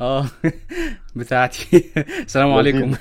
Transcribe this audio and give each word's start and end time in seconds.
آه 0.00 0.26
بتاعتي. 1.16 1.84
السلام 2.26 2.52
عليكم. 2.52 2.94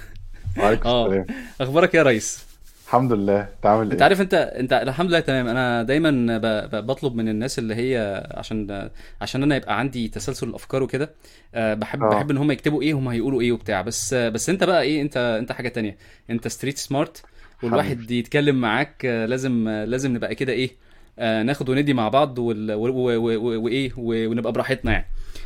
وعليكم 0.59 0.89
آه 0.89 1.05
السلام. 1.07 1.25
أخبارك 1.61 1.93
يا 1.95 2.03
ريس؟ 2.03 2.45
الحمد 2.87 3.13
لله. 3.13 3.41
أنت 3.41 3.65
عامل 3.65 3.83
أنت 3.91 3.93
إيه؟ 3.93 4.03
عارف 4.03 4.21
أنت 4.21 4.33
أنت 4.33 4.73
الحمد 4.73 5.09
لله 5.09 5.19
تمام. 5.19 5.47
أنا 5.47 5.83
دايما 5.83 6.37
ب... 6.37 6.41
ب... 6.75 6.85
بطلب 6.87 7.15
من 7.15 7.29
الناس 7.29 7.59
اللي 7.59 7.75
هي 7.75 8.27
عشان 8.31 8.89
عشان 9.21 9.43
أنا 9.43 9.55
يبقى 9.55 9.79
عندي 9.79 10.07
تسلسل 10.07 10.49
الافكار 10.49 10.83
وكده 10.83 11.09
آه، 11.55 11.73
بحب 11.73 11.99
بحب 11.99 12.27
آه 12.29 12.31
إن 12.31 12.37
هم 12.37 12.51
يكتبوا 12.51 12.81
إيه 12.81 12.93
هم 12.93 13.07
هيقولوا 13.07 13.41
إيه 13.41 13.51
وبتاع. 13.51 13.81
بس 13.81 14.13
بس 14.13 14.49
أنت 14.49 14.63
بقى 14.63 14.81
إيه 14.81 15.01
أنت 15.01 15.17
أنت 15.17 15.51
حاجة 15.51 15.69
تانية. 15.69 15.97
أنت 16.29 16.47
ستريت 16.47 16.77
سمارت 16.77 17.23
والواحد 17.63 18.11
يتكلم 18.11 18.61
معاك 18.61 19.05
آه، 19.05 19.25
لازم 19.25 19.67
آه، 19.67 19.85
لازم 19.85 20.13
نبقى 20.13 20.35
كده 20.35 20.53
إيه 20.53 20.71
آه، 21.19 21.43
ناخد 21.43 21.69
وندي 21.69 21.93
مع 21.93 22.09
بعض. 22.09 22.39
وإيه. 22.39 23.91
ونبقى 23.97 24.51
براحتنا 24.51 24.91
يعني. 24.91 25.05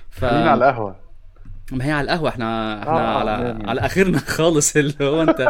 ف 0.10 0.26
خلينا 0.26 0.52
على 0.52 0.70
القهوة. 0.70 1.03
ما 1.72 1.86
هي 1.86 1.92
على 1.92 2.06
القهوة 2.06 2.30
إحنا 2.30 2.80
إحنا 2.82 2.92
آه 2.92 3.16
آه 3.16 3.20
على 3.20 3.54
مية 3.54 3.70
على 3.70 3.82
آخرنا 3.82 4.18
خالص 4.38 4.76
اللي 4.76 4.94
هو 5.02 5.22
انت 5.22 5.48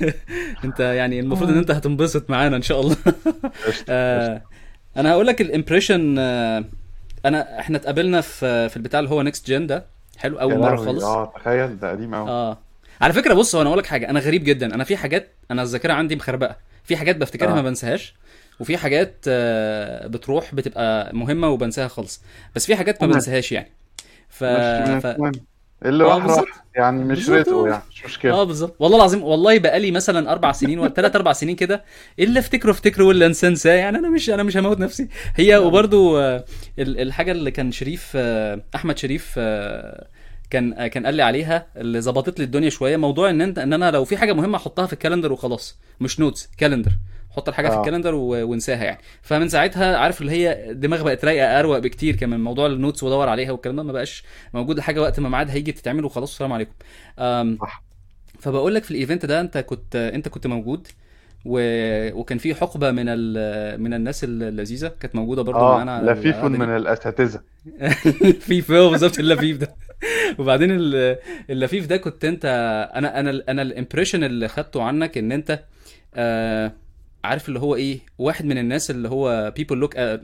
انت 0.64 0.80
يعني 0.80 1.20
المفروض 1.20 1.50
ان 1.50 1.58
انت 1.58 1.70
هتنبسط 1.70 2.30
معانا 2.30 2.56
إن 2.56 2.62
شاء 2.62 2.80
الله. 2.80 2.96
آه، 3.88 4.42
أنا 4.96 5.10
هقول 5.12 5.26
لك 5.26 5.40
ال 5.40 5.47
impression 5.47 6.18
انا 6.18 7.60
إحنا 7.60 7.76
اتقابلنا 7.76 8.20
في 8.20 8.68
في 8.68 8.76
البتاع 8.76 9.00
اللي 9.00 9.10
هو 9.10 9.22
Next 9.22 9.46
Gen 9.46 9.66
ده. 9.66 9.84
حلو 10.18 10.40
اول 10.40 10.58
مرة 10.58 10.76
خالص. 10.76 11.04
آه 11.04 11.32
تخيل 11.36 11.78
ده 11.78 11.90
قديم 11.90 12.14
قوي 12.14 12.28
آه. 12.30 12.58
على 13.00 13.12
فكرة 13.12 13.34
بص 13.34 13.54
هو 13.54 13.60
أنا 13.60 13.68
أقول 13.70 13.78
لك 13.78 13.86
حاجة 13.86 14.10
أنا 14.10 14.20
غريب 14.20 14.44
جدا. 14.44 14.74
أنا 14.74 14.84
في 14.84 14.96
حاجات 14.96 15.32
أنا 15.50 15.62
الذاكرة 15.62 15.92
عندي 15.92 16.16
مخربقة. 16.16 16.56
في 16.84 16.96
حاجات 16.96 17.16
بفتكرها 17.16 17.52
ما 17.52 17.58
آه 17.58 17.62
بنساهاش 17.62 18.14
وفي 18.60 18.76
حاجات 18.76 19.14
آه، 19.28 20.06
بتروح 20.06 20.54
بتبقى 20.54 21.14
مهمة 21.16 21.48
وبنساها 21.48 21.88
خالص. 21.88 22.22
بس 22.54 22.66
في 22.66 22.76
حاجات 22.76 23.02
ما 23.04 23.12
بنساهاش 23.12 23.52
يعني. 23.52 23.70
ف 24.28 24.44
ف 24.44 25.16
اللي 25.84 26.04
آه 26.04 26.06
راح 26.16 26.26
راح 26.26 26.44
يعني 26.76 27.04
مش 27.04 27.30
رزقه 27.30 27.68
يعني 27.68 27.82
مش 27.90 28.04
مشكلة. 28.04 28.32
آه 28.32 28.44
بالظبط. 28.44 28.76
والله 28.78 28.96
العظيم 28.96 29.22
والله 29.22 29.58
بقالي 29.58 29.90
مثلا 29.90 30.32
أربع 30.32 30.52
سنين 30.52 30.78
ولا 30.78 30.88
ثلاث 30.90 31.16
أربع 31.16 31.32
سنين 31.32 31.56
كده 31.56 31.84
اللي 32.18 32.38
افتكره 32.38 32.70
افتكره 32.70 33.04
واللي 33.04 33.26
انساه. 33.26 33.48
انساه 33.48 33.72
يعني 33.74 33.98
أنا 33.98 34.08
مش 34.10 34.30
أنا 34.30 34.42
مش 34.42 34.56
هموت 34.56 34.78
نفسي. 34.80 35.08
هي 35.36 35.50
لا 35.50 35.58
وبرضو 35.58 36.18
آه، 36.18 36.44
ال- 36.78 37.00
الحاجة 37.00 37.32
اللي 37.32 37.50
كان 37.50 37.72
شريف 37.72 38.12
آه، 38.16 38.62
أحمد 38.74 38.98
شريف 38.98 39.34
آه، 39.38 40.06
كان 40.50 40.72
آه، 40.72 40.86
كان 40.86 41.06
قال 41.06 41.14
لي 41.14 41.22
عليها 41.22 41.66
اللي 41.76 42.00
ظبطت 42.00 42.38
لي 42.38 42.44
الدنيا 42.44 42.70
شوية 42.70 42.96
موضوع 42.96 43.30
إن 43.30 43.40
أنت 43.40 43.58
إن 43.58 43.72
أنا 43.72 43.90
لو 43.90 44.04
في 44.04 44.16
حاجة 44.16 44.32
مهمة 44.32 44.56
أحطها 44.56 44.86
في 44.86 44.92
ال 44.92 44.96
calendar 44.96 45.32
وخلاص 45.32 45.78
مش 46.00 46.20
notes 46.20 46.48
calendar. 46.58 46.90
حط 47.36 47.48
الحاجة 47.48 47.68
في 47.68 47.74
آه. 47.74 47.80
ال 47.80 47.84
calendar 47.84 48.14
وانساها 48.14 48.84
يعني. 48.84 48.98
فمن 49.22 49.48
ساعتها 49.48 49.96
عارف 49.96 50.20
اللي 50.20 50.32
هي 50.32 50.74
دماغ 50.74 51.02
بقت 51.02 51.24
رايقة 51.24 51.58
أروق 51.60 51.78
بكتير. 51.78 52.16
كمان 52.16 52.40
موضوع 52.40 52.66
ال 52.66 52.72
notes 52.72 53.02
وأدور 53.02 53.28
عليها 53.28 53.52
والكلام 53.52 53.76
ده 53.76 53.82
ما 53.82 53.92
بقاش 53.92 54.24
موجود 54.54 54.76
الحاجة 54.76 55.02
وقت 55.02 55.20
ما 55.20 55.28
ميعاد 55.28 55.50
هيجي 55.50 55.72
تتعمل 55.72 56.04
وخلاص. 56.04 56.30
السلام 56.32 56.52
عليكم. 56.52 56.72
صح. 57.60 57.82
فبقول 58.40 58.74
لك 58.74 58.84
في 58.84 58.90
ال 58.90 58.96
event 58.96 59.26
ده 59.26 59.40
أنت 59.40 59.58
كنت 59.58 59.96
أنت 59.96 60.28
كنت 60.28 60.46
موجود 60.46 60.88
و... 61.44 61.60
وكان 62.20 62.38
في 62.38 62.54
حقبة 62.54 62.90
من 62.90 63.04
ال... 63.08 63.80
من 63.82 63.94
الناس 63.94 64.24
اللذيذة 64.24 64.92
كانت 65.00 65.14
موجودة 65.16 65.42
برضو 65.42 65.58
آه 65.58 65.84
معانا 65.84 66.10
لفيف 66.12 66.36
من 66.44 66.58
دي. 66.66 66.76
الأساتذة. 66.76 67.40
الفيف 68.24 68.70
هو 68.70 68.90
بالظبط 68.90 69.18
اللفيف 69.18 69.56
ده. 69.58 69.74
وبعدين 70.38 70.70
ال- 70.70 71.16
اللفيف 71.50 71.86
ده 71.86 71.96
كنت 71.96 72.24
أنت 72.24 72.44
أنا 72.94 73.20
أنا 73.20 73.42
أنا 73.48 73.62
ال 73.62 73.68
impression 73.68 74.24
اللي 74.24 74.48
خدته 74.48 74.82
عنك 74.82 75.18
إن 75.18 75.32
أنت 75.32 75.62
آه 76.14 76.72
عارف 77.26 77.48
اللي 77.48 77.60
هو 77.60 77.74
إيه؟ 77.74 77.98
واحد 78.18 78.44
من 78.44 78.58
الناس 78.58 78.90
اللي 78.90 79.08
هو 79.08 79.52
look 79.58 79.90
at, 79.94 80.20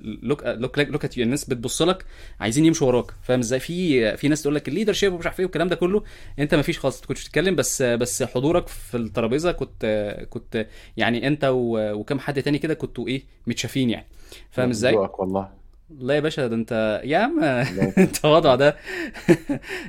look 0.62 0.80
like 0.80 0.88
look 0.94 1.08
at 1.08 1.12
you 1.14 1.18
الناس 1.18 1.44
بتبص 1.44 1.82
لك 1.82 2.04
عايزين 2.40 2.64
يمشوا 2.64 2.86
وراك. 2.86 3.06
فاهم 3.22 3.38
إزاي؟ 3.40 3.60
في 3.60 4.16
في 4.16 4.28
ناس 4.28 4.42
تقول 4.42 4.54
لك 4.54 4.68
ال 4.68 4.92
leadership 4.92 5.12
ومش 5.12 5.26
عارف 5.26 5.40
إيه 5.40 5.46
والكلام 5.46 5.68
ده 5.68 5.76
كله. 5.76 6.02
أنت 6.38 6.54
ما 6.54 6.62
فيش 6.62 6.78
خالص 6.78 7.00
ما 7.00 7.06
كنتش 7.06 7.22
بتتكلم 7.24 7.56
بس 7.56 7.82
بس 7.82 8.22
حضورك 8.22 8.68
في 8.68 8.96
الترابيزة 8.96 9.52
كنت 9.52 9.86
كنت 10.30 10.66
يعني 10.96 11.26
أنت 11.26 11.48
وكم 11.52 12.18
حد 12.18 12.42
تاني 12.42 12.58
كده 12.58 12.74
كنتوا 12.74 13.08
إيه؟ 13.08 13.22
متشافين 13.46 13.90
يعني. 13.90 14.06
فاهم 14.50 14.70
إزاي؟ 14.70 14.94
والله. 14.94 15.62
لا 15.98 16.14
يا 16.14 16.20
باشا 16.20 16.46
ده 16.46 16.54
انت 16.56 17.00
يا 17.04 17.18
عم 17.18 17.44
أنت 17.98 18.24
وضع 18.24 18.54
ده. 18.54 18.76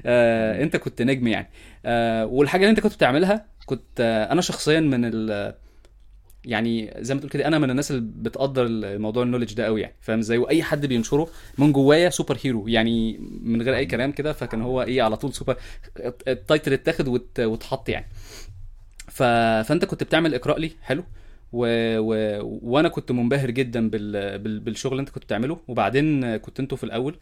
آه، 0.05 0.63
أنت 0.63 0.75
كنت 0.77 1.01
نجم 1.01 1.27
يعني. 1.27 1.49
آه، 1.85 2.25
والحاجة 2.25 2.61
اللي 2.61 2.69
أنت 2.71 2.79
كنت 2.79 2.93
بتعملها 2.93 3.45
كنت 3.65 3.99
آه، 3.99 4.31
أنا 4.31 4.41
شخصيا 4.41 4.79
من 4.79 5.05
ال 5.05 5.53
يعني 6.45 6.93
زي 6.99 7.13
ما 7.13 7.19
تقول 7.19 7.31
كده 7.31 7.47
أنا 7.47 7.59
من 7.59 7.69
الناس 7.69 7.91
اللي 7.91 8.01
بتقدر 8.15 8.65
الموضوع 8.65 9.23
ال 9.23 9.26
knowledge 9.26 9.53
ده 9.53 9.65
قوي 9.65 9.81
يعني 9.81 9.93
فاهم؟ 10.01 10.19
إزاي 10.19 10.37
واي 10.37 10.63
حد 10.63 10.85
بينشره 10.85 11.27
من 11.57 11.71
جوايا 11.71 12.09
super 12.09 12.37
hero 12.43 12.67
يعني 12.67 13.17
من 13.43 13.61
غير 13.61 13.75
أي 13.75 13.85
كلام 13.85 14.11
كده 14.11 14.33
فكان 14.33 14.61
هو 14.61 14.81
إيه 14.81 15.01
على 15.01 15.17
طول 15.17 15.33
super 15.33 15.55
ال 16.27 16.35
title 16.35 16.73
اتاخد 16.73 17.07
وات- 17.07 17.39
واتحط 17.39 17.89
يعني. 17.89 18.05
ف... 19.07 19.23
فأنت 19.67 19.85
كنت 19.85 20.03
بتعمل 20.03 20.35
اقرا 20.35 20.59
لي 20.59 20.71
حلو 20.81 21.03
و... 21.53 21.65
و... 21.99 22.39
وأنا 22.63 22.89
كنت 22.89 23.11
منبهر 23.11 23.51
جدا 23.51 23.89
بال... 23.89 24.39
بال... 24.39 24.59
بالشغل 24.59 24.91
اللي 24.91 25.01
أنت 25.01 25.09
كنت 25.09 25.23
بتعمله 25.23 25.57
وبعدين 25.67 26.37
كنت 26.37 26.59
أنتوا 26.59 26.77
في 26.77 26.83
الأول 26.83 27.15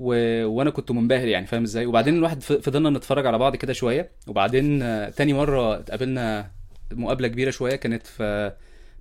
و... 0.00 0.06
وأنا 0.46 0.70
كنت 0.70 0.90
منبهر 0.92 1.28
يعني 1.28 1.46
فاهم 1.46 1.62
إزاي؟ 1.62 1.86
وبعدين 1.86 2.14
الواحد 2.14 2.42
فضلنا 2.42 2.90
نتفرج 2.90 3.26
على 3.26 3.38
بعض 3.38 3.56
كده 3.56 3.72
شوية 3.72 4.10
وبعدين 4.26 4.78
تاني 5.14 5.32
مرة 5.32 5.78
اتقابلنا 5.78 6.50
مقابلة 6.92 7.28
كبيرة 7.28 7.50
شوية 7.50 7.76
كانت 7.76 8.06
في 8.06 8.52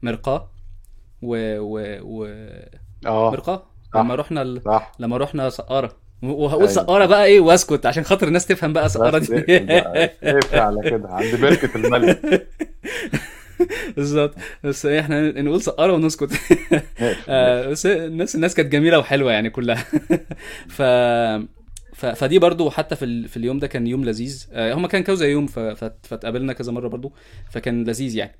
مرقاة 0.02 0.50
و... 1.22 1.58
و... 1.60 2.00
و... 2.02 2.26
آه 3.06 3.32
مرقاة؟ 3.32 3.64
لما 3.96 4.16
رحنا 4.16 4.42
ال... 4.42 4.62
صح. 4.66 4.92
لما 5.00 5.18
رحنا 5.18 5.50
سقارة. 5.50 5.96
وهقول 6.24 6.62
أيوه. 6.64 6.74
سقارة 6.74 7.06
بقى 7.06 7.26
إيه؟ 7.26 7.40
واسكت 7.40 7.86
عشان 7.86 8.04
خاطر 8.04 8.28
الناس 8.28 8.46
تفهم 8.46 8.74
بقى 8.74 8.90
سقارة 8.90 9.18
دي. 9.18 9.58
اقفل 10.24 10.60
على 10.60 10.90
كده 10.90 11.10
عند 11.10 11.36
بركة 11.42 11.70
الملك. 11.76 12.48
بالظبط. 13.96 14.36
بس 14.64 14.86
إحنا 14.86 15.42
نقول 15.42 15.62
سقارة 15.62 15.94
ونسكت. 15.94 16.32
آه، 17.30 17.68
بس 17.70 17.86
الناس 17.86 18.36
الناس 18.36 18.56
كانت 18.56 18.72
جميلة 18.72 19.00
وحلوة 19.00 19.32
يعني 19.32 19.50
كلها. 19.50 19.86
ف... 20.76 20.82
فدي 21.94 22.40
برضو 22.40 22.70
حتى 22.70 22.96
في. 22.96 23.28
في 23.28 23.38
اليوم 23.38 23.60
ده 23.60 23.68
كان 23.68 23.88
يوم 23.88 24.06
لذيذ 24.06 24.48
آه، 24.52 24.74
هما 24.74 24.88
كان 24.88 25.04
كذا 25.04 25.26
يوم. 25.26 25.48
فاتقابلنا 25.48 26.54
كذا 26.54 26.72
مرة 26.72 26.88
برضو 26.88 27.14
فكان 27.52 27.84
لذيذ 27.84 28.16
يعني 28.16 28.36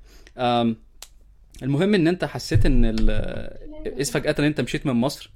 المهم 1.62 1.94
إن 1.94 2.08
أنت 2.08 2.24
حسيت 2.24 2.66
إن 2.66 2.84
ال... 2.84 3.10
إذ 3.86 4.04
فجأة 4.04 4.34
إن 4.38 4.44
أنت 4.44 4.60
مشيت 4.60 4.86
من 4.86 4.92
مصر 4.92 5.30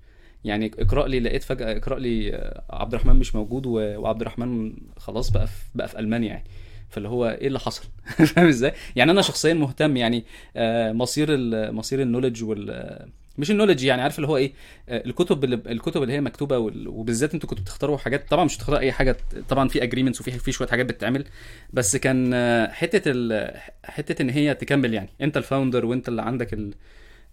يعني 0.44 0.70
اقرأ 0.78 1.08
لي 1.08 1.20
لقيت 1.20 1.42
فجأة 1.42 1.76
اقرأ 1.76 1.98
لي 1.98 2.34
آه، 2.34 2.64
عبد 2.70 2.94
الرحمن 2.94 3.16
مش 3.16 3.34
موجود. 3.34 3.66
وعبد 3.66 4.20
الرحمن 4.20 4.72
خلاص 4.96 5.30
بقى 5.30 5.46
في... 5.46 5.64
بقى 5.74 5.88
في 5.88 5.98
ألمانيا 5.98 6.28
يعني 6.28 6.44
فاللي 6.88 7.08
هو 7.08 7.28
إيه 7.28 7.46
اللي 7.46 7.58
حصل 7.58 7.84
فاهم 8.34 8.46
إزاي 8.46 8.72
يعني 8.96 9.10
أنا 9.10 9.22
شخصيا 9.22 9.54
مهتم 9.54 9.96
يعني 9.96 10.24
آه، 10.56 10.92
مصير. 10.92 11.26
مصير 11.72 12.02
النولج 12.02 12.44
وال 12.44 13.08
مش 13.38 13.50
ال 13.50 13.53
knowledge 13.53 13.84
يعني 13.84 14.02
عارف 14.02 14.16
اللي 14.16 14.28
هو 14.28 14.36
إيه؟ 14.36 14.52
آه، 14.88 15.02
الكتب 15.06 15.44
اللي 15.44 15.56
الكتب 15.66 16.02
اللي 16.02 16.12
هي 16.14 16.20
مكتوبة 16.20 16.58
وبالذات 16.86 17.34
أنتوا 17.34 17.48
كنتوا 17.48 17.64
بتختاروا 17.64 17.96
حاجات 17.98 18.28
طبعا 18.30 18.44
مش 18.44 18.56
بتختاروا 18.56 18.80
أي 18.80 18.92
حاجة 18.92 19.16
طبعا 19.48 19.68
في 19.68 19.82
agreements 19.82 20.20
وفي 20.20 20.30
في 20.30 20.52
شوية 20.52 20.68
حاجات 20.68 20.86
بتتعمل 20.86 21.24
بس 21.72 21.96
كان 21.96 22.30
آه، 22.34 22.68
حتة 22.72 23.02
ال... 23.06 23.54
حتة 23.84 24.22
إن 24.22 24.30
هي 24.30 24.54
تكمل 24.54 24.94
يعني 24.94 25.08
أنت 25.20 25.36
ال 25.36 25.42
founder 25.42 25.86
وأنت 25.86 26.08
اللي 26.08 26.22
عندك 26.22 26.52
ال... 26.54 26.74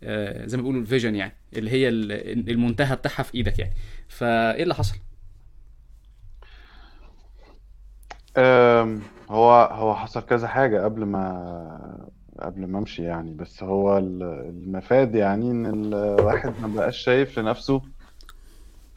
آه، 0.03 0.45
زي 0.45 0.57
ما 0.57 0.61
بيقولوا 0.63 0.81
ال 0.81 0.86
vision 0.86 1.15
يعني 1.15 1.33
اللي 1.53 1.71
هي 1.71 1.89
ال- 1.89 2.49
المنتهى 2.49 2.95
بتاعها 2.95 3.23
في 3.23 3.35
إيدك 3.35 3.59
يعني. 3.59 3.73
فإيه 4.07 4.63
اللي 4.63 4.75
حصل؟ 4.75 4.95
هو 9.29 9.51
هو 9.71 9.95
حصل 9.95 10.21
كذا 10.25 10.47
حاجة 10.47 10.83
قبل 10.83 11.03
ما 11.05 12.07
قبل 12.39 12.67
ما 12.67 12.79
امشي 12.79 13.03
يعني 13.03 13.33
بس 13.33 13.63
هو 13.63 13.97
ال- 13.97 14.23
المفاد 14.23 15.15
يعني 15.15 15.51
إن 15.51 15.65
الواحد 15.93 16.53
ما 16.61 16.67
بقاش 16.67 16.97
شايف 16.97 17.39
لنفسه. 17.39 17.81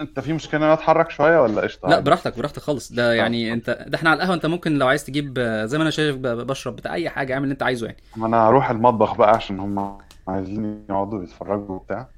أنت 0.01 0.21
في 0.21 0.33
مشكلة 0.33 0.61
إن 0.61 0.65
أنا 0.65 0.73
أتحرك 0.75 1.11
شوية 1.11 1.41
ولا 1.43 1.61
قشطة؟ 1.63 1.89
لا 1.89 2.01
براحتك 2.01 2.39
براحتك 2.39 2.59
خالص. 2.63 2.93
ده 2.93 3.13
يعني 3.15 3.53
أنت 3.53 3.85
ده 3.89 3.97
إحنا 3.99 4.11
على 4.11 4.17
القهوة 4.17 4.35
أنت 4.35 4.47
ممكن 4.47 4.79
لو 4.79 4.87
عايز 4.87 5.05
تجيب 5.05 5.39
آه، 5.39 5.65
زي 5.65 5.79
ما 5.79 5.83
أنا 5.83 5.91
شايف 5.91 6.17
بشرب 6.17 6.77
بتاع 6.77 6.95
أي 6.95 7.09
حاجة 7.11 7.35
اعمل 7.35 7.45
اللي 7.45 7.53
أنت 7.53 7.63
عايزه 7.63 7.87
يعني. 7.87 7.99
ما 8.17 8.27
أنا 8.27 8.49
هروح 8.49 8.71
المطبخ 8.71 9.15
بقى 9.17 9.31
عشان 9.31 9.61
هم 9.61 9.99
عايزين 10.29 10.85
يقعدوا 10.91 11.23
يتفرجوا 11.23 11.75
وبتاع. 11.77 12.09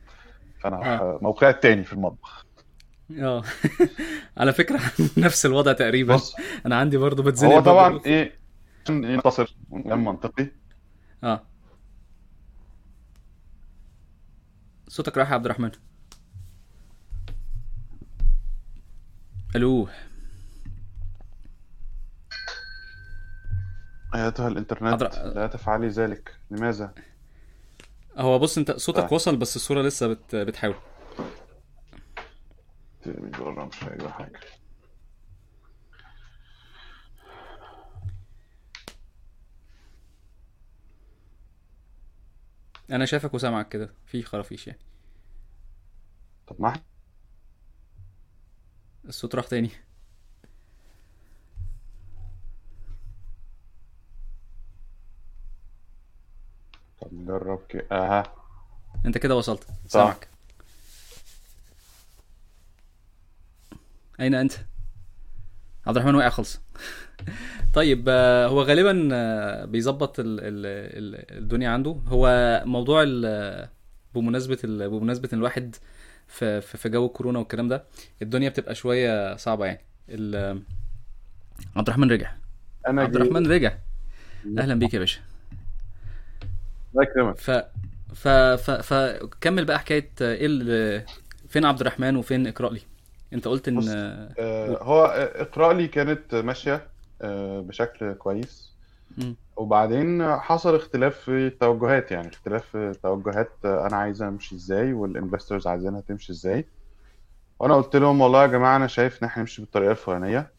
فأنا 0.61 0.77
هروح 0.77 0.89
آه 0.89 1.19
موقعي 1.23 1.51
التاني 1.51 1.85
في 1.85 1.93
المطبخ. 1.93 2.47
آه. 3.19 3.43
على 4.39 4.53
فكرة 4.53 4.81
نفس 5.17 5.47
الوضع 5.47 5.73
تقريبا. 5.73 6.15
بص 6.15 6.35
أنا 6.67 6.77
عندي 6.77 6.97
برضو 6.97 7.23
بتزنق 7.23 7.53
هو 7.53 7.61
طبعا 7.61 8.01
إيه 8.07 8.33
عشان 8.85 9.17
نختصر 9.17 9.57
كلام 9.85 10.05
منطقي. 10.05 10.47
آه. 11.25 11.43
صوتك 14.89 15.19
رايح 15.19 15.29
يا 15.29 15.35
عبد 15.35 15.45
الرحمن. 15.45 15.71
ألو. 19.57 19.89
أيتها 24.15 24.49
الإنترنت 24.49 25.03
الر- 25.03 25.35
لا 25.35 25.47
تفعلي 25.47 25.89
ذلك. 25.89 26.37
لماذا؟ 26.51 26.95
هو 28.17 28.39
بص 28.39 28.59
أنت 28.59 28.71
صوتك 28.71 29.01
طيب 29.01 29.13
وصل 29.13 29.37
بس 29.37 29.57
الصورة 29.57 29.83
لسه 29.83 30.07
بت... 30.09 30.37
بتحاول. 30.37 30.75
بره 33.07 33.65
مش 33.65 33.85
هيجرى 33.85 34.09
حاجة 34.09 34.41
أنا 42.91 43.05
شايفك 43.07 43.35
وسامعك 43.35 43.69
كده 43.69 43.95
في 44.07 44.23
خرافيش 44.23 44.67
يعني. 44.67 44.81
طب 46.47 46.57
ما 46.59 46.75
الصوت 49.09 49.35
راح 49.35 49.47
تاني. 49.47 49.71
طب 57.01 57.15
نجرب 57.15 57.61
كده. 57.69 57.87
أها. 57.93 58.23
أنت 59.07 59.19
كده 59.19 59.37
وصلت. 59.37 59.67
سامعك. 59.87 60.29
أين 64.21 64.35
أنت؟ 64.35 64.53
عبد 65.87 65.97
الرحمن 65.97 66.15
وقع 66.15 66.29
خلص 66.29 66.61
طيب 67.75 68.05
آه، 68.09 68.47
هو 68.47 68.63
غالبا 68.63 69.09
آه، 69.13 69.65
بيظبط 69.65 70.21
ال- 70.21 70.41
ال- 70.41 70.67
ال- 71.27 71.39
الدنيا 71.39 71.71
عنده. 71.71 71.97
هو 72.09 72.63
موضوع 72.67 73.05
بمناسبة 74.15 74.59
ان 75.33 75.39
الواحد 75.39 75.77
في 76.29 76.61
في 76.61 76.89
جو 76.89 77.07
الكورونا 77.07 77.39
والكلام 77.39 77.69
ده 77.69 77.85
الدنيا 78.23 78.49
بتبقى 78.49 78.75
شوية 78.75 79.37
صعبة 79.37 79.67
يعني. 79.67 79.81
عبد 81.77 81.89
الرحمن 81.89 82.11
رجع. 82.11 82.33
أنا 82.87 83.03
عبد 83.03 83.17
الرحمن 83.17 83.47
رجع. 83.53 83.73
أهلا 84.59 84.75
بيك 84.75 84.95
يا 84.95 84.99
باشا. 84.99 85.21
الله 86.95 87.03
يكرمك. 87.03 87.39
ف 87.39 87.51
ف 88.15 88.29
ف 88.29 88.71
فكمل 88.71 89.65
بقى 89.65 89.79
حكاية 89.79 90.11
إيه 90.21 90.47
ال- 90.47 91.05
فين 91.49 91.65
عبد 91.65 91.81
الرحمن 91.81 92.17
وفين 92.17 92.47
إقرأ 92.47 92.71
لي؟ 92.73 92.81
أنت 93.33 93.49
قلت 93.49 93.69
إن 93.69 93.77
بص 93.79 93.87
آه، 93.89 94.79
هو 94.83 95.05
إقرأ 95.35 95.73
لي 95.73 95.89
كانت 95.89 96.35
ماشية. 96.35 96.75
آه، 96.75 96.83
بشكل 97.61 98.13
كويس. 98.13 98.71
وبعدين 99.57 100.37
حصل 100.37 100.75
اختلاف 100.75 101.17
في 101.17 101.47
التوجهات 101.47 102.13
يعني 102.13 102.29
اختلاف 102.29 102.65
في 102.67 102.77
التوجهات 102.77 103.51
آه، 103.65 103.87
أنا 103.87 103.97
عايز 103.97 104.23
أمشي 104.23 104.55
إزاي 104.55 104.93
والانفستورز 104.93 105.67
عايزينها 105.67 106.01
تمشي 106.01 106.33
إزاي. 106.33 106.65
وأنا 107.59 107.75
قلت 107.75 107.97
لهم 107.97 108.21
والله 108.21 108.43
يا 108.43 108.47
جماعة 108.47 108.77
أنا 108.77 108.87
شايف 108.87 109.23
إن 109.23 109.29
إحنا 109.29 109.43
نمشي 109.43 109.63
بالطريقة 109.63 109.91
الفلانية. 109.91 110.51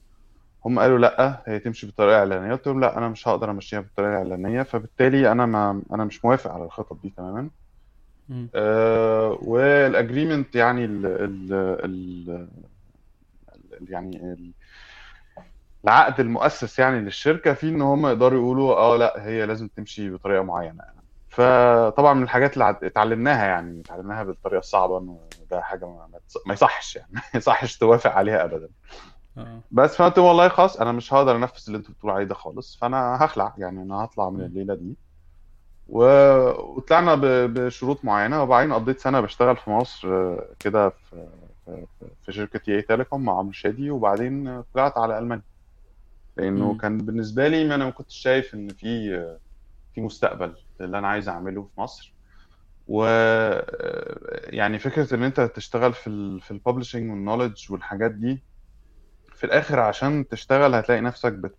هم 0.66 0.80
قالوا 0.80 0.98
لأ 0.98 1.44
هي 1.46 1.60
تمشي 1.60 1.86
بالطريقة 1.86 2.24
الإعلانية. 2.24 2.54
قلت 2.54 2.68
لهم 2.68 2.80
لأ 2.80 2.98
أنا 2.98 3.10
مش 3.10 3.28
هقدر 3.28 3.52
أمشيها 3.52 3.80
بالطريقة 3.80 4.22
الإعلانية. 4.22 4.64
فبالتالي 4.64 5.32
أنا 5.32 5.46
ما 5.46 5.82
أنا 5.94 6.06
مش 6.06 6.26
موافق 6.26 6.52
على 6.52 6.64
الخطط 6.64 6.98
دي 7.04 7.14
تماما. 7.18 7.50
آه 8.56 9.38
والاجريمنت 9.42 10.56
يعني 10.56 10.86
ال 10.86 11.06
ال 11.06 11.54
ال 11.86 12.48
يعني 13.90 14.36
العقد 15.84 16.20
المؤسس 16.20 16.80
يعني 16.80 17.00
للشركة 17.00 17.54
فيه 17.54 17.70
إن 17.70 17.82
هم 17.82 18.08
يقدروا 18.08 18.40
يقولوا 18.40 18.76
آه 18.76 18.98
لا 18.98 19.26
هي 19.26 19.46
لازم 19.46 19.68
تمشي 19.68 20.10
بطريقة 20.10 20.44
معينة. 20.44 20.84
يعني 20.84 21.02
فطبعا 21.30 22.14
من 22.14 22.24
الحاجات 22.24 22.54
اللي 22.54 22.78
اتعلمناها 22.84 23.46
يعني 23.46 23.82
اتعلمناها 23.82 24.24
بالطريقة 24.24 24.60
الصعبة 24.60 24.98
إنه 25.00 25.20
ده 25.52 25.62
حاجة 25.62 25.86
ما, 26.46 26.54
يصحش 26.54 26.96
يعني 26.96 27.12
ما 27.14 27.22
يصحش 27.36 27.78
توافق 27.78 28.12
عليها 28.12 28.44
ابدا. 28.44 28.70
آه. 29.38 29.60
بس 29.72 29.96
فقلت 29.96 30.20
والله 30.20 30.48
خلاص 30.50 30.78
أنا 30.78 30.92
مش 30.92 31.14
هقدر 31.14 31.36
أنفذ 31.36 31.64
اللي 31.68 31.78
أنتوا 31.78 31.94
بتقولوا 31.94 32.16
عليه 32.16 32.26
ده 32.26 32.36
خالص 32.36 32.78
فأنا 32.82 33.18
هخلع 33.26 33.54
يعني 33.58 33.82
أنا 33.82 33.96
هطلع 33.96 34.30
من. 34.30 34.42
الليلة 34.42 34.76
دي. 34.76 34.96
و... 35.88 36.04
وطلعنا 36.78 37.16
ب... 37.16 37.26
بشروط 37.26 38.06
معينة 38.06 38.44
وبعدين 38.44 38.74
قضيت 38.74 39.00
سنة 39.00 39.20
بشتغل 39.20 39.58
في 39.58 39.70
مصر 39.70 40.08
آه، 40.08 40.50
كده 40.60 40.90
في 40.90 41.28
في 42.26 42.32
شركة 42.32 42.72
اي 42.72 42.82
تيليكوم 42.82 43.26
مع 43.26 43.38
عمرو 43.38 43.52
شادي 43.52 43.92
وبعدين 43.92 44.48
آه، 44.48 44.66
طلعت 44.74 44.98
على 44.98 45.20
ألمانيا. 45.20 45.51
لأنه 46.38 46.74
مم. 46.74 46.76
كان 46.76 46.98
بالنسبة 46.98 47.48
لي 47.48 47.76
أنا 47.76 47.86
ما 47.86 47.92
كنتش 47.92 48.16
شايف 48.16 48.54
إن 48.56 48.74
في 48.74 48.88
في 49.94 50.02
مستقبل 50.02 50.56
اللي 50.82 51.00
أنا 51.00 51.08
عايز 51.08 51.30
أعمله 51.30 51.64
في 51.76 51.82
مصر 51.82 52.18
و 52.88 53.06
يعني 54.50 54.80
فكرة 54.80 55.16
إن 55.16 55.24
أنت 55.24 55.42
تشتغل 55.42 55.94
في 55.94 56.08
ال 56.08 56.42
في 56.42 56.52
ال 56.52 56.57
publishing 56.57 57.10
وال 57.12 57.23
knowledge 57.23 57.72
والحاجات 57.72 58.12
دي 58.12 58.46
في 59.36 59.46
الآخر 59.46 59.80
عشان 59.80 60.28
تشتغل 60.28 60.76
هتلاقي 60.76 61.02
نفسك 61.02 61.34
بت 61.34 61.58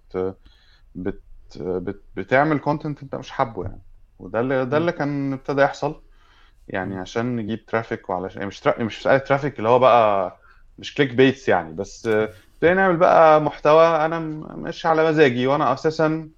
بت 0.94 1.24
بت 1.58 2.06
بتعمل 2.16 2.58
content 2.60 3.02
أنت 3.02 3.14
مش 3.14 3.32
حابه 3.32 3.64
يعني 3.64 3.82
وده 4.18 4.40
اللي 4.40 4.66
ده. 4.66 4.78
اللي 4.78 4.92
كان 4.92 5.32
ابتدى 5.32 5.62
يحصل 5.62 6.04
يعني. 6.68 6.96
عشان 6.98 7.36
نجيب 7.36 7.66
traffic 7.66 8.10
وعلشان 8.10 8.36
يعني 8.38 8.48
مش 8.48 8.60
ترا... 8.60 8.84
مش 8.84 9.02
traffic 9.04 9.58
اللي 9.58 9.68
هو 9.70 9.80
بقى 9.80 10.40
مش 10.78 10.94
click 10.94 11.14
baits 11.14 11.48
يعني 11.50 11.74
بس 11.74 12.08
ابتدينا 12.62 12.82
نعمل 12.82 12.96
بقى 12.96 13.40
محتوى 13.40 13.86
أنا 13.86 14.18
مش 14.56 14.86
على 14.86 15.08
مزاجي 15.10 15.46
وأنا 15.46 15.72
أساسا 15.72 16.30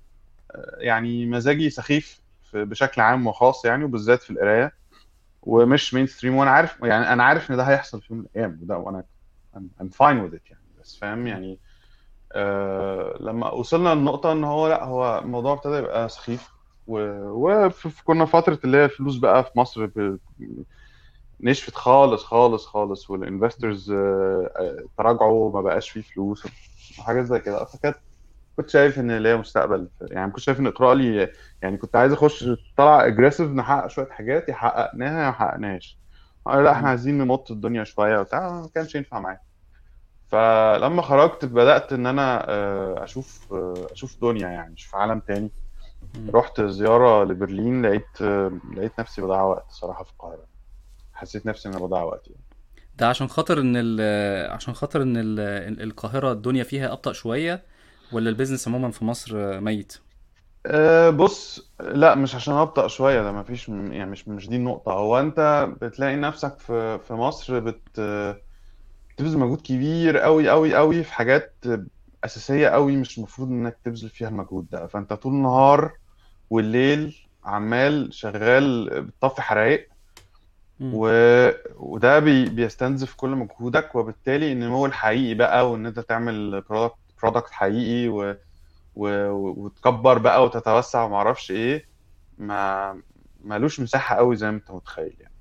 آه، 0.52 0.76
يعني 0.78 1.26
مزاجي 1.26 1.70
سخيف 1.70 2.22
بشكل 2.54 3.00
عام 3.00 3.26
وخاص 3.26 3.64
يعني 3.64 3.84
وبالذات 3.84 4.22
في 4.22 4.30
القراية 4.30 4.72
ومش 5.42 5.94
mainstream 5.94 6.36
وأنا 6.36 6.50
عارف 6.50 6.80
يعني 6.82 7.12
أنا 7.12 7.24
عارف 7.24 7.50
إن 7.50 7.56
ده 7.56 7.62
هيحصل 7.64 8.02
في 8.02 8.14
يوم 8.14 8.20
من 8.20 8.26
الأيام 8.34 8.58
وده 8.62 8.78
وأنا 8.78 9.04
I'm, 9.56 9.60
I'm 9.82 9.88
fine 9.88 10.30
with 10.30 10.34
it 10.38 10.50
يعني 10.50 10.64
بس 10.80 10.96
فاهم. 10.96 11.26
يعني 11.26 11.60
آه 12.32 13.16
لما 13.20 13.50
وصلنا 13.52 13.94
للنقطة 13.94 14.32
إن 14.32 14.44
هو 14.44 14.68
لأ 14.68 14.84
هو 14.84 15.18
الموضوع 15.18 15.52
ابتدى 15.52 15.74
يبقى 15.76 16.08
سخيف 16.08 16.50
وكنا 16.86 18.24
فترة 18.24 18.58
اللي 18.64 18.76
هي 18.78 18.84
الفلوس 18.84 19.16
بقى 19.16 19.44
في 19.44 19.50
مصر 19.58 19.86
ب- 19.86 20.18
نشفت 21.44 21.74
خالص 21.74 22.24
خالص 22.24 22.66
خالص 22.66 23.10
وال 23.10 23.25
investors 23.25 23.92
تراجعوا 24.98 25.48
وما 25.50 25.60
بقاش 25.62 25.90
فيه 25.90 26.02
فلوس 26.02 26.46
وحاجات 26.98 27.24
زي 27.24 27.40
كده 27.40 27.64
فكانت 27.64 27.96
كنت 28.56 28.70
شايف 28.70 28.98
إن 28.98 29.18
ليا 29.18 29.36
مستقبل 29.36 29.90
يعني 30.00 30.30
كنت 30.32 30.40
شايف 30.40 30.60
إن 30.60 30.66
اقرا 30.66 30.94
لي 30.94 31.32
يعني 31.62 31.76
كنت 31.76 31.96
عايز 31.96 32.12
أخش 32.12 32.44
طلع 32.76 33.06
اجريسيف 33.06 33.50
نحقق 33.50 33.86
شوية 33.86 34.08
حاجات 34.10 34.48
يا 34.48 34.54
حققناها 34.54 35.20
يا 35.24 35.26
ما 35.26 35.32
حققناش 35.32 36.00
قال 36.46 36.64
لا 36.64 36.72
إحنا. 36.72 36.88
عايزين 36.88 37.18
نمط 37.18 37.50
الدنيا 37.50 37.84
شوية 37.84 38.18
وبتاع 38.20 38.50
ما 38.60 38.68
كانش 38.74 38.94
ينفع 38.94 39.20
معايا 39.20 39.40
فلما 40.28 41.02
خرجت 41.02 41.44
بدأت 41.44 41.92
إن 41.92 42.06
أنا 42.06 42.50
آه، 42.50 43.04
أشوف 43.04 43.52
آه، 43.52 43.88
أشوف 43.92 44.20
دنيا 44.22 44.48
يعني 44.48 44.74
أشوف 44.74 44.94
عالم 44.96 45.20
تاني. 45.20 45.50
رحت 46.34 46.60
زيارة 46.60 47.24
لبرلين 47.24 47.86
لقيت 47.86 48.22
آه، 48.22 48.52
لقيت 48.76 49.00
نفسي 49.00 49.22
بضيع 49.22 49.42
وقت 49.42 49.66
صراحة 49.70 50.04
في 50.04 50.12
القاهرة 50.12 50.53
حسيت 51.14 51.46
نفسي 51.46 51.68
ان 51.68 51.74
أنا 51.74 51.84
بضيع 51.86 52.02
وقت 52.02 52.28
يعني 52.28 52.42
ده 52.94 53.08
عشان 53.08 53.28
خاطر 53.28 53.60
إن 53.60 54.00
عشان 54.50 54.74
خاطر 54.74 55.02
إن 55.02 55.16
ال 55.16 55.40
القاهرة 55.82 56.32
الدنيا 56.32 56.64
فيها 56.64 56.92
أبطأ 56.92 57.12
شوية 57.12 57.64
ولا 58.12 58.30
البيزنس 58.30 58.68
عموما 58.68 58.90
في 58.90 59.04
مصر 59.04 59.60
ميت؟ 59.60 59.98
أه 60.66 61.10
بص 61.10 61.72
لا 61.80 62.14
مش 62.14 62.34
عشان 62.34 62.54
أبطأ 62.54 62.88
شوية 62.88 63.22
ده 63.22 63.32
ما 63.32 63.42
فيش 63.42 63.68
يعني 63.68 64.10
مش 64.10 64.28
مش 64.28 64.48
دي 64.48 64.56
النقطة. 64.56 64.92
هو 64.92 65.20
أنت 65.20 65.68
بتلاقي 65.82 66.16
نفسك 66.16 66.58
في 66.58 66.98
في 66.98 67.14
مصر 67.14 67.60
بت 67.60 68.00
بتبذل 69.10 69.38
مجهود 69.38 69.60
كبير 69.60 70.18
قوي 70.18 70.48
قوي 70.50 70.74
قوي 70.76 71.04
في 71.04 71.12
حاجات 71.12 71.64
أساسية 72.24 72.68
قوي 72.68 72.96
مش 72.96 73.18
المفروض 73.18 73.48
إنك 73.48 73.78
تبذل 73.84 74.08
فيها 74.10 74.28
المجهود 74.28 74.68
ده. 74.70 74.86
فأنت 74.86 75.12
طول 75.12 75.32
النهار 75.32 75.98
والليل 76.50 77.16
عمال 77.44 78.14
شغال 78.14 78.90
بتطفي 79.02 79.42
حرايق. 79.42 79.93
و... 80.80 81.08
وده 81.76 82.18
بي... 82.18 82.44
بيستنزف 82.44 83.14
كل 83.14 83.30
مجهودك 83.30 83.94
وبالتالي 83.94 84.52
النمو 84.52 84.86
الحقيقي 84.86 85.34
بقى 85.34 85.70
وإن 85.70 85.86
أنت 85.86 86.00
تعمل 86.00 86.60
product 86.60 86.94
product 87.22 87.50
حقيقي 87.50 88.08
و... 88.08 88.36
و... 88.96 89.08
وتكبر 89.30 90.18
بقى 90.18 90.44
وتتوسع 90.44 91.02
وما 91.04 91.16
أعرفش 91.16 91.50
إيه 91.50 91.86
ما 92.38 92.96
مالوش 93.44 93.80
مساحة 93.80 94.16
قوي 94.16 94.36
زي 94.36 94.50
ما 94.50 94.56
أنت 94.56 94.70
متخيل 94.70 95.16
يعني. 95.20 95.34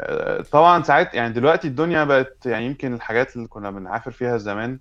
آه، 0.00 0.42
طبعا 0.42 0.82
ساعات 0.82 1.14
يعني 1.14 1.34
دلوقتي 1.34 1.68
الدنيا 1.68 2.04
بقت 2.04 2.46
يعني 2.46 2.66
يمكن 2.66 2.94
الحاجات 2.94 3.36
اللي 3.36 3.48
كنا 3.48 3.70
بنعافر 3.70 4.10
فيها 4.10 4.38
زمان 4.38 4.78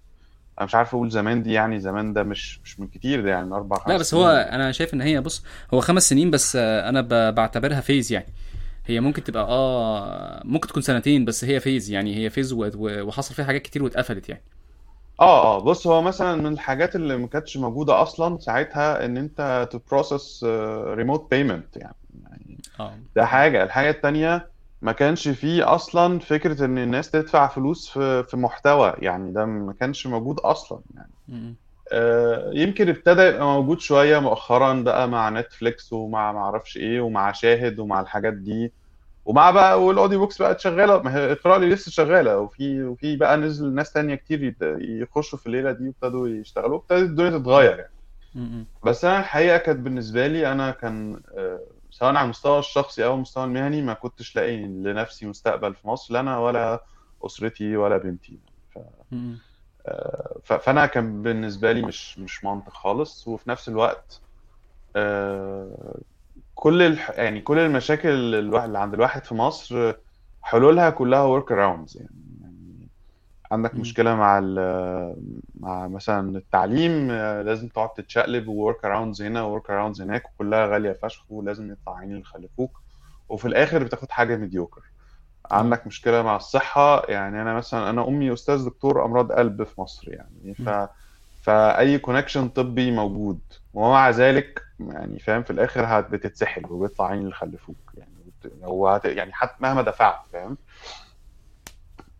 أنا 0.60 0.66
مش 0.66 0.76
عارف 0.76 0.96
أقول 0.96 1.10
زمان 1.10 1.44
دي 1.44 1.54
يعني 1.54 1.80
زمان 1.80 2.14
ده 2.14 2.24
مش 2.24 2.60
مش 2.64 2.80
من 2.80 2.88
كتير 2.88 3.22
ده 3.22 3.30
يعني 3.30 3.46
من 3.46 3.54
أربع 3.54 3.78
لا 3.78 3.84
خمس 3.84 4.00
بس 4.00 4.14
هو 4.14 4.24
سنين. 4.24 4.54
أنا 4.54 4.72
شايف 4.72 4.94
إن 4.94 5.02
هي 5.02 5.22
بص 5.22 5.44
هو 5.74 5.80
خمس 5.80 6.10
سنين 6.10 6.32
بس 6.32 6.56
آه، 6.56 6.90
أنا 6.90 7.32
بعتبرها 7.32 7.82
phase 7.82 8.12
يعني. 8.12 8.28
هي 8.86 9.00
ممكن 9.00 9.24
تبقى 9.24 9.44
آه 9.44 10.42
ممكن 10.46 10.68
تكون 10.68 10.82
سنتين 10.82 11.26
بس 11.26 11.44
هي 11.44 11.60
phase 11.60 11.92
يعني 11.92 12.16
هي 12.16 12.30
phase 12.30 12.54
وحصل 12.54 13.36
فيها 13.36 13.46
حاجات 13.46 13.62
كتير 13.62 13.84
واتقفلت 13.84 14.30
يعني. 14.30 14.44
آه 15.22 15.56
آه 15.58 15.60
بص 15.60 15.88
هو 15.88 16.02
مثلا 16.02 16.36
من 16.36 16.54
الحاجات 16.54 16.96
اللي 16.96 17.18
ما 17.18 17.28
كانتش 17.28 17.58
موجودة 17.58 18.02
أصلا 18.02 18.38
ساعتها 18.40 19.06
إن 19.06 19.18
أنت 19.18 19.70
ت 19.72 19.81
process 19.81 20.44
remote 20.88 21.28
payment 21.32 21.78
يعني. 21.78 21.96
آه. 22.80 22.94
ده 23.16 23.26
حاجة. 23.26 23.64
الحاجة 23.64 23.90
التانية 23.90 24.48
ما 24.82 24.92
كانش 24.92 25.28
فيه 25.28 25.76
أصلا 25.76 26.20
فكرة 26.20 26.66
إن 26.66 26.78
الناس 26.78 27.12
تدفع 27.12 27.48
فلوس 27.48 27.90
في 27.90 28.24
في 28.24 28.38
محتوى 28.38 28.94
يعني 29.00 29.32
ده 29.32 29.46
ما 29.46 29.74
كانش 29.74 30.08
موجود 30.08 30.40
أصلا 30.40 30.80
يعني. 30.96 31.12
آه، 31.30 31.54
يمكن 32.54 32.90
ابتدى 32.90 33.22
يبقى 33.22 33.46
موجود 33.46 33.80
شوية 33.80 34.20
مؤخرا 34.20 34.74
بقى 34.74 35.08
مع 35.08 35.30
نتفليكس 35.30 35.94
ومع 35.94 36.32
ما 36.32 36.40
أعرفش 36.40 36.78
إيه 36.78 37.02
ومع 37.02 37.32
شاهد 37.32 37.80
ومع 37.80 38.02
الحاجات 38.02 38.34
دي. 38.34 38.74
ومع 39.26 39.52
بقى 39.52 39.84
وال 39.84 39.94
audio 39.94 40.20
books 40.20 40.42
بقت 40.42 40.60
شغالة. 40.60 41.02
ما 41.02 41.16
هي 41.16 41.32
اقرا 41.32 41.58
لي 41.58 41.70
لسه 41.70 41.92
شغالة. 41.92 42.38
وفي 42.38 42.84
وفي 42.84 43.16
بقى 43.16 43.38
نزل 43.38 43.74
ناس 43.74 43.94
تانية 43.94 44.16
كتير 44.16 44.56
يخشوا 44.82 45.40
في 45.40 45.46
الليلة 45.48 45.72
دي 45.72 45.88
وابتدوا 45.88 46.28
يشتغلوا. 46.28 46.78
ابتدت 46.78 47.10
الدنيا 47.10 47.30
تتغير 47.40 47.80
يعني. 47.80 47.92
بس 48.84 49.06
أنا 49.06 49.20
الحقيقة 49.20 49.58
كانت 49.58 49.80
بالنسبة 49.80 50.28
لي 50.28 50.52
أنا 50.52 50.72
كان 50.72 51.22
آه، 51.38 51.60
سواء 51.92 52.10
على 52.16 52.26
المستوى 52.26 52.60
الشخصي 52.60 53.06
أو 53.06 53.14
المستوى 53.16 53.44
المهني 53.44 53.82
ما 53.82 53.94
كنتش 53.94 54.36
لاقي 54.36 54.58
لنفسي 54.58 55.26
مستقبل 55.26 55.76
في 55.76 55.88
مصر 55.88 56.14
لا 56.14 56.20
أنا 56.20 56.38
ولا 56.40 56.84
أسرتي 57.26 57.78
ولا 57.78 57.98
بنتي. 57.98 58.40
ف... 58.76 58.80
فأنا 60.44 60.86
كان 60.86 61.22
بالنسبة 61.22 61.72
لي 61.72 61.82
مش 61.82 62.20
مش 62.20 62.44
منطق 62.44 62.74
خالص. 62.74 63.28
وفي 63.28 63.50
نفس 63.50 63.70
الوقت 63.70 64.22
آه، 64.96 66.02
كل 66.56 66.82
الح... 66.82 67.10
يعني 67.12 67.42
كل 67.42 67.60
المشاكل 67.60 68.10
اللي 68.10 68.40
الواحد 68.40 68.66
اللي 68.68 68.80
عند 68.80 68.94
الواحد 68.94 69.26
في 69.26 69.36
مصر 69.36 69.94
حلولها 70.42 70.90
كلها 70.90 71.22
workarounds 71.22 71.98
يعني 71.98 72.12
يعني 72.42 72.90
عندك 73.52 73.74
مم. 73.74 73.82
مشكلة 73.82 74.16
مع 74.16 74.40
ال... 74.40 74.60
مع 75.56 75.88
مثلا 75.88 76.38
التعليم 76.38 77.12
آه، 77.12 77.42
لازم 77.42 77.68
تقعد 77.70 77.90
تتشقلب 77.94 78.48
و 78.48 78.86
workarounds 78.86 79.22
هنا 79.22 79.44
و 79.44 79.70
workarounds 79.70 80.02
هناك 80.02 80.26
وكلها 80.30 80.68
غالية 80.68 80.94
فشخ 80.94 81.32
ولازم 81.32 81.72
يطلع 81.72 81.98
عين 81.98 82.12
اللي 82.12 82.24
خلفوك 82.24 82.84
وفي 83.30 83.46
الآخر 83.48 83.84
بتاخد 83.84 84.12
حاجة 84.12 84.36
mediocre 84.38 84.82
عندك 85.52 85.88
مشكلة 85.88 86.22
مع 86.22 86.36
الصحة 86.36 87.06
يعني 87.10 87.42
أنا 87.42 87.54
مثلا 87.54 87.90
أنا 87.90 88.08
أمي 88.08 88.34
أستاذ 88.34 88.66
دكتور 88.66 89.06
أمراض 89.06 89.32
قلب 89.32 89.64
في 89.64 89.82
مصر 89.82 90.14
يعني 90.14 90.54
ف. 90.54 90.90
فأي 91.42 91.98
كونكشن 91.98 92.50
طبي 92.50 92.92
موجود 92.92 93.40
ومع 93.74 94.10
ذلك 94.10 94.62
يعني 94.80 95.20
فاهم 95.20 95.44
في 95.44 95.52
الآخر 95.52 95.86
هت 95.86 96.10
بتتسحل 96.10 96.66
وبيطلع 96.70 97.08
عين 97.08 97.20
اللي 97.20 97.34
خلفوك 97.34 97.92
يعني. 97.98 98.16
هو 98.64 98.88
هت... 98.88 99.06
يعني 99.06 99.34
حتى 99.34 99.56
مهما 99.60 99.82
دفعت 99.82 100.20
فاهم 100.34 100.58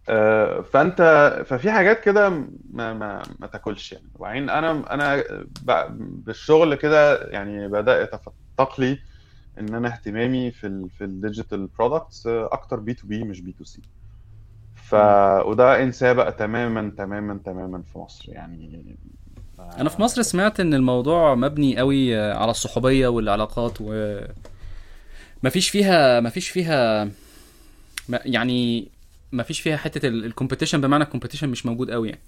آه، 0.10 0.62
فأنت 0.62 1.02
ففي 1.46 1.72
حاجات 1.72 2.00
كده 2.02 2.30
ما 2.30 2.94
ما 2.94 3.24
ما 3.40 3.48
تاكلش 3.48 3.92
يعني 3.92 4.08
وبعدين 4.16 4.50
أنا 4.50 4.94
أنا 4.94 5.24
ب... 5.62 5.72
بالشغل 6.26 6.76
كده 6.76 7.28
يعني 7.28 7.68
بدأ 7.68 8.02
يتفتق 8.02 8.80
لي 8.80 9.00
إن 9.60 9.74
أنا 9.76 9.88
اهتمامي 9.94 10.52
في 10.52 10.68
ال 10.68 10.90
في 10.90 11.04
ال 11.04 11.12
digital 11.12 11.68
products 11.68 12.28
أكتر 12.28 12.80
B2B 12.80 13.24
مش 13.24 13.42
B2C 13.42 13.82
ف. 14.76 14.96
وده 15.46 15.84
انساه 15.84 16.14
بقى 16.14 16.32
تماما 16.32 16.92
تماما 16.98 17.40
تماما 17.46 17.82
في 17.94 17.98
مصر 18.00 18.30
يعني. 18.30 18.96
أنا 19.60 19.90
في 19.90 20.02
مصر 20.02 20.22
سمعت 20.22 20.60
إن 20.60 20.74
الموضوع 20.74 21.36
مبني 21.36 21.78
قوي 21.78 22.16
على 22.18 22.52
الصحوبية 22.52 23.08
والعلاقات 23.08 23.78
و 23.82 24.20
مفيش 25.44 25.70
فيها 25.70 26.20
مفيش 26.20 26.50
فيها 26.50 27.04
ما- 28.10 28.20
يعني 28.26 28.88
مفيش 29.32 29.60
فيها 29.62 29.78
حتة 29.78 30.08
ال 30.08 30.14
competition 30.14 30.82
بمعنى 30.82 31.04
ال 31.04 31.08
competition 31.08 31.50
مش 31.50 31.66
موجود 31.66 31.92
قوي 31.92 32.10
يعني. 32.10 32.22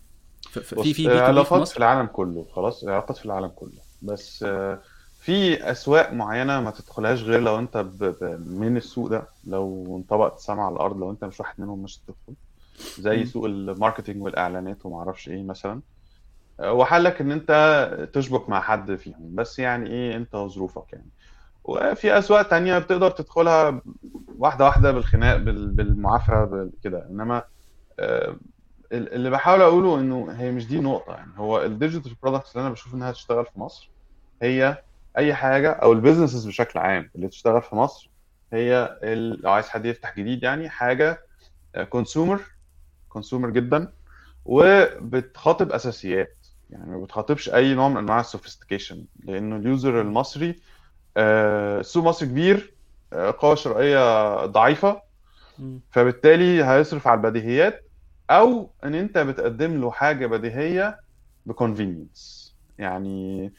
في 0.49 0.61
في 0.61 0.93
في 0.93 1.07
العلاقات 1.07 1.67
في 1.67 1.77
العالم 1.77 2.05
كله 2.07 2.45
خلاص 2.51 2.83
العلاقات 2.83 3.17
في 3.17 3.25
العالم 3.25 3.47
كله. 3.47 3.71
بس 4.01 4.43
آه، 4.43 4.81
في 5.27 5.71
أسواق 5.71 6.13
معينة 6.13 6.61
ما 6.61 6.71
تدخلهاش 6.71 7.23
غير 7.23 7.39
لو 7.39 7.59
أنت 7.59 7.77
ب... 7.77 8.03
ب... 8.03 8.45
من 8.47 8.77
السوق 8.77 9.07
ده 9.07 9.27
لو 9.43 9.97
انطبقت 9.97 10.37
السما 10.37 10.63
على 10.63 10.73
الأرض 10.75 10.97
لو 10.97 11.11
أنت 11.11 11.25
مش 11.25 11.39
واحد 11.39 11.61
منهم 11.61 11.83
مش 11.83 11.99
هتدخل. 11.99 12.35
زي. 12.99 13.25
سوق 13.25 13.45
ال 13.45 13.53
marketing 13.53 14.23
والإعلانات 14.23 14.85
وما 14.85 14.99
أعرفش 14.99 15.29
إيه 15.29 15.43
مثلا. 15.43 15.81
وحلك 16.63 17.21
إن 17.21 17.31
أنت 17.31 17.51
تشبك 18.13 18.49
مع 18.49 18.61
حد 18.61 18.95
فيهم 18.95 19.35
بس 19.35 19.59
يعني 19.59 19.89
إيه 19.89 20.15
أنت 20.15 20.35
وظروفك 20.35 20.93
يعني. 20.93 21.09
وفي 21.63 22.17
أسواق 22.17 22.41
تانية 22.41 22.79
بتقدر 22.79 23.11
تدخلها 23.11 23.81
واحدة 24.37 24.65
واحدة 24.65 24.91
بالخناق 24.91 25.37
بال- 25.37 25.71
بالمعافرة 25.71 26.45
بال- 26.45 26.71
كده. 26.83 27.07
إنما 27.09 27.43
ال- 27.99 29.13
اللي 29.13 29.29
بحاول 29.29 29.61
أقوله 29.61 29.99
إنه 29.99 30.31
هي 30.31 30.51
مش 30.51 30.67
دي 30.67 30.79
نقطة 30.79 31.13
يعني. 31.13 31.31
هو 31.37 31.61
ال 31.63 31.70
digital 31.70 32.15
products 32.23 32.51
اللي 32.55 32.61
أنا 32.61 32.73
بشوف 32.73 32.93
إنها 32.93 33.11
تشتغل 33.11 33.45
في 33.45 33.59
مصر 33.59 33.91
هي 34.41 34.83
أي 35.17 35.33
حاجة 35.33 35.71
أو 35.71 35.93
ال 35.93 35.98
businesses 35.98 36.47
بشكل 36.47 36.79
عام 36.79 37.09
اللي 37.15 37.27
تشتغل 37.27 37.61
في 37.61 37.75
مصر 37.75 38.09
هي 38.53 38.99
لو 39.43 39.51
عايز 39.51 39.69
حد 39.69 39.85
يفتح 39.85 40.15
جديد 40.19 40.43
يعني 40.43 40.69
حاجة 40.69 41.21
consumer 41.89 42.41
consumer 43.09 43.49
جدا 43.49 43.93
وبتخاطب 44.45 45.71
أساسيات. 45.71 46.37
يعني 46.69 46.91
ما 46.91 47.03
بتخاطبش 47.03 47.49
أي 47.49 47.73
نوع 47.73 47.89
من 47.89 47.97
أنواع 47.97 48.19
ال 48.19 48.25
sophistication 48.25 49.05
لأنه 49.23 49.55
ال 49.55 49.64
user 49.64 50.01
المصري 50.01 50.55
آه، 51.17 51.79
السوق 51.79 52.03
المصري 52.03 52.27
كبير 52.29 52.73
آه، 53.13 53.35
قوة 53.39 53.55
شرائية 53.55 54.45
ضعيفة. 54.45 55.01
فبالتالي 55.91 56.63
هيصرف 56.63 57.07
على 57.07 57.17
البديهيات 57.17 57.83
أو 58.29 58.69
إن 58.83 58.95
أنت 58.95 59.17
بتقدم 59.17 59.81
له 59.81 59.91
حاجة 59.91 60.27
بديهية 60.27 60.99
ب 61.45 61.54
convenience 61.54 62.55
يعني 62.77 63.45
آه، 63.45 63.51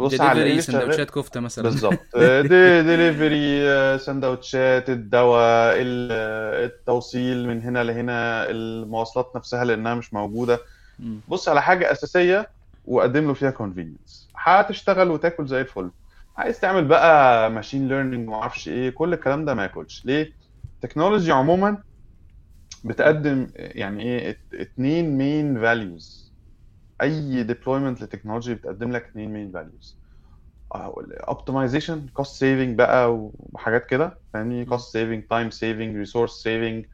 بص 0.00 0.20
على 0.20 0.42
إيه 0.42 0.60
سندوتشات 0.60 1.10
كفتة 1.10 1.40
مثلا. 1.40 1.64
بالظبط. 1.64 1.98
آه، 2.16 2.40
دي 2.40 2.82
ديليفري 2.82 3.68
آه، 3.70 3.96
سندوتشات 3.96 4.90
الدواء 4.90 5.74
ال- 5.80 6.08
آه، 6.12 6.64
التوصيل 6.66 7.48
من 7.48 7.62
هنا 7.62 7.84
لهنا 7.84 8.50
المواصلات 8.50 9.32
نفسها 9.36 9.64
لأنها 9.64 9.94
مش 9.94 10.14
موجودة. 10.14 10.58
مم. 10.98 11.20
بص 11.28 11.48
على 11.48 11.62
حاجة 11.62 11.92
أساسية 11.92 12.48
وقدم 12.84 13.26
له 13.26 13.34
فيها 13.34 13.50
convenience 13.50 14.28
هتشتغل 14.36 15.10
وتاكل 15.10 15.46
زي 15.46 15.60
الفل. 15.60 15.90
عايز 16.36 16.60
تعمل 16.60 16.84
بقى 16.84 17.50
machine 17.50 17.88
learning 17.88 18.28
أعرفش 18.32 18.68
إيه 18.68 18.90
كل 18.90 19.12
الكلام 19.12 19.44
ده 19.44 19.54
ما 19.54 19.62
ياكلش. 19.62 20.02
ليه؟ 20.04 20.32
التكنولوجي 20.76 21.32
عموما 21.32 21.78
بتقدم 22.84 23.46
يعني 23.56 24.02
إيه 24.02 24.30
ات- 24.30 24.54
اتنين 24.54 25.18
main 25.18 25.60
values 25.60 26.31
أي 27.02 27.42
deployment 27.42 28.02
ل 28.02 28.07
technology 28.07 28.54
بتقدم 28.54 28.92
لك 28.92 29.04
اتنين 29.04 29.32
main 29.32 29.52
values 29.52 29.98
optimization 30.74 32.06
cost 32.12 32.36
saving 32.36 32.78
بقى 32.78 33.14
وحاجات 33.34 33.86
كده 33.86 34.18
فاهمني. 34.32 34.64
cost 34.64 34.92
saving 34.92 35.24
time 35.30 35.50
saving 35.50 35.96
resource 35.96 36.32
saving 36.42 36.86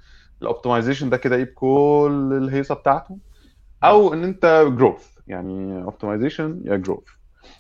ال 0.43 0.48
optimization 0.48 1.11
ده 1.11 1.17
كده 1.17 1.37
إيه 1.37 1.45
بكل 1.45 2.39
الهيصة 2.43 2.75
بتاعته. 2.75 3.19
أو 3.85 4.13
إن 4.15 4.25
أنت 4.25 4.67
growth 4.79 5.07
يعني 5.27 5.83
optimization 5.83 6.63
يا 6.65 6.77
growth 6.77 7.05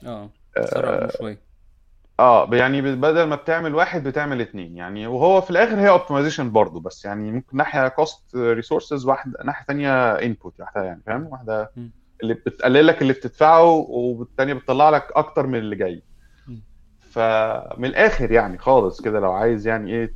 آه 0.06 0.30
الأمور 0.56 1.10
شوية. 1.10 1.48
آه 2.20 2.54
يعني 2.54 2.82
بدل 2.96 3.22
ما 3.22 3.36
بتعمل 3.36 3.74
واحد 3.74 4.08
بتعمل 4.08 4.40
اتنين. 4.40 4.76
يعني 4.76 5.06
وهو 5.06 5.40
في 5.40 5.50
الآخر 5.50 5.80
هي 5.80 5.88
optimization 5.88 6.50
برضه 6.52 6.80
بس 6.80 7.04
يعني 7.04 7.32
ممكن 7.32 7.56
ناحية 7.56 7.88
cost 7.88 8.36
resources 8.36 9.06
واحدة 9.06 9.44
ناحية 9.44 9.64
ثانية 9.64 10.12
input 10.12 10.60
واحدة 10.60 10.84
يعني 10.84 11.02
فاهم؟ 11.06 11.26
واحدة 11.26 11.72
مم. 11.76 11.90
اللي 12.22 12.34
بتقلل 12.34 12.86
لك 12.86 13.02
اللي 13.02 13.12
بتدفعه 13.12 13.70
والثانيه 13.88 14.54
بتطلع 14.54 14.90
لك 14.90 15.06
أكتر 15.14 15.46
من 15.46 15.58
اللي 15.58 15.76
جاي. 15.76 16.02
فمن 17.00 17.84
الآخر 17.84 18.32
يعني 18.32 18.58
خالص 18.58 19.00
كده 19.00 19.20
لو 19.20 19.32
عايز 19.32 19.66
يعني 19.66 19.90
إيه 19.90 20.12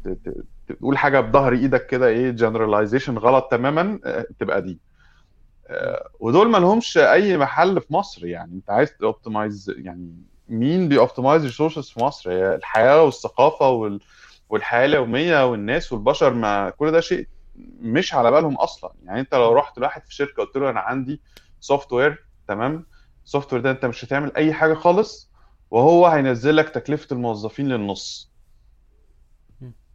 تقول 0.68 0.98
حاجة 0.98 1.20
بظهر 1.20 1.52
إيدك 1.52 1.86
كده 1.86 2.06
إيه 2.06 2.30
generalization 2.30 3.18
غلط 3.18 3.48
تماما 3.50 3.98
آه، 4.04 4.26
تبقى 4.38 4.62
دي. 4.62 4.78
آه، 5.66 6.08
ودول 6.20 6.48
ما 6.50 6.58
لهمش 6.58 6.98
أي 6.98 7.38
محل 7.38 7.80
في 7.80 7.92
مصر 7.94 8.26
يعني 8.26 8.52
أنت 8.54 8.70
عايز 8.70 8.92
ت 8.96 9.05
optimize 9.05 9.74
يعني 9.76 10.16
مين 10.48 10.88
بي 10.88 11.00
optimize 11.00 11.44
resources 11.44 11.90
في 11.90 12.00
مصر 12.00 12.30
هي 12.30 12.54
الحياة 12.54 13.02
والثقافة 13.04 13.70
وال... 13.70 14.00
والحياة 14.48 14.86
اليومية 14.86 15.50
والناس 15.50 15.92
والبشر 15.92 16.34
ما 16.34 16.70
كل 16.70 16.90
ده 16.90 17.00
شيء 17.00 17.28
مش 17.80 18.14
على 18.14 18.30
بالهم 18.30 18.54
أصلا 18.56 18.92
يعني 19.04 19.20
أنت 19.20 19.34
لو. 19.34 19.52
رحت 19.52 19.78
لواحد 19.78 20.02
في 20.04 20.14
شركة 20.14 20.42
قلت 20.42 20.56
له 20.56 20.70
أنا 20.70 20.80
عندي 20.80 21.20
software 21.62 22.26
تمام؟ 22.48 22.86
ال 23.24 23.52
software 23.52 23.62
ده 23.62 23.70
انت 23.70 23.84
مش 23.84 24.04
هتعمل 24.04 24.36
أي 24.36 24.52
حاجة 24.52 24.74
خالص 24.74 25.30
وهو 25.70 26.06
هينزل 26.06 26.56
لك 26.56 26.68
تكلفة 26.68 27.08
الموظفين 27.12 27.68
للنص. 27.68 28.32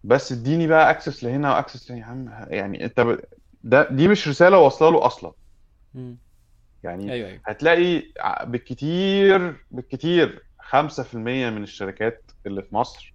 بس 0.03 0.31
اديني 0.31 0.67
بقى 0.67 0.89
access 0.91 1.23
لهنا 1.23 1.55
و 1.55 1.61
access 1.61 1.91
لهنا. 1.91 1.99
يا 2.01 2.05
عم 2.05 2.29
يعني 2.49 2.85
انت 2.85 2.99
ب... 2.99 3.19
ده 3.63 3.89
دي 3.91 4.07
مش 4.07 4.27
رسالة 4.27 4.57
واصلة 4.59 4.89
له 4.91 5.05
أصلا. 5.05 5.31
يعني 6.83 7.11
أيوه 7.13 7.27
أيوه. 7.29 7.41
هتلاقي 7.45 8.03
بالكتير 8.45 9.55
بالكتير 9.71 10.43
5% 10.61 11.15
من 11.15 11.63
الشركات 11.63 12.31
اللي 12.45 12.61
في 12.61 12.75
مصر 12.75 13.13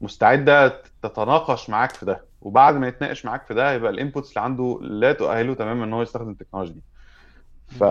مستعدة 0.00 0.82
تتناقش 1.02 1.70
معاك 1.70 1.90
في 1.90 2.06
ده. 2.06 2.24
وبعد 2.40 2.74
ما 2.74 2.88
يتناقش 2.88 3.24
معاك 3.24 3.46
في 3.46 3.54
ده 3.54 3.72
يبقى 3.72 3.90
ال 3.90 3.95
inputs 3.95 4.28
اللي 4.28 4.40
عنده 4.40 4.78
لا 4.82 5.12
تؤهله 5.12 5.54
تماما 5.54 5.84
إن 5.84 5.92
هو 5.92 6.02
يستخدم 6.02 6.30
التكنولوجيا 6.30 6.74
دي. 6.74 6.82
ف 7.68 7.82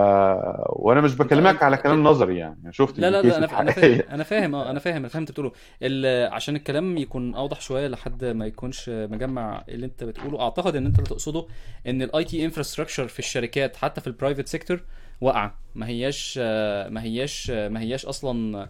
وأنا 0.69 1.01
مش 1.01 1.15
بكلمك 1.15 1.63
على 1.63 1.77
كلام 1.77 2.03
نظري 2.03 2.37
يعني. 2.37 2.59
أنا 2.63 2.71
شفت 2.71 2.99
لا 2.99 3.09
لا 3.09 3.21
لا 3.21 3.37
أنا. 3.37 3.61
أنا 3.61 3.71
فاهم 3.71 4.01
أنا 4.13 4.23
فاهم 4.23 4.55
آه 4.55 4.69
أنا 4.71 4.79
فاهم 4.79 4.95
أنا 4.95 5.07
فاهم 5.07 5.21
أنت 5.21 5.31
بتقوله. 5.31 5.51
ال... 5.81 6.33
عشان 6.33 6.55
الكلام 6.55 6.97
يكون 6.97 7.35
أوضح 7.35 7.61
شوية 7.61 7.87
لحد 7.87 8.25
ما 8.25 8.45
يكونش 8.45 8.89
مجمع 8.89 9.63
اللي 9.69 9.85
أنت 9.85 10.03
بتقوله 10.03 10.41
أعتقد 10.41 10.75
إن 10.75 10.85
أنت 10.85 10.99
اللي 10.99 11.09
تقصده 11.09 11.45
ان 11.87 12.01
ال 12.01 12.23
IT 12.23 12.45
infrastructure 12.45 13.07
في 13.07 13.19
الشركات 13.19 13.75
حتى 13.75 14.01
في 14.01 14.07
ال 14.07 14.12
private 14.12 14.47
sector 14.47 14.83
واقعة. 15.21 15.59
ما 15.75 15.87
هياش 15.87 16.39
آه، 16.41 16.89
ما 16.89 17.03
هياش 17.03 17.51
آه، 17.55 17.69
ما 17.69 17.79
هياش 17.81 18.05
أصلا 18.05 18.69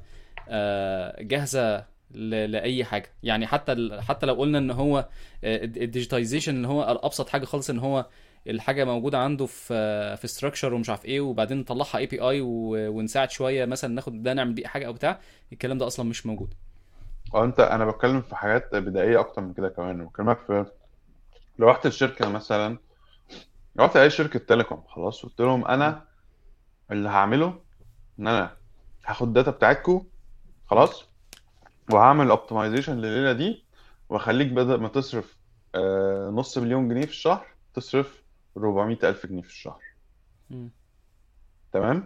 آه، 0.50 1.22
جاهزة 1.22 1.86
ل... 2.12 2.52
لأي 2.52 2.84
حاجة. 2.84 3.10
يعني 3.24 3.48
حتى 3.48 3.72
ال... 3.72 4.02
حتى 4.02 4.26
لو 4.26 4.34
قلنا 4.34 4.58
إن 4.58 4.72
هو 4.72 5.08
ال 5.44 5.52
digitization 5.52 6.56
إن 6.56 6.66
هو 6.66 6.92
الأبسط 6.92 7.30
حاجة 7.30 7.46
خالص 7.46 7.70
إن 7.70 7.80
هو 7.80 8.06
الحاجة 8.48 8.86
موجودة 8.86 9.18
عنده 9.18 9.46
في 9.46 10.18
في 10.18 10.28
structure 10.28 10.74
ومش 10.74 10.90
عارف 10.90 11.06
إيه 11.06 11.22
وبعدين 11.22 11.58
نطلعها 11.60 11.98
API 11.98 12.42
ونساعد 12.42 13.32
شوية 13.32 13.66
مثلا 13.66 13.94
ناخد 13.94 14.24
ده 14.24 14.34
نعمل 14.34 14.54
بيه 14.54 14.68
حاجة 14.68 14.88
أو 14.88 14.94
بتاع 14.94 15.20
الكلام 15.54 15.78
ده 15.78 15.88
أصلا 15.88 16.06
مش 16.10 16.26
موجود. 16.26 16.54
أه 17.36 17.44
أنت 17.44 17.60
أنا 17.60 17.86
بتكلم 17.86 18.22
في 18.22 18.36
حاجات 18.36 18.76
بدائية 18.76 19.20
أكتر 19.20 19.42
من 19.42 19.54
كده 19.54 19.70
كمان. 19.70 20.06
بكلمك 20.06 20.40
في 20.48 20.66
لو 21.60 21.70
رحت 21.70 21.86
الشركة 21.86 22.30
مثلا 22.30 22.78
رحت 23.80 23.98
أي 23.98 24.10
شركة 24.10 24.40
telecom 24.40 24.84
خلاص 24.88 25.24
قلت 25.26 25.42
لهم 25.42 25.66
أنا 25.66 26.06
اللي 26.92 27.10
هعمله 27.10 27.60
إن 28.20 28.28
أنا 28.28 28.58
هاخد 29.06 29.28
ال 29.28 29.32
data 29.32 29.52
بتاعتكم 29.52 30.06
خلاص 30.68 31.06
وهعمل 31.92 32.30
optimization 32.30 32.98
لليلة 32.98 33.32
دي 33.34 33.64
وأخليك 34.10 34.48
بدل 34.48 34.76
ما 34.82 34.88
تصرف 34.88 35.38
آه، 35.76 36.30
نص 36.30 36.58
مليون 36.58 36.90
جنيه 36.90 37.06
في 37.06 37.12
الشهر 37.12 37.48
تصرف 37.74 38.24
400 38.58 38.98
ألف 39.04 39.26
جنيه 39.26 39.42
في 39.42 39.48
الشهر. 39.50 39.82
م. 40.50 40.68
تمام؟ 41.74 42.04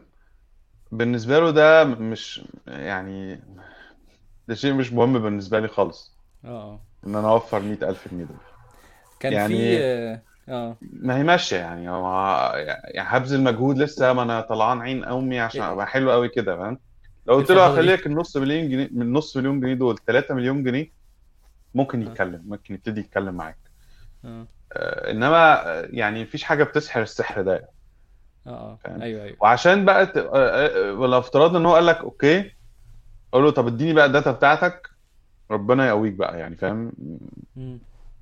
بالنسبة 0.91 1.39
له 1.39 1.51
ده 1.51 1.83
مش 1.83 2.41
يعني 2.67 3.41
ده 4.47 4.55
شيء 4.55 4.73
مش 4.73 4.93
مهم 4.93 5.19
بالنسبة 5.19 5.59
لي 5.59 5.67
خالص. 5.67 6.15
آه 6.45 6.47
آه. 6.47 6.79
إن 7.07 7.15
أنا 7.15 7.29
أوفر 7.29 7.59
100 7.59 7.89
ألف 7.89 8.07
جنيه 8.11 8.23
دول. 8.23 8.37
كان 9.19 9.31
في 9.31 9.37
يعني 9.37 9.77
آه 9.79 10.21
آه. 10.49 10.77
ما 10.81 11.17
هي 11.17 11.23
ماشية 11.23 11.57
يعني. 11.57 11.89
هو 11.89 12.07
يعني 12.85 13.09
هبذل 13.17 13.43
مجهود 13.43 13.77
لسه 13.77 14.13
ما 14.13 14.21
أنا 14.23 14.41
طلعان 14.41 14.81
عين 14.81 15.05
أمي 15.05 15.39
عشان 15.39 15.61
إيه. 15.61 15.71
أبقى 15.71 15.87
حلو 15.87 16.11
قوي 16.11 16.29
كده 16.29 16.57
فاهم؟ 16.57 16.79
لو 17.27 17.33
إيه 17.33 17.39
قلت 17.39 17.51
له 17.51 17.65
الفرهده 17.65 17.81
دي؟ 17.81 17.87
هخليك 17.87 18.07
النص 18.07 18.37
مليون 18.37 18.69
جنيه 18.69 18.89
من 18.91 19.13
نص 19.13 19.37
مليون 19.37 19.59
جنيه 19.59 19.73
دول 19.73 19.97
3 20.07 20.35
مليون 20.35 20.63
جنيه 20.63 20.91
ممكن 21.75 22.01
آه. 22.07 22.11
يتكلم 22.11 22.43
ممكن 22.47 22.73
يبتدي 22.73 22.99
يتكلم 22.99 23.35
معاك. 23.35 23.57
آه، 24.25 24.47
إنما 24.77 25.67
آه، 25.67 25.87
يعني 25.91 26.23
مفيش 26.23 26.43
حاجة 26.43 26.63
بتسحر 26.63 27.01
السحر 27.01 27.41
ده. 27.41 27.69
آه 28.47 28.77
فاهم؟ 28.83 29.01
أيوه 29.01 29.23
أيوه. 29.23 29.37
وعشان 29.41 29.85
بقى 29.85 30.05
ت... 30.05 30.17
آه، 30.17 30.29
آه، 30.33 30.93
ولا 30.93 31.17
افتراض 31.17 31.55
إن 31.55 31.65
هو 31.65 31.75
قال 31.75 31.85
لك 31.85 31.97
okay 31.97 32.51
قول 33.31 33.43
له 33.43 33.51
طب 33.51 33.67
اديني 33.67 33.93
بقى 33.93 34.05
ال 34.05 34.10
data 34.10 34.31
بتاعتك 34.31 34.89
ربنا 35.51 35.87
يقويك 35.87 36.13
بقى 36.13 36.39
يعني 36.39 36.55
فاهم. 36.55 36.91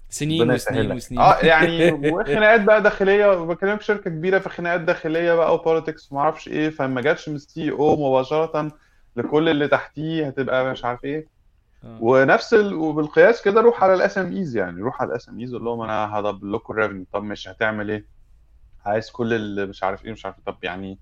سنين 0.09 0.51
وسنين 0.51 0.91
وسنين. 0.91 1.21
آه 1.21 1.39
يعني 1.39 1.91
وخناقات 2.11 2.61
بقى 2.61 2.81
داخلية 2.81 3.27
بكلمك 3.27 3.81
شركة 3.81 4.09
كبيرة 4.09 4.39
في 4.39 4.49
خناقات 4.49 4.81
داخلية 4.81 5.33
بقى 5.33 5.55
و 5.55 5.61
politics 5.61 6.11
وما 6.11 6.21
أعرفش 6.21 6.47
إيه 6.47 6.69
فما 6.69 7.01
جاتش 7.01 7.29
من 7.29 7.35
ال 7.35 7.71
CEO 7.71 8.09
مباشرة 8.09 8.71
لكل 9.15 9.49
اللي 9.49 9.67
تحتيه 9.67 10.27
هتبقى 10.27 10.71
مش 10.71 10.85
عارف 10.85 11.05
إيه. 11.05 11.36
ونفس 11.99 12.53
ال... 12.53 12.73
وبالقياس 12.73 13.41
كده 13.41 13.61
روح 13.61 13.83
على 13.83 13.93
ال 13.93 14.17
SMEs 14.17 14.57
يعني 14.57 14.81
روح 14.81 15.01
على 15.01 15.09
ال 15.11 15.29
SMEs 15.29 15.53
قول 15.53 15.65
لهم 15.65 15.81
أنا 15.81 16.19
هدبل 16.19 16.53
لكم 16.53 16.73
ال 16.73 16.77
revenue 16.77 17.05
طب 17.13 17.23
مش 17.23 17.47
هتعمل 17.47 17.91
إيه؟ 17.91 18.05
عايز 18.85 19.09
كل 19.09 19.33
اللي 19.33 19.65
مش 19.65 19.83
عارف 19.83 20.05
إيه 20.05 20.11
مش 20.11 20.25
عارف 20.25 20.37
إيه. 20.37 20.43
طب 20.45 20.57
يعني 20.63 20.99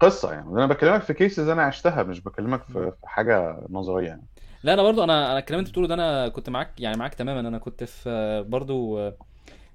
قصة 0.00 0.32
يعني 0.32 0.48
أنا 0.50 0.66
بكلمك 0.66 1.02
في 1.02 1.14
cases 1.14 1.48
أنا 1.48 1.62
عشتها 1.62 2.02
مش 2.02 2.20
بكلمك. 2.20 2.62
في 2.62 2.72
في 3.00 3.08
حاجة 3.08 3.66
نظرية 3.70 4.06
يعني. 4.08 4.22
لا 4.62 4.74
أنا 4.74 4.82
برضو 4.82 5.04
أنا 5.04 5.30
أنا 5.30 5.38
الكلام 5.38 5.58
اللي 5.58 5.66
انت 5.66 5.70
بتقوله 5.70 5.88
ده 5.88 5.94
أنا 5.94 6.28
كنت 6.28 6.50
معاك 6.50 6.80
يعني 6.80 6.96
معاك 6.96 7.14
تماما. 7.14 7.40
أنا 7.40 7.58
كنت 7.58 7.84
في 7.84 8.10
آه، 8.10 8.40
برضو 8.40 8.98
آه، 8.98 9.16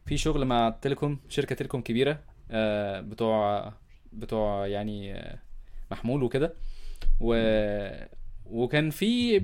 في 0.05 0.17
شغل 0.17 0.45
مع 0.45 0.69
telecom 0.81 1.19
شركة 1.29 1.55
telecom 1.55 1.81
كبيرة 1.81 2.19
آه، 2.51 3.01
بتوع 3.01 3.73
بتوع 4.13 4.67
يعني 4.67 5.15
آه، 5.15 5.39
محمول 5.91 6.23
وكده. 6.23 6.53
و... 7.21 7.35
وكان 8.45 8.89
في 8.89 9.41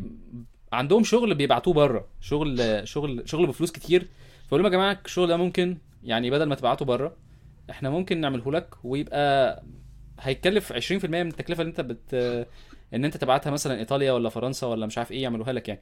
عندهم 0.73 1.03
شغل 1.03 1.35
بيبعتوه 1.35 1.73
بره. 1.73 2.07
شغل 2.21 2.81
شغل 2.87 3.23
شغل 3.29 3.47
بفلوس 3.47 3.71
كتير. 3.71 4.07
فقول 4.47 4.63
لهم 4.63 4.71
يا 4.71 4.77
جماعة 4.77 4.99
الشغل 5.05 5.27
ده 5.27 5.37
ممكن 5.37 5.77
يعني 6.03 6.31
بدل 6.31 6.43
ما 6.45 6.55
تبعته 6.55 6.85
بره 6.85 7.15
إحنا 7.69 7.89
ممكن 7.89 8.21
نعمله 8.21 8.51
لك 8.51 8.75
ويبقى 8.83 9.63
هيتكلف 10.19 10.73
20% 10.73 11.05
من 11.05 11.27
التكلفة 11.27 11.61
اللي 11.61 11.69
انت 11.69 11.81
بت 11.81 12.13
ان 12.93 13.05
انت 13.05 13.17
تبعتها 13.17 13.51
مثلا 13.51 13.79
إيطاليا 13.79 14.11
ولا 14.11 14.29
فرنسا 14.29 14.67
ولا 14.67 14.85
مش 14.85 14.97
عارف 14.97 15.11
إيه 15.11 15.23
يعملوها 15.23 15.53
لك 15.53 15.67
يعني. 15.69 15.81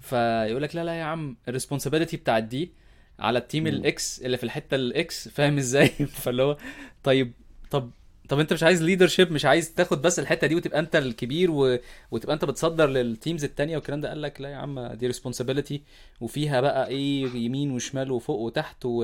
فيقول 0.00 0.62
لك 0.62 0.76
لا 0.76 0.84
لا 0.84 0.94
يا 0.94 1.04
عم 1.04 1.36
ال 1.48 1.53
responsibility 1.53 2.16
بتاعت 2.16 2.42
دي 2.42 2.72
على 3.18 3.38
ال 3.38 3.43
team. 3.43 3.66
ال 3.66 3.94
X 3.94 4.22
اللي 4.22 4.36
في 4.36 4.44
الحتة 4.44 4.74
ال 4.74 5.01
X 5.01 5.28
فاهم 5.28 5.56
إزاي؟ 5.58 5.88
فاللي 6.22 6.42
هو 6.42 6.56
طيب 7.02 7.32
طب 7.70 7.90
طب 8.30 8.40
انت 8.40 8.52
مش 8.52 8.62
عايز 8.62 8.82
leadership 8.82 9.32
مش 9.32 9.44
عايز 9.44 9.74
تاخد 9.74 10.02
بس 10.02 10.18
الحتة 10.18 10.46
دي 10.46 10.54
وتبقى 10.54 10.78
انت 10.80 10.96
الكبير 10.96 11.50
و... 11.50 11.78
وتبقى 12.10 12.34
انت 12.34 12.44
بتصدر 12.44 12.86
لل 12.88 13.04
teams 13.04 13.44
التانية 13.44 13.76
والكلام 13.76 14.00
ده؟ 14.00 14.08
قال 14.08 14.22
لك 14.22 14.40
لا 14.40 14.48
يا 14.48 14.56
عم 14.56 14.86
دي 14.86 15.06
responsibility 15.06 15.82
وفيها 16.20 16.60
بقى 16.60 16.88
إيه 16.88 17.24
يمين 17.36 17.70
وشمال 17.70 18.10
وفوق 18.10 18.38
وتحت 18.38 18.76
و... 18.84 18.98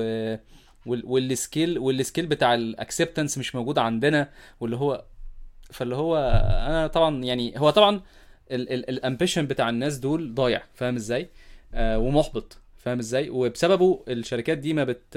وال... 0.85 1.05
وال 1.05 1.26
scale 1.26 1.79
وال 1.79 1.92
scale 1.92 2.25
بتاع 2.25 2.53
ال 2.55 2.62
acceptance 2.62 3.37
مش 3.37 3.55
موجود 3.55 3.77
عندنا. 3.77 4.29
واللي 4.59 4.75
هو 4.75 5.05
فاللي 5.71 5.95
هو 5.95 6.17
أنا 6.67 6.87
طبعا 6.87 7.23
يعني 7.23 7.53
هو 7.59 7.69
طبعا 7.69 8.01
ال 8.51 8.61
ambition 8.61 9.45
بتاع 9.47 9.69
الناس 9.69 9.97
دول 9.97 10.35
ضايع 10.35 10.63
فاهم 10.73 10.95
إزاي؟ 10.95 11.29
آه 11.73 11.99
ومحبط 11.99 12.57
فاهم 12.77 12.99
إزاي؟ 12.99 13.29
وبسببه 13.29 14.03
الشركات 14.07 14.57
دي 14.57 14.73
ما 14.73 14.83
بت 14.83 15.15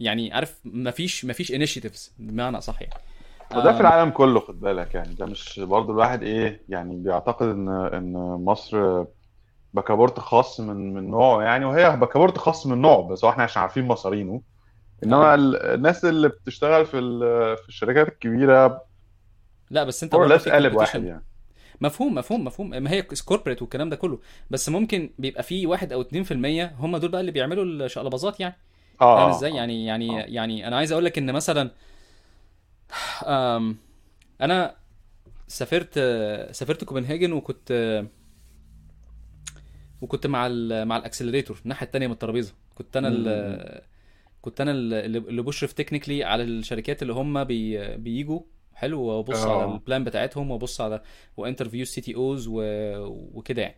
يعني 0.00 0.32
عارف 0.32 0.58
ما 0.64 0.90
فيش 0.90 1.24
ما 1.24 1.32
فيش 1.32 1.52
initiatives 1.52 2.12
بمعنى 2.18 2.60
صح 2.60 2.82
يعني 2.82 2.94
وده 3.56 3.72
في 3.72 3.80
آم، 3.80 3.80
العالم 3.80 4.10
كله 4.10 4.40
خد 4.40 4.60
بالك. 4.60 4.94
يعني 4.94 5.14
ده 5.14 5.26
مش 5.26 5.60
برضو 5.60 5.92
الواحد 5.92 6.22
إيه 6.22 6.64
يعني 6.68 6.96
بيعتقد 6.96 7.46
إن 7.46 7.68
إن 7.68 8.12
مصر 8.44 9.04
بكابورت 9.74 10.20
خاص 10.20 10.60
من 10.60 10.94
من 10.94 11.10
نوعه 11.10 11.42
يعني 11.42 11.64
وهي 11.64 11.96
بكابورت 11.96 12.38
خاص 12.38 12.66
من 12.66 12.82
نوعه 12.82 13.08
بس 13.08 13.24
إحنا 13.24 13.44
عشان 13.44 13.62
عارفين 13.62 13.84
مصارينه 13.88 14.42
إنما 15.04 15.34
ال- 15.34 15.56
الناس 15.56 16.04
اللي 16.04 16.28
بتشتغل 16.28 16.86
في 16.86 16.98
في 17.62 17.68
الشركات 17.68 18.08
الكبيرة 18.08 18.82
لا 19.70 19.84
بس 19.84 20.02
أنت 20.02 20.14
برضه 20.14 20.38
في 20.38 20.50
قالب 20.50 20.74
واحد 20.74 21.04
يعني. 21.04 21.24
مفهوم 21.80 22.14
مفهوم 22.14 22.44
مفهوم. 22.44 22.70
ما 22.70 22.90
هي 22.90 23.02
corporate 23.02 23.62
والكلام 23.62 23.90
ده 23.90 23.96
كله. 23.96 24.18
بس 24.50 24.68
ممكن 24.68 25.10
بيبقى 25.18 25.42
في 25.42 25.66
واحد 25.66 25.92
أو 25.92 26.00
اتنين 26.00 26.22
في 26.22 26.30
المية 26.34 26.74
هم 26.78 26.96
دول 26.96 27.10
بقى 27.10 27.20
اللي 27.20 27.32
بيعملوا 27.32 27.64
الشقلباظات 27.64 28.40
يعني. 28.40 28.54
آه 29.00 29.16
فاهم 29.16 29.30
آه 29.30 29.30
إزاي؟ 29.30 29.54
يعني 29.54 29.84
يعني 29.86 30.20
آه. 30.20 30.24
يعني 30.28 30.68
أنا 30.68 30.76
عايز 30.76 30.92
أقول 30.92 31.04
لك 31.04 31.18
إن 31.18 31.32
مثلا 31.32 31.70
أنا 34.40 34.76
سافرت 35.48 35.94
سافرت 36.50 36.84
كوبنهاجن 36.84 37.32
وكنت 37.32 38.04
وكنت 40.00 40.26
مع 40.26 40.46
ال 40.46 40.84
مع 40.88 40.96
ال 40.96 41.01
accelerator 41.01 41.60
الناحية 41.64 41.86
التانية 41.86 42.06
من 42.06 42.12
الترابيزة. 42.12 42.54
كنت 42.74 42.96
أنا 42.96 43.82
كنت 44.42 44.60
أنا 44.60 44.70
ال- 44.70 45.16
اللي 45.28 45.42
بشرف 45.42 45.72
technically 45.72 46.24
على 46.24 46.42
الشركات 46.42 47.02
اللي 47.02 47.12
هم 47.12 47.44
بي 47.44 47.96
بيجوا 47.96 48.40
حلو 48.74 49.00
وأبص 49.02 49.36
على 49.44 49.62
آه. 49.62 49.74
ال 49.74 49.80
plan 49.80 50.04
بتاعتهم 50.04 50.50
وأبص 50.50 50.80
على 50.80 51.02
و 51.36 51.41
interview 51.41 51.84
CTOs 51.84 52.46
وكده 52.48 53.62
يعني. 53.62 53.76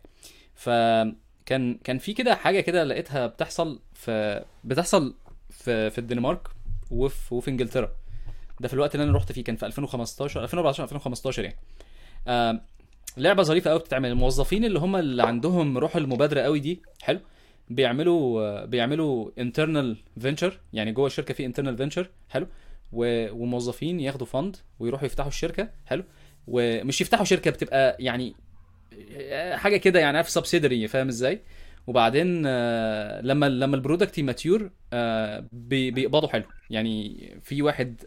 فكان 0.55 1.79
كان 1.85 1.98
في 1.98 2.12
كده 2.12 2.35
حاجة 2.35 2.61
كده 2.61 2.85
لقيتها 2.85 3.27
بتحصل 3.27 3.81
في 3.94 4.44
بتحصل 4.64 5.14
في 5.51 5.90
في 5.90 5.98
الدنمارك 5.98 6.48
وفي 6.90 7.35
وفي 7.35 7.51
إنجلترا. 7.51 7.92
ده 8.62 8.68
في 8.68 8.75
الوقت 8.75 8.94
اللي 8.94 9.05
أنا 9.05 9.16
رحت 9.16 9.33
فيه 9.33 9.44
كان 9.44 9.57
في 9.57 9.66
2015 9.66 10.42
2014 10.44 10.83
2015 10.85 11.44
يعني. 11.44 11.57
آه 12.29 12.61
لعبة 13.16 13.42
ظريفة 13.42 13.70
قوي 13.70 13.79
بتتعمل. 13.79 14.11
الموظفين 14.11 14.64
اللي 14.64 14.79
هم 14.79 14.96
اللي 14.96 15.22
عندهم 15.22 15.79
روح 15.79 15.96
المبادرة 15.96 16.40
قوي 16.40 16.61
دي 16.61 16.83
حلو. 17.03 17.20
بيعملوا 17.70 18.64
بيعملوا 18.64 19.31
internal 19.38 19.97
venture 20.21 20.59
يعني 20.72 20.92
جوه 20.92 21.07
الشركة 21.07 21.35
في 21.35 21.44
internal 21.47 21.77
venture 21.77 22.11
حلو. 22.31 22.46
و- 22.92 23.33
وموظفين 23.42 24.01
ياخدوا 24.01 24.27
fund 24.27 24.57
ويروحوا 24.81 25.07
يفتحوا 25.07 25.29
الشركة 25.29 25.68
حلو. 25.87 26.05
ومش 26.48 27.01
يفتحوا 27.01 27.25
شركة 27.25 27.51
بتبقى 27.51 27.96
يعني 28.01 28.35
آه، 29.16 29.57
حاجة 29.57 29.77
كده 29.77 30.01
يعني 30.01 30.16
عارف 30.16 30.29
subsidiary 30.29 30.88
فاهم 30.88 31.09
إزاي؟ 31.09 31.40
وبعدين 31.87 32.42
آه، 32.46 33.20
لما 33.20 33.48
لما 33.48 33.77
ال 33.77 33.82
product 33.82 34.18
ي 34.18 34.26
mature 34.26 34.71
آه، 34.92 35.44
بي- 35.53 35.90
بيقبضوا 35.90 36.29
حلو. 36.29 36.44
يعني 36.70 37.18
في 37.42 37.62
واحد 37.62 38.03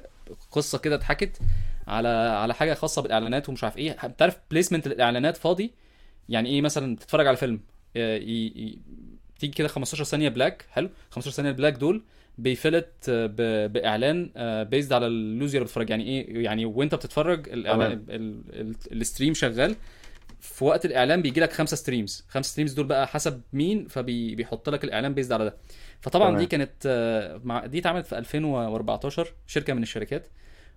قصة 0.51 0.77
كده 0.77 0.95
اتحكت 0.95 1.39
على 1.87 2.07
على 2.07 2.53
حاجة 2.53 2.73
خاصة 2.73 3.01
بالإعلانات 3.01 3.49
ومش 3.49 3.63
عارف 3.63 3.77
إيه. 3.77 3.91
أنت 4.03 4.21
عارف 4.21 4.37
placement 4.51 4.87
الإعلانات 4.87 5.37
فاضي؟ 5.37 5.71
يعني 6.29 6.49
إيه 6.49 6.61
مثلا 6.61 6.95
تتفرج 6.95 7.27
على 7.27 7.37
فيلم؟ 7.37 7.59
آه،. 7.95 8.17
تيجي 9.39 9.53
كده 9.55 9.67
15 9.67 10.03
ثانية 10.03 10.29
بلاك 10.29 10.65
حلو. 10.71 10.89
15 11.11 11.35
ثانية 11.35 11.49
البلاك 11.49 11.73
دول 11.73 12.03
بيفلت 12.37 12.89
آه، 13.09 13.25
ب... 13.25 13.71
بإعلان 13.73 14.31
بيزد 14.69 14.93
على 14.93 15.07
اللوزر 15.07 15.63
بتتفرج. 15.63 15.89
يعني 15.89 16.03
إيه؟ 16.03 16.43
يعني 16.43 16.65
وأنت 16.65 16.95
بتتفرج 16.95 17.49
الاعلان 17.49 18.05
تمام. 18.05 18.21
ال... 18.21 18.41
ال... 18.53 19.01
الستريم 19.01 19.33
شغال. 19.33 19.75
في 20.45 20.63
وقت 20.65 20.85
الاعلان 20.85 21.21
بيجي 21.21 21.39
لك 21.39 21.53
خمسة 21.53 21.75
ستريمز 21.77 22.25
خمسة 22.29 22.47
ستريمز 22.49 22.73
دول 22.73 22.85
بقى 22.85 23.07
حسب 23.07 23.41
مين 23.53 23.87
فبيحط 23.87 24.69
لك 24.69 24.83
الاعلان 24.83 25.13
بيزد 25.13 25.31
على 25.31 25.45
ده. 25.45 25.55
فطبعا 26.01 26.29
دي 26.37 26.45
تمام. 26.45 26.47
كانت 26.47 26.71
آه، 26.85 27.41
مع 27.43 27.65
دي 27.65 27.79
اتعملت 27.79 28.05
في 28.05 28.17
2014 28.17 29.33
شركة 29.47 29.73
من 29.73 29.83
الشركات. 29.83 30.27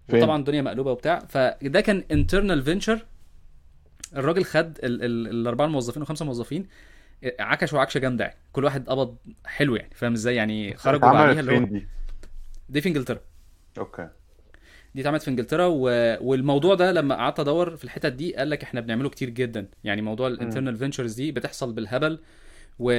فين؟ 0.09 0.23
وطبعا 0.23 0.39
الدنيا 0.39 0.63
مقلوبة 0.63 0.91
وبتاع. 0.93 1.19
فده 1.19 1.81
كان 1.81 2.05
انترنال 2.11 2.63
فينشر 2.63 3.07
الراجل 4.17 4.45
خد 4.45 4.79
ال 4.83 5.03
ال 5.05 5.29
الأربعة 5.29 5.67
موظفين 5.67 6.03
وخمسة 6.03 6.25
موظفين. 6.25 6.67
عكشوا 7.41 7.81
عكشة 7.81 7.99
جامدة 7.99 8.25
يعني. 8.25 8.37
كل 8.53 8.65
واحد 8.65 8.89
قبض 8.89 9.17
حلو 9.45 9.77
يعني. 9.77 9.91
فاهم 9.95 10.13
إزاي 10.13 10.35
يعني؟ 10.35 10.77
خرجوا 10.77 11.13
بعديها 11.13 11.41
اللي 11.41 11.59
هو 11.59 11.65
دي؟ 11.65 11.87
دي 12.69 12.81
في 12.81 12.89
إنجلترا. 12.89 13.21
okay. 13.79 14.09
دي 14.95 15.01
اتعملت 15.01 15.23
في 15.23 15.29
انجلترا 15.31 15.67
و... 15.67 15.81
والموضوع 16.21 16.75
ده 16.75 16.93
لما 16.93 17.15
قعدت 17.15 17.41
ادور 17.41 17.77
في 17.77 17.85
الحتت 17.85 18.13
دي 18.13 18.37
قال 18.37 18.51
لك 18.51 18.63
إحنا 18.63 18.81
بنعمله 18.81 19.09
كتير 19.09 19.31
جدا 19.31 19.69
يعني 19.85 20.03
موضوع. 20.03 20.29
ال 20.29 20.34
internal 20.34 20.77
ventures 20.77 21.15
دي 21.15 21.33
بتحصل 21.33 21.73
بالهبل 21.73 22.19
و... 22.79 22.93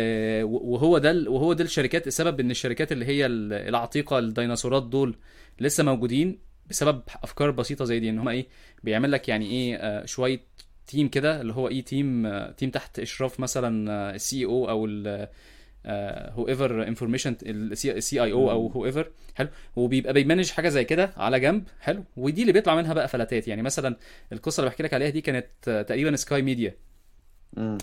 وهو 0.45 0.97
ده 0.97 1.11
ال- 1.11 1.27
وهو 1.29 1.53
ده 1.53 1.63
الشركات 1.63 2.07
السبب 2.07 2.39
إن 2.39 2.51
الشركات 2.51 2.91
اللي 2.91 3.05
هي 3.05 3.25
ال- 3.25 3.53
العتيقة 3.53 4.19
الديناصورات 4.19 4.83
دول 4.83 5.15
لسه 5.59 5.83
موجودين 5.83 6.39
بسبب 6.69 7.01
أفكار 7.23 7.51
بسيطة 7.51 7.85
زي 7.85 7.99
دي 7.99 8.09
إن 8.09 8.19
هم 8.19 8.27
إيه 8.29 8.47
بيعمل 8.83 9.11
لك 9.11 9.29
يعني 9.29 9.45
إيه 9.45 9.75
آه، 9.75 10.05
شوية 10.05 10.39
team 10.87 11.07
كده 11.07 11.41
اللي 11.41 11.53
هو 11.53 11.67
إيه 11.67 11.83
team 11.85 12.25
آه، 12.25 12.51
team 12.51 12.69
تحت 12.69 12.99
إشراف 12.99 13.39
مثلا 13.39 14.15
ال 14.15 14.45
COO 14.45 14.85
whoever 15.85 16.87
information 16.87 17.31
ال 17.31 17.35
CEO 17.43 18.51
أو. 18.51 18.67
whoever 18.67 19.11
حلو؟ 19.35 19.49
وبيبقى 19.75 20.13
بي 20.13 20.22
manage 20.22 20.49
حاجة 20.51 20.69
زي 20.69 20.83
كده 20.83 21.13
على 21.17 21.39
جنب 21.39 21.63
حلو؟ 21.79 22.03
ودي 22.17 22.41
اللي 22.41 22.53
بيطلع 22.53 22.75
منها 22.75 22.93
بقى 22.93 23.07
فلاتات. 23.07 23.47
يعني 23.47 23.61
مثلا 23.61 23.95
القصة 24.33 24.61
اللي 24.61 24.69
بحكي 24.69 24.83
لك 24.83 24.93
عليها 24.93 25.09
دي 25.09 25.21
كانت 25.21 25.47
آه، 25.67 25.81
تقريبا 25.81 26.15
سكاي 26.15 26.41
ميديا. 26.41 26.75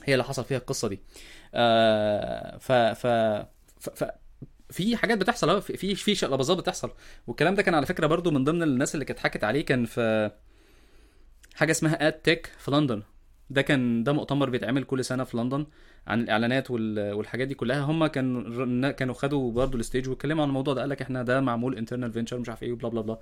هي 0.04 0.12
اللي 0.14 0.24
حصل 0.24 0.44
فيها 0.44 0.59
القصة 0.59 0.88
دي. 0.88 1.00
آه 1.54 2.56
ف 2.59 2.72
ف 2.72 3.06
ف, 3.80 4.04
ف 4.04 4.04
في 4.70 4.96
حاجات 4.96 5.18
بتحصل 5.18 5.62
في 5.62 5.94
في 5.94 6.14
شقلباظات 6.14 6.56
بتحصل. 6.59 6.90
والكلام 7.26 7.54
ده 7.54 7.62
كان 7.62 7.74
على 7.74 7.87
فكرة 7.87 8.06
برضو 8.06 8.30
من 8.30 8.44
ضمن 8.44 8.62
الناس 8.62 8.94
اللي 8.94 9.04
كانت 9.04 9.18
حكت 9.18 9.44
عليه 9.44 9.64
كان 9.64 9.85
في 9.85 10.30
حاجة 11.54 11.70
اسمها 11.70 12.06
ad 12.07 12.12
tech 12.12 12.50
في 12.59 12.70
لندن. 12.70 13.02
ده 13.50 13.62
كان 13.62 14.04
ده 14.04 14.12
مؤتمر 14.12 14.50
بيتعمل 14.50 14.85
كل 14.85 15.04
سنة 15.04 15.24
في 15.24 15.37
لندن. 15.37 15.66
عن 16.07 16.21
الإعلانات 16.21 16.71
وال- 16.71 17.12
والحاجات 17.12 17.49
دي 17.49 17.55
كلها 17.55 17.81
هم 17.81 18.07
كانوا 18.07 18.90
كانوا 18.90 19.14
خدوا 19.14 19.53
برضو 19.53 19.79
ال 19.79 19.84
stage 19.84 20.09
واتكلموا 20.09 20.42
عن 20.42 20.49
الموضوع 20.49 20.75
ده 20.75 20.81
قال 20.81 20.90
لك 20.90 21.03
إحنا 21.03 21.23
ده 21.23 21.40
معمول 21.40 21.77
internal 21.79 22.12
venture 22.12 22.38
مش 22.38 22.49
عارف 22.49 22.62
إيه 22.62 22.73
و 22.72 22.76
blah 22.76 22.88
blah 22.88 23.00
blah. 23.00 23.18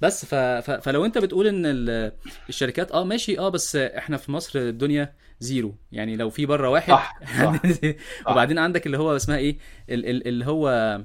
بس 0.00 0.24
ف... 0.24 0.34
ف... 0.34 0.70
فلو 0.70 1.04
أنت 1.04 1.18
بتقول 1.18 1.46
إن 1.46 1.62
ال... 1.66 2.12
الشركات 2.48 2.92
آه 2.92 3.04
ماشي 3.04 3.38
آه 3.38 3.48
بس 3.48 3.76
إحنا 3.76 4.16
في 4.16 4.32
مصر 4.32 4.58
الدنيا 4.58 5.12
zero. 5.40 5.74
يعني 5.92 6.16
لو 6.16 6.30
في 6.30 6.46
بره 6.46 6.68
واحد 6.68 6.90
صح 6.92 7.18
صح. 7.40 7.60
وبعدين 8.30 8.58
عندك 8.58 8.86
اللي 8.86 8.98
هو 8.98 9.16
اسمها 9.16 9.36
إيه 9.36 9.56
ال... 9.90 10.06
ال... 10.06 10.28
اللي 10.28 10.44
هو 10.46 11.00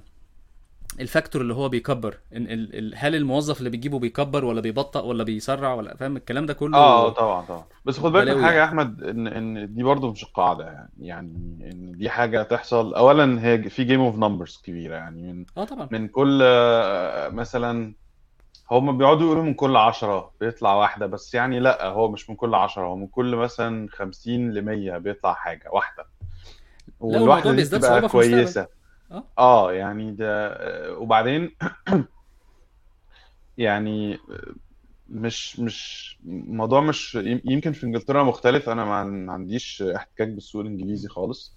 ال 0.99 1.05
factor 1.05 1.41
اللي 1.41 1.53
هو 1.53 1.69
بيكبر. 1.69 2.17
إن 2.35 2.41
ال... 2.43 2.75
ال... 2.77 2.93
هل 2.97 3.15
الموظف 3.15 3.59
اللي 3.59 3.69
بتجيبه 3.69 3.99
بيكبر 3.99 4.45
ولا 4.45 4.61
بيبطأ 4.61 5.01
ولا 5.01 5.23
بيسرع 5.23 5.73
ولا 5.73 5.97
فاهم 5.97 6.17
الكلام 6.17 6.45
ده 6.45 6.53
كله؟ 6.53 6.77
آه 6.77 7.09
طبعا 7.09 7.45
طبعا. 7.45 7.63
بس 7.85 7.99
خد 7.99 8.11
بالك 8.11 8.35
من 8.35 8.43
حاجة 8.43 8.53
يا 8.53 8.57
يعني. 8.57 8.69
أحمد 8.69 9.03
إن 9.03 9.27
إن 9.27 9.73
دي 9.73 9.83
برضو 9.83 10.11
مش 10.11 10.23
القاعدة 10.23 10.65
يعني. 10.65 10.89
يعني 10.99 11.29
إن 11.71 11.91
دي 11.97 12.09
حاجة 12.09 12.43
تحصل. 12.43 12.93
اولا 12.93 13.45
هي 13.45 13.69
في 13.69 13.83
game 13.83 14.01
of 14.01 14.15
numbers 14.15 14.61
كبيرة 14.63 14.95
يعني. 14.95 15.33
من 15.33 15.45
آه 15.57 15.63
طبعا. 15.65 15.87
من 15.91 16.07
كل 16.07 16.39
آه، 16.43 17.29
مثلا 17.29 17.93
هم 18.71 18.97
بيقعدوا 18.97 19.25
يقولوا 19.25 19.43
من 19.43 19.53
كل 19.53 19.75
عشرة 19.75 20.31
بيطلع 20.41 20.73
واحدة 20.75 21.05
بس 21.05 21.33
يعني 21.33 21.59
لأ 21.59 21.85
هو 21.87 22.11
مش 22.11 22.29
من 22.29 22.35
كل 22.35 22.55
عشرة 22.55 22.83
هو 22.85 22.95
من 22.95 23.07
كل 23.07 23.35
مثلا 23.35 23.87
خمسين 23.91 24.51
لمية 24.53 24.97
بيطلع 24.97 25.33
حاجة 25.33 25.69
واحدة. 25.71 26.05
والواحدة 26.99 27.51
دي 27.51 27.63
بتبقى 27.63 28.09
كويسة. 28.09 28.78
آه. 29.11 29.23
آه 29.37 29.73
يعني 29.73 30.11
ده 30.11 30.47
آه، 30.47 30.97
وبعدين 30.97 31.55
يعني 33.57 34.19
مش 35.09 35.59
مش 35.59 36.17
الموضوع 36.25 36.81
مش 36.81 37.15
يمكن 37.45 37.71
في 37.71 37.83
إنجلترا 37.83 38.23
مختلف. 38.23 38.69
أنا 38.69 38.85
ما 38.85 39.31
عنديش 39.33 39.81
احتكاك 39.81 40.27
بالسوق 40.27 40.61
الإنجليزي 40.61 41.07
خالص. 41.07 41.55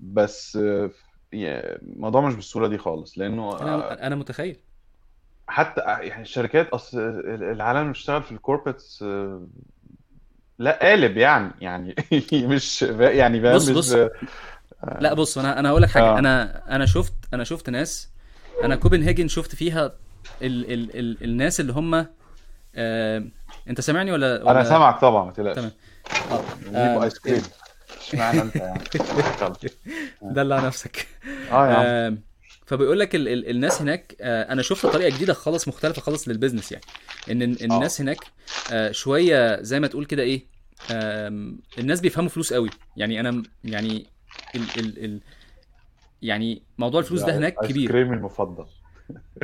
بس 0.00 0.56
آه، 0.56 0.90
الموضوع 1.32 2.20
مش 2.20 2.34
بالسهولة 2.34 2.68
دي 2.68 2.78
خالص 2.78 3.18
لأنه 3.18 3.42
آه، 3.42 3.62
أنا 3.62 4.06
أنا 4.06 4.16
متخيل. 4.16 4.56
حتى 5.48 5.80
يعني 5.80 6.22
الشركات 6.22 6.68
اصل 6.68 6.98
العالم 7.28 7.80
اللي 7.80 7.92
بيشتغل 7.92 8.22
في 8.22 8.32
الكوربريتس 8.32 9.04
لا 10.58 10.78
قالب 10.82 11.16
يعني 11.16 11.52
يعني 11.60 11.94
مش 12.32 12.82
يعني 12.82 13.54
بص 13.54 13.68
بص. 13.68 13.96
لا 15.00 15.14
بص 15.14 15.38
أنا 15.38 15.58
أنا 15.60 15.68
هقول 15.68 15.82
لك 15.82 15.88
حاجة. 15.90 16.02
آه. 16.04 16.18
أنا 16.18 16.62
أنا 16.76 16.86
شفت 16.86 17.12
أنا 17.34 17.44
شفت 17.44 17.70
ناس. 17.70 18.08
أنا 18.64 18.76
كوبنهاجن 18.76 19.28
شفت 19.28 19.54
فيها 19.54 19.86
ال 20.42 20.72
ال 20.72 20.98
ال 20.98 21.24
الناس 21.24 21.60
اللي 21.60 21.72
هم 21.72 22.06
آه 22.74 23.24
أنت 23.68 23.80
سامعني 23.80 24.12
ولا 24.12 24.42
أنا 24.42 24.50
ولا 24.50 24.64
سامعك 24.64 25.00
طبعا 25.00 25.24
ما 25.24 25.32
تمام. 25.32 25.52
تقلقش 25.54 25.72
نجيب 26.62 26.74
آه، 26.76 27.04
ايس 27.04 27.18
كريم 27.18 27.42
اشمعنى 28.00 28.42
أنت 28.42 28.56
يعني؟ 28.56 28.84
دلع 30.22 30.60
نفسك. 30.66 31.06
آه 31.52 31.68
يا 31.70 31.74
آه 32.08 32.16
فبيقول 32.66 32.98
لك 33.00 33.14
ال 33.14 33.28
ال 33.28 33.50
الناس 33.50 33.80
هناك 33.82 34.16
آه 34.20 34.52
أنا 34.52 34.62
شفت 34.62 34.86
طريقة 34.86 35.16
جديدة 35.16 35.32
خالص 35.34 35.68
مختلفة 35.68 36.02
خالص 36.02 36.28
للبيزنس 36.28 36.72
يعني. 36.72 36.84
إن 37.30 37.42
ال- 37.42 37.62
الناس 37.64 38.00
هناك 38.00 38.18
آه 38.72 38.90
شوية 38.92 39.62
زي 39.62 39.80
ما 39.80 39.86
تقول 39.86 40.04
كده 40.04 40.22
إيه 40.22 40.42
الناس 41.78 42.00
بيفهموا 42.00 42.28
فلوس 42.30 42.52
قوي. 42.52 42.70
يعني 42.96 43.20
أنا 43.20 43.42
يعني 43.64 44.06
ال 44.54 44.62
ال 44.78 45.04
ال 45.04 45.20
يعني 46.22 46.62
موضوع 46.78 47.00
الفلوس 47.00 47.20
ده 47.20 47.26
ده 47.26 47.38
هناك 47.38 47.62
ايس 47.62 47.70
كبير. 47.70 47.90
كريم 47.90 48.12
المفضل. 48.12 48.66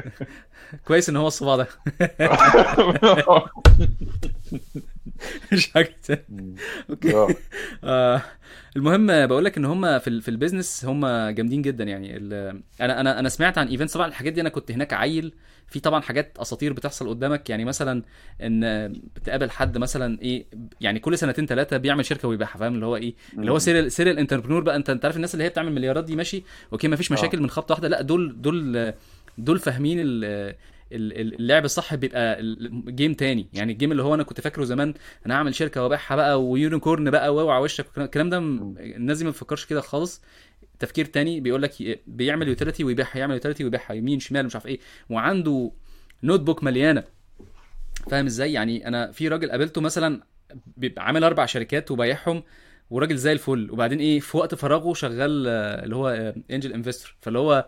كويس 0.87 1.09
إن 1.09 1.17
هو 1.17 1.27
الصباع 1.27 1.57
ده. 1.57 1.67
مش 5.53 5.73
حاجة. 5.73 5.97
أوكي. 6.91 7.15
آه. 7.15 7.29
آه 7.85 8.23
المهم 8.77 9.27
بقول 9.27 9.45
لك 9.45 9.57
إن 9.57 9.65
هم 9.65 9.99
في 9.99 10.21
في 10.21 10.29
البيزنس 10.29 10.85
هم 10.85 11.07
جامدين 11.31 11.63
جدا 11.63 11.85
يعني. 11.85 12.17
أنا 12.17 13.01
أنا 13.01 13.19
أنا 13.19 13.29
سمعت 13.29 13.59
عن 13.59 13.69
ايفنتس 13.69 13.95
طبعا 13.95 14.07
الحاجات 14.07 14.33
دي 14.33 14.41
أنا 14.41 14.49
كنت 14.49 14.71
هناك 14.73 14.93
عيل. 14.93 15.35
في 15.69 15.81
طبعا 15.81 16.01
حاجات 16.01 16.39
أساطير 16.39 16.73
بتحصل 16.73 17.09
قدامك. 17.09 17.51
يعني 17.51 17.65
مثلا 17.65 18.03
إن 18.43 18.93
بتقابل 19.17 19.51
حد 19.51 19.79
مثلا 19.79 20.21
إيه 20.23 20.47
يعني 20.81 20.99
كل 20.99 21.19
سنتين 21.19 21.47
ثلاثة 21.47 21.77
بيعمل 21.77 22.05
شركة 22.05 22.29
ويبيعها 22.29 22.59
فاهم؟ 22.59 22.75
اللي 22.75 22.87
هو 22.87 22.97
إيه 22.97 23.15
اللي 23.39 23.53
هو. 23.53 23.59
serial 23.59 23.93
serial 23.93 24.19
entrepreneur 24.19 24.63
بقى. 24.63 24.77
انت 24.77 24.91
أنت 24.91 25.05
عارف 25.05 25.17
الناس 25.17 25.35
اللي 25.35 25.45
هي 25.45 25.49
بتعمل 25.49 25.73
مليارات 25.73 26.05
دي 26.05 26.17
ماشي؟ 26.17 26.43
okay 26.73 26.89
ما 26.89 26.97
فيش 26.97 27.13
مشاكل 27.13 27.39
آه 27.39 27.43
من 27.43 27.51
خبطة 27.51 27.73
واحدة. 27.73 27.89
لأ 27.89 28.03
دول 28.03 28.43
دول 28.43 28.93
دول 29.39 29.59
فاهمين 29.59 29.99
اللعب 30.93 31.65
الصح 31.65 31.95
بيبقى 31.95 32.41
ال 32.41 32.56
game 32.56 33.15
تاني. 33.15 33.49
يعني 33.53 33.73
ال 33.73 33.77
game 33.77 33.93
اللي 33.93 34.03
هو 34.03 34.15
أنا 34.15 34.23
كنت 34.23 34.41
فاكره 34.41 34.65
زمان 34.65 34.95
أنا 35.27 35.35
هعمل 35.35 35.55
شركة 35.55 35.83
وأبيعها 35.83 36.17
بقى 36.17 36.45
و 36.45 36.53
unicorn 36.53 37.11
بقى 37.11 37.35
وأوعى 37.35 37.63
وشك 37.63 37.87
الكلام 37.99 38.31
ده. 38.31 38.39
الناس 38.39 39.19
دي 39.19 39.25
ما 39.25 39.31
بتفكرش 39.31 39.65
كده 39.65 39.81
خالص. 39.81 40.23
تفكير 40.79 41.05
تاني 41.05 41.41
بيقول 41.41 41.63
لك 41.63 42.01
بيعمل 42.07 42.49
utility 42.49 42.85
ويبيعها 42.85 43.19
يعمل 43.19 43.35
utility 43.35 43.65
ويبيعها 43.65 43.93
يمين 43.93 44.21
شمال 44.21 44.47
مش 44.47 44.55
عارف 44.55 44.67
إيه 44.67 44.79
وعنده 45.11 45.73
notebook 46.23 46.65
مليانة. 46.65 47.05
فاهم 48.11 48.27
إزاي؟ 48.27 48.53
يعني 48.53 48.89
أنا 48.89 49.13
في 49.13 49.29
راجل 49.29 49.51
قابلته 49.51 49.81
مثلا 49.81 50.23
بيبقى 50.77 51.07
عامل 51.07 51.25
أربع 51.25 51.47
شركات 51.47 51.91
وبايعهم 51.91 52.43
وراجل 52.91 53.17
زي 53.17 53.33
الفل. 53.33 53.71
وبعدين 53.71 53.99
إيه 53.99 54.21
في 54.21 54.37
وقت 54.37 54.55
فراغه 54.55 54.95
شغال 54.95 55.47
اللي 55.47 55.97
هو 55.97 56.35
angel 56.51 56.73
investor 56.73 57.17
فاللي 57.21 57.39
هو 57.39 57.67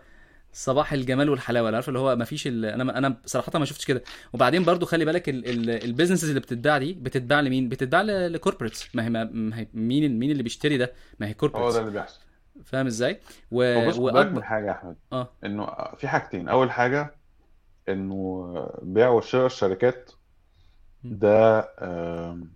صباح 0.52 0.92
الجمال 0.92 1.30
والحلاوة. 1.30 1.74
عارف 1.74 1.88
اللي 1.88 1.98
هو 1.98 2.16
ما 2.16 2.24
فيش. 2.24 2.46
أنا 2.46 2.98
أنا 2.98 3.16
صراحة 3.26 3.58
ما 3.58 3.64
شفتش 3.64 3.84
كده. 3.84 4.02
وبعدين 4.32 4.64
برضو 4.64 4.86
خلي 4.86 5.04
بالك 5.04 5.28
ال... 5.28 5.46
ال... 5.48 5.84
ال 5.84 5.88
businesses 5.88 6.28
اللي 6.28 6.40
بتتباع 6.40 6.78
دي 6.78 6.92
بتتباع 6.92 7.40
لمين؟ 7.40 7.68
بتتباع. 7.68 8.02
ل 8.02 8.11
corporates 8.11 8.96
ما 8.96 9.04
هي 9.04 9.10
ما 9.10 9.24
ما 9.24 9.58
هي 9.58 9.68
مين 9.74 10.18
مين 10.18 10.30
اللي 10.30 10.42
بيشتري 10.42 10.76
ده؟ 10.76 10.92
ما 11.20 11.26
هي 11.26 11.30
هو 11.30 11.32
ده 11.32 11.38
corporates 11.38 11.76
اللي 11.76 11.90
بيحصل. 11.90 12.20
فاهم 12.64 12.86
إزاي؟ 12.86 13.20
و... 13.50 13.88
بص 13.88 13.96
بالك 13.96 14.26
من 14.26 14.44
حاجة 14.44 14.66
يا 14.66 14.72
أحمد. 14.72 14.96
آه. 15.12 15.28
إنه 15.44 15.66
في 15.96 16.08
حاجتين. 16.08 16.48
أول 16.48 16.70
حاجة 16.70 17.14
إنه 17.88 18.52
بيع 18.82 19.08
وشراء 19.08 19.46
الشركات. 19.46 20.10
ده 21.04 21.68
آم، 21.80 22.52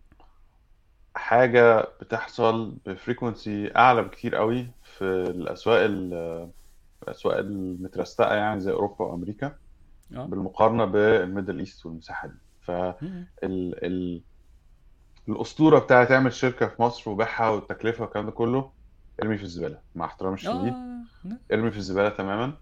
حاجة 1.15 1.89
بتحصل 2.01 2.77
ب 2.87 2.95
frequency 2.95 3.73
أعلى 3.77 4.03
بكتير 4.03 4.37
قوي 4.37 4.71
في 4.83 5.05
الأسواق 5.05 5.81
ال- 7.03 7.09
الأسواق 7.09 7.38
المترستقة 7.38 8.35
يعني 8.35 8.61
زي 8.61 8.73
أوروبا 8.73 9.05
وأمريكا 9.05 9.57
آه. 10.17 10.25
بالمقارنة 10.27 10.85
بال 10.85 11.03
Middle 11.03 11.59
East 11.59 11.87
والمساحة 11.87 12.29
دي. 12.29 12.35
فال 12.61 12.95
م- 13.03 13.27
ال... 13.45 14.23
الأسطورة 15.29 15.79
بتاعت 15.79 16.09
تعمل 16.09 16.33
شركة 16.33 16.67
في 16.67 16.83
مصر 16.83 17.11
وبيعها 17.11 17.49
والتكلفة 17.51 18.03
والكلام 18.05 18.27
ده 18.27 18.33
كله 18.33 18.71
ارمي 19.23 19.37
في 19.37 19.43
الزبالة 19.43 19.79
مع 19.95 20.05
احترامي 20.05 20.35
الشديد. 20.35 20.73
آه 20.73 21.03
لا، 21.25 21.38
ارمي 21.53 21.71
في 21.71 21.77
الزبالة 21.77 22.09
تماما. 22.09 22.53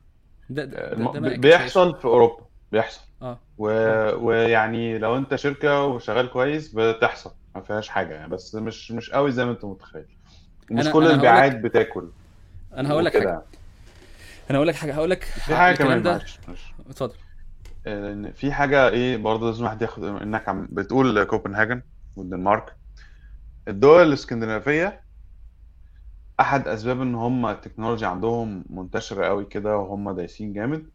ده 0.50 0.64
ده 0.64 0.78
آه، 0.78 1.12
ده, 1.12 1.36
بيحصل 1.36 1.98
في 1.98 2.04
أوروبا 2.04 2.44
بيحصل. 2.72 3.00
آه. 3.22 3.38
و... 3.58 3.66
ويعني 4.26 4.98
لو 4.98 5.16
أنت 5.16 5.34
شركة 5.34 5.84
وشغال 5.84 6.30
كويس 6.30 6.74
بتحصل 6.74 7.30
ما 7.54 7.60
فيهاش 7.60 7.88
حاجة 7.88 8.14
يعني. 8.14 8.28
بس 8.30 8.54
مش 8.54 8.92
مش 8.92 9.10
قوي 9.10 9.32
زي 9.32 9.44
ما 9.44 9.50
أنت 9.50 9.64
متخيل. 9.64 10.06
ومش 10.70 10.84
أنا 10.84 10.92
كل 10.92 11.06
البيعات 11.06 11.52
لك 11.52 11.58
بتاكل. 11.60 12.10
أنا 12.76 12.90
هقول 12.90 13.04
لك 13.04 13.12
حاجة. 13.12 13.28
يعني. 13.28 13.42
أنا 14.50 14.58
هقول 14.58 14.68
لك 14.68 14.74
حاجة 14.74 14.92
هقول 14.94 15.10
لك 15.10 15.22
في 15.24 15.52
الكلام 15.52 15.74
كمان 15.76 16.02
ده. 16.02 16.10
معلش 16.12 16.40
معلش. 16.48 16.74
اتفضل. 16.90 17.14
آه، 17.86 18.30
في 18.34 18.52
حاجة 18.52 18.88
إيه 18.88 19.16
برضه 19.16 19.46
لازم 19.46 19.64
واحد 19.64 19.82
ياخد 19.82 20.04
إنك 20.04 20.48
عم 20.48 20.68
بتقول 20.70 21.24
كوبنهاجن 21.24 21.82
والدنمارك 22.16 22.76
الدول 23.68 24.02
الإسكندنافية 24.02 25.02
أحد 26.40 26.68
أسباب 26.68 27.00
إن 27.00 27.14
هم 27.14 27.46
التكنولوجيا 27.46 28.08
عندهم 28.08 28.64
منتشرة 28.70 29.26
قوي 29.26 29.44
كده 29.44 29.76
وهم 29.76 30.10
دايسين 30.10 30.52
جامد 30.52 30.90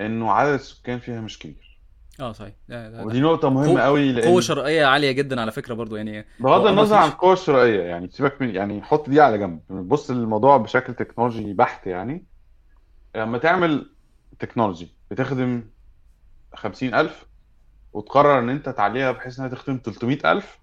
إنه 0.00 0.32
عدد 0.32 0.52
السكان 0.52 0.98
فيها 0.98 1.20
مش 1.20 1.38
كبير. 1.38 1.80
آه 2.20 2.32
صحيح. 2.32 2.54
ده 2.68 2.90
ده 2.90 3.04
ودي 3.04 3.20
نقطة 3.20 3.50
مهمة 3.50 3.56
قوي 3.56 3.60
قوي 3.60 3.64
لأن 3.64 3.68
قوة 3.70 4.40
شرائية 4.40 4.86
عالية 4.86 5.12
جدا 5.12 5.40
على 5.40 5.52
فكرة 5.52 5.74
برضو 5.74 5.96
يعني 5.96 6.24
بغض 6.40 6.66
النظر 6.66 6.96
عن 6.96 7.08
القوة 7.08 7.32
الشرائية 7.32 7.82
يعني 7.82 8.08
سيبك 8.10 8.42
من 8.42 8.54
يعني 8.54 8.82
حط 8.82 9.10
دي 9.10 9.20
على 9.20 9.38
جنب. 9.38 9.60
بص 9.70 10.10
للموضوع 10.10 10.56
بشكل 10.56 10.94
تكنولوجي 10.94 11.52
بحت 11.52 11.86
يعني. 11.86 12.24
لما 13.18 13.38
تعمل 13.38 13.90
تكنولوجي 14.38 14.92
بتخدم 15.10 15.64
خمسين 16.54 16.94
ألف 16.94 17.26
وتقرر 17.92 18.38
إن 18.38 18.48
أنت 18.50 18.68
تعليها 18.68 19.12
بحيث 19.12 19.38
إنها 19.38 19.50
تخدم 19.50 19.78
تلتمية 19.78 20.18
ألف 20.24 20.58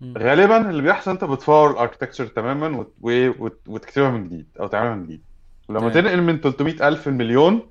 مم. 0.00 0.14
غالبا 0.18 0.70
اللي 0.70 0.82
بيحصل 0.82 1.10
أنت 1.10 1.24
بتفور 1.24 1.70
ال 1.70 1.74
architecture 1.74 2.26
تماما 2.26 2.78
وت... 2.78 2.94
وت... 3.02 3.60
وتكتبها 3.68 4.10
من 4.10 4.24
جديد 4.24 4.48
أو 4.60 4.66
تعملها 4.66 4.94
من 4.94 5.04
جديد. 5.04 5.22
ولما 5.68 5.88
تنقل 6.00 6.22
من 6.22 6.40
300 6.40 6.88
ألف 6.88 7.08
لمليون 7.08 7.68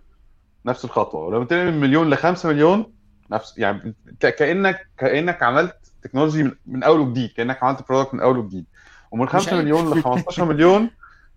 نفس 0.65 0.86
الخطوة. 0.86 1.26
ولما 1.28 1.45
تنقل 1.45 1.71
من 1.71 1.80
مليون 1.80 2.10
ل 2.10 2.17
5 2.17 2.50
مليون 2.50 2.93
نفس 3.32 3.58
يعني 3.58 3.95
ك- 4.19 4.36
كأنك 4.36 4.88
كأنك 4.97 5.43
عملت 5.43 5.76
تكنولوجي 6.02 6.43
من, 6.43 6.52
من 6.65 6.84
أول 6.84 7.00
وجديد 7.00 7.30
كأنك 7.30 7.63
عملت 7.63 7.89
product 7.89 8.13
من 8.13 8.19
أول 8.19 8.38
وجديد. 8.38 8.65
ومن 9.12 9.30
5 9.32 9.62
مليون 9.65 9.89
ل 10.00 10.04
15 10.04 10.45
مليون 10.45 10.89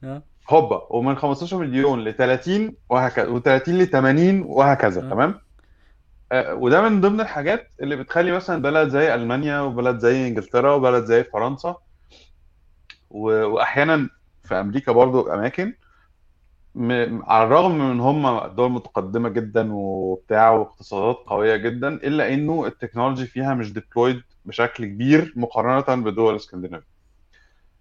آه. 0.05 0.23
هوبا 0.51 0.87
ومن 0.91 1.17
15 1.17 1.57
مليون 1.59 2.05
ل 2.05 2.15
30 2.17 2.73
وهكذا 2.91 3.27
و30 3.41 3.69
ل 3.69 3.87
80 3.87 4.43
وهكذا 4.43 5.07
آه 5.07 5.11
تمام؟ 5.11 5.41
آه، 6.33 6.55
وده 6.55 6.89
من 6.89 7.01
ضمن 7.01 7.21
الحاجات 7.21 7.71
اللي 7.83 7.97
بتخلي 7.97 8.33
مثلا 8.33 8.63
بلد 8.63 8.89
زي 8.89 9.15
ألمانيا 9.15 9.61
وبلد 9.61 9.99
زي 9.99 10.29
إنجلترا 10.29 10.73
وبلد 10.75 11.05
زي 11.05 11.25
فرنسا 11.25 11.77
و- 13.11 13.45
وأحيانا 13.45 14.09
في 14.43 14.55
أمريكا 14.61 14.93
برضو 14.93 15.33
أماكن 15.33 15.75
م... 16.75 17.23
على 17.23 17.45
الرغم 17.45 17.79
من 17.91 18.01
هم 18.01 18.39
دول 18.47 18.71
متقدمة 18.71 19.29
جدا 19.29 19.69
وبتاع 19.73 20.51
واقتصادات 20.51 21.17
قوية 21.27 21.57
جدا 21.57 21.89
إلا 21.89 22.35
إنه 22.35 22.67
التكنولوجي 22.67 23.27
فيها 23.27 23.55
مش 23.55 23.73
deployed 23.73 24.23
بشكل 24.45 24.85
كبير 24.87 25.33
مقارنة 25.37 26.03
بدول 26.03 26.37
اسكندنافيا 26.37 26.94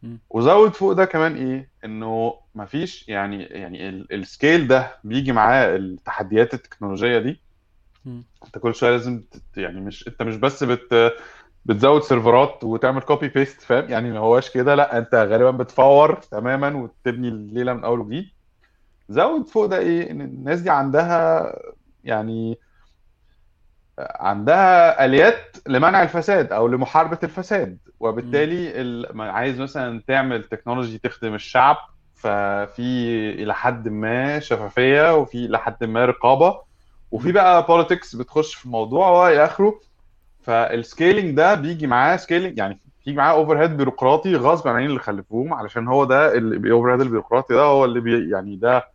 مم. 0.03 0.19
وزود 0.29 0.73
فوق 0.73 0.91
ده 0.91 1.05
كمان 1.05 1.35
إيه؟ 1.35 1.69
إنه 1.85 2.33
مفيش 2.55 3.09
يعني 3.09 3.43
يعني 3.43 3.89
ال- 3.89 4.13
ال 4.13 4.22
scale 4.22 4.67
ده 4.67 4.97
بيجي 5.03 5.31
معاه 5.31 5.75
التحديات 5.75 6.53
التكنولوجية 6.53 7.19
دي. 7.19 7.41
مم. 8.05 8.23
أنت 8.45 8.57
كل 8.57 8.75
شوية 8.75 8.91
لازم 8.91 9.21
تت... 9.31 9.57
يعني 9.57 9.81
مش 9.81 10.07
أنت 10.07 10.21
مش 10.21 10.35
بس 10.35 10.63
بت 10.63 11.13
بتزود 11.65 12.01
سيرفرات 12.01 12.63
وتعمل 12.63 13.01
copy 13.01 13.27
paste 13.27 13.61
فاهم؟ 13.61 13.89
يعني 13.89 14.11
ما 14.11 14.19
هواش 14.19 14.49
كده 14.49 14.75
لأ 14.75 14.97
أنت 14.97 15.15
غالبا 15.15 15.51
بتفور 15.51 16.13
تماما 16.15 16.75
وتبني 16.77 17.27
الليلة 17.27 17.73
من 17.73 17.83
أول 17.83 17.99
وجديد. 17.99 18.25
زود 19.09 19.47
فوق 19.47 19.65
ده 19.65 19.77
إيه؟ 19.77 20.11
إن 20.11 20.21
الناس 20.21 20.61
دي 20.61 20.69
عندها 20.69 21.45
يعني 22.03 22.59
عندها 23.99 25.05
آليات 25.05 25.57
لمنع 25.67 26.03
الفساد 26.03 26.53
أو 26.53 26.67
لمحاربة 26.67 27.19
الفساد. 27.23 27.77
وبالتالي 27.99 28.81
ال- 28.81 29.21
عايز 29.21 29.61
مثلا 29.61 30.01
تعمل 30.07 30.43
تكنولوجي 30.43 30.97
تخدم 30.97 31.33
الشعب 31.33 31.77
ففي 32.15 32.81
إلى 33.43 33.53
حد 33.55 33.87
ما 33.89 34.39
شفافية 34.39 35.15
وفي 35.15 35.45
إلى 35.45 35.59
حد 35.59 35.83
ما 35.83 36.05
رقابة 36.05 36.61
وفي. 37.11 37.31
بقى 37.31 37.65
politics 37.67 38.15
بتخش 38.15 38.55
في 38.55 38.65
الموضوع 38.65 39.09
وإلى 39.09 39.45
آخره 39.45 39.79
فال 40.41 40.62
scaling 40.62 41.35
ده 41.37 41.55
بيجي 41.55 41.87
معاه 41.87 42.17
scaling 42.17 42.57
يعني 42.57 42.79
بيجي 43.05 43.17
معاه 43.17 43.31
overhead 43.33 43.77
بيروقراطي 43.77 44.35
غصب 44.35 44.67
عن 44.67 44.85
اللي 44.85 44.99
خلفوهم 44.99 45.53
علشان 45.53 45.87
هو 45.87 46.03
ده 46.05 46.37
ال 46.37 46.93
overhead 46.93 47.01
البيروقراطي 47.01 47.53
ده 47.53 47.61
هو 47.61 47.85
اللي 47.85 47.99
بي 47.99 48.29
يعني 48.31 48.55
ده 48.55 48.92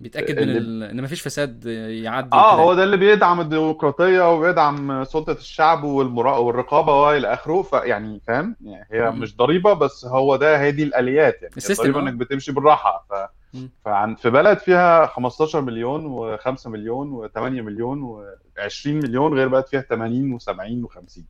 بيتأكد 0.00 0.40
من 0.40 0.56
ال... 0.56 0.82
إن 0.82 1.02
مفيش 1.02 1.20
فساد 1.20 1.66
يعدي 1.66 2.36
آه 2.36 2.54
هو 2.54 2.74
ده 2.74 2.84
اللي 2.84 2.96
بيدعم 2.96 3.40
الديمقراطية 3.40 4.32
وبيدعم 4.32 5.04
سلطة 5.04 5.32
الشعب 5.32 5.84
والمرا... 5.84 6.36
والرقابة 6.36 7.02
وإلى 7.02 7.32
آخره. 7.32 7.62
فيعني 7.62 8.20
فاهم؟ 8.26 8.56
يعني 8.60 8.86
هي 8.92 9.10
مم. 9.10 9.20
مش 9.20 9.36
ضريبة 9.36 9.72
بس 9.72 10.04
هو 10.04 10.36
ده 10.36 10.60
هي 10.60 10.72
دي 10.72 10.82
الآليات. 10.82 11.42
يعني 11.42 11.54
الضريبة 11.70 12.00
إنك 12.00 12.12
آه 12.12 12.16
بتمشي 12.16 12.52
بالراحة. 12.52 13.06
ف... 13.10 13.12
مم. 13.54 13.70
فعن 13.84 14.14
في 14.14 14.30
بلد 14.30 14.58
فيها 14.58 15.06
15 15.06 15.60
مليون 15.60 16.36
و5 16.38 16.66
مليون 16.66 17.28
و8 17.28 17.38
مليون 17.38 18.24
و20 18.58 18.86
مليون 18.86 19.34
غير 19.34 19.48
بلد 19.48 19.66
فيها 19.66 19.80
80 19.80 20.38
و70 20.38 20.88
و50 20.88 21.20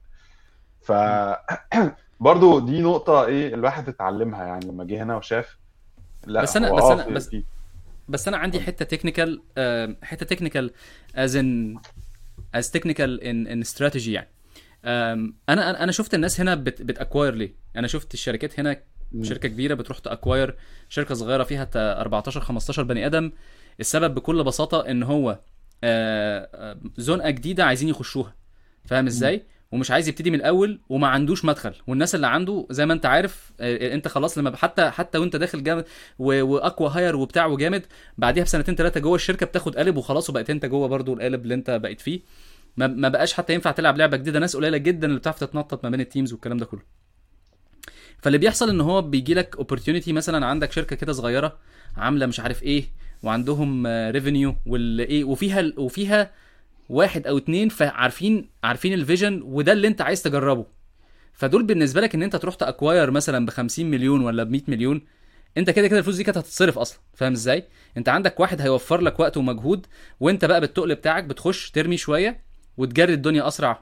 ف 0.82 0.92
مم. 0.92 1.92
برضو 2.20 2.58
دي 2.58 2.82
نقطة 2.82 3.24
إيه 3.24 3.54
الواحد 3.54 3.88
اتعلمها 3.88 4.44
يعني 4.44 4.66
لما 4.66 4.84
جه 4.84 5.02
هنا 5.02 5.16
وشاف. 5.16 5.58
لا 6.26 6.42
بس 6.42 6.56
أنا 6.56 6.72
بس 6.72 6.82
آه 6.82 6.92
أنا 6.92 7.06
بس 7.06 7.36
بس 8.10 8.28
أنا 8.28 8.36
عندي 8.36 8.60
حتة 8.60 8.84
technical 8.84 9.42
حتة 10.02 10.26
technical 10.26 10.70
as 11.14 11.36
in 11.36 11.76
as 12.54 12.70
technical 12.70 13.20
in 13.20 13.46
in 13.46 13.60
strategy 13.60 14.12
يعني. 14.12 14.28
أنا 14.84 15.82
أنا 15.84 15.92
شفت 15.92 16.14
الناس 16.14 16.40
هنا 16.40 16.54
بت 16.54 16.82
بت 16.82 16.94
acquire 16.94 17.34
ليه؟ 17.34 17.54
أنا 17.76 17.86
شفت 17.86 18.14
الشركات 18.14 18.60
هنا. 18.60 18.82
شركة 19.22 19.48
كبيرة 19.48 19.74
بتروح 19.74 19.98
ت 19.98 20.06
acquire 20.06 20.56
شركة 20.88 21.14
صغيرة 21.14 21.42
فيها 21.44 21.64
تا 21.64 22.00
14 22.00 22.40
15 22.40 22.82
بني 22.82 23.06
آدم. 23.06 23.32
السبب 23.80 24.14
بكل 24.14 24.44
بساطة 24.44 24.90
إن 24.90 25.02
هو 25.02 25.38
آه، 25.84 26.48
آه، 26.54 26.80
زنقه 26.96 27.30
جديدة 27.30 27.64
عايزين 27.64 27.88
يخشوها. 27.88 28.34
فاهم. 28.84 29.06
إزاي؟ 29.06 29.42
ومش 29.72 29.90
عايز 29.90 30.08
يبتدي 30.08 30.30
من 30.30 30.36
الأول 30.38 30.80
وما 30.88 31.08
عندوش 31.08 31.44
مدخل. 31.44 31.74
والناس 31.86 32.14
اللي 32.14 32.26
عنده 32.26 32.66
زي 32.70 32.86
ما 32.86 32.92
انت 32.92 33.06
عارف 33.06 33.52
آه، 33.60 33.94
انت 33.94 34.08
خلاص 34.08 34.38
لما 34.38 34.56
حتى 34.56 34.90
حتى 34.90 35.18
وانت 35.18 35.36
داخل 35.36 35.62
جامد 35.62 35.84
وأقوى 36.18 36.90
hire 36.90 37.16
وبتاع 37.16 37.46
وجامد 37.46 37.86
بعديها 38.18 38.44
بسنتين 38.44 38.74
ثلاثة 38.74 39.00
جوه 39.00 39.14
الشركة 39.14 39.46
بتاخد 39.46 39.76
قالب 39.76 39.96
وخلاص 39.96 40.30
وبقيت 40.30 40.50
انت 40.50 40.66
جوه 40.66 40.88
برضو 40.88 41.14
القالب 41.14 41.42
اللي 41.42 41.54
انت 41.54 41.70
بقيت 41.70 42.00
فيه. 42.00 42.20
ما 42.76 43.08
بقاش 43.08 43.32
حتى 43.32 43.54
ينفع 43.54 43.70
تلعب 43.70 43.96
لعبة 43.96 44.16
جديدة. 44.16 44.38
ناس 44.38 44.56
قليلة 44.56 44.76
جدا 44.76 45.06
اللي 45.06 45.18
بتعرف 45.18 45.38
تتنطط 45.38 45.84
ما 45.84 45.90
بين 45.90 46.00
ال 46.00 46.06
teams 46.06 46.32
والكلام 46.32 46.58
ده 46.58 46.66
كله. 46.66 46.82
فاللي 48.18 48.38
بيحصل 48.38 48.70
إن 48.70 48.80
هو 48.80 49.02
بيجي 49.02 49.34
لك 49.34 49.56
opportunity 49.56 50.12
مثلا 50.12 50.46
عندك 50.46 50.72
شركة 50.72 50.96
كده 50.96 51.12
صغيرة 51.12 51.58
عاملة 51.96 52.26
مش 52.26 52.40
عارف 52.40 52.62
إيه 52.62 52.84
وعندهم 53.22 53.86
revenue 53.86 54.54
والايه 54.66 55.24
وفيها 55.24 55.72
وفيها 55.76 56.30
واحد 56.90 57.26
أو 57.26 57.38
اتنين 57.38 57.68
فعارفين 57.68 58.50
عارفين 58.64 58.92
ال 58.92 58.99
vision 58.99 59.42
وده 59.44 59.72
اللي 59.72 59.88
أنت 59.88 60.00
عايز 60.00 60.22
تجربه. 60.22 60.66
فدول 61.32 61.62
بالنسبة 61.62 62.00
لك 62.00 62.14
إن 62.14 62.22
أنت 62.22 62.36
تروح 62.36 62.54
ت 62.54 62.61
acquire 62.61 63.10
مثلا 63.10 63.46
ب 63.46 63.50
50 63.50 63.90
مليون 63.90 64.20
ولا 64.20 64.44
ب 64.44 64.50
100 64.50 64.60
مليون 64.68 65.02
أنت 65.56 65.70
كده 65.70 65.88
كده 65.88 65.98
الفلوس 65.98 66.16
دي 66.16 66.24
كانت 66.24 66.38
هتتصرف 66.38 66.78
أصلا. 66.78 67.00
فاهم 67.14 67.32
إزاي؟ 67.32 67.64
أنت 67.96 68.08
عندك 68.08 68.40
واحد 68.40 68.60
هيوفر 68.60 69.00
لك 69.00 69.20
وقت 69.20 69.36
ومجهود 69.36 69.86
وأنت 70.20 70.44
بقى 70.44 70.60
بالتقل 70.60 70.94
بتاعك 70.94 71.24
بتخش 71.24 71.70
ترمي 71.70 71.96
شوية 71.96 72.40
وتجري 72.76 73.14
الدنيا 73.14 73.48
أسرع 73.48 73.80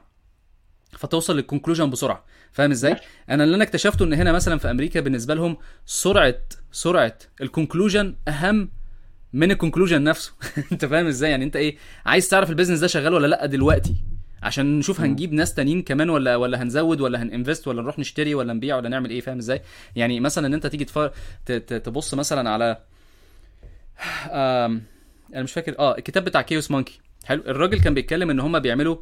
فتوصل 0.91 1.35
لل 1.35 1.44
conclusion 1.44 1.89
بسرعة. 1.89 2.25
فاهم 2.51 2.71
إزاي؟ 2.71 2.95
أنا 3.29 3.43
اللي 3.43 3.55
أنا 3.55 3.63
اكتشفته 3.63 4.05
إن 4.05 4.13
هنا 4.13 4.31
مثلا 4.31 4.57
في 4.57 4.71
أمريكا 4.71 4.99
بالنسبة 4.99 5.33
لهم 5.35 5.57
سرعة 5.85 6.35
سرعة 6.71 7.17
ال 7.41 7.48
conclusion 7.48 8.15
أهم 8.27 8.71
من 9.33 9.51
ال 9.51 9.56
conclusion 9.56 10.03
نفسه. 10.03 10.33
انت 10.71 10.85
فاهم 10.85 11.07
إزاي؟ 11.07 11.31
يعني 11.31 11.45
انت 11.45 11.55
إيه 11.55 11.77
عايز 12.05 12.29
تعرف 12.29 12.49
ال 12.49 12.52
business 12.52 12.79
ده 12.79 12.87
شغال 12.87 13.13
ولا 13.13 13.27
لأ 13.27 13.45
دلوقتي؟ 13.45 13.95
عشان 14.43 14.79
نشوف. 14.79 15.01
هنجيب 15.01 15.33
ناس 15.33 15.53
تانيين 15.53 15.81
كمان 15.81 16.09
ولا 16.09 16.35
ولا 16.35 16.61
هنزود 16.61 17.01
ولا 17.01 17.21
هن 17.21 17.33
invest 17.33 17.67
ولا 17.67 17.81
نروح 17.81 17.99
نشتري 17.99 18.35
ولا 18.35 18.53
نبيع 18.53 18.77
ولا 18.77 18.89
نعمل 18.89 19.09
إيه 19.09 19.21
فاهم 19.21 19.37
إزاي؟ 19.37 19.61
يعني 19.95 20.19
مثلا 20.19 20.47
إن 20.47 20.53
انت 20.53 20.67
تيجي 20.67 20.85
تفر... 20.85 21.11
ت... 21.45 21.51
ت... 21.51 21.73
تبص 21.73 22.13
مثلا 22.13 22.49
على 22.49 22.77
آم... 24.31 24.81
أنا 25.35 25.43
مش 25.43 25.53
فاكر 25.53 25.75
آه 25.79 25.97
الكتاب 25.97 26.25
بتاع 26.25 26.41
Chaos 26.41 26.71
Monkey 26.71 26.99
حلو. 27.25 27.43
الراجل 27.47 27.79
كان 27.79 27.93
بيتكلم 27.93 28.29
إن 28.29 28.39
هم 28.39 28.59
بيعملوا 28.59 28.97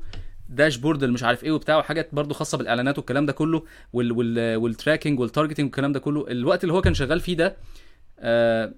dashboard 0.50 1.04
اللي 1.04 1.13
مش 1.13 1.24
عارف 1.24 1.44
إيه 1.44 1.52
وبتاع 1.52 1.78
وحاجات 1.78 2.10
برضو 2.16 2.34
خاصة 2.34 2.58
بالإعلانات 2.58 2.98
والكلام 2.98 3.26
ده 3.26 3.34
كله 3.34 3.63
وال 3.94 4.12
وال 4.12 4.56
وال 4.56 4.68
tracking 4.68 5.19
وال 5.19 5.28
targeting 5.28 5.65
والكلام 5.66 5.92
ده 5.92 6.00
كله. 6.00 6.26
الوقت 6.32 6.63
اللي 6.63 6.74
هو 6.74 6.82
كان 6.82 6.94
شغال 6.94 7.20
فيه 7.20 7.38
ده 7.38 7.58
آه 8.20 8.74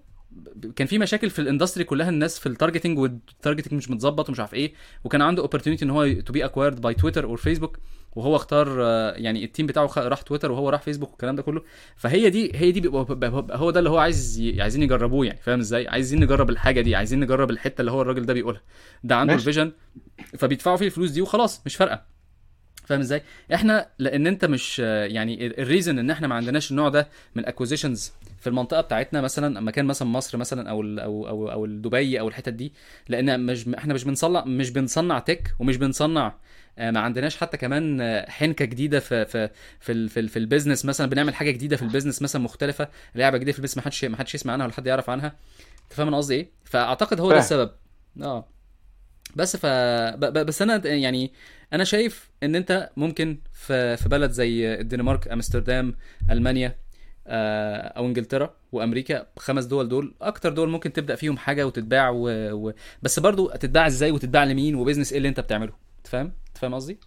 كان 0.75 0.87
في 0.87 0.97
مشاكل 0.97 1.29
في 1.29 1.39
ال 1.39 1.44
industry 1.44 1.83
كلها 1.83 2.09
الناس 2.09 2.39
في 2.39 2.45
ال 2.45 2.51
targeting 2.51 2.99
وال 2.99 3.13
targeting 3.13 3.73
مش 3.73 3.89
متظبط 3.89 4.29
ومش 4.29 4.39
عارف 4.39 4.53
إيه 4.53 4.73
وكان 5.03 5.21
عنده 5.21 5.41
اوبورتونيتي 5.41 5.85
ان 5.85 5.89
هو 5.89 6.13
to 6.13 6.33
be 6.33 6.45
acquired 6.45 6.81
by 6.81 6.93
تويتر 6.93 7.23
أو 7.23 7.35
فيسبوك 7.35 7.77
وهو 8.15 8.35
اختار 8.35 8.77
آه، 8.83 9.11
يعني 9.11 9.43
ال 9.43 9.48
team 9.48 9.65
بتاعه 9.65 9.89
راح 9.97 10.21
تويتر 10.21 10.51
وهو 10.51 10.69
راح 10.69 10.81
فيسبوك 10.81 11.09
والكلام 11.09 11.35
ده 11.35 11.41
كله. 11.43 11.61
فهي 11.95 12.29
دي 12.29 12.51
هي 12.55 12.71
دي 12.71 12.81
بيبقى 12.81 13.05
هو 13.51 13.71
ده 13.71 13.79
اللي 13.79 13.89
هو 13.89 13.97
عايز 13.97 14.41
عايزين 14.59 14.83
يجربوه 14.83 15.25
يعني 15.25 15.39
فاهم 15.41 15.59
إزاي؟ 15.59 15.87
عايزين 15.87 16.19
نجرب 16.19 16.49
الحاجة 16.49 16.81
دي 16.81 16.95
عايزين 16.95 17.19
نجرب 17.19 17.49
الحتة 17.49 17.81
اللي 17.81 17.91
هو 17.91 18.01
الراجل 18.01 18.25
ده 18.25 18.33
بيقولها. 18.33 18.61
ده 19.03 19.15
عنده 19.15 19.33
ال 19.33 19.39
vision 19.39 19.71
فبيدفعوا 20.37 20.77
فيه 20.77 20.85
الفلوس 20.85 21.11
دي 21.11 21.21
وخلاص 21.21 21.61
مش 21.65 21.75
فارقة. 21.75 22.18
فاهم 22.89 22.99
إزاي؟ 22.99 23.21
إحنا 23.53 23.87
لأن 23.99 24.27
انت 24.27 24.45
مش 24.45 24.79
يعني 24.79 25.47
ال 25.47 25.55
reason 25.55 25.99
ان 25.99 26.09
إحنا 26.09 26.27
ما 26.27 26.35
عندناش 26.35 26.71
النوع 26.71 26.89
ده 26.89 27.07
من 27.35 27.41
ال 27.43 27.49
acquisitions 27.49 28.11
في 28.39 28.47
المنطقة 28.47 28.81
بتاعتنا 28.81 29.21
مثلا 29.21 29.59
مكان 29.59 29.85
مثلا 29.85 30.07
مصر 30.07 30.37
مثلا 30.37 30.69
أو 30.69 30.81
ال 30.81 30.99
أو 30.99 31.27
أو 31.27 31.51
أو 31.51 31.65
دبي 31.65 32.19
أو 32.19 32.27
الحتت 32.27 32.53
دي 32.53 32.73
لأن 33.09 33.45
مش 33.45 33.67
إحنا 33.67 33.93
مش 33.93 34.03
بنصنع 34.03 34.45
مش 34.45 34.69
بنصنع 34.69 35.19
tech 35.19 35.55
ومش 35.59 35.77
بنصنع 35.77 36.35
آه، 36.77 36.91
ما 36.91 36.99
عندناش 36.99 37.37
حتى 37.37 37.57
كمان 37.57 38.01
آه، 38.01 38.29
حنكة 38.29 38.65
جديدة 38.65 38.99
في 38.99 39.25
في 39.25 39.49
في 39.79 40.07
في, 40.07 40.27
في 40.27 40.39
ال 40.39 40.45
business 40.45 40.85
مثلا 40.85 41.09
بنعمل 41.09 41.35
حاجة 41.35 41.51
جديدة 41.51 41.77
في 41.77 41.83
ال 41.83 41.88
business 41.88 42.21
مثلا 42.21 42.41
مختلفة 42.41 42.87
لعبة 43.15 43.37
جديدة 43.37 43.51
في 43.51 43.57
ال 43.57 43.60
business 43.60 43.77
ما 43.77 43.83
حدش 43.83 44.05
ما 44.05 44.17
حدش 44.17 44.35
يسمع 44.35 44.53
عنها 44.53 44.65
ولا 44.65 44.73
حد 44.73 44.87
يعرف 44.87 45.09
عنها. 45.09 45.35
أنت 45.83 45.93
فاهم 45.93 46.07
أنا 46.07 46.17
قصدي 46.17 46.35
إيه؟ 46.35 46.49
فأعتقد 46.63 47.19
هو 47.19 47.31
ده 47.31 47.39
السبب. 47.39 47.71
آه. 48.21 48.47
بس 49.35 49.55
ف 49.55 49.65
بس 50.15 50.61
أنا 50.61 50.87
يعني 50.87 51.31
أنا 51.73 51.83
شايف 51.83 52.31
إن 52.43 52.55
أنت 52.55 52.89
ممكن 52.97 53.41
في 53.51 53.97
في 53.97 54.09
بلد 54.09 54.31
زي 54.31 54.73
الدنمارك 54.73 55.27
أمستردام 55.27 55.95
ألمانيا 56.31 56.75
آه، 57.27 57.77
أو 57.77 58.05
إنجلترا 58.05 58.55
وأمريكا 58.71 59.27
خمس 59.37 59.65
دول 59.65 59.89
دول 59.89 60.15
أكتر 60.21 60.53
دول 60.53 60.69
ممكن 60.69 60.93
تبدأ 60.93 61.15
فيهم 61.15 61.37
حاجة 61.37 61.67
وتتباع 61.67 62.09
و... 62.09 62.29
و... 62.51 62.73
بس 63.01 63.19
برضو 63.19 63.49
تتباع 63.49 63.87
إزاي 63.87 64.11
وتتباع 64.11 64.43
لمين 64.43 64.75
وبزنس 64.75 65.11
إيه 65.11 65.17
اللي 65.17 65.29
أنت 65.29 65.39
بتعمله؟ 65.39 65.73
أنت 65.97 66.07
فاهم 66.07 66.31
أنت 66.47 66.57
فاهم 66.57 66.73
قصدي؟ 66.73 66.99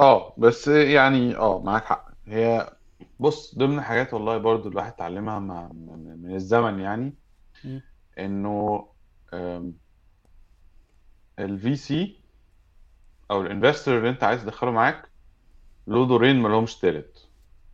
آه 0.00 0.34
بس 0.38 0.68
يعني 0.68 1.36
آه 1.36 1.62
معاك 1.62 1.84
حق. 1.84 2.08
هي 2.26 2.76
بص 3.20 3.54
ضمن 3.58 3.80
حاجات 3.80 4.14
والله 4.14 4.38
برضو 4.38 4.68
الواحد 4.68 4.92
اتعلمها 4.92 5.38
مع 5.38 5.68
من 5.72 6.22
من 6.22 6.34
الزمن 6.34 6.80
يعني. 6.80 7.14
إنه 8.18 8.86
ال 11.38 11.76
VC 11.76 12.25
أو 13.30 13.42
ال 13.42 13.48
investor 13.48 13.98
اللي 13.98 14.08
أنت 14.08 14.24
عايز 14.24 14.42
تدخله 14.42 14.70
معاك 14.70 15.08
له 15.86 16.06
دورين 16.06 16.36
ما 16.36 16.48
لهمش 16.48 16.76
تالت. 16.76 17.28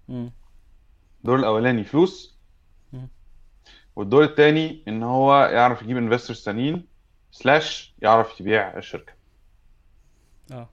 الدور 0.08 1.38
الأولاني 1.38 1.84
فلوس. 1.84 2.36
والدور 3.96 4.24
التاني 4.24 4.82
إن 4.88 5.02
هو 5.02 5.44
يعرف 5.44 5.82
يجيب 5.82 5.96
investors 5.96 6.44
تانيين 6.44 6.86
slash 7.30 7.94
يعرف 8.02 8.40
يبيع 8.40 8.76
الشركة. 8.78 9.12
آه. 10.52 10.68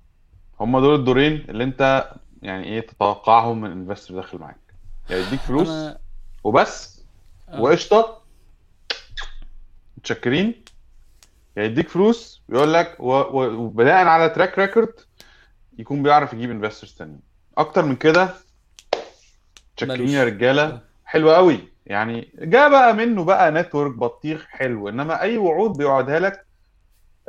هما 0.60 0.80
دول 0.80 1.00
الدورين 1.00 1.34
اللي 1.50 1.64
أنت 1.64 2.14
يعني 2.42 2.64
إيه 2.64 2.80
تتوقعهم 2.80 3.62
من 3.62 3.72
investor 3.72 4.22
داخل 4.22 4.38
معاك. 4.38 4.60
يا 5.10 5.18
يديك 5.18 5.40
فلوس 5.40 5.70
أنا 5.70 6.00
وبس. 6.44 7.04
آه. 7.50 7.62
وقشطة. 7.62 8.22
متشكرين. 9.98 10.64
يديك 11.64 11.90
فلوس 11.90 12.42
ويقول 12.50 12.74
لك 12.74 12.96
وبناء 13.00 14.08
على 14.08 14.30
track 14.30 14.60
record 14.60 14.94
يكون 15.78 16.04
بيعرف 16.04 16.34
يجيب 16.34 16.52
investors 16.52 16.94
تانيين. 16.94 17.20
أكتر 17.58 17.86
من 17.86 17.96
كده 17.96 18.30
متشكرين 19.74 20.10
يا 20.10 20.24
رجالة. 20.24 20.64
آه 20.64 20.82
حلو 21.06 21.32
قوي 21.32 21.60
يعني 21.86 22.34
جاء 22.40 22.70
بقى 22.70 22.94
منه 22.94 23.24
بقى 23.24 23.52
network 23.52 23.96
بطيخ 23.96 24.46
حلو 24.50 24.90
إنما 24.90 25.22
أي 25.22 25.38
وعود 25.38 25.78
بيوعدها 25.78 26.20
لك 26.20 26.46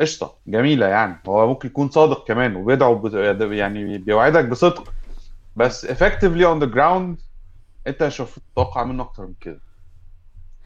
قشطة 0.00 0.36
جميلة 0.46 0.86
يعني. 0.86 1.20
هو 1.26 1.46
ممكن 1.46 1.68
يكون 1.68 1.90
صادق 1.90 2.26
كمان 2.28 2.56
وبيدعو 2.56 3.06
يعني 3.52 3.98
بيوعدك 3.98 4.44
بصدق. 4.44 4.92
بس 5.56 5.86
effectively 5.86 6.44
on 6.44 6.62
the 6.62 6.74
ground 6.74 7.22
أنت 7.86 8.02
مش 8.02 8.20
المفروض 8.20 8.44
تتوقع 8.52 8.84
منه 8.84 9.02
أكتر 9.02 9.26
من 9.26 9.34
كده. 9.40 9.60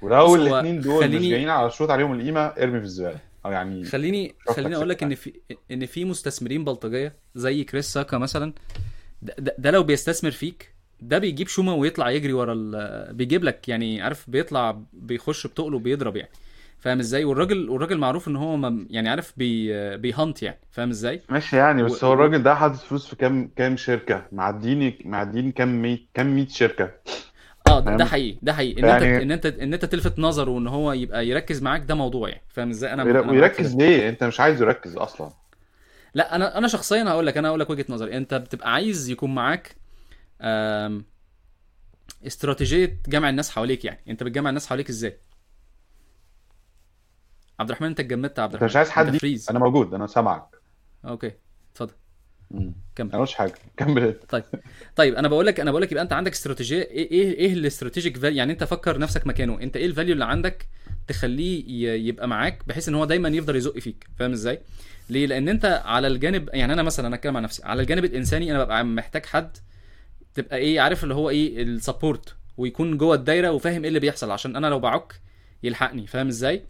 ولو 0.03 0.35
الاثنين 0.35 0.81
دول 0.81 1.09
مش 1.09 1.23
جايين 1.23 1.49
على 1.49 1.71
شروط 1.71 1.91
عليهم 1.91 2.13
القيمة 2.13 2.41
ارمي 2.41 2.79
في 2.79 2.85
الزبالة. 2.85 3.19
أو 3.47 3.53
يعني 3.53 3.85
خليني 3.85 4.35
خليني 4.49 4.77
أقول 4.77 4.89
لك 4.89 5.03
إن 5.03 5.15
في 5.15 5.33
إن 5.71 5.87
في 5.87 6.05
مستثمرين 6.05 6.65
بلطجية 6.65 7.17
زي 7.35 7.65
كريس 7.65 7.93
ساكا 7.93 8.19
مثلا 8.19 8.53
ده, 9.23 9.35
ده, 9.39 9.55
ده 9.59 9.71
لو 9.71 9.83
بيستثمر 9.83 10.31
فيك 10.31 10.75
ده 11.01 11.19
بيجيب 11.19 11.49
شومة 11.49 11.75
ويطلع 11.75 12.11
يجري 12.11 12.33
ورا 12.33 12.53
ال... 12.53 13.15
بيجيب 13.15 13.45
لك 13.45 13.69
يعني 13.69 14.03
عارف 14.03 14.31
بيطلع 14.31 14.81
بيخش 14.93 15.47
بتقله 15.47 15.79
بيضرب 15.79 16.17
يعني. 16.17 16.31
فاهم 16.79 16.99
إزاي؟ 16.99 17.25
والراجل 17.25 17.69
والراجل 17.69 17.99
معروف 17.99 18.29
إن 18.29 18.37
هو 18.37 18.73
يعني 18.91 19.09
عارف 19.09 19.33
بي 19.37 19.97
بيهانت 19.97 20.43
يعني. 20.43 20.59
فاهم 20.71 20.91
إزاي؟ 20.91 21.21
ماشي 21.29 21.57
يعني 21.57 21.83
و... 21.83 21.87
بس 21.87 22.05
هو. 22.05 22.13
الراجل 22.13 22.43
ده 22.43 22.55
حاطط 22.55 22.77
فلوس 22.77 23.07
في 23.07 23.17
كام 23.17 23.51
كام 23.57 23.77
شركة؟ 23.77 24.27
معديني 24.33 24.99
معديني 25.05 25.53
كام 25.53 25.99
كام 26.15 26.35
مية 26.35 26.49
شركة؟ 26.49 26.91
آه 27.79 27.97
ده, 27.97 28.05
حقيقي 28.05 28.39
ده 28.43 28.53
حقيقي. 28.53 28.81
إن 28.81 28.85
أنت 28.91 29.03
يعني 29.03 29.23
إن 29.23 29.33
أنت 29.33 29.47
إن 29.47 29.73
أنت 29.75 29.85
تلفت 29.85 30.19
نظره 30.19 30.51
وإن 30.51 30.67
هو 30.67 30.93
يبقى 30.93 31.27
يركز 31.29 31.63
معاك 31.63 31.83
ده 31.85 31.95
موضوع 31.95 32.29
يعني 32.29 32.43
فاهم 32.49 32.71
إزاي؟ 32.71 32.93
أنا 32.93 33.03
ويركز 33.31 33.77
ليه؟ 33.77 34.09
أنت 34.09 34.25
مش 34.25 34.41
عايزه 34.41 34.65
يركز 34.65 34.97
أصلا. 34.97 35.31
لا 36.15 36.35
أنا 36.37 36.59
أنا 36.59 36.69
شخصيا 36.69 37.05
هقول 37.09 37.27
لك 37.27 37.37
أنا 37.37 37.49
هقول 37.49 37.61
لك 37.61 37.71
وجهة 37.71 37.85
نظري. 37.89 38.17
أنت 38.17 38.35
بتبقى 38.35 38.73
عايز 38.73 39.09
يكون 39.11 39.35
معاك 39.35 39.77
استراتيجية 42.27 42.99
جمع 43.09 43.29
الناس 43.29 43.51
حواليك 43.51 43.85
يعني. 43.85 44.01
أنت 44.09 44.23
بتجمع 44.23 44.49
الناس 44.49 44.67
حواليك 44.67 44.89
إزاي؟ 44.89 45.19
عبد 47.61 47.69
الرحمن 47.71 47.89
أنت 47.89 48.01
اتجمدت 48.01 48.39
عبد 48.39 48.55
أنت 48.55 48.65
مش 48.65 48.77
الرحمن. 48.77 48.97
عايز 48.99 49.15
أنت 49.15 49.25
حد 49.25 49.51
أنا 49.51 49.59
موجود 49.59 49.95
أنا 49.95 50.07
سامعك. 50.07 50.45
أوكي 51.05 51.33
اتفضل. 51.73 51.93
كمل. 52.97 53.19
مش 53.19 53.35
حاجة. 53.35 53.55
كمل. 53.77 54.15
طيب. 54.29 54.45
طيب 54.97 55.15
أنا 55.15 55.29
بقول 55.29 55.47
لك 55.47 55.61
أنا 55.61 55.71
بقول 55.71 55.83
لك 55.83 55.93
يبقى 55.93 56.05
أنت 56.05 56.13
عندك 56.13 56.33
استراتيجيه 56.33 56.83
إيه 56.83 57.11
إيه 57.11 57.35
إيه 57.39 57.53
ال 57.53 57.59
strategic 57.59 58.17
value 58.17 58.37
يعني 58.39 58.53
أنت 58.53 58.65
فكر 58.65 58.99
نفسك 58.99 59.27
مكانه. 59.27 59.61
أنت 59.63 59.77
إيه 59.77 59.87
ال 59.87 59.91
value 59.91 60.13
اللي 60.13 60.25
عندك 60.25 60.67
تخليه 61.09 61.65
يبقى 62.09 62.29
معاك 62.29 62.59
بحيث 62.67 62.89
إن 62.89 62.95
هو 62.95 63.05
دايما 63.05 63.29
يفضل 63.29 63.57
يزق 63.57 63.79
فيك. 63.79 64.07
فاهم 64.19 64.33
إزاي؟ 64.33 64.61
ليه؟ 65.11 65.27
لأن 65.27 65.49
أنت 65.49 65.83
على 65.85 66.07
الجانب 66.07 66.49
يعني 66.53 66.73
أنا 66.73 66.83
مثلا 66.83 67.07
أنا 67.07 67.17
أتكلم 67.17 67.37
عن 67.37 67.43
نفسي. 67.43 67.63
على 67.65 67.83
الجانب 67.83 68.05
الإنساني 68.05 68.51
أنا 68.51 68.65
ببقى 68.65 68.85
محتاج 68.85 69.27
حد 69.27 69.57
تبقى 70.35 70.57
إيه 70.57 70.81
عارف 70.81 71.03
اللي 71.05 71.15
هو 71.15 71.31
إيه 71.31 71.63
ال 71.63 71.72
support 71.72 72.35
ويكون 72.57 72.99
جوه 72.99 73.15
الدايرة 73.15 73.51
وفاهم 73.51 73.83
إيه 73.83 73.89
اللي 73.89 74.01
بيحصل. 74.01 74.31
عشان 74.31 74.57
أنا 74.57 74.67
لو 74.67 74.79
بعك 74.79 75.13
يلحقني. 75.63 76.07
فاهم 76.07 76.29
إزاي؟ 76.29 76.63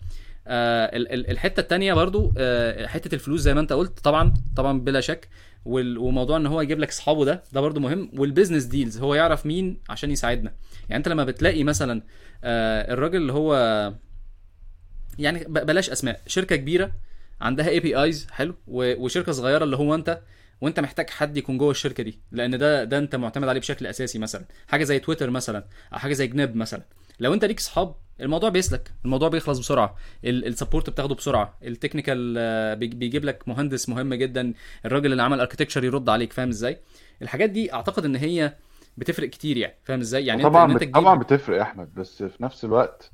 آه 0.47 0.97
ال- 0.97 1.13
ال- 1.13 1.31
الحتة 1.31 1.61
التانية 1.61 1.95
برضو 1.95 2.33
آه 2.39 2.87
حتة 2.87 3.15
الفلوس 3.15 3.41
زي 3.41 3.55
ما 3.55 3.61
أنت 3.61 3.73
قلت. 3.73 3.99
طبعا 4.01 4.35
طبعا 4.57 4.81
بلا 4.81 5.01
شك. 5.01 5.29
وموضوع 5.65 6.37
إن 6.37 6.47
هو 6.47 6.61
يجيب 6.61 6.79
لك 6.79 6.89
اصحابه 6.89 7.25
ده 7.25 7.43
ده 7.53 7.61
برضو 7.61 7.81
مهم. 7.81 8.11
وال 8.19 8.28
business 8.28 8.65
deals 8.65 8.99
هو 8.99 9.15
يعرف 9.15 9.47
مين 9.47 9.81
عشان 9.89 10.11
يساعدنا. 10.11 10.55
يعني 10.89 10.97
أنت 10.97 11.09
لما 11.09 11.25
بتلاقي 11.25 11.65
مثلا 11.65 12.03
آه 12.45 12.93
الراجل 12.93 13.17
اللي 13.17 13.33
هو 13.33 13.55
يعني 15.19 15.45
بلاش 15.45 15.91
أسماء. 15.91 16.21
شركة 16.27 16.57
كبيرة 16.57 16.93
عندها 17.41 17.69
APIs 17.69 18.27
حلو 18.31 18.55
وشركة 18.69 19.33
صغيرة 19.33 19.65
اللي 19.65 19.77
هو 19.77 19.95
أنت 19.95 20.21
وأنت 20.61 20.81
محتاج 20.81 21.11
حد 21.11 21.37
يكون 21.37 21.59
جوه 21.59 21.71
الشركة 21.71 22.03
دي. 22.03 22.21
لأن 22.33 22.59
ده 22.59 22.85
ده 22.85 22.99
أنت 22.99 23.17
معتمد 23.17 23.49
عليه 23.49 23.61
بشكل 23.61 23.87
أساسي 23.87 24.19
مثلا. 24.19 24.45
حاجة 24.69 24.85
زي 24.85 24.99
تويتر 24.99 25.31
مثلا 25.31 25.65
أو 25.93 25.99
حاجة 25.99 26.13
زي 26.13 26.27
جناب 26.27 26.57
مثلا. 26.57 26.83
لو 27.21 27.35
أنت 27.35 27.45
ليك 27.45 27.61
صحاب 27.61 27.95
الموضوع 28.21 28.49
بيسلك 28.49 28.93
الموضوع 29.05 29.29
بيخلص 29.29 29.59
بسرعة. 29.59 29.97
ال 30.25 30.33
support 30.33 30.91
بتاخده 30.91 31.15
بسرعة. 31.15 31.55
ال 31.63 31.70
technical 31.70 32.35
آه، 32.39 32.75
بيج- 32.75 32.95
بيجيب 32.95 33.25
لك 33.25 33.49
مهندس 33.49 33.89
مهم 33.89 34.15
جدا 34.15 34.53
الراجل 34.87 35.13
اللي 35.13 35.23
عمل 35.23 35.41
architecture 35.41 35.85
يرد 35.85 36.09
عليك 36.09 36.33
فاهم 36.33 36.49
إزاي؟ 36.49 36.79
الحاجات 37.23 37.51
دي 37.51 37.73
أعتقد 37.73 38.05
إن 38.05 38.17
هي 38.17 38.55
بتفرق 38.97 39.29
كتير 39.29 39.57
يعني 39.57 39.75
فاهم 39.85 40.01
إزاي؟ 40.01 40.27
يعني 40.27 40.43
طبعا 40.43 40.73
أنت 40.73 40.85
بت... 40.85 40.95
طبعا 40.95 41.19
بتفرق 41.19 41.57
يا 41.57 41.63
أحمد 41.63 41.95
بس 41.95 42.23
في 42.23 42.43
نفس 42.43 42.65
الوقت 42.65 43.11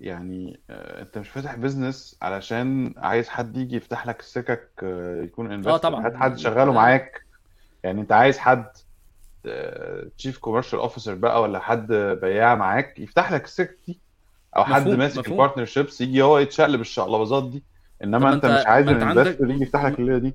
يعني 0.00 0.60
آه، 0.70 1.02
أنت 1.02 1.18
مش 1.18 1.28
فاتح 1.28 1.54
business 1.54 2.16
علشان 2.22 2.94
عايز 2.96 3.28
حد 3.28 3.56
يجي 3.56 3.76
يفتح 3.76 4.06
لك 4.06 4.20
السكك 4.20 4.70
آه، 4.82 5.22
يكون 5.22 5.50
آه 5.50 5.54
investor 5.54 5.76
طبعا. 5.76 6.06
هات 6.06 6.14
حد 6.16 6.38
شغاله 6.38 6.72
معاك. 6.72 7.24
يعني 7.82 8.00
أنت 8.00 8.12
عايز 8.12 8.38
حد 8.38 8.66
chief 10.18 10.38
commercial 10.38 10.78
officer 10.78 11.14
بقى 11.14 11.42
ولا 11.42 11.58
حد 11.58 11.92
بياع 11.92 12.54
معاك 12.54 12.98
يفتح 12.98 13.32
لك 13.32 13.44
السكك 13.44 13.78
دي. 13.86 14.00
أو 14.56 14.64
حد 14.64 14.80
مفهوم 14.82 14.98
ماسك 14.98 15.28
البارتنر 15.28 15.64
شيبس 15.64 16.00
يجي 16.00 16.22
هو 16.22 16.38
يتشقلب 16.38 16.80
الشقلباظات 16.80 17.50
دي. 17.50 17.62
إنما 18.04 18.18
ما 18.18 18.32
انت 18.32 18.46
مش 18.46 18.52
أنت 18.58 18.66
عايز 18.66 18.88
انت 18.88 19.02
عندك 19.02 19.20
ال 19.20 19.23
investor 19.23 19.50
يجي 19.50 19.62
يفتح 19.62 19.84
لك 19.84 19.98
الليلة 19.98 20.18
دي. 20.18 20.34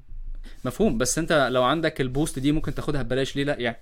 مفهوم 0.65 0.97
بس 0.97 1.17
أنت 1.17 1.49
لو 1.51 1.63
عندك 1.63 2.01
ال 2.01 2.07
boost 2.07 2.39
دي 2.39 2.51
ممكن 2.51 2.73
تاخدها 2.75 3.01
ببلاش 3.01 3.35
ليه 3.35 3.43
لأ؟ 3.43 3.59
يعني 3.59 3.77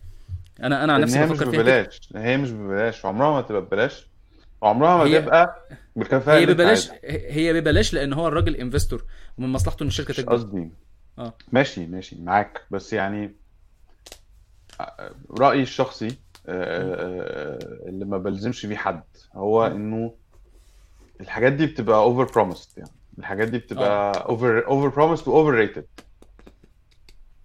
أنا 0.64 0.84
أنا 0.84 0.94
عن 0.94 1.02
نفسي 1.02 1.26
بفكر 1.26 1.52
فيها 1.52 1.62
ببلاش 1.62 2.00
هي 2.16 2.38
مش 2.38 2.52
ببلاش 2.52 3.06
عمرها 3.06 3.32
ما 3.32 3.42
تبقى 3.42 3.62
ببلاش. 3.62 4.08
وعمرها 4.62 4.98
ما 4.98 5.04
هي 5.04 5.22
تبقى 5.22 5.68
بالكفاءة 5.96 6.38
هي 6.38 6.44
أنت 6.44 6.52
ببلاش 6.52 6.92
هي 7.06 7.54
ببلاش 7.54 7.94
لأن 7.94 8.14
هو 8.14 8.28
الراجل 8.28 8.56
investor 8.56 9.06
ومن 9.38 9.50
مصلحته 9.50 9.84
إن 9.84 9.88
الشركة 9.88 10.14
تكبر. 10.14 10.34
قصدي. 10.34 10.70
آه. 11.20 11.34
ماشي 11.52 11.88
ماشي 11.88 12.16
معاك. 12.22 12.62
بس 12.72 12.94
يعني 12.94 13.36
رأيي 15.40 15.62
الشخصي 15.62 16.08
آه، 16.08 16.16
آه، 16.50 17.90
اللي 17.90 18.06
ما 18.06 18.18
بلزمش 18.18 18.66
بيه 18.66 18.76
حد 18.76 19.04
هو 19.34 19.68
إنه 19.68 20.14
الحاجات 21.22 21.54
دي 21.54 21.66
بتبقى 21.66 21.98
over 21.98 22.24
promised 22.34 22.78
يعني. 22.78 22.92
الحاجات 23.20 23.48
دي 23.48 23.58
بتبقى 23.58 24.26
over 24.30 24.68
over 24.68 24.88
promised 24.88 25.28
و 25.28 25.33
over 25.33 25.52
rated 25.54 25.86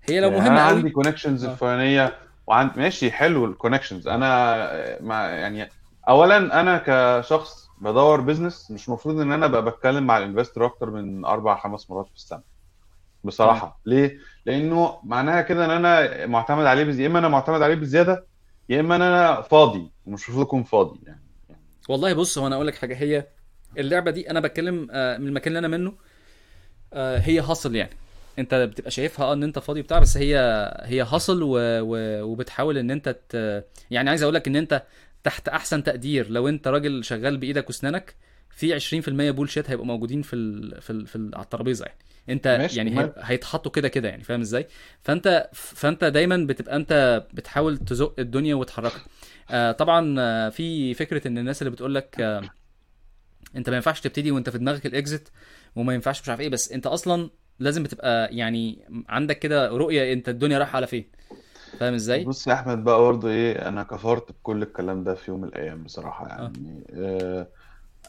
هي 0.02 0.20
لو 0.20 0.28
يعني 0.28 0.40
مهمة 0.40 0.52
أنا 0.52 0.62
عندي 0.62 0.90
connections 0.90 1.44
آه. 1.44 1.52
الفلانية 1.52 2.14
وعند 2.46 2.70
ماشي 2.76 3.10
حلو 3.10 3.44
ال 3.44 3.50
connections 3.50 4.08
أنا 4.08 4.54
آه، 4.74 5.02
ما 5.02 5.28
يعني 5.28 5.68
اولا 6.08 6.60
أنا 6.60 6.82
كشخص 6.86 7.68
بدور 7.80 8.20
business 8.20 8.70
مش 8.70 8.88
المفروض 8.88 9.20
إن 9.20 9.32
أنا 9.32 9.46
أبقى 9.46 9.64
بتكلم 9.64 10.06
مع 10.06 10.18
ال 10.18 10.24
investor 10.24 10.66
أكتر 10.66 10.90
من 10.90 11.24
أربع 11.24 11.58
خمس 11.60 11.90
مرات 11.90 12.08
في 12.08 12.14
السنة. 12.14 12.42
بصراحة. 13.24 13.80
ليه؟ 13.86 14.18
لأنه 14.46 14.98
معناها 15.04 15.40
كده 15.40 15.64
إن 15.64 15.70
أنا 15.70 16.26
معتمد 16.26 16.66
عليه 16.66 16.84
بزياده 16.84 17.02
يا 17.02 17.08
إما 17.08 17.18
أنا 17.18 17.28
معتمد 17.28 17.62
عليه 17.62 17.74
بزيادة 17.74 18.26
يا 18.68 18.80
إما 18.80 18.96
أنا 18.96 19.40
فاضي 19.40 19.90
ومش 20.06 20.28
المفروض 20.28 20.46
أكون 20.46 20.62
فاضي 20.62 21.00
يعني. 21.06 21.22
والله 21.88 22.12
بص 22.14 22.38
هو 22.38 22.46
أنا 22.46 22.54
أقول 22.56 22.66
لك 22.66 22.74
حاجة 22.74 22.96
هي 22.96 23.26
اللعبة 23.78 24.10
دي 24.10 24.30
أنا 24.30 24.40
بتكلم 24.40 24.88
آه، 24.90 25.18
من 25.18 25.28
المكان 25.28 25.56
اللي 25.56 25.58
أنا 25.66 25.76
منه 25.76 25.94
آه، 26.92 27.18
هي 27.18 27.40
هاصل 27.40 27.74
يعني. 27.74 27.90
أنت 28.38 28.54
بتبقى 28.54 28.90
شايفها 28.90 29.26
آه 29.26 29.32
إن 29.32 29.42
أنت 29.42 29.58
فاضي 29.58 29.82
بتاع 29.82 29.98
بس 29.98 30.16
هي 30.16 30.36
هي 30.84 31.02
هاصل 31.02 31.42
و... 31.42 31.56
و... 31.58 32.22
وبتحاول 32.22 32.78
إن 32.78 32.90
أنت 32.90 33.08
ت... 33.28 33.64
يعني 33.90 34.10
عايز 34.10 34.22
أقول 34.22 34.34
لك 34.34 34.48
إن 34.48 34.56
أنت 34.56 34.82
تحت 35.24 35.48
أحسن 35.48 35.84
تقدير. 35.84 36.30
لو 36.30 36.48
أنت 36.48 36.68
راجل 36.68 37.04
شغال 37.04 37.36
بإيدك 37.36 37.66
وأسنانك 37.66 38.14
في 38.50 38.80
20% 39.02 39.08
بولشيت 39.08 39.70
هيبقوا 39.70 39.86
موجودين 39.86 40.22
في 40.22 40.36
ال... 40.36 40.82
في 40.82 40.90
ال... 40.90 41.06
في 41.06 41.16
ال... 41.16 41.30
على 41.34 41.44
الترابيزة 41.44 41.86
يعني. 41.86 41.98
أنت 42.28 42.48
ماشي 42.48 42.76
يعني 42.76 42.90
هي... 42.90 42.94
ومال 42.94 43.12
هيتحطوا 43.18 43.72
كده 43.72 43.88
كده 43.88 44.08
يعني 44.08 44.22
فاهم 44.22 44.40
إزاي؟ 44.40 44.66
فأنت 45.02 45.50
فأنت 45.52 46.04
دايما 46.04 46.36
بتبقى 46.36 46.76
أنت 46.76 47.22
بتحاول 47.32 47.78
تزق 47.78 48.14
الدنيا 48.18 48.54
وتحركها. 48.54 49.02
آه 49.50 49.72
طبعا 49.72 50.16
آه 50.20 50.48
في 50.48 50.94
فكرة 50.94 51.28
إن 51.28 51.38
الناس 51.38 51.62
اللي 51.62 51.70
بتقول 51.70 51.94
لك 51.94 52.16
آه 52.20 52.42
انت 53.56 53.70
ما 53.70 53.76
ينفعش 53.76 54.00
تبتدي 54.00 54.30
وانت 54.30 54.50
في 54.50 54.58
دماغك 54.58 54.86
الاكزit 54.86 55.30
وما 55.76 55.94
ينفعش 55.94 56.22
مش 56.22 56.28
عارف 56.28 56.40
إيه 56.40 56.48
بس 56.48 56.72
انت 56.72 56.86
أصلا 56.86 57.30
لازم 57.58 57.82
بتبقى 57.82 58.36
يعني 58.36 58.84
عندك 59.08 59.38
كده 59.38 59.68
رؤية 59.68 60.12
انت 60.12 60.28
الدنيا 60.28 60.58
رايحة 60.58 60.76
على 60.76 60.86
فين. 60.86 61.10
فاهم 61.80 61.94
إزاي؟ 61.94 62.26
بص 62.26 62.46
يا 62.48 62.54
أحمد 62.54 62.84
بقى 62.84 62.98
برضه 62.98 63.28
إيه 63.28 63.68
أنا 63.68 63.82
كفرت 63.82 64.32
بكل 64.32 64.62
الكلام 64.62 65.04
ده 65.04 65.14
في 65.14 65.30
يوم 65.30 65.40
من 65.40 65.48
الأيام 65.48 65.82
بصراحة 65.82 66.26
آه. 66.26 66.28
يعني 66.28 66.84
آه 66.94 67.46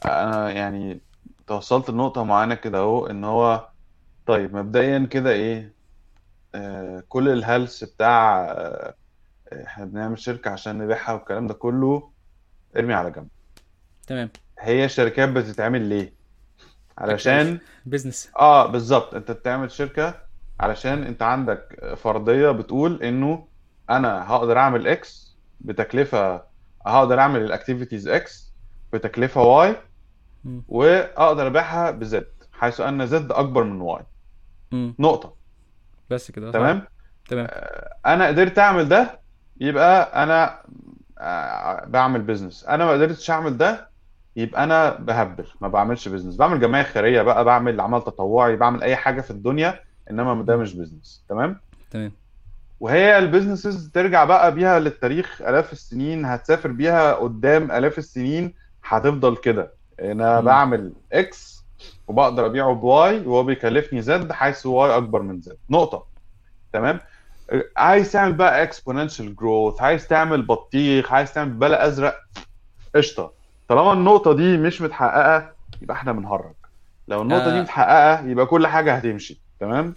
أنا 0.04 0.50
يعني 0.50 1.00
توصلت 1.46 1.90
لنقطة 1.90 2.24
معينة 2.24 2.54
كده 2.54 2.78
أهو 2.78 3.06
إن 3.06 3.24
هو 3.24 3.68
طيب 4.26 4.56
مبدئيا 4.56 5.06
كده 5.12 5.30
إيه 5.30 5.74
آه 6.54 7.04
كل 7.08 7.28
الهلس 7.28 7.84
بتاع 7.84 8.44
آه 8.52 8.94
إحنا 9.52 9.84
بنعمل 9.84 10.18
شركة 10.18 10.50
عشان 10.50 10.78
نبيعها 10.78 11.12
والكلام 11.12 11.46
ده 11.46 11.54
كله 11.54 12.12
ارمي 12.76 12.94
على 12.94 13.10
جنب. 13.10 13.28
تمام. 14.06 14.30
هي 14.58 14.84
الشركات 14.84 15.28
بتتعمل 15.28 15.82
ليه؟ 15.82 16.12
علشان 16.98 17.58
بزنس 17.86 18.30
آه 18.38 18.66
بالظبط. 18.66 19.14
أنت 19.14 19.30
بتعمل 19.30 19.70
شركة 19.70 20.14
علشان 20.60 21.02
أنت 21.02 21.22
عندك 21.22 21.94
فرضية 21.96 22.50
بتقول 22.50 23.02
إنه 23.02 23.46
أنا 23.90 24.30
هقدر 24.32 24.58
أعمل 24.58 24.88
X 24.88 25.36
بتكلفة 25.60 26.42
هقدر 26.86 27.20
أعمل 27.20 27.40
ال 27.42 27.48
activities 27.48 28.08
X 28.08 28.52
بتكلفة 28.92 29.42
Y 29.42 29.76
وأقدر 30.68 31.46
أبيعها 31.46 31.90
ب 31.90 32.08
Z 32.08 32.26
حيث 32.52 32.80
أن 32.80 33.06
Z 33.06 33.32
أكبر 33.32 33.64
من 33.64 33.80
Y 33.80 34.02
نقطة. 34.98 35.34
بس 36.10 36.30
كده. 36.30 36.50
تمام؟ 36.52 36.82
تمام. 37.28 37.48
أنا 38.06 38.26
قدرت 38.26 38.58
أعمل 38.58 38.88
ده 38.88 39.20
يبقى 39.60 40.22
أنا 40.22 40.62
آه، 41.18 41.84
بعمل 41.84 42.22
business 42.22 42.64
أنا 42.64 42.84
ما 42.84 42.90
قدرتش 42.92 43.30
أعمل 43.30 43.56
ده 43.58 43.88
يبقى 44.36 44.64
أنا 44.64 44.90
بهبل 44.96 45.44
ما 45.60 45.68
بعملش 45.68 46.08
business 46.08 46.36
بعمل 46.36 46.60
جمعية 46.60 46.82
خيرية 46.82 47.22
بقى 47.22 47.44
بعمل 47.44 47.80
عمل 47.80 48.02
تطوعي 48.02 48.56
بعمل 48.56 48.82
أي 48.82 48.96
حاجة 48.96 49.20
في 49.20 49.30
الدنيا 49.30 49.80
إنما 50.10 50.42
ده. 50.42 50.56
مش 50.56 50.74
business 50.74 51.24
تمام؟ 51.28 51.60
تمام. 51.90 52.12
وهي 52.80 53.18
ال 53.18 53.24
businesses 53.24 53.90
ترجع 53.90 54.24
بقى 54.24 54.54
بيها 54.54 54.78
للتاريخ 54.80 55.42
آلاف 55.42 55.72
السنين 55.72 56.24
هتسافر 56.24 56.72
بيها 56.72 57.14
قدام 57.14 57.72
آلاف 57.72 57.98
السنين 57.98 58.54
هتفضل 58.84 59.36
كده. 59.36 59.72
أنا 60.00 60.40
مم. 60.40 60.46
بعمل 60.46 60.92
X 61.12 61.64
وبقدر 62.08 62.46
أبيعه 62.46 62.72
ب 62.74 63.00
Y 63.00 63.26
وهو 63.26 63.42
بيكلفني 63.42 64.02
Z 64.02 64.32
حيث 64.32 64.66
Y 64.66 64.96
أكبر 64.96 65.22
من 65.22 65.40
Z 65.40 65.56
نقطة. 65.70 66.06
تمام؟ 66.72 67.00
عايز 67.76 68.12
تعمل 68.12 68.32
بقى 68.32 68.62
exponential 68.62 69.36
growth 69.36 69.82
عايز 69.82 70.08
تعمل 70.08 70.42
بطيخ 70.42 71.12
عايز 71.12 71.32
تعمل 71.32 71.50
بلا 71.52 71.86
أزرق 71.86 72.16
قشطة. 72.94 73.32
طالما 73.68 73.92
النقطة 73.92 74.32
دي 74.32 74.56
مش 74.56 74.82
متحققة 74.82 75.52
يبقى 75.82 75.96
إحنا 75.96 76.12
بنهرج. 76.12 76.54
لو 77.08 77.22
النقطة 77.22 77.50
دي 77.50 77.58
آه. 77.58 77.62
متحققة 77.62 78.26
يبقى 78.26 78.46
كل 78.46 78.66
حاجة 78.66 78.94
هتمشي. 78.94 79.40
تمام؟ 79.60 79.94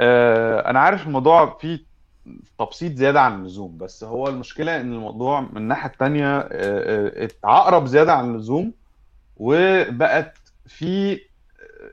آه 0.00 0.70
أنا 0.70 0.80
عارف 0.80 1.06
الموضوع 1.06 1.58
فيه 1.60 1.92
تبسيط 2.58 2.92
زيادة 2.96 3.20
عن 3.20 3.40
اللزوم 3.40 3.78
بس 3.78 4.04
هو 4.04 4.28
المشكلة 4.28 4.80
إن 4.80 4.92
الموضوع 4.92 5.40
من 5.40 5.56
الناحية 5.56 5.90
التانية 5.90 6.38
آه، 6.38 6.48
آه، 6.50 7.24
اتعقرب 7.24 7.86
زيادة 7.86 8.12
عن 8.12 8.34
اللزوم 8.34 8.72
وبقت 9.36 10.38
في 10.66 11.20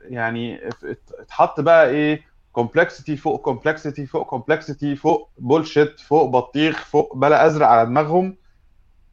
يعني 0.04 0.68
ات- 0.68 1.12
اتحط 1.18 1.60
بقى 1.60 1.88
إيه 1.90 2.22
complexity 2.52 3.16
فوق 3.16 3.40
complexity 3.40 4.06
فوق 4.06 4.26
complexity 4.26 4.96
فوق 4.96 5.30
bullshit 5.38 6.00
فوق 6.00 6.24
بطيخ 6.30 6.84
فوق 6.84 7.16
بلا 7.16 7.46
أزرق 7.46 7.66
على 7.66 7.86
دماغهم. 7.86 8.24
ما 8.24 8.34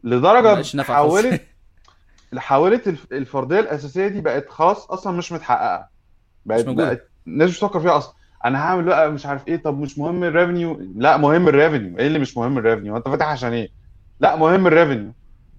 لدرجة 0.10 0.53
بقاش 0.53 0.76
نافع 0.76 0.95
خالص. 1.01 1.14
حولت 1.16 1.41
حولت 2.38 2.88
الف- 2.88 3.08
الفرضية 3.14 3.60
الأساسية 3.60 4.08
دي 4.08 4.22
بقت 4.22 4.49
خلاص 4.49 4.86
أصلا 4.91 5.18
مش 5.18 5.32
متحققة. 5.32 5.80
مش 6.45 6.45
بقت 6.45 6.68
موجودة. 6.68 6.86
بقت 6.86 7.12
الناس 7.28 7.49
مش 7.49 7.58
بتفكر 7.58 7.80
فيها 7.80 7.97
أصلا. 7.97 8.14
أنا 8.45 8.60
هعمل 8.66 8.84
بقى 8.84 9.12
مش 9.12 9.26
عارف 9.26 9.47
إيه 9.47 9.58
طب 9.58 9.80
مش 9.80 9.99
مهم 9.99 10.24
ال 10.24 10.30
revenue 10.30 10.80
لا 10.95 11.18
مهم 11.18 11.47
ال 11.47 11.54
revenue 11.54 11.97
إيه 11.99 12.08
اللي 12.08 12.20
مش 12.20 12.38
مهم 12.38 12.58
ال 12.57 12.62
revenue 12.62 12.97
أنت 12.97 13.08
فاتح 13.10 13.28
عشان 13.28 13.53
إيه؟ 13.53 13.70
لا 14.20 14.36
مهم 14.36 14.68
ال 14.68 14.72
revenue 14.72 15.05
مم. 15.08 15.14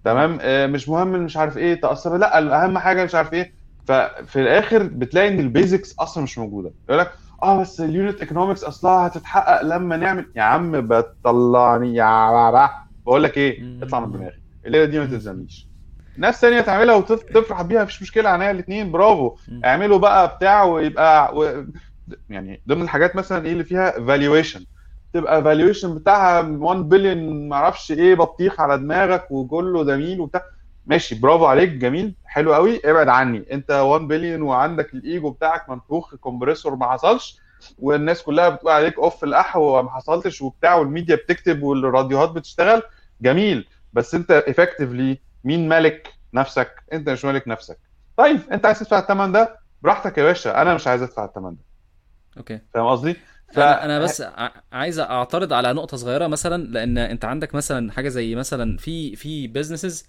تمام؟ 0.04 0.38
آه، 0.42 0.66
مش 0.66 0.88
مهم 0.88 1.08
مش 1.08 1.36
عارف 1.36 1.58
إيه 1.58 1.80
تأثر. 1.80 2.16
لا 2.16 2.38
الأهم 2.38 2.78
حاجة 2.78 3.04
مش 3.04 3.14
عارف 3.14 3.32
إيه. 3.32 3.52
ففي 3.86 4.36
الآخر 4.40 4.82
بتلاقي 4.82 5.28
إن 5.28 5.40
ال 5.40 5.48
basics 5.48 5.94
أصلا 5.98 6.24
مش 6.24 6.38
موجودة. 6.38 6.72
يقول 6.88 7.00
لك 7.00 7.12
آه 7.42 7.60
بس 7.60 7.80
ال 7.80 7.88
unit 7.88 8.20
economics 8.20 8.64
أصلها 8.64 9.06
هتتحقق 9.06 9.62
لما 9.62 9.96
نعمل 9.96 10.32
يا 10.36 10.42
عم 10.42 10.88
بتطلعني 10.88 11.94
يا 11.94 12.70
بقول 13.06 13.22
لك 13.22 13.38
إيه؟ 13.38 13.62
اطلع 13.82 14.00
من. 14.00 14.12
دماغي. 14.12 14.37
الليلة 14.68 14.84
دي 14.84 14.98
ما. 14.98 15.06
تلزمنيش. 15.06 15.68
ناس 16.16 16.40
تانية 16.40 16.60
تعملها 16.60 16.94
وتفرح 16.94 17.62
بيها 17.62 17.82
مفيش 17.82 18.02
مشكلة 18.02 18.28
عنها 18.28 18.50
الاثنين 18.50 18.92
برافو. 18.92 19.36
اعملوا 19.64 19.98
بقى 19.98 20.36
بتاع 20.36 20.64
ويبقى 20.64 21.36
و... 21.36 21.64
يعني 22.30 22.62
ضمن 22.68 22.82
الحاجات 22.82 23.16
مثلا 23.16 23.46
إيه 23.46 23.52
اللي 23.52 23.64
فيها؟ 23.64 23.90
valuation 23.90 24.64
تبقى 25.12 25.42
valuation 25.42 25.94
بتاعها 25.94 26.40
1 26.40 26.80
بليون 26.80 27.48
معرفش 27.48 27.92
إيه 27.92 28.14
بطيخ 28.14 28.60
على 28.60 28.78
دماغك 28.78 29.30
وكله 29.30 29.84
جميل 29.84 30.20
وبتاع. 30.20 30.42
ماشي 30.86 31.14
برافو 31.14 31.46
عليك 31.46 31.68
جميل 31.68 32.14
حلو 32.24 32.54
قوي. 32.54 32.80
ابعد 32.84 33.08
عني. 33.08 33.44
أنت 33.52 33.70
1 33.70 34.02
بليون 34.08 34.42
وعندك 34.42 34.94
الإيجو 34.94 35.30
بتاعك 35.30 35.70
منفوخ 35.70 36.14
compressor 36.14 36.76
ما 36.76 36.90
حصلش 36.92 37.36
والناس 37.78 38.22
كلها 38.22 38.48
بتقول 38.48 38.72
عليك 38.72 38.98
اوف 38.98 39.24
القهوة 39.24 39.78
وما 39.80 39.90
حصلتش 39.90 40.42
وبتاع 40.42 40.74
والميديا 40.74 41.16
بتكتب 41.16 41.62
والراديوهات 41.62 42.30
بتشتغل. 42.30 42.82
جميل. 43.22 43.66
بس 43.92 44.14
انت 44.14 44.30
effectively 44.30 45.18
مين 45.44 45.68
مالك 45.68 46.12
نفسك؟ 46.34 46.82
انت 46.92 47.08
مش 47.08 47.24
مالك 47.24 47.48
نفسك. 47.48 47.78
طيب 48.16 48.40
انت 48.52 48.66
عايز 48.66 48.78
تدفع 48.78 48.98
الثمن 48.98 49.32
ده؟ 49.32 49.58
براحتك 49.82 50.18
يا 50.18 50.22
باشا 50.24 50.62
أنا 50.62 50.74
مش 50.74 50.86
عايز 50.86 51.02
ادفع 51.02 51.24
الثمن 51.24 51.50
ده. 51.50 51.62
okay. 52.38 52.60
فاهم 52.74 52.86
قصدي؟ 52.86 53.16
ف 53.52 53.58
أنا 53.58 53.84
أنا 53.84 53.98
بس 53.98 54.24
عايز 54.72 54.98
أعترض 54.98 55.52
على 55.52 55.72
نقطة 55.72 55.96
صغيرة 55.96 56.26
مثلا 56.26 56.62
لأن 56.62 56.98
أنت 56.98 57.24
عندك 57.24 57.54
مثلا 57.54 57.92
حاجة 57.92 58.08
زي 58.08 58.34
مثلا 58.34 58.76
في 58.78 59.16
في 59.16 59.46
businesses 59.46 60.06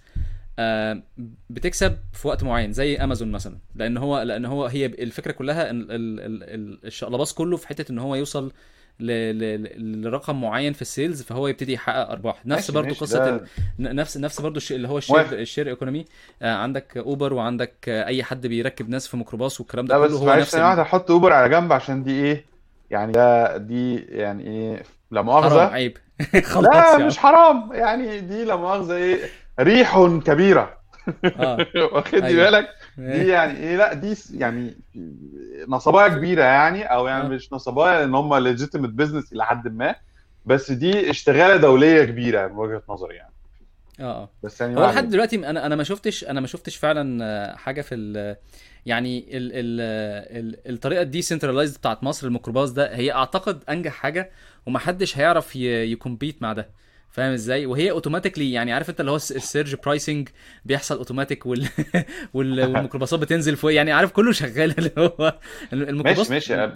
بتكسب 1.50 1.98
في 2.14 2.28
وقت 2.28 2.44
معين 2.44 2.74
زي 2.74 2.98
امازون 2.98 3.32
مثلا. 3.32 3.58
لأن 3.76 3.98
هو 3.98 4.22
لأن 4.22 4.46
هو 4.46 4.66
هي 4.66 4.86
الفكرة 4.86 5.32
كلها 5.32 5.70
إن 5.70 5.82
ال- 5.82 5.92
ال- 5.92 6.44
ال- 6.44 6.86
الشقلباص 6.86 7.34
كله 7.34 7.58
في 7.58 7.68
حتة 7.68 7.92
إن 7.92 8.00
هو 8.00 8.16
يوصل 8.16 8.52
لرقم 9.00 10.42
معين 10.42 10.74
في 10.74 10.82
ال 10.82 10.88
sales 10.88 11.22
فهو 11.22 11.48
يبتدي 11.48 11.74
يحقق 11.74 12.12
أرباح. 12.12 12.46
نفس 12.46 12.72
برضو 12.72 12.94
قصة 12.94 13.30
ال... 13.30 13.46
نفس 13.80 14.18
نفس 14.18 14.42
برضو 14.42 14.60
اللي 14.72 14.88
هو 14.88 14.98
ال 14.98 15.04
share 15.04 15.34
ال 15.34 15.39
share 15.39 15.68
economy. 15.68 16.06
آه، 16.42 16.56
عندك 16.56 16.98
أوبر 16.98 17.34
وعندك 17.34 17.74
آه، 17.90 18.06
أي 18.06 18.24
حد 18.24 18.48
بيركب 18.48 18.90
ناس 18.90 19.08
في 19.08 19.18
ميكروباص 19.18 19.60
والكلام 19.60 19.86
ده 19.86 19.96
كله 20.08 20.18
هو 20.18 20.26
معلش 20.26 20.42
نفس. 20.42 20.56
واحدة 20.56 20.82
هحط 20.82 21.12
أوبر 21.12 21.34
على 21.34 21.50
جنب 21.50 21.74
عشان 21.74 22.04
دي 22.04 22.12
إيه؟ 22.12 22.46
يعني 22.90 23.12
ده 23.12 23.58
دي 23.58 23.96
يعني 23.96 24.44
إيه؟ 24.48 24.84
لا 25.12 25.22
حرام 25.22 25.26
مؤاخذة 25.26 25.62
عيب. 25.68 25.98
خلاص 26.44 26.66
لا 26.76 26.98
مش 26.98 27.18
حرام. 27.18 27.74
يعني 27.74 28.20
دي 28.22 28.44
لا 28.46 28.56
مؤاخذة 28.56 28.96
إيه؟ 28.96 29.20
ريح 29.60 29.96
كبيرة. 30.20 30.78
آه. 31.26 31.68
واخد 31.94 32.16
لي 32.16 32.26
أيوه. 32.28 32.44
بالك؟ 32.50 32.68
دي 33.00 33.28
يعني 33.28 33.58
إيه؟ 33.58 33.78
لا 33.78 33.94
دي 33.94 34.16
يعني 34.34 34.78
نصبايا 35.68 36.08
كبيرة 36.08 36.44
يعني 36.44 36.84
أو 36.84 37.08
يعني 37.08 37.24
آه. 37.24 37.28
مش 37.28 37.54
نصبايا 37.54 38.00
لأن 38.00 38.16
هم 38.16 38.36
legitimate 38.36 38.90
business 38.90 39.34
إلى 39.34 39.46
حد 39.46 39.68
ما 39.68 39.96
بس 40.46 40.72
دي 40.72 41.10
اشتغالة 41.10 41.56
دولية 41.56 42.04
كبيرة 42.04 42.48
من 42.48 42.58
وجهة 42.58 42.84
نظري 42.90 43.16
يعني. 43.16 43.34
آه 44.00 44.04
آه. 44.04 44.30
بس 44.44 44.62
يعني 44.62 44.78
هو 44.78 44.86
لحد 44.86 45.10
دلوقتي 45.10 45.36
أنا 45.36 45.66
أنا 45.66 45.76
ما 45.76 45.84
شفتش 45.84 46.24
أنا 46.24 46.40
ما 46.42 46.48
شفتش 46.48 46.76
فعلا 46.76 47.26
آه، 47.26 47.56
حاجة 47.56 47.82
في 47.82 47.96
ال 47.96 48.36
يعني 48.86 49.38
ال 49.38 49.52
ال 49.54 49.82
ال 50.38 50.74
الطريقة 50.74 51.02
ال 51.02 51.07
decentralized 51.07 51.78
بتاعت 51.78 52.04
مصر 52.04 52.28
الميكروباص 52.28 52.72
ده 52.72 52.96
هي 52.96 53.12
أعتقد 53.12 53.64
أنجح 53.70 53.94
حاجة 53.94 54.32
ومحدش 54.66 55.18
هيعرف 55.18 55.56
ي 55.56 55.66
compete 55.66 56.42
مع 56.42 56.54
ده. 56.54 56.70
فاهم 57.12 57.34
إزاي؟ 57.34 57.66
وهي 57.66 57.92
automatically 57.92 58.52
يعني 58.52 58.74
عارف 58.74 58.90
انت 58.90 59.00
اللي 59.00 59.12
هو 59.12 59.16
ال 59.16 59.21
s- 59.21 59.32
ال 59.32 59.39
surge 59.39 59.76
pricing 59.76 60.30
بيحصل 60.66 60.98
اوتوماتيك 60.98 61.46
وال... 61.46 61.68
وال... 62.34 62.60
والميكروباصات 62.64 63.20
بتنزل 63.20 63.56
فوق. 63.56 63.74
يعني 63.74 63.92
عارف 63.92 64.12
كله 64.12 64.32
شغال 64.32 64.76
اللي 64.80 64.92
هو 64.98 65.40
الميكروباص 65.74 66.32
ماشي. 66.32 66.56
ماشي 66.56 66.74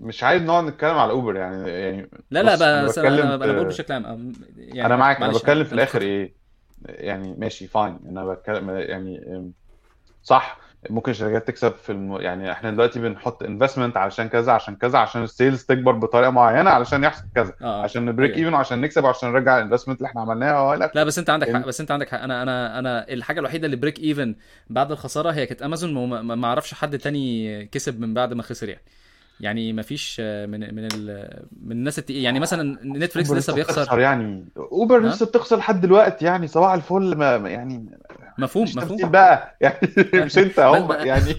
مش 0.00 0.24
عايز 0.24 0.42
نقعد 0.42 0.64
نتكلم 0.64 0.98
على 0.98 1.10
اوبر 1.12 1.36
يعني 1.36 1.70
يعني 1.70 2.10
لا 2.30 2.42
لا 2.42 2.54
أنا 2.54 2.84
بس 2.84 2.98
أنا 2.98 3.36
بقول 3.36 3.64
بشكل 3.64 3.92
عام 3.92 4.32
يعني 4.56 4.86
أنا 4.86 4.96
معاك 4.96 5.16
أنا 5.22 5.32
بتكلم 5.32 5.64
في 5.64 5.72
الآخر 5.72 6.02
إيه 6.02 6.34
يعني 6.88 7.34
ماشي 7.38 7.66
fine 7.66 7.98
أنا 8.08 8.24
بتكلم 8.24 8.70
يعني 8.70 9.52
صح. 10.22 10.65
ممكن 10.90 11.12
شركات 11.12 11.46
تكسب 11.48 11.72
في 11.72 11.92
الم... 11.92 12.16
يعني 12.16 12.52
إحنا 12.52 12.70
دلوقتي 12.70 13.00
بنحط 13.00 13.42
investment 13.42 13.96
علشان 13.96 14.28
كذا 14.28 14.52
عشان 14.52 14.76
كذا 14.76 14.98
عشان 14.98 15.22
ال 15.22 15.29
sales 15.29 15.64
تكبر 15.64 15.92
بطريقة 15.92 16.30
معينة 16.30 16.70
علشان 16.70 17.04
يحصل 17.04 17.24
كذا 17.34 17.52
آه 17.62 17.64
آه 17.64 17.82
عشان 17.82 18.04
ن 18.04 18.09
break 18.09 18.36
even 18.36 18.54
وعشان 18.54 18.80
نكسب 18.80 19.04
وعشان 19.04 19.32
نرجع 19.32 19.58
ال 19.58 19.62
investment 19.62 19.98
اللي 19.98 20.08
إحنا 20.08 20.20
عملناها 20.20 20.60
والى 20.60 20.80
لا. 20.80 20.86
اخره 20.86 21.04
بس 21.04 21.18
انت 21.18 21.30
عندك 21.30 21.52
حق 21.56 21.66
بس 21.66 21.80
انت 21.80 21.90
عندك 21.90 22.08
حق. 22.08 22.20
أنا 22.22 22.42
أنا 22.42 22.78
أنا 22.78 23.08
الحاجة 23.12 23.40
الوحيدة 23.40 23.66
اللي 23.66 23.76
break 23.76 23.98
even 24.00 24.34
بعد 24.70 24.92
الخسارة 24.92 25.30
هي 25.30 25.46
كانت 25.46 25.62
امازون 25.62 25.96
وما 25.96 26.22
ما 26.22 26.34
ما 26.34 26.48
أعرفش 26.48 26.74
حد 26.74 26.98
تاني 26.98 27.64
كسب 27.66 28.00
من 28.00 28.14
بعد 28.14 28.32
ما 28.32 28.42
خسر 28.42 28.68
يعني. 28.68 28.82
يعني 29.40 29.72
ما 29.72 29.82
فيش 29.82 30.20
من 30.20 30.74
من 30.74 30.88
ال 30.94 31.28
من 31.62 31.72
الناس 31.72 31.98
التقيل 31.98 32.22
يعني 32.24 32.40
مثلا 32.40 32.78
نتفليكس 32.84 33.30
لسه 33.30 33.54
بيخسر. 33.54 33.98
يعني. 33.98 34.44
اوبر 34.56 34.98
لسه 35.00 35.26
بتخسر 35.26 35.56
لحد 35.56 35.80
دلوقتي 35.80 36.24
يعني 36.24 36.46
صباح 36.46 36.72
الفل 36.72 37.14
ما- 37.16 37.36
يعني 37.48 37.86
مفهوم 38.38 38.64
مفهوم. 38.64 39.10
بقى. 39.10 39.56
يعني 39.60 39.78
مش 40.14 40.38
انت 40.38 40.60
هم 40.60 40.92
يعني. 40.92 41.36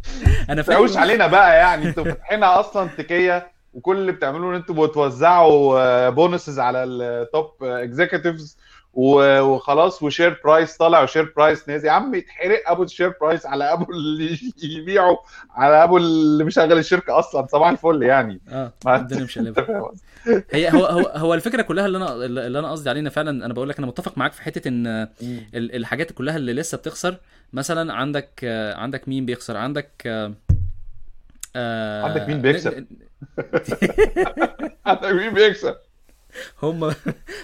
أنا 0.50 0.62
فاهم. 0.62 0.98
علينا 0.98 1.26
بقى 1.26 1.56
يعني. 1.58 1.88
أنتوا 1.88 2.04
فاتحينها 2.04 2.60
أصلا 2.60 2.88
تكية 2.98 3.52
وكل 3.74 3.96
اللي 3.96 4.12
بتعملوه 4.12 4.50
إن 4.50 4.54
أنتوا 4.54 4.86
بتوزعوا 4.86 6.08
bonuses 6.08 6.58
على 6.58 6.84
ال 6.84 7.01
top 7.01 7.50
executives 7.62 8.58
وخلاص 8.94 10.02
و 10.02 10.08
share 10.08 10.40
price 10.44 10.76
طالع 10.76 11.02
و 11.02 11.07
share 11.07 11.32
price 11.36 11.68
نازل. 11.68 11.86
يا 11.86 11.92
عم 11.92 12.14
يتحرق 12.14 12.62
أبو 12.66 12.82
ال 12.82 12.87
share 12.87 13.14
price 13.20 13.46
على 13.46 13.72
أبو 13.72 13.92
اللي 13.92 14.38
يبيعوا 14.78 15.16
على 15.50 15.84
أبو 15.84 15.96
اللي 15.96 16.44
مشغل 16.44 16.78
الشركة 16.78 17.18
أصلا. 17.18 17.46
صباح 17.46 17.68
الفل 17.68 18.02
يعني. 18.02 18.40
آه 18.48 18.72
ما 18.84 18.96
الدنيا 18.96 19.24
مش 19.24 19.38
أنت 19.38 19.46
قلبها 19.46 19.64
فاهم 19.64 19.82
قصدي؟ 19.82 20.02
هي 20.50 20.72
هو 20.72 20.84
هو 20.86 21.12
هو 21.16 21.34
الفكرة 21.34 21.62
كلها 21.62 21.86
اللي 21.86 21.98
أنا 21.98 22.14
اللي 22.24 22.58
أنا 22.58 22.70
قصدي 22.70 22.90
علينا 22.90 23.10
فعلا 23.10 23.46
أنا 23.46 23.54
بقول 23.54 23.68
لك 23.68 23.78
أنا 23.78 23.86
متفق 23.86 24.18
معاك 24.18 24.32
في 24.32 24.42
حتة 24.42 24.68
إن 24.68 25.08
الحاجات 25.54 26.12
كلها 26.12 26.36
اللي 26.36 26.52
لسه 26.52 26.78
بتخسر 26.78 27.16
مثلا 27.52 27.92
عندك 27.94 28.40
آه، 28.44 28.74
عندك 28.74 29.08
مين 29.08 29.26
بيخسر؟ 29.26 29.56
عندك 29.56 29.90
آه، 31.56 32.04
عندك 32.04 32.22
مين 32.28 32.36
آه، 32.36 32.42
بيكسب 32.42 32.86
عندك 34.86 35.04
مين 35.12 35.34
بيكسب؟ 35.34 35.76
هم 36.62 36.94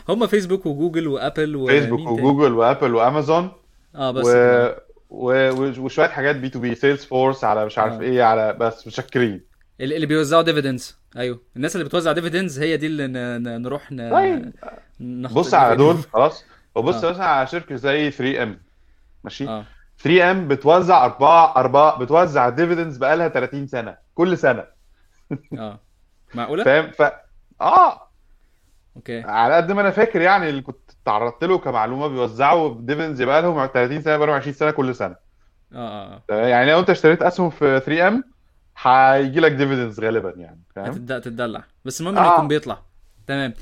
هم 0.09 0.27
فيسبوك 0.27 0.67
وجوجل 0.67 1.09
وابل 1.09 1.67
فيسبوك 1.69 1.99
ومين 2.01 2.17
تاني؟ 2.17 2.29
وجوجل 2.29 2.53
وابل 2.55 2.95
وامازون 2.95 3.51
آه 3.95 4.11
و... 4.11 4.13
بس 4.13 4.27
و... 4.27 5.51
و- 5.51 5.85
وشوية 5.85 6.09
حاجات 6.09 6.37
B2B 6.37 6.75
Salesforce 6.75 7.45
على 7.45 7.67
مش 7.67 7.79
عارف 7.79 7.95
آه. 7.95 8.01
إيه 8.01 8.23
على 8.23 8.53
بس 8.53 8.87
مشكرين 8.87 9.41
اللي 9.81 10.07
بيوزعوا 10.07 10.43
dividends 10.43 10.97
أيوه. 11.17 11.41
الناس 11.57 11.77
اللي 11.77 11.85
بتوزع 11.85 12.13
dividends 12.13 12.59
هي 12.59 12.77
دي 12.77 12.87
اللي 12.87 13.07
ن... 13.07 13.63
نروح 13.63 13.93
ن... 13.93 14.11
طيب. 14.11 14.53
نحط 15.01 15.35
بص 15.35 15.55
على 15.55 15.77
دول 15.77 15.97
خلاص. 16.13 16.45
وبص 16.75 17.05
آه. 17.05 17.11
مثلا 17.11 17.25
على 17.27 17.47
شركة 17.47 17.77
زي 17.77 18.11
3M 18.11 18.61
ماشي؟ 19.25 19.49
آه. 19.49 19.65
3M 19.99 20.49
بتوزع 20.49 21.05
اربعه 21.05 21.57
اربعه 21.57 21.99
بتوزع 21.99 22.49
dividends 22.49 22.97
بقالها 22.97 23.29
30 23.29 23.67
سنة 23.67 23.97
كل 24.15 24.39
سنة. 24.39 24.65
آه. 25.59 25.81
معقولة؟ 26.35 26.65
فاهم؟ 26.65 26.91
ف 26.91 27.03
آه. 27.61 28.06
okay. 28.97 29.21
على 29.21 29.55
قد 29.57 29.73
ما 29.73 29.81
أنا 29.81 29.91
فاكر 29.91 30.21
يعني 30.21 30.49
اللي 30.49 30.63
كنت 30.63 30.91
تعرضت 31.05 31.45
له 31.45 31.59
كمعلومة 31.59 32.09
بيوزعوا 32.09 32.75
dividends 32.81 33.23
بقى 33.23 33.43
لهم 33.43 33.67
30 33.67 34.03
سنة 34.03 34.17
بقى 34.17 34.27
لهم 34.27 34.37
20 34.37 34.55
سنة 34.55 34.71
كل 34.71 34.95
سنة. 34.95 35.17
آه 35.75 36.23
آه 36.31 36.47
يعني 36.47 36.71
لو 36.71 36.79
أنت 36.81 36.91
اشتريت 36.91 37.23
أسهم 37.23 37.51
في 37.51 37.81
3M 37.87 38.25
هيجي 38.83 39.41
لك 39.41 39.53
dividends 39.53 40.01
غالبا 40.01 40.35
يعني 40.37 40.63
فاهم؟ 40.77 40.87
هتبدا 40.87 41.19
تتدلع 41.19 41.65
بس 41.85 42.01
المهم 42.01 42.19
إنه 42.19 42.27
يكون 42.27 42.45
آه 42.45 42.49
بيطلع. 42.49 42.83
تمام. 43.27 43.55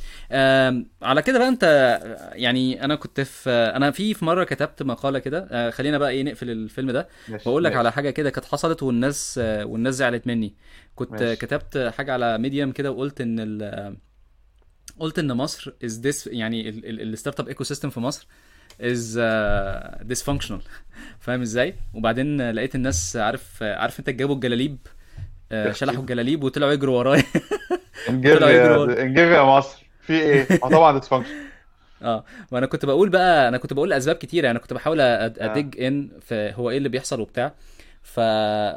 على 1.03 1.23
كده 1.23 1.39
بقى 1.39 1.49
أنت 1.49 1.63
يعني 2.33 2.85
أنا 2.85 2.95
كنت 2.95 3.21
في 3.21 3.51
أنا 3.51 3.91
في 3.91 4.15
في 4.15 4.25
مرة 4.25 4.45
كتبت 4.45 4.83
مقالة 4.83 5.19
كده. 5.19 5.49
آه، 5.51 5.71
خلينا 5.71 5.99
بقى 5.99 6.11
إيه 6.11 6.23
نقفل 6.23 6.51
الفيلم 6.51 6.91
ده. 6.91 7.09
وأقول 7.47 7.65
لك 7.65 7.77
على 7.77 7.93
حاجة 7.93 8.11
كده 8.11 8.31
كانت 8.31 8.45
حصلت 8.47 8.83
والناس 8.83 9.41
آه، 9.43 9.65
والناس 9.65 9.95
زعلت 9.95 10.27
مني. 10.27 10.55
كنت 10.95 11.23
ماشي. 11.23 11.37
كتبت 11.37 11.93
حاجة 11.99 12.13
على 12.13 12.39
Medium 12.39 12.73
كده 12.73 12.91
وقلت 12.91 13.21
إن 13.21 13.37
ال... 13.41 13.97
قلت 15.01 15.19
إن 15.19 15.33
مصر 15.33 15.73
is 15.85 15.93
this 15.93 16.27
يعني 16.27 16.69
ال 16.69 16.78
startup 16.78 17.41
ecosystem 17.41 17.91
في 17.91 18.01
مصر 18.01 18.27
is 18.81 19.17
uh, 19.17 20.05
dysfunctional. 20.13 20.63
فاهم 21.21 21.41
إزاي؟ 21.41 21.75
وبعدين 21.95 22.51
لقيت 22.51 22.75
الناس 22.75 23.17
عارف 23.17 23.63
عارف 23.63 23.99
أنت 23.99 24.11
جابوا 24.11 24.35
الجلاليب؟ 24.35 24.79
آه، 25.53 25.73
شلحوا 25.73 26.01
الجلاليب 26.01 26.45
وطلعوا 26.45 26.73
يجروا 26.73 26.99
ورايا. 26.99 27.25
ورا 28.25 28.51
يا 28.51 29.43
مصر. 29.43 29.87
في 30.01 30.13
إيه؟ 30.13 30.47
آه 30.65 30.69
طبعا 30.69 30.99
dysfunction 30.99 31.33
آه 32.03 32.25
وأنا 32.51 32.67
كنت 32.67 32.85
بقول 32.85 33.09
بقى 33.09 33.49
أنا 33.49 33.59
كنت 33.59 33.73
بقول 33.73 33.93
اسباب 33.93 34.17
كتيرة. 34.17 34.51
أنا 34.51 34.59
كنت 34.59 34.73
بحاول 34.73 35.01
ادج 35.01 35.81
ان 35.81 36.11
في 36.21 36.53
هو 36.57 36.71
إيه 36.71 36.79
اللي 36.79 36.89
بيحصل 36.89 37.21
وبتاع. 37.21 37.55
ف 38.07 38.21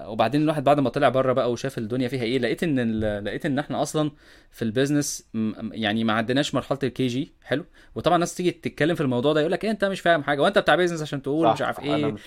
وبعدين 0.08 0.42
الواحد 0.42 0.64
بعد 0.64 0.80
ما 0.80 0.90
طلع 0.90 1.10
بره 1.10 1.34
بقى 1.34 1.52
وشاف 1.52 1.78
الدنيا 1.78 2.08
فيها 2.08 2.24
إيه 2.24 2.40
لقيت 2.40 2.64
إن 2.64 2.80
ال... 2.80 3.24
لقيت 3.26 3.46
إن 3.46 3.60
إحنا 3.60 3.82
أصلا 3.82 4.12
في 4.52 4.62
ال 4.62 4.69
business 4.69 5.30
م- 5.34 5.74
يعني 5.74 6.04
ما 6.04 6.14
عدناش 6.14 6.54
مرحلة 6.56 6.80
ال 6.84 7.08
KG 7.08 7.34
حلو 7.44 7.66
وطبعا 7.96 8.16
الناس 8.16 8.36
تيجي 8.36 8.52
تتكلم 8.52 8.96
في 8.96 9.02
الموضوع 9.02 9.34
ده 9.34 9.40
يقول 9.40 9.52
لك 9.52 9.64
إيه 9.66 9.72
أنت 9.72 9.86
مش 9.86 10.02
فاهم 10.02 10.24
حاجة 10.24 10.42
وأنت 10.42 10.58
بتاع 10.60 10.76
business 10.76 11.02
عشان 11.02 11.22
تقول 11.22 11.48
مش 11.54 11.62
عارف 11.62 11.80
إيه 11.80 12.06
مش. 12.12 12.22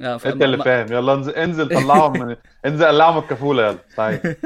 انت 0.00 0.26
ما... 0.26 0.44
اللي 0.44 0.56
ما... 0.56 0.64
فاهم؟ 0.64 0.92
يلا 0.92 1.14
انزل 1.14 1.32
انزل 1.32 1.68
طلعهم 1.68 2.12
من 2.12 2.36
انزل 2.66 2.84
قلعهم 2.86 3.18
الكفولة 3.18 3.66
يلا 3.66 3.78
طيب 3.96 4.20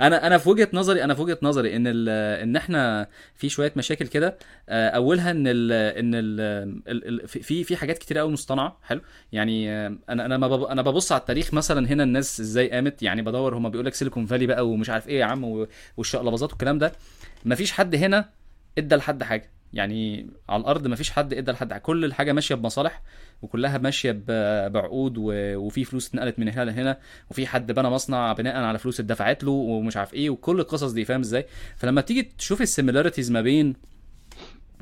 أنا 0.00 0.26
أنا 0.26 0.38
في 0.38 0.48
وجهة 0.48 0.68
نظري 0.72 1.04
أنا 1.04 1.14
في 1.14 1.22
وجهة 1.22 1.38
نظري 1.42 1.76
إن 1.76 1.86
ال... 1.86 2.08
إن 2.42 2.56
إحنا 2.56 3.08
في 3.34 3.48
شوية 3.48 3.72
مشاكل 3.76 4.06
كده 4.06 4.38
آه، 4.68 4.88
أولها 4.88 5.30
إن 5.30 5.44
ال... 5.46 5.72
إن 5.72 6.12
ال... 6.14 7.28
في 7.28 7.64
في 7.64 7.76
حاجات 7.76 7.98
كتير 7.98 8.18
قوي 8.18 8.32
مصطنعة 8.32 8.78
حلو؟ 8.82 9.00
يعني 9.32 9.70
آه، 9.70 9.96
أنا 10.08 10.26
أنا 10.26 10.36
ما 10.38 10.48
بب... 10.48 10.62
أنا 10.62 10.82
ببص 10.82 11.12
على 11.12 11.20
التاريخ 11.20 11.54
مثلا 11.54 11.88
هنا 11.88 12.02
الناس 12.02 12.40
إزاي 12.40 12.70
قامت 12.70 13.02
يعني 13.02 13.22
بدور 13.22 13.56
هما 13.56 13.68
بيقول 13.68 13.86
لك 13.86 13.94
سيليكون 13.94 14.26
فالي 14.26 14.46
بقى 14.46 14.68
ومش 14.68 14.90
عارف 14.90 15.08
إيه 15.08 15.20
يا 15.20 15.24
عم. 15.24 15.66
والشقلباظات 15.96 16.50
والكلام 16.50 16.78
ده. 16.78 16.92
مفيش 17.44 17.72
حد 17.72 17.94
هنا 17.94 18.28
إدى 18.78 18.96
لحد 18.96 19.22
حاجة. 19.22 19.50
يعني 19.72 20.26
على 20.48 20.60
الأرض 20.60 20.86
مفيش 20.86 21.10
حد 21.10 21.34
ادى 21.34 21.52
لحد 21.52 21.72
كل 21.72 22.04
الحاجة 22.04 22.32
ماشية 22.32 22.54
بمصالح 22.54 23.02
وكلها 23.42 23.78
ماشية 23.78 24.22
بعقود 24.68 25.14
وفي 25.18 25.84
فلوس 25.84 26.08
اتنقلت 26.08 26.38
من 26.38 26.48
هنا 26.48 26.64
لهنا 26.64 26.98
وفي 27.30 27.46
حد 27.46 27.72
بنى 27.72 27.88
مصنع 27.90 28.32
بناء 28.32 28.56
على 28.56 28.78
فلوس 28.78 29.00
اتدفعت 29.00 29.44
له 29.44 29.50
ومش 29.50 29.96
عارف 29.96 30.14
إيه 30.14 30.30
وكل 30.30 30.60
القصص 30.60 30.92
دي 30.92 31.04
فاهم 31.04 31.20
إزاي؟ 31.20 31.46
فلما 31.76 32.00
تيجي 32.00 32.22
تشوف 32.38 32.62
ال 32.62 32.67
similarities 32.67 33.30
ما 33.30 33.40
بين 33.40 33.74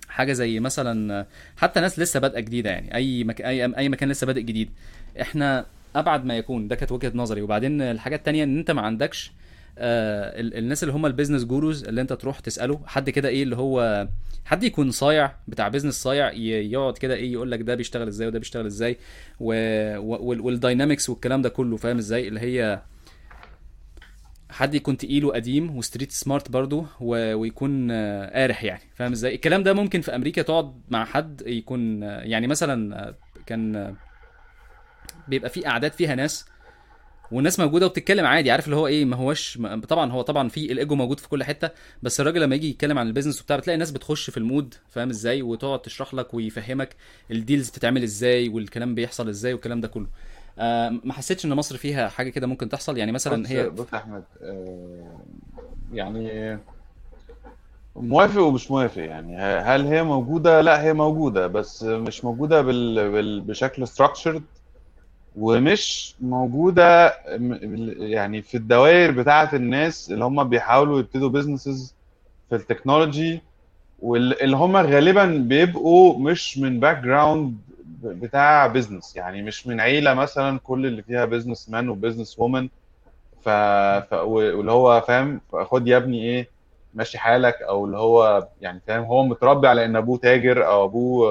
حاجة 0.09 0.33
زي 0.33 0.61
مثلا 0.61 1.27
حتى 1.57 1.81
ناس 1.81 1.99
لسه 1.99 2.21
بادئة 2.21 2.41
جديدة 2.41 2.71
يعني 2.71 2.95
أي 2.95 3.25
مك... 3.25 3.41
أي 3.41 3.65
أي 3.77 3.89
مكان 3.89 4.09
لسه 4.09 4.27
بادئ 4.27 4.43
جديد 4.43 4.71
إحنا 5.21 5.67
أبعد 5.97 6.25
ما 6.25 6.37
يكون. 6.37 6.69
ده 6.69 6.77
كانت 6.77 6.93
وجهة 6.93 7.13
نظري. 7.15 7.43
وبعدين 7.43 7.83
الحاجة 7.83 8.17
التانية 8.17 8.45
إن 8.45 8.59
أنت 8.59 8.71
ما 8.71 8.83
عندكش 8.83 9.33
آه 9.81 10.41
ال- 10.41 10.57
الناس 10.59 10.83
اللي 10.83 10.95
هم 10.95 11.07
ال 11.07 11.11
business 11.11 11.45
gurus 11.45 11.85
اللي 11.85 12.01
انت 12.01 12.13
تروح 12.13 12.41
تسأله 12.41 12.81
حد 12.87 13.11
كده 13.11 13.29
إيه 13.29 13.43
اللي 13.43 13.57
هو 13.57 14.09
حد 14.45 14.65
يكون 14.65 14.91
صايع 14.91 15.33
بتاع 15.49 15.69
business 15.69 15.95
صايع 16.03 16.33
يقعد 16.33 16.99
كده 16.99 17.15
إيه 17.15 17.33
يقول 17.33 17.51
لك 17.51 17.61
ده 17.63 17.75
بيشتغل 17.75 18.09
إزاي 18.09 18.27
وده 18.29 18.39
بيشتغل 18.39 18.67
إزاي. 18.67 18.97
وال 19.41 19.75
dynamics 19.75 21.11
والكلام 21.11 21.43
ده 21.43 21.49
كله 21.49 21.77
فاهم 21.77 21.99
إزاي 21.99 22.29
اللي 22.29 22.41
هي 22.41 22.83
حد 24.51 24.75
يكون 24.75 24.97
تقيل 24.97 25.25
وقديم 25.25 25.77
و 25.77 25.82
street 25.82 26.13
smart 26.13 26.51
برضو 26.51 26.87
و... 27.01 27.35
ويكون 27.35 27.93
قارح 28.33 28.65
يعني 28.65 28.83
فاهم 28.95 29.13
إزاي 29.13 29.35
الكلام 29.35 29.63
ده 29.63 29.73
ممكن 29.73 30.01
في 30.01 30.15
أمريكا 30.15 30.43
تقعد 30.43 30.81
مع 30.89 31.05
حد 31.05 31.43
يكون 31.47 32.03
يعني 32.03 32.47
مثلا 32.47 33.15
كان 33.47 33.95
بيبقى 35.29 35.51
في 35.51 35.63
قعدات 35.65 35.95
فيها 35.95 36.15
ناس 36.15 36.45
والناس 37.33 37.61
موجودة 37.61 37.87
وبتتكلم 37.87 38.27
عادي 38.27 38.51
عارف 38.51 38.65
اللي 38.65 38.77
هو 38.77 38.87
إيه 38.87 39.05
ما 39.05 39.17
هوش 39.17 39.59
ما- 39.59 39.81
طبعا 39.89 40.13
هو 40.13 40.23
طبعا 40.23 40.49
في 40.49 40.73
الإيجو 40.73 40.95
موجود 40.95 41.21
في 41.21 41.29
كل 41.29 41.45
حتة 41.45 41.71
بس 42.03 42.21
الراجل 42.21 42.41
لما 42.41 42.55
يجي 42.55 42.71
يتكلم 42.71 42.99
عن 42.99 43.07
ال 43.07 43.10
business 43.10 43.41
وبتاع 43.41 43.57
بتلاقي 43.57 43.75
الناس 43.75 43.91
بتخش 43.91 44.31
في 44.31 44.37
ال 44.37 44.44
mood 44.44 44.75
فاهم 44.89 45.09
إزاي؟ 45.11 45.43
وتقعد 45.43 45.83
تشرح 45.83 46.15
لك 46.15 46.35
ويفهمك 46.35 46.97
ال 47.31 47.37
deals 47.37 47.71
بتتعمل 47.71 48.03
إزاي 48.03 48.49
والكلام 48.49 48.95
بيحصل 48.95 49.29
إزاي 49.29 49.53
والكلام 49.53 49.81
ده 49.81 49.89
كله. 49.89 50.07
آه 50.59 50.89
ما 51.05 51.13
حسيتش 51.13 51.45
إن 51.45 51.51
مصر 51.55 51.77
فيها 51.77 52.09
حاجة 52.09 52.31
كده 52.31 52.47
ممكن 52.47 52.69
تحصل؟ 52.69 52.99
يعني 52.99 53.13
مثلا 53.13 53.51
هي 53.51 53.71
بص 53.71 53.87
يا 53.93 53.99
أحمد 53.99 54.25
آه، 54.43 55.21
يعني 55.93 56.59
موافق 57.97 58.41
ومش 58.43 58.71
موافق 58.71 59.03
يعني 59.03 59.37
هل 59.39 59.87
هي 59.87 60.03
موجودة؟ 60.03 60.61
لا 60.61 60.83
هي 60.83 60.93
موجودة 60.93 61.47
بس 61.47 61.83
مش 61.83 62.25
موجودة 62.25 62.63
بال... 62.63 63.11
بال... 63.11 63.41
بشكل 63.41 63.87
structured. 63.87 64.41
ومش 65.37 66.17
موجودة 66.21 67.15
م- 67.29 67.55
يعني 68.03 68.43
في 68.43 68.57
الدوائر 68.57 69.11
بتاعة 69.11 69.51
الناس 69.55 70.11
اللي 70.13 70.25
هم 70.25 70.45
بيحاولوا 70.49 71.01
يبتدوا 71.01 71.29
businesses 71.29 71.95
في 72.49 72.55
التكنولوجي 72.57 73.41
واللي 73.99 74.57
هم 74.57 74.77
غالبا 74.77 75.27
بيبقوا 75.49 76.19
مش 76.21 76.59
من 76.59 76.81
background 76.81 77.59
بتاع 78.05 78.67
business 78.67 79.17
يعني 79.17 79.43
مش 79.43 79.67
من 79.67 79.81
عيلة 79.81 80.15
مثلا 80.15 80.59
كل 80.59 80.87
اللي 80.87 81.03
فيها 81.03 81.25
businessman 81.25 81.69
و 81.71 81.89
businesswoman 81.89 82.69
ف... 83.43 83.49
ف... 84.11 84.13
واللي 84.13 84.73
هو 84.73 85.01
فاهم؟ 85.01 85.41
خد 85.53 85.89
يا 85.89 85.97
ابني 85.97 86.23
إيه 86.25 86.49
ماشي 86.95 87.19
حالك. 87.19 87.63
أو 87.63 87.85
اللي 87.87 87.99
هو 87.99 88.49
يعني 88.61 88.81
فاهم؟ 88.87 89.05
هو 89.05 89.25
متربي 89.25 89.69
على 89.69 89.85
إن 89.85 89.97
أبوه 89.97 90.19
تاجر 90.19 90.67
أو 90.67 90.85
أبوه 90.85 91.31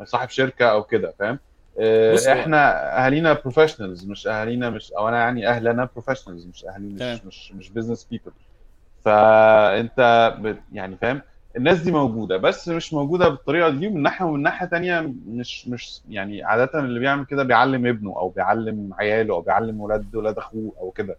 آه، 0.00 0.04
صاحب 0.04 0.28
شركة 0.28 0.66
أو 0.72 0.82
كده 0.84 1.14
فاهم؟ 1.18 1.38
إحنا 2.28 2.88
اهالينا 3.04 3.32
professionals 3.32 4.06
مش 4.06 4.26
اهالينا 4.26 4.70
مش 4.70 4.92
أو 4.92 5.08
أنا 5.08 5.18
يعني 5.18 5.48
أهلنا 5.48 5.88
professionals 5.94 6.46
مش 6.46 6.64
أهلي 6.64 6.98
تمام. 6.98 7.14
مش 7.14 7.24
مش 7.26 7.52
مش 7.52 7.70
business 7.70 8.04
people 8.10 8.32
فأنت 9.04 10.34
بت 10.40 10.58
يعني 10.72 10.96
فاهم؟ 10.96 11.22
الناس 11.56 11.80
دي 11.80 11.92
موجودة 11.92 12.36
بس 12.36 12.68
مش 12.68 12.94
موجودة 12.94 13.28
بالطريقة 13.28 13.70
دي 13.70 13.86
ومن 13.88 14.02
ناحية 14.02 14.24
ومن 14.24 14.42
ناحية 14.42 14.66
تانية 14.66 15.12
مش 15.28 15.68
مش 15.68 16.00
يعني 16.08 16.42
عادة 16.44 16.78
اللي 16.78 17.00
بيعمل 17.00 17.24
كده 17.24 17.42
بيعلم 17.42 17.86
ابنه 17.86 18.10
أو 18.16 18.28
بيعلم 18.28 18.90
عياله 18.98 19.34
أو 19.34 19.40
بيعلم 19.40 19.80
ولاد 19.80 20.16
ولاد 20.16 20.38
أخوه 20.38 20.72
أو 20.80 20.90
كده. 20.90 21.16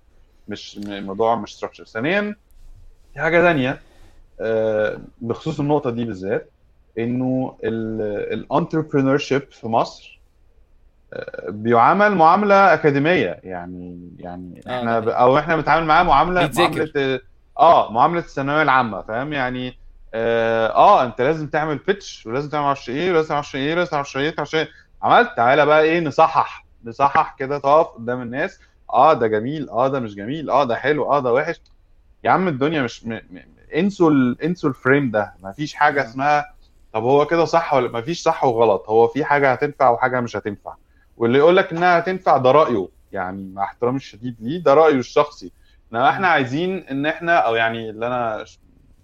مش 0.48 0.78
الموضوع 0.78 1.36
مش 1.36 1.56
structure 1.56 1.86
ثانيا 1.86 2.36
في 3.14 3.20
حاجة 3.20 3.42
تانية 3.42 3.80
آه، 4.42 5.00
بخصوص 5.22 5.60
النقطة 5.60 5.90
دي 5.90 6.06
بالذات 6.06 6.50
إنه 6.98 7.56
ال 7.64 9.18
entrepreneurship 9.18 9.42
في 9.52 9.68
مصر 9.68 10.19
بيعامل 11.50 12.16
معاملة 12.16 12.74
أكاديمية. 12.74 13.40
يعني 13.44 14.10
يعني 14.20 14.62
آه 14.68 14.80
إحنا 14.80 15.00
ب- 15.00 15.10
أو 15.10 15.38
إحنا 15.38 15.56
بنتعامل 15.56 15.86
معاه 15.88 16.04
معاملة 16.04 16.42
بيتذاكر 16.42 16.92
معاملة 16.96 17.20
آه 17.60 17.92
معاملة 17.92 18.20
الثانوية 18.20 18.62
العامة 18.62 19.02
فاهم؟ 19.02 19.34
يعني 19.34 19.80
آه, 20.14 20.68
آه 20.68 21.04
أنت 21.06 21.22
لازم 21.22 21.48
تعمل 21.48 21.78
بيتش 21.78 22.26
ولازم 22.26 22.50
تعمل 22.50 22.64
معرفش 22.64 22.90
إيه 22.90 23.12
ولازم 23.12 23.34
معرفش 23.34 23.56
إيه 23.56 23.74
ولازم 23.74 23.90
معرفش 23.94 24.18
إيه 24.18 24.34
معرفش 24.38 24.56
إيه. 24.56 24.68
عملت 25.04 25.30
تعالى 25.38 25.66
بقى 25.66 25.82
إيه 25.82 26.00
نصحح 26.00 26.66
نصحح 26.86 27.36
كده 27.40 27.58
تقف 27.60 27.88
قدام 27.88 28.22
الناس. 28.22 28.60
آه 28.94 29.14
ده 29.14 29.28
جميل 29.28 29.70
آه 29.70 29.88
ده 29.88 30.00
مش 30.00 30.16
جميل 30.16 30.50
آه 30.50 30.64
ده 30.64 30.76
حلو 30.76 31.12
آه 31.14 31.20
ده 31.20 31.34
وحش. 31.34 31.62
يا 32.24 32.32
عم 32.32 32.48
الدنيا 32.48 32.82
مش 32.82 33.06
م... 33.06 33.14
م... 33.14 33.20
انسوا 33.76 34.12
ال... 34.12 34.42
انسوا 34.44 34.70
الفريم 34.70 35.12
ده. 35.12 35.34
مفيش 35.44 35.74
حاجة 35.74 36.02
آه. 36.02 36.06
اسمها 36.06 36.46
طب 36.94 37.04
هو 37.04 37.26
كده 37.26 37.46
صح 37.46 37.74
ولا 37.74 37.92
مفيش 38.00 38.22
صح 38.22 38.44
وغلط. 38.44 38.90
هو 38.90 39.08
في 39.08 39.26
حاجة 39.26 39.52
هتنفع 39.52 39.90
وحاجة 39.90 40.20
مش 40.22 40.36
هتنفع. 40.38 40.76
واللي 41.20 41.40
يقول 41.40 41.58
لك 41.58 41.74
إنها 41.74 42.00
هتنفع 42.00 42.38
ده 42.38 42.52
رأيه 42.52 42.90
يعني 43.12 43.44
مع 43.54 43.64
احترامي 43.66 43.98
الشديد 43.98 44.38
ليه 44.42 44.64
ده 44.64 44.76
رأيه 44.76 44.96
الشخصي 45.00 45.54
إنما 45.94 46.10
إحنا. 46.10 46.28
عايزين 46.28 46.78
إن 46.80 47.08
إحنا 47.08 47.38
أو 47.40 47.56
يعني 47.56 47.92
اللي 47.92 48.08
أنا 48.08 48.46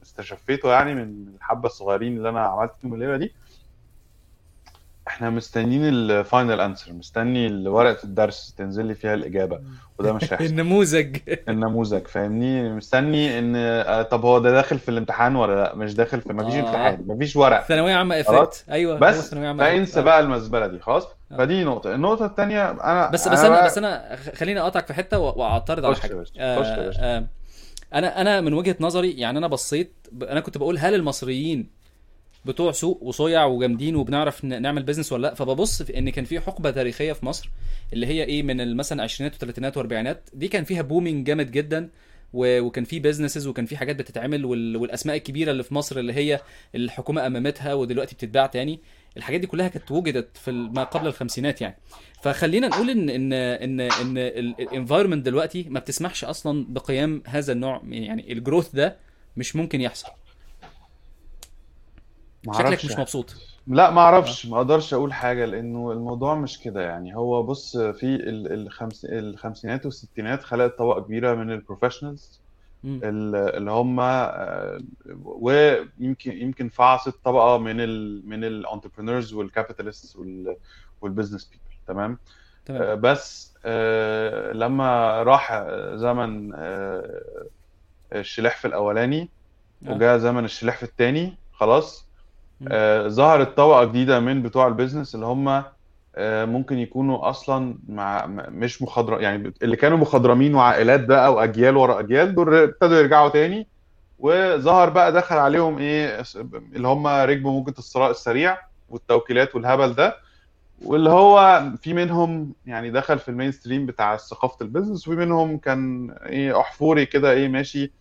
استشفيته 0.03 0.72
يعني 0.74 0.95
من 0.95 1.36
الحبة 1.36 1.68
الصغيرين 1.68 2.18
اللي 2.18 2.30
أنا 2.30 2.41
عملت 2.47 2.74
فيهم 2.82 2.95
الليلة 2.95 3.18
دي 3.18 3.36
إحنا 5.08 5.30
مستنيين 5.30 5.84
ال 5.89 6.01
final 6.01 6.62
answer 6.62 6.93
مستني 6.93 7.68
ورقة 7.68 8.03
الدرس 8.03 8.53
تنزل 8.58 8.86
لي 8.86 8.95
فيها 8.95 9.14
الإجابة 9.14 9.60
وده 9.99 10.14
مش 10.14 10.24
هيحصل. 10.34 10.45
النموذج. 10.51 11.18
النموذج 11.49 12.08
فاهمني؟ 12.08 12.70
مستني 12.74 13.39
إن 13.39 13.53
آه، 13.56 14.01
طب 14.01 14.26
هو 14.26 14.39
ده 14.39 14.51
داخل 14.51 14.80
في 14.80 14.89
الامتحان 14.89 15.36
ولا 15.36 15.56
لأ؟ 15.64 15.76
مش 15.76 15.93
داخل 15.93 16.22
في 16.22 16.34
مفيش 16.34 16.53
آه. 16.56 16.60
امتحان 16.60 17.03
مفيش 17.08 17.36
ورق 17.36 17.64
ثانوية 17.64 17.95
عامة 17.95 18.20
effect 18.20 18.66
أيوه 18.70 18.99
بس 18.99 19.34
فانسى 19.36 20.01
بقى 20.01 20.20
المزبله 20.20 20.68
دي 20.68 20.80
خلاص؟ 20.80 21.08
آه. 21.32 21.38
فدي 21.38 21.64
نقطة. 21.64 21.95
النقطة 21.95 22.26
الثانية 22.26 22.72
أنا 22.72 23.10
بس 23.10 23.28
بس 23.28 23.39
أنا 23.39 23.49
بقى 23.49 23.66
بس 23.66 23.78
أنا 23.78 24.16
خليني 24.36 24.60
أقطعك 24.60 24.88
في 24.88 24.93
حتة 24.93 25.20
وأعترض 25.20 25.86
على 25.86 25.95
خش 25.95 25.99
يا 26.03 26.08
حاجة. 26.08 26.14
باشا 26.16 26.32
خش 26.32 26.68
يا 26.68 26.82
آه 26.82 26.86
باشا. 26.86 27.01
آه 27.18 27.26
أنا 27.93 28.22
أنا 28.22 28.41
من 28.41 28.53
وجهة 28.53 28.76
نظري 28.80 29.12
يعني 29.12 29.38
أنا 29.38 29.47
بصيت 29.47 29.93
أنا 30.22 30.39
كنت 30.39 30.58
بقول 30.58 30.78
هل 30.78 30.93
المصريين 30.93 31.74
بتوع 32.46 32.72
سوق 32.72 33.04
وصيع 33.04 33.46
وجامدين 33.46 33.96
وبنعرف 33.96 34.46
نعمل 34.46 34.84
business 34.84 35.12
ولا 35.12 35.22
لأ. 35.28 35.34
فببص 35.34 35.82
في 35.82 35.98
إن 35.98 36.10
كان 36.10 36.26
في 36.26 36.39
حقبة 36.39 36.72
تاريخية 36.72 37.14
في 37.14 37.26
مصر 37.26 37.50
اللي 37.93 38.08
هي 38.08 38.24
إيه 38.24 38.43
من 38.43 38.76
مثلا 38.76 39.04
عشرينات 39.04 39.36
وثلاثينات 39.36 39.78
وأربعينات 39.78 40.30
دي 40.34 40.48
كان 40.48 40.64
فيها 40.64 40.82
booming 40.82 41.26
جامد 41.28 41.52
جدا 41.52 41.89
وكان 42.34 42.84
في 42.84 43.00
businesses 42.99 43.47
وكان 43.48 43.66
في 43.66 43.78
حاجات 43.78 43.96
بتتعمل 43.96 44.46
وال- 44.46 44.78
والأسماء 44.78 45.16
الكبيرة 45.16 45.52
اللي 45.52 45.64
في 45.64 45.74
مصر 45.74 46.00
اللي 46.00 46.14
هي 46.14 46.39
الحكومة 46.76 47.28
اممتها 47.28 47.74
ودلوقتي 47.74 48.16
بتتباع 48.16 48.46
تاني. 48.46 48.80
الحاجات 49.18 49.39
دي 49.41 49.48
كلها 49.48 49.68
كانت 49.68 49.91
وجدت 49.91 50.38
في 50.38 50.52
ما 50.52 50.84
قبل 50.84 51.08
الخمسينات 51.08 51.62
يعني. 51.62 51.78
فخلينا 52.24 52.68
نقول 52.68 52.89
ان 52.89 53.10
ان 53.10 53.34
ان 53.34 53.80
إن 53.82 54.18
ال 54.60 54.65
environment 54.65 55.26
دلوقتي 55.26 55.66
ما 55.70 55.80
بتسمحش 55.80 56.24
أصلا 56.24 56.66
بقيام 56.70 57.24
هذا 57.26 57.54
النوع 57.54 57.82
يعني 57.89 58.32
ال 58.34 58.39
growth 58.39 58.70
ده 58.76 58.98
مش 59.38 59.56
ممكن 59.56 59.82
يحصل. 59.82 60.08
شكلك 62.54 62.86
مش 62.86 63.00
مبسوط. 63.00 63.36
لا 63.68 63.91
ما 63.91 64.02
آه. 64.02 64.04
أعرفش 64.04 64.46
ما 64.46 64.58
أقدرش 64.58 64.93
أقول 64.93 65.14
حاجة 65.14 65.46
لأنه 65.46 65.91
الموضوع 65.91 66.36
مش 66.36 66.60
كده 66.60 66.82
يعني. 66.82 67.16
هو 67.16 67.43
بص 67.43 67.78
في 67.78 68.06
ال- 68.06 68.54
الخمس 68.54 69.06
الخمسينات 69.06 69.86
والستينات 69.86 70.43
خلقت 70.43 70.78
طبقة 70.78 71.02
كبيرة 71.02 71.34
من 71.36 71.52
ال 71.51 71.58
professionals 71.58 72.41
مم. 72.84 73.00
اللي 73.04 73.72
هم 73.72 74.00
آه، 74.00 74.80
ويمكن 75.24 76.32
يمكن 76.38 76.70
فعصت 76.70 77.16
طبقة 77.24 77.58
من 77.58 77.82
ال 77.82 78.22
من 78.30 78.43
ال 78.43 78.50
entrepreneurs 78.50 79.34
وال 79.34 79.47
capitalist 79.47 80.18
وال 81.01 81.10
business 81.10 81.45
people 81.45 81.62
تمام؟ 81.88 82.18
تمام. 82.66 82.82
آه، 82.82 82.96
بس 82.96 83.54
آه، 83.66 84.52
لما 84.54 85.24
راح 85.24 85.66
زمن 85.93 86.52
آه، 86.56 87.22
الشلحف 88.14 88.66
الأولاني 88.66 89.30
وجاء 89.88 90.18
زمن 90.18 90.46
الشلحف 90.46 90.84
الثاني 90.84 91.38
خلاص. 91.54 92.05
آه، 92.68 93.08
ظهرت 93.08 93.58
طبقة 93.58 93.84
جديدة 93.86 94.20
من 94.20 94.41
بتوع 94.41 94.68
ال 94.68 94.73
business 94.73 95.16
اللي 95.16 95.26
هم 95.26 95.64
آه، 96.16 96.45
ممكن 96.45 96.78
يكونوا 96.78 97.30
أصلا 97.30 97.78
مع 97.88 98.26
مش 98.49 98.82
مخضرم 98.82 99.22
يعني 99.22 99.53
اللي 99.64 99.76
كانوا 99.76 99.97
مخضرمين 99.97 100.56
وعائلات 100.56 101.06
بقى 101.06 101.34
وأجيال 101.34 101.78
ورا 101.78 101.99
أجيال 101.99 102.36
دول 102.36 102.56
ابتدوا 102.56 102.97
يرجعوا 102.97 103.30
تاني. 103.30 103.68
وظهر 104.20 104.89
بقى 104.89 105.12
دخل 105.14 105.36
عليهم 105.38 105.78
إيه 105.78 106.24
اللي 106.76 106.88
هم 106.88 107.08
ركبوا 107.08 107.51
موجة 107.51 107.74
الثراء 107.80 108.12
السريع 108.12 108.58
والتوكيلات 108.89 109.56
والهبل 109.56 109.93
ده. 109.93 110.18
واللي 110.86 111.10
هو 111.10 111.64
في 111.82 111.93
منهم 111.93 112.53
يعني 112.66 112.91
دخل 112.91 113.20
في 113.20 113.30
ال 113.30 113.51
mainstream 113.51 113.86
بتاع 113.86 114.18
ثقافة 114.18 114.58
ال 114.62 114.67
business 114.67 115.08
وفي 115.08 115.18
منهم 115.18 115.58
كان 115.58 116.12
إيه 116.12 116.60
أحفوري 116.60 117.06
كده 117.06 117.32
إيه 117.32 117.47
ماشي 117.47 117.91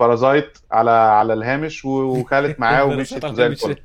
parasite 0.00 0.58
على 0.70 0.90
على 0.90 1.32
الهامش 1.32 1.84
و- 1.84 2.02
وكالت 2.18 2.60
معاه 2.60 2.84
ومشيت 2.94 3.26
زي 3.26 3.46
الفل. 3.46 3.76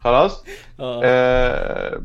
خلاص؟ 0.00 0.44
آه. 0.80 1.00
آه 1.04 2.02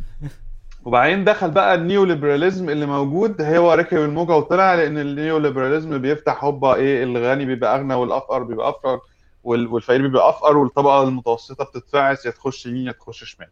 وبعدين 0.86 1.24
دخل 1.24 1.52
بقى 1.52 1.76
ال 1.76 2.04
neoliberalism 2.06 2.70
اللي 2.70 2.86
موجود 2.86 3.42
هو 3.42 3.74
ركب 3.74 3.98
الموجة 3.98 4.32
وطلع 4.36 4.76
لأن 4.76 4.98
ال 4.98 5.38
neoliberalism 5.38 5.98
بيفتح 5.98 6.44
هوبا 6.44 6.76
إيه 6.76 7.04
الغني 7.04 7.46
بيبقى 7.46 7.76
أغنى 7.76 7.94
والأفقر 7.94 8.44
بيبقى 8.44 8.70
أفقر 8.70 9.00
وال- 9.44 9.68
والفقير 9.68 10.02
بيبقى 10.02 10.30
أفقر 10.30 10.58
والطبقة 10.58 11.04
المتوسطة 11.04 11.64
بتتفعس 11.64 12.26
يا 12.26 12.32
تخش 12.32 12.66
يمين 12.66 12.88
يا 12.88 12.92
تخش 12.92 13.24
شمال. 13.24 13.48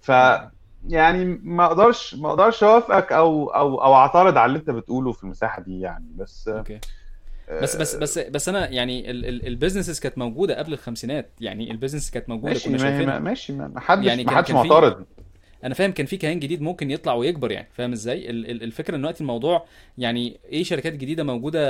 ف 0.00 0.08
يعني 0.88 1.24
ما 1.42 1.64
أقدرش 1.66 2.14
ما 2.14 2.28
أقدرش 2.28 2.64
أوافقك 2.64 3.12
أو 3.12 3.46
أو 3.48 3.82
أو 3.82 3.94
أعترض 3.94 4.36
على 4.36 4.46
اللي 4.46 4.58
أنت 4.58 4.70
بتقوله 4.70 5.12
في 5.12 5.24
المساحة 5.24 5.62
دي 5.62 5.80
يعني 5.80 6.06
بس 6.16 6.48
okay. 6.48 6.80
بس 7.50 7.76
بس 7.76 7.94
آه، 7.94 7.98
بس 7.98 8.18
بس 8.18 8.48
أنا 8.48 8.68
يعني 8.68 9.10
ال 9.10 9.18
businesses 9.18 10.00
كانت 10.00 10.18
موجودة 10.18 10.58
قبل 10.58 10.72
الخمسينات. 10.72 11.30
يعني 11.40 11.70
ال 11.70 11.74
business 11.74 12.10
كانت 12.10 12.28
موجودة 12.28 12.52
ماشي 12.52 12.68
كنا 12.68 12.78
شايفينها. 12.78 13.18
ماشي 13.18 13.52
ما 13.52 13.80
حدش 13.80 14.06
يعني 14.06 14.24
ما 14.24 14.36
حدش 14.36 14.50
معترض. 14.50 15.04
أنا 15.64 15.74
فاهم 15.74 15.92
كان 15.92 16.06
في 16.06 16.16
كيان 16.16 16.40
جديد 16.40 16.62
ممكن 16.62 16.90
يطلع 16.90 17.14
ويكبر 17.14 17.52
يعني 17.52 17.68
فاهم 17.72 17.92
إزاي؟ 17.92 18.30
ال- 18.30 18.50
ال- 18.50 18.62
الفكرة 18.62 18.94
إن 18.94 19.00
دلوقتي 19.00 19.20
الموضوع 19.20 19.66
يعني 19.98 20.40
إيه 20.52 20.62
شركات 20.64 20.92
جديدة 20.92 21.24
موجودة؟ 21.24 21.60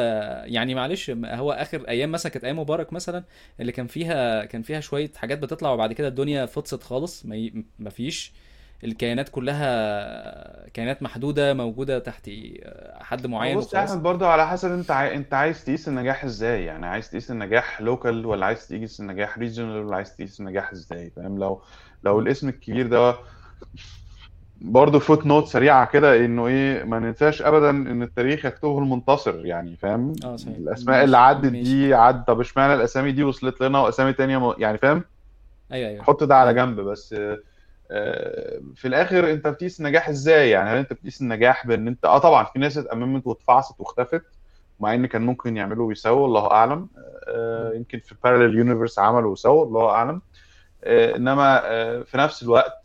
يعني 0.45 0.75
معلش 0.75 1.11
هو 1.11 1.53
آخر 1.53 1.89
أيام 1.89 2.13
مثلا 2.13 2.33
كانت 2.33 2.45
أيام 2.45 2.59
مبارك 2.59 2.93
مثلا 2.93 3.25
اللي 3.61 3.73
كان 3.73 3.87
فيها 3.87 4.45
كان 4.45 4.63
فيها 4.63 4.81
شوية 4.81 5.11
حاجات 5.17 5.39
بتطلع 5.39 5.71
وبعد 5.73 5.93
كده 5.93 6.09
الدنيا 6.09 6.47
فطست 6.47 6.83
خالص 6.83 7.25
ما 7.79 7.91
فيش. 7.91 8.33
الكيانات 8.85 9.29
كلها 9.29 10.69
كيانات 10.69 11.03
محدودة 11.03 11.55
موجودة 11.55 11.99
تحت 11.99 12.31
حد 13.01 13.27
معين 13.27 13.59
بص 13.59 13.75
أحمد 13.75 14.03
برضو 14.03 14.27
على 14.27 14.49
حسب 14.49 14.73
أنت 14.73 14.91
عاي... 14.91 15.17
أنت 15.17 15.35
عايز 15.35 15.65
تقيس 15.65 15.89
النجاح 15.89 16.25
إزاي؟ 16.25 16.65
يعني 16.65 16.87
عايز 16.87 17.11
تقيس 17.11 17.31
النجاح 17.31 17.81
local 17.81 18.27
ولا 18.27 18.47
عايز 18.47 18.69
تقيس 18.69 19.01
النجاح 19.01 19.39
regional 19.39 19.85
ولا 19.85 19.97
عايز 19.97 20.17
تقيس 20.17 20.41
النجاح 20.41 20.73
إزاي؟ 20.73 21.11
فاهم؟ 21.11 21.39
لو 21.39 21.63
لو. 22.05 22.21
الاسم 22.21 22.49
الكبير 22.49 22.87
ده 22.87 23.17
برضه 24.61 24.99
footnote 24.99 25.47
سريعة 25.47 25.87
كده 25.87 26.25
إنه 26.25 26.47
إيه 26.47 26.85
ما 26.85 26.99
ننساش 26.99 27.43
ابدا 27.43 27.71
إن 27.71 28.03
التاريخ 28.03 28.45
يكتبه 28.45 28.79
المنتصر 28.79 29.47
يعني 29.47 29.77
فاهم؟ 29.77 30.13
آه 30.25 30.37
صحيح. 30.37 30.57
الأسماء 30.57 31.05
اللي 31.05 31.17
ماشي 31.17 31.29
عدت 31.29 31.53
ماشي. 31.53 31.63
دي 31.63 31.95
عد 31.95 32.25
طب 32.25 32.41
اشمعنى 32.41 32.75
الأسامي 32.75 33.13
دي 33.13 33.23
وصلت 33.25 33.61
لنا 33.61 33.79
وأسامي 33.81 34.13
تانية 34.13 34.39
م... 34.39 34.55
يعني 34.59 34.79
فاهم؟ 34.79 35.05
أيوه 35.73 35.89
أيوه. 35.89 36.05
حط 36.05 36.25
ده 36.25 36.37
على 36.37 36.51
آه 36.51 36.53
جنب 36.53 36.81
بس 36.81 37.15
في 38.75 38.85
الآخر 38.85 39.31
أنت 39.31 39.47
بتقيس 39.47 39.81
النجاح 39.81 40.09
إزاي 40.09 40.51
يعني 40.51 40.71
هل 40.71 40.77
أنت 40.77 40.93
بتقيس 40.93 41.21
النجاح 41.23 41.67
بأن 41.67 41.89
انت 41.89 42.05
آه 42.05 42.19
طبعا 42.19 42.45
في 42.45 42.59
ناس 42.59 42.79
اتأممت 42.79 43.27
واتفعصت 43.27 43.81
واختفت 43.81 44.23
مع 44.81 44.95
إن 44.95 45.07
كان 45.07 45.23
ممكن 45.23 45.57
يعملوا 45.57 45.89
ويسووا 45.89 46.27
الله 46.27 46.51
أعلم 46.51 46.89
آه، 47.29 47.71
م. 47.73 47.77
يمكن 47.77 47.99
في 47.99 48.15
بارallel 48.15 48.55
يونيفرس 48.57 48.99
عملوا 48.99 49.33
وسووا 49.33 49.65
الله 49.65 49.91
أعلم 49.91 50.23
آه، 50.85 51.17
إنما 51.17 51.61
آه، 51.65 52.03
في 52.03 52.19
نفس 52.19 52.43
الوقت 52.43 52.84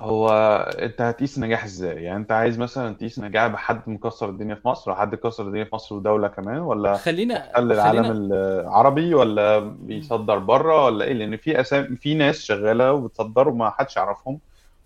هو 0.00 0.30
انت 0.78 1.00
هتقيس 1.02 1.36
النجاح 1.38 1.64
إزاي 1.64 2.02
يعني 2.02 2.16
انت 2.16 2.32
عايز 2.32 2.58
مثلا 2.58 2.94
تقيس 2.94 3.18
نجاح 3.18 3.46
بحد 3.46 3.88
مكسر 3.88 4.28
الدنيا 4.30 4.54
في 4.54 4.68
مصر 4.68 4.94
حد 4.94 5.14
كسر 5.14 5.46
الدنيا 5.46 5.64
في 5.64 5.74
مصر 5.74 5.94
ودولة 5.94 6.28
كمان 6.28 6.58
ولا 6.58 6.94
خلينا 6.96 7.34
محتل 7.34 7.72
العالم 7.72 8.00
خلينا 8.00 8.10
العربي 8.10 9.14
ولا. 9.14 9.58
بيصدر 9.58 10.38
بره 10.38 10.84
ولا 10.84 11.04
إيه 11.04 11.12
لأن 11.12 11.36
في 11.36 11.60
اسامي 11.60 11.96
في 11.96 12.14
ناس 12.14 12.40
شغالة 12.42 12.92
وبتصدر 12.92 13.48
وما 13.48 13.70
حدش 13.70 13.96
يعرفهم 13.96 14.40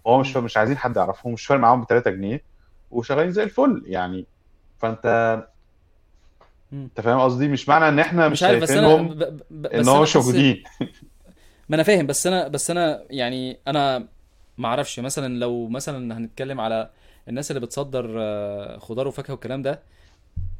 هو 0.07 0.19
مش 0.19 0.37
مش 0.37 0.57
عايزين 0.57 0.77
حد 0.79 0.97
يعرفهم 0.97 1.33
مش 1.33 1.47
فارق 1.47 1.61
معاهم 1.61 1.83
ب 1.83 1.87
3 1.87 2.11
جنيه 2.11 2.45
وشغالين 2.91 3.31
زي 3.33 3.43
الفل 3.43 3.83
يعني 3.87 4.27
فأنت. 4.79 5.07
أنت 6.73 7.01
فاهم 7.01 7.21
قصدي 7.21 7.49
مش 7.49 7.69
معنى 7.69 7.89
إن 7.89 7.99
إحنا 7.99 8.29
مش, 8.29 8.39
مش 8.39 8.43
عارف 8.43 8.63
بس 8.63 8.71
أنا 8.71 8.89
شايفينهم 8.89 9.09
ب... 9.09 9.19
ب... 9.25 9.43
ب- 9.51 9.67
إن 9.67 9.81
بس 9.81 9.89
هو 9.89 10.03
مش 10.03 10.17
موجودين 10.17 10.65
ما 11.69 11.75
أنا 11.77 11.83
فاهم 11.83 12.07
بس 12.07 12.27
أنا 12.27 12.49
بس 12.49 12.71
أنا 12.71 13.05
يعني 13.11 13.61
أنا 13.67 14.09
ما 14.59 14.69
أعرفش 14.69 15.01
مثلا 15.01 15.39
لو 15.39 15.69
مثلا 15.69 16.19
هنتكلم 16.19 16.61
على 16.61 16.91
الناس 17.29 17.51
اللي 17.51 17.61
بتصدر 17.61 18.15
آه، 18.19 18.79
خضار 18.79 19.09
وفاكهة 19.09 19.33
والكلام 19.33 19.63
ده 19.63 19.81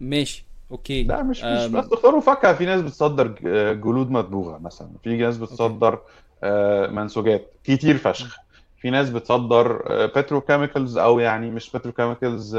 ماشي 0.01 0.45
أوكي 0.71 1.03
لا 1.03 1.23
مش 1.23 1.45
مش 1.45 1.67
بس. 1.67 1.85
خضار 1.85 2.15
وفاكهة 2.15 2.55
في 2.55 2.67
ناس 2.67 2.81
بتصدر 2.83 3.27
ج- 3.27 3.81
جلود 3.81 4.11
مدبوغه 4.11 4.59
مثلا 4.59 4.89
في 5.03 5.17
ناس 5.17 5.39
بتصدر 5.39 5.99
آه، 6.43 6.87
منسوجات 6.87 7.53
كتير. 7.65 7.99
فشخ 7.99 8.39
في 8.81 8.91
ناس 8.91 9.11
بتصدر 9.11 9.83
بتروكيميكالز 10.07 10.99
أو 10.99 11.19
يعني 11.19 11.51
مش 11.51 11.71
بتروكيميكالز 11.77 12.59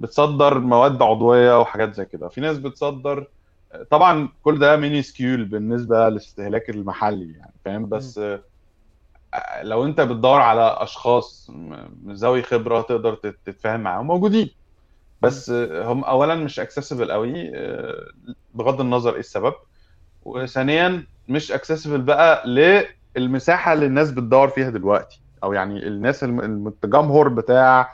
بتصدر 0.00 0.58
مواد 0.58 1.02
عضوية 1.02 1.60
وحاجات 1.60 1.94
زي 1.94 2.04
كده 2.04 2.28
في 2.28 2.40
ناس 2.40 2.58
بتصدر 2.58 3.26
آه، 3.72 3.82
طبعا 3.82 4.28
كل 4.42 4.58
ده 4.58 4.76
minuscule 4.76 5.44
بالنسبة 5.44 6.08
للاستهلاك 6.08 6.70
المحلي 6.70 7.32
يعني 7.38 7.52
فاهم. 7.64 7.88
بس 7.88 8.18
آه، 8.18 8.40
لو 9.62 9.84
انت 9.84 10.00
بتدور 10.00 10.40
على 10.40 10.76
اشخاص 10.80 11.50
من 12.02 12.14
ذوي 12.14 12.42
خبرة 12.42 12.80
تقدر 12.80 13.14
تت- 13.14 13.38
تتفاهم 13.44 13.80
معاهم 13.80 14.06
موجودين. 14.06 14.50
بس 15.22 15.50
آه، 15.50 15.92
هم 15.92 16.04
اولا 16.04 16.34
مش 16.34 16.60
accessible 16.60 17.12
قوي 17.12 17.50
آه، 17.54 18.06
بغض 18.54 18.80
النظر 18.80 19.12
إيه 19.12 19.20
السبب. 19.20 19.54
وثانيا 20.24 21.06
مش 21.28 21.52
accessible 21.52 22.00
بقى 22.00 22.42
للمساحة 23.16 23.72
اللي 23.72 23.86
الناس 23.86 24.10
بتدور 24.10 24.48
فيها 24.48 24.70
دلوقتي. 24.70 25.20
أو 25.44 25.52
يعني 25.52 25.86
الناس 25.86 26.24
التجمهر 26.24 27.28
بتاع 27.28 27.92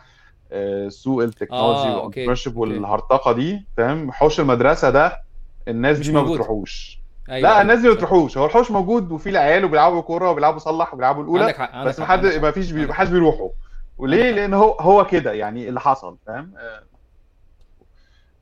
آه، 0.52 0.88
سوق 0.88 1.22
التكنولوجي 1.22 1.88
okay 1.94 2.26
والهرطقة 2.56 3.32
دي 3.32 3.66
فاهم؟ 3.76 4.12
حوش 4.12 4.40
المدرسة 4.40 4.90
ده 4.90 5.20
الناس 5.68 5.98
دي 5.98 6.12
ما 6.12 6.22
بتروحوش. 6.34 7.00
أيوه 7.30 7.48
لا 7.50 7.62
الناس 7.62 7.78
دي 7.80 7.84
ما 7.88 7.90
صح 7.92 7.96
بتروحوش. 7.96 8.38
هو 8.38 8.46
الحوش 8.46 8.70
موجود 8.70 9.12
وفي 9.12 9.28
العيال 9.30 9.64
وبيلعبوا 9.64 10.00
كورة 10.00 10.30
وبيلعبوا 10.30 10.58
صلح 10.58 10.94
وبيلعبوا 10.94 11.22
الأولى 11.22 11.42
عندك 11.44 11.56
حق 11.56 11.74
عندك 11.74 11.88
بس 11.88 12.00
ما 12.00 12.06
حد 12.06 12.26
ما 12.26 12.50
فيش. 12.50 12.72
ما 12.72 12.94
حدش 12.94 13.10
بيروحوا. 13.10 13.50
وليه؟ 13.98 14.30
لأن 14.30 14.54
هو 14.54 14.70
هو 14.72 15.06
كده 15.06 15.32
يعني 15.32 15.68
اللي 15.68 15.80
حصل 15.80 16.16
فاهم؟ 16.26 16.52
آه، 16.58 16.82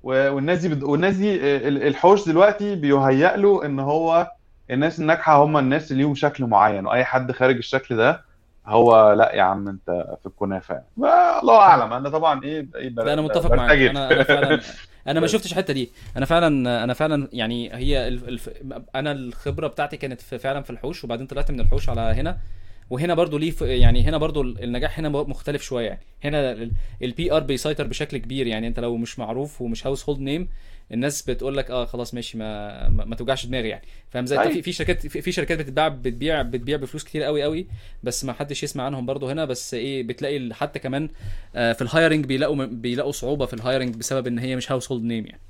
والناس 0.02 0.58
دي 0.58 0.68
بد... 0.68 0.82
والناس 0.82 1.16
دي 1.16 1.34
آه، 1.34 1.68
ال- 1.68 1.82
الحوش 1.82 2.28
دلوقتي 2.28 2.74
بيهيأ 2.74 3.36
له 3.36 3.64
إن 3.64 3.80
هو 3.80 4.30
الناس 4.70 5.00
الناجحة 5.00 5.44
هم 5.44 5.56
الناس 5.56 5.92
اللي 5.92 6.02
ليهم 6.02 6.14
شكل 6.14 6.46
معين 6.46 6.86
وأي 6.86 7.04
حد 7.04 7.32
خارج 7.32 7.56
الشكل 7.56 7.96
ده 7.96 8.24
هو 8.66 9.12
لأ 9.12 9.34
يا 9.34 9.42
عم 9.42 9.68
أنت 9.68 10.16
في 10.20 10.26
الكنافة. 10.26 10.82
الله. 10.98 11.60
أعلم. 11.60 11.92
أنا 11.92 12.08
طبعا 12.08 12.42
إيه 12.44 12.66
إيه 12.76 12.88
لا 12.88 13.12
أنا 13.12 13.22
متفق 13.22 13.54
معاك. 13.54 13.70
أنا 13.78 14.12
أنا 14.12 14.22
فعلا 14.22 14.60
أنا 15.08 15.20
ما 15.20 15.26
شفتش 15.26 15.52
الحتة 15.52 15.72
دي. 15.72 15.90
أنا 16.16 16.26
فعلا 16.26 16.84
أنا 16.84 16.94
فعلا 16.94 17.28
يعني 17.32 17.74
هي 17.74 18.08
الف... 18.08 18.50
أنا 18.94 19.12
الخبرة 19.12 19.66
بتاعتي 19.66 19.96
كانت 19.96 20.20
في 20.20 20.38
فعلا 20.38 20.62
في 20.62 20.70
الحوش 20.70 21.04
وبعدين 21.04 21.26
طلعت 21.26 21.50
من 21.50 21.60
الحوش 21.60 21.88
على 21.88 22.00
هنا. 22.00 22.38
وهنا 22.90 23.14
برضو 23.14 23.38
ليه. 23.38 23.52
يعني 23.60 24.02
هنا 24.02 24.16
برضو 24.16 24.42
النجاح 24.42 24.98
هنا 24.98 25.08
مختلف 25.08 25.62
شوية. 25.62 26.00
يعني 26.22 26.36
هنا 26.36 26.70
ال 27.02 27.32
PR 27.32 27.40
بيسيطر 27.40 27.86
بشكل 27.86 28.16
كبير. 28.16 28.46
يعني 28.46 28.66
أنت 28.66 28.80
لو 28.80 28.96
مش 28.96 29.18
معروف 29.18 29.62
ومش 29.62 29.86
household 29.86 30.20
name 30.20 30.48
الناس 30.92 31.22
بتقول 31.22 31.56
لك 31.56 31.70
آه 31.70 31.84
خلاص 31.84 32.14
ماشي 32.14 32.38
ما 32.38 32.88
ما, 32.88 33.04
ما 33.04 33.16
توجعش 33.16 33.46
دماغي 33.46 33.68
يعني. 33.68 33.84
فاهم 34.10 34.26
زي 34.26 34.36
في 34.36 34.42
اي 34.42 34.62
في 34.62 34.72
شركات 34.72 35.06
في, 35.06 35.32
شركات 35.32 35.58
بتتباع 35.58 35.88
بتبيع 35.88 36.42
بتبيع 36.42 36.76
بفلوس 36.76 37.04
كتير 37.04 37.22
قوي 37.22 37.42
قوي 37.42 37.66
بس 38.02 38.24
ما 38.24 38.32
حدش 38.32 38.62
يسمع 38.62 38.84
عنهم 38.84 39.06
برضو 39.06 39.28
هنا. 39.28 39.44
بس 39.44 39.74
إيه 39.74 40.02
بتلاقي 40.02 40.54
حتى 40.54 40.78
كمان 40.78 41.08
آه، 41.56 41.72
في 41.72 41.82
ال 41.82 41.89
hiring 41.89 42.26
بيلاقوا 42.26 42.64
بيلاقوا 42.64 43.12
صعوبة 43.12 43.46
في 43.46 43.54
ال 43.54 43.60
hiring 43.60 43.96
بسبب 43.96 44.26
إن 44.26 44.38
هي 44.38 44.56
مش 44.56 44.72
household 44.72 45.04
name 45.04 45.26
يعني. 45.26 45.40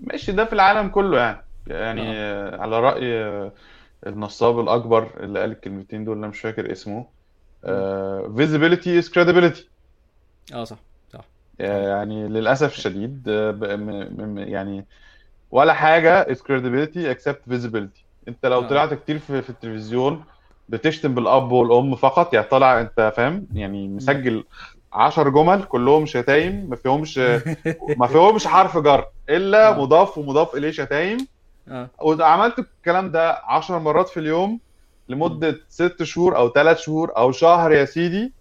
ماشي 0.00 0.32
ده 0.32 0.44
في 0.44 0.52
العالم 0.52 0.88
كله 0.88 1.18
يعني. 1.18 1.42
يعني 1.66 2.02
آه. 2.02 2.14
آه، 2.14 2.60
على 2.60 2.80
رأي 2.80 3.14
آه، 3.14 3.52
النصاب 4.06 4.60
الأكبر 4.60 5.10
اللي 5.20 5.40
قال 5.40 5.50
الكلمتين 5.50 6.04
دول 6.04 6.18
أنا 6.18 6.28
مش 6.28 6.40
فاكر 6.40 6.72
اسمه. 6.72 7.06
آه، 7.64 8.34
visibility 8.36 9.04
is 9.04 9.08
credibility. 9.08 9.60
آه 10.54 10.64
صح. 10.64 10.78
يعني 11.58 12.28
للأسف 12.28 12.76
الشديد 12.76 13.24
آه، 13.28 14.36
يعني 14.36 14.86
ولا 15.50 15.72
حاجة 15.72 16.24
is 16.24 16.36
credibility 16.38 17.16
except 17.16 17.52
visibility. 17.54 18.02
أنت 18.28 18.46
لو 18.46 18.58
آه. 18.60 18.68
طلعت 18.68 18.94
كتير 18.94 19.18
في, 19.18 19.42
في 19.42 19.50
التلفزيون 19.50 20.24
بتشتم 20.68 21.14
بالأب 21.14 21.52
والأم 21.52 21.94
فقط 21.94 22.34
يعني 22.34 22.46
طالع 22.46 22.80
أنت 22.80 23.12
فاهم؟ 23.16 23.46
يعني. 23.54 23.88
مسجل 23.88 24.44
عشر 24.92 25.28
جمل 25.28 25.62
كلهم 25.62 26.06
شتايم 26.06 26.66
ما 26.70 26.76
فيهمش 26.76 27.18
ما 27.96 28.06
فيهمش 28.06 28.46
حرف 28.46 28.78
جر 28.78 29.06
إلا 29.28 29.68
آه. 29.68 29.80
مضاف 29.80 30.18
ومضاف 30.18 30.54
إليه 30.54 30.70
شتايم. 30.70 31.26
وعملت 32.00 32.58
الكلام 32.58 33.10
ده 33.10 33.40
10 33.44 33.78
مرات 33.78 34.08
في 34.08 34.20
اليوم 34.20 34.50
مم. 34.50 34.58
لمدة 35.08 35.60
ست 35.68 36.02
شهور 36.02 36.36
أو 36.36 36.52
ثلاث 36.52 36.78
شهور 36.80 37.16
أو 37.16 37.32
شهر 37.32 37.72
يا 37.72 37.84
سيدي. 37.84 38.32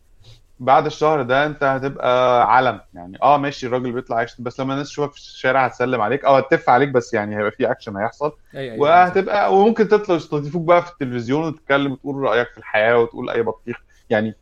بعد 0.62 0.86
الشهر 0.86 1.22
ده 1.22 1.46
أنت 1.46 1.64
هتبقى 1.64 2.44
علم. 2.56 2.80
يعني 2.94 3.18
أه 3.24 3.38
ماشي 3.38 3.68
الراجل 3.68 3.92
بيطلع 3.92 4.22
يشتم 4.22 4.44
بس 4.44 4.60
لما 4.60 4.74
الناس 4.74 4.88
تشوفك 4.90 5.12
في 5.12 5.18
الشارع 5.18 5.66
هتسلم 5.66 6.02
عليك. 6.02 6.26
أو 6.26 6.36
هتتف 6.36 6.70
عليك 6.70 6.90
بس 6.90 7.14
يعني 7.14 7.38
هيبقى 7.38 7.52
في 7.52 7.72
أكشن 7.72 7.98
هيحصل. 7.98 8.32
أيوه 8.56 8.76
صح 8.76 8.82
وهتبقى 8.82 9.56
وممكن 9.58 9.88
تطلع 9.88 10.16
يستضيفوك 10.16 10.62
بقى 10.64 10.82
في 10.82 10.92
التلفزيون 10.92 11.48
وتتكلم 11.48 11.92
وتقول 11.92 12.16
رأيك 12.16 12.48
في 12.52 12.58
الحياة 12.58 12.98
وتقول 12.98 13.30
أي 13.30 13.42
بطيخ. 13.44 13.78
يعني 14.10 14.36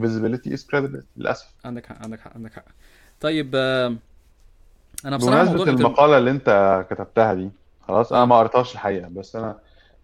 visibility 0.00 0.50
is 0.50 0.60
credibility 0.60 1.06
للأسف. 1.16 1.54
عندك 1.64 1.86
حق 1.86 2.02
عندك 2.02 2.20
حق 2.20 2.34
عندك 2.34 2.52
حق. 2.52 2.64
طيب 3.20 3.50
آه، 3.54 3.94
أنا 5.04 5.16
بصراحة 5.16 5.42
الانتر 5.42 5.68
المقالة 5.70 6.18
اللي 6.18 6.30
أنت 6.30 6.84
كتبتها 6.90 7.34
دي 7.34 7.50
خلاص 7.88 8.12
أنا 8.12 8.24
ما 8.24 8.34
آه 8.34 8.38
قريتهاش 8.38 8.72
الحقيقة 8.72 9.08
بس 9.08 9.36
أنا 9.36 9.58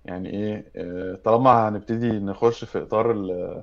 يعني 0.05 0.30
إيه 0.30 0.64
آه، 0.76 1.18
طالما 1.24 1.68
هنبتدي 1.68 2.11
نخش 2.11 2.64
في 2.64 2.82
إطار 2.82 3.11
ال- 3.11 3.62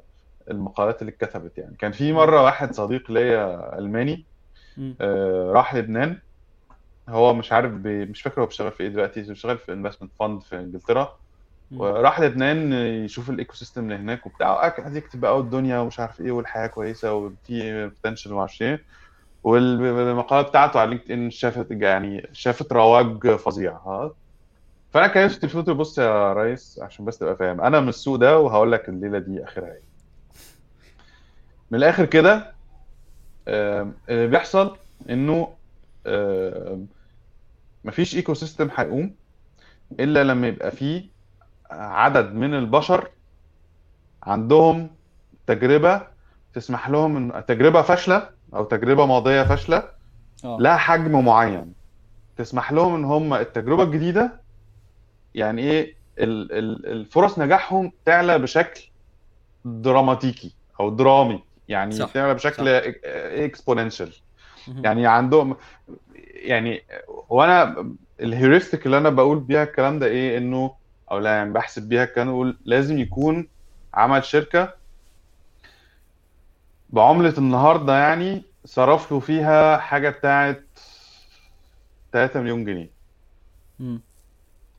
المقالات 0.52 1.02
اللي 1.02 1.12
اتكتبت 1.12 1.58
يعني. 1.58 1.76
كان 1.80 1.92
في. 1.92 2.14
مرة 2.14 2.44
واحد 2.44 2.74
صديق 2.74 3.12
ليا 3.12 3.78
ألماني 3.80 4.26
مم. 4.78 4.96
آه، 5.02 5.52
راح 5.52 5.76
لبنان. 5.76 6.20
هو 7.10 7.34
مش 7.34 7.52
عارف 7.52 7.72
بي... 7.72 8.06
مش 8.06 8.22
فاكر 8.22 8.42
هو 8.42 8.46
بيشتغل 8.46 8.72
في 8.72 8.84
إيه 8.84 8.90
دلوقتي 8.90 9.22
بيشتغل 9.22 9.58
في 9.58 9.74
investment 9.74 10.12
fund 10.20 10.44
في 10.44 10.56
إنجلترا. 10.56 11.14
مم. 11.72 11.82
وراح 11.82 12.20
لبنان 12.20 12.74
يشوف 12.74 13.30
ال 13.30 13.56
ecosystem 13.56 13.84
اللي 13.84 13.96
هناك 13.96 14.26
وبتاع. 14.26 14.58
عايز 14.60 14.98
يكتب 14.98 15.20
بقى 15.20 15.38
الدنيا 15.40 15.80
ومش 15.80 16.00
عارف 16.00 16.22
إيه 16.22 16.32
والحياة 16.32 16.68
كويسة 16.68 17.14
وفي 17.14 17.88
potential 17.88 18.32
وما 18.32 18.40
أعرفش 18.40 18.62
إيه. 18.62 18.84
والمقالة 19.44 20.48
بتاعته 20.48 20.80
على 20.80 20.90
LinkedIn 20.90 21.32
شافت 21.32 21.68
يعني 21.72 22.30
شافت 22.34 22.74
رواج 22.74 23.28
فظيع. 23.36 23.72
ها؟ 23.74 24.12
فأنا 24.92 25.08
كلمت 25.08 25.32
التليفون 25.32 25.62
قلت 25.62 25.70
له 25.70 25.76
بص 25.76 25.98
يا 25.98 26.34
ريس 26.34 26.80
عشان 26.84 27.06
بس 27.06 27.18
تبقى 27.18 27.36
فاهم. 27.38 27.62
أنا 27.62 27.80
من 27.80 27.90
السوق 27.90 28.16
ده 28.16 28.40
وهقول 28.40 28.72
لك 28.72 28.90
الليلة 28.90 29.20
دي 29.20 29.44
آخرها 29.44 29.74
إيه. 29.74 29.87
من 31.72 31.78
الآخر 31.80 32.06
كده 32.06 32.54
اللي 33.48 34.28
بيحصل 34.28 34.78
إنه 35.10 35.54
مفيش 37.84 38.16
ecosystem 38.16 38.70
هيقوم 38.78 39.16
إلا 40.00 40.24
لما 40.24 40.48
يبقى 40.48 40.72
فيه 40.72 41.10
عدد 41.72 42.34
من 42.34 42.54
البشر 42.54 43.10
عندهم 44.24 44.90
تجربة 45.48 46.08
تسمح 46.54 46.90
لهم 46.90 47.18
إن 47.32 47.46
تجربة 47.46 47.82
فاشلة 47.82 48.30
أو 48.54 48.64
تجربة 48.64 49.06
ماضية 49.06 49.44
فاشلة 49.44 49.90
آه. 50.44 50.58
لها 50.60 50.78
حجم 50.78 51.26
معين. 51.26 51.74
تسمح 52.38 52.72
لهم 52.72 52.96
إن 52.96 53.06
هم 53.06 53.34
التجربة 53.34 53.84
الجديدة 53.84 54.42
يعني 55.36 55.62
إيه 55.62 55.96
ال- 56.20 56.52
ال- 56.52 56.86
الفرص 56.92 57.40
نجاحهم 57.40 57.92
تعلى 58.06 58.40
بشكل 58.40 58.82
دراماتيكي 59.66 60.56
أو 60.80 60.90
درامي. 60.90 61.44
يعني 61.68 61.92
صح 61.92 62.18
بشكل 62.18 62.68
exponential. 62.68 64.14
يعني 64.68 65.08
عندهم 65.08 65.56
يعني 66.26 66.84
وأنا 67.30 67.86
ال 68.20 68.26
heuristic 68.26 68.86
اللي 68.86 68.98
أنا 68.98 69.10
بقول 69.10 69.40
بيها 69.40 69.64
الكلام 69.64 70.00
ده 70.00 70.06
إيه 70.06 70.38
إنه 70.38 70.76
أو 71.12 71.20
لا 71.20 71.36
يعني 71.36 71.54
بحسب 71.54 71.90
بيها 71.90 72.04
الكلام 72.04 72.30
أقول 72.30 72.58
لازم 72.66 73.00
يكون 73.00 73.48
عمل 73.94 74.24
شركة 74.24 74.74
بعملة 76.90 77.34
النهاردة 77.38 77.94
يعني 77.94 78.44
صرف 78.66 79.12
له 79.12 79.20
فيها 79.20 79.78
حاجة 79.78 80.10
بتاعت 80.10 80.64
3 82.12 82.42
مليون 82.42 82.66
جنيه 82.66 82.90
مم. 83.80 84.02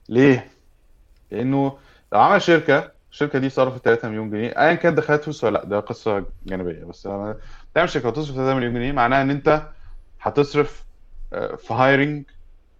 ليه؟ 0.09 0.51
لأنه 1.31 1.79
لو 2.13 2.21
عمل 2.21 2.43
شركة 2.43 2.98
الشركة 3.19 3.39
دي 3.39 3.49
صرفت 3.51 3.85
3 3.85 4.09
مليون 4.09 4.31
جنيه 4.31 4.49
أيا 4.49 4.75
كانت 4.75 4.97
دخلت 4.97 5.23
فلوس 5.23 5.45
ولا 5.45 5.59
لأ 5.59 5.65
ده 5.65 5.81
قصة 5.81 6.25
جانبية 6.47 6.85
بس 6.85 7.07
لما 7.07 7.37
تعمل 7.75 7.89
شركة 7.91 8.09
وتصرف 8.09 8.37
3 8.37 8.55
مليون 8.55 8.75
جنيه 8.75 8.93
معناها 8.93 9.23
إن 9.23 9.31
أنت 9.31 9.63
هتصرف 10.21 10.85
آه، 11.33 11.55
في 11.57 11.75
hiring 11.75 12.25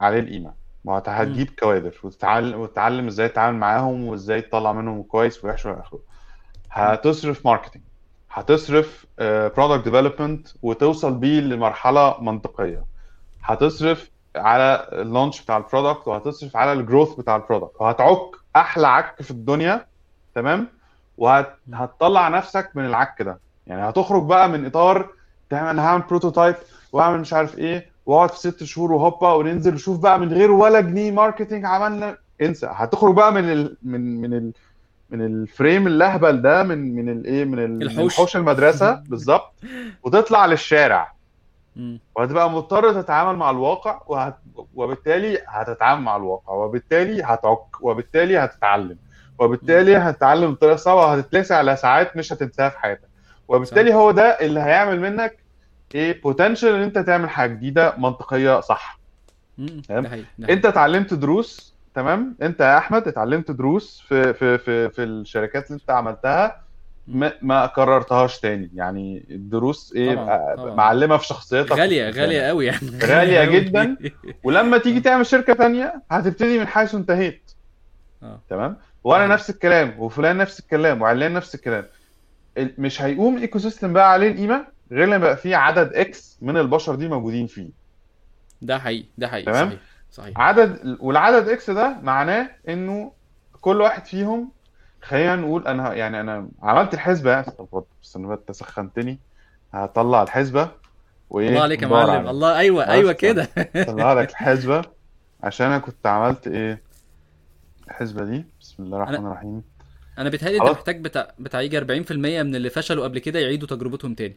عليه 0.01 0.21
القيمة 0.21 0.53
وهت- 0.85 1.09
مم. 1.09 1.15
هتجيب 1.15 1.51
كوادر 1.61 1.95
وتتعلم 2.03 2.61
وتتعلم 2.61 3.07
إزاي 3.07 3.29
تتعامل 3.29 3.59
معاهم 3.59 4.05
وإزاي 4.05 4.41
تطلع 4.43 4.73
منهم 4.73 5.03
كويس 5.03 5.45
ووحش 5.45 5.67
والى 5.67 5.81
اخره. 5.81 6.01
هتصرف 6.71 7.47
marketing 7.47 7.83
هتصرف 8.31 9.07
product 9.57 9.85
development 9.85 10.49
وتوصل 10.63 11.15
بيه 11.15 11.41
لمرحلة 11.41 12.21
منطقية 12.21 12.85
هتصرف 13.43 14.11
على 14.37 14.89
ال 14.93 15.00
launch 15.00 15.43
بتاع 15.43 15.57
ال 15.57 15.63
product 15.63 16.09
وهتصرف 16.09 16.57
على 16.57 16.73
ال 16.73 16.79
growth 16.79 17.15
بتاع 17.15 17.37
ال 17.37 17.42
product 17.42 17.81
وهتعك 17.81 18.19
أحلى 18.57 18.87
عك 18.87 19.23
في 19.23 19.31
الدنيا 19.31 19.87
تمام؟ 20.39 20.69
وهتطلع 21.19 22.29
نفسك 22.29 22.71
من 22.75 22.87
العك 22.87 23.23
ده. 23.23 23.39
يعني 23.67 23.89
هتخرج 23.89 24.23
بقى 24.25 24.49
من 24.49 24.67
إطار 24.67 25.09
تعمل 25.51 25.69
أنا 25.69 25.87
هعمل 25.87 26.03
prototype 26.03 26.55
واعمل 26.93 27.21
مش 27.21 27.33
عارف 27.33 27.59
إيه 27.59 27.91
واقعد 28.07 28.31
في 28.31 28.39
ست 28.39 28.65
شهور 28.65 28.93
وهوبا 28.93 29.33
وننزل 29.33 29.75
نشوف 29.75 29.99
بقى 30.01 30.19
من 30.21 30.33
غير 30.33 30.51
ولا 30.51 30.81
جنيه 30.81 31.11
marketing 31.11 31.65
عملنا. 31.65 32.17
انسى. 32.43 32.69
هتخرج 32.73 33.15
بقى 33.15 33.33
من 33.33 33.53
ال... 33.53 33.77
من 33.83 34.21
من 34.21 34.35
ال... 34.35 34.53
من 35.11 35.21
ال 35.27 35.37
frame 35.37 35.87
اللهبل 35.87 36.43
ده 36.43 36.63
من 36.63 36.95
من 36.95 37.09
الايه 37.09 37.45
من 37.45 37.59
ال- 37.59 37.77
من 37.77 37.83
الحوش. 37.83 38.17
حوش 38.17 38.37
المدرسة. 38.37 38.93
بالظبط. 39.11 39.53
وتطلع 40.03 40.47
للشارع. 40.47 41.13
وهتبقى 42.17 42.51
مضطر 42.51 43.03
تتعامل 43.03 43.39
مع 43.39 43.51
الواقع 43.51 44.01
وهت... 44.07 44.37
وبالتالي 44.75 45.39
هتتعامل 45.49 46.03
مع 46.03 46.17
الواقع 46.17 46.53
وبالتالي 46.53 47.23
هتعك 47.23 47.81
وبالتالي 47.83 48.39
هتتعلم. 48.39 48.97
وبالتالي 49.39 49.97
هتتعلم 49.97 50.53
بطريقة 50.53 50.77
صعبة 50.77 51.01
وهتتلسع 51.01 51.57
على 51.57 51.77
ساعات 51.77 52.17
مش 52.17 52.33
هتنساها 52.33 52.69
في 52.69 52.79
حياتك. 52.79 53.09
وبالتالي 53.49 53.95
هو 53.95 54.11
ده 54.11 54.23
اللي 54.41 54.61
هيعمل 54.61 55.01
منك 55.01 55.37
إيه 55.95 56.23
بوتنشال 56.23 56.75
إن 56.75 56.83
أنت 56.83 56.99
تعمل 56.99 57.31
حاجة 57.31 57.51
جديدة 57.53 57.95
منطقية 57.99 58.61
صح. 58.61 58.99
تمام؟ 59.89 60.25
أنت 60.51 60.67
اتعلمت 60.67 61.15
دروس 61.15 61.75
تمام؟ 61.95 62.37
أنت 62.43 62.61
يا 62.61 62.79
أحمد 62.79 63.09
اتعلمت 63.09 63.51
دروس 63.51 64.05
في 64.09 64.35
في 64.35 64.59
في 64.59 64.89
في 64.91 65.03
الشركات 65.05 65.67
اللي 65.71 65.81
أنت 65.81 65.91
عملتها 65.91 66.63
ما, 67.09 67.33
ما 67.43 67.67
كررتهاش 67.67 68.41
تاني. 68.41 68.71
يعني 68.75 69.27
الدروس 69.31 69.93
إيه؟ 69.97 70.15
طبعاً، 70.15 70.25
بقى 70.27 70.57
طبعاً. 70.57 70.75
معلمة 70.75 71.17
في 71.17 71.27
شخصيتك. 71.27 71.73
غالية 71.73 72.11
غالية 72.11 72.43
قوي 72.43 72.67
يعني. 72.67 72.79
غالية 73.05 73.45
أوي. 73.47 73.61
جداً. 73.61 73.97
ولما 74.45 74.79
تيجي 74.79 75.01
تعمل 75.01 75.27
شركة 75.27 75.53
تانية 75.55 76.03
هتبتدي 76.11 76.59
من 76.59 76.67
حيث 76.67 76.95
انتهيت. 76.95 77.51
آه. 78.23 78.41
تمام؟ 78.51 78.77
وأنا 79.09 79.23
أيوة. 79.25 79.35
نفس 79.35 79.51
الكلام 79.51 79.95
وفلان 79.99 80.37
نفس 80.37 80.61
الكلام 80.61 81.03
وعلان 81.03 81.33
نفس 81.33 81.55
الكلام 81.55 81.87
ال- 82.59 82.75
مش 82.79 83.03
هيقوم 83.03 83.37
ال 83.37 83.59
ecosystem 83.59 83.93
بقى 83.93 84.13
عليه 84.13 84.29
القيمة 84.31 84.67
غير 84.93 85.05
لما 85.07 85.17
يبقى 85.17 85.37
فيه 85.37 85.57
عدد 85.57 85.93
X 85.95 86.39
من 86.43 86.57
البشر 86.57 86.95
دي 86.95 87.09
موجودين 87.09 87.47
فيه 87.47 87.71
ده 88.63 88.79
حقيقي 88.79 89.09
ده 89.19 89.29
حقيقي 89.29 89.47
تمام؟ 89.47 89.69
صحيح 89.69 89.81
صحيح 90.11 90.41
عدد 90.41 90.97
والعدد 91.01 91.49
X 91.49 91.71
ده 91.71 91.97
معناه 92.03 92.51
إنه 92.69 93.13
كل 93.61 93.81
واحد 93.81 94.07
فيهم 94.07 94.51
خلينا 95.03 95.37
نقول 95.37 95.67
أنا 95.67 95.95
يعني 95.95 96.21
أنا 96.21 96.49
عملت 96.63 96.95
الحسبة 96.95 97.31
يعني 97.31 97.47
طب 97.51 97.85
بس 98.03 98.17
أنت 98.17 98.53
سخنتني 98.53 99.19
هطلع 99.75 100.23
الحسبة 100.23 100.69
وإيه 101.31 101.49
الله 101.49 101.63
عليك 101.63 101.83
يا 101.83 101.89
معلم. 101.89 102.29
الله 102.29 102.59
أيوه 102.59 102.89
أيوه. 102.89 103.13
كده 103.13 103.49
طلع 103.87 104.13
لك 104.13 104.31
الحسبه 104.31 104.83
عشان 105.43 105.67
أنا 105.67 105.79
كنت 105.79 106.07
عملت 106.07 106.47
إيه 106.47 106.83
الحسبة 107.89 108.25
دي. 108.25 108.45
بسم 108.61 108.83
الله 108.83 108.97
الرحمن 108.97 109.27
الرحيم. 109.27 109.63
أنا 110.19 110.29
بيتهيألي 110.29 110.57
أنت. 110.57 110.67
محتاج 110.67 111.01
بتاع 111.01 111.35
بتاع 111.39 111.61
يجي 111.61 111.79
40% 111.79 112.43
من 112.43 112.55
اللي 112.55 112.71
فشلوا 112.71 113.05
قبل 113.05 113.19
كده 113.19 113.39
يعيدوا 113.39 113.69
تجربتهم 113.69 114.15
تاني 114.15 114.37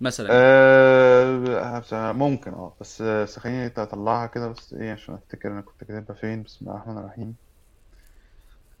مثلا. 0.00 0.28
أه 0.30 2.12
ممكن 2.12 2.52
آه 2.52 2.72
بس 2.80 3.02
بس 3.02 3.38
خليني 3.38 3.66
أطلعها 3.66 4.26
كده 4.26 4.48
بس 4.48 4.74
إيه 4.74 4.92
عشان 4.92 5.14
أفتكر 5.14 5.52
أنا 5.52 5.60
كنت 5.60 5.84
كاتبها 5.84 6.16
فين. 6.16 6.42
بسم 6.42 6.58
الله 6.60 6.76
الرحمن 6.76 6.98
الرحيم. 6.98 7.34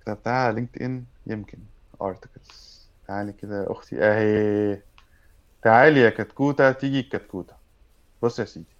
كتبتها 0.00 0.32
على 0.32 0.54
لينكد 0.54 0.82
ان 0.82 1.04
يمكن. 1.26 1.58
articles 2.02 2.80
تعالي 3.08 3.32
كده 3.32 3.62
يا 3.62 3.72
أختي. 3.72 3.96
أهي. 4.00 4.82
تعالي 5.62 6.00
يا 6.00 6.10
كتكوتة 6.10 6.72
تيجي 6.72 7.00
الكتكوتة 7.00 7.54
بص 8.22 8.38
يا 8.38 8.44
سيدي. 8.44 8.79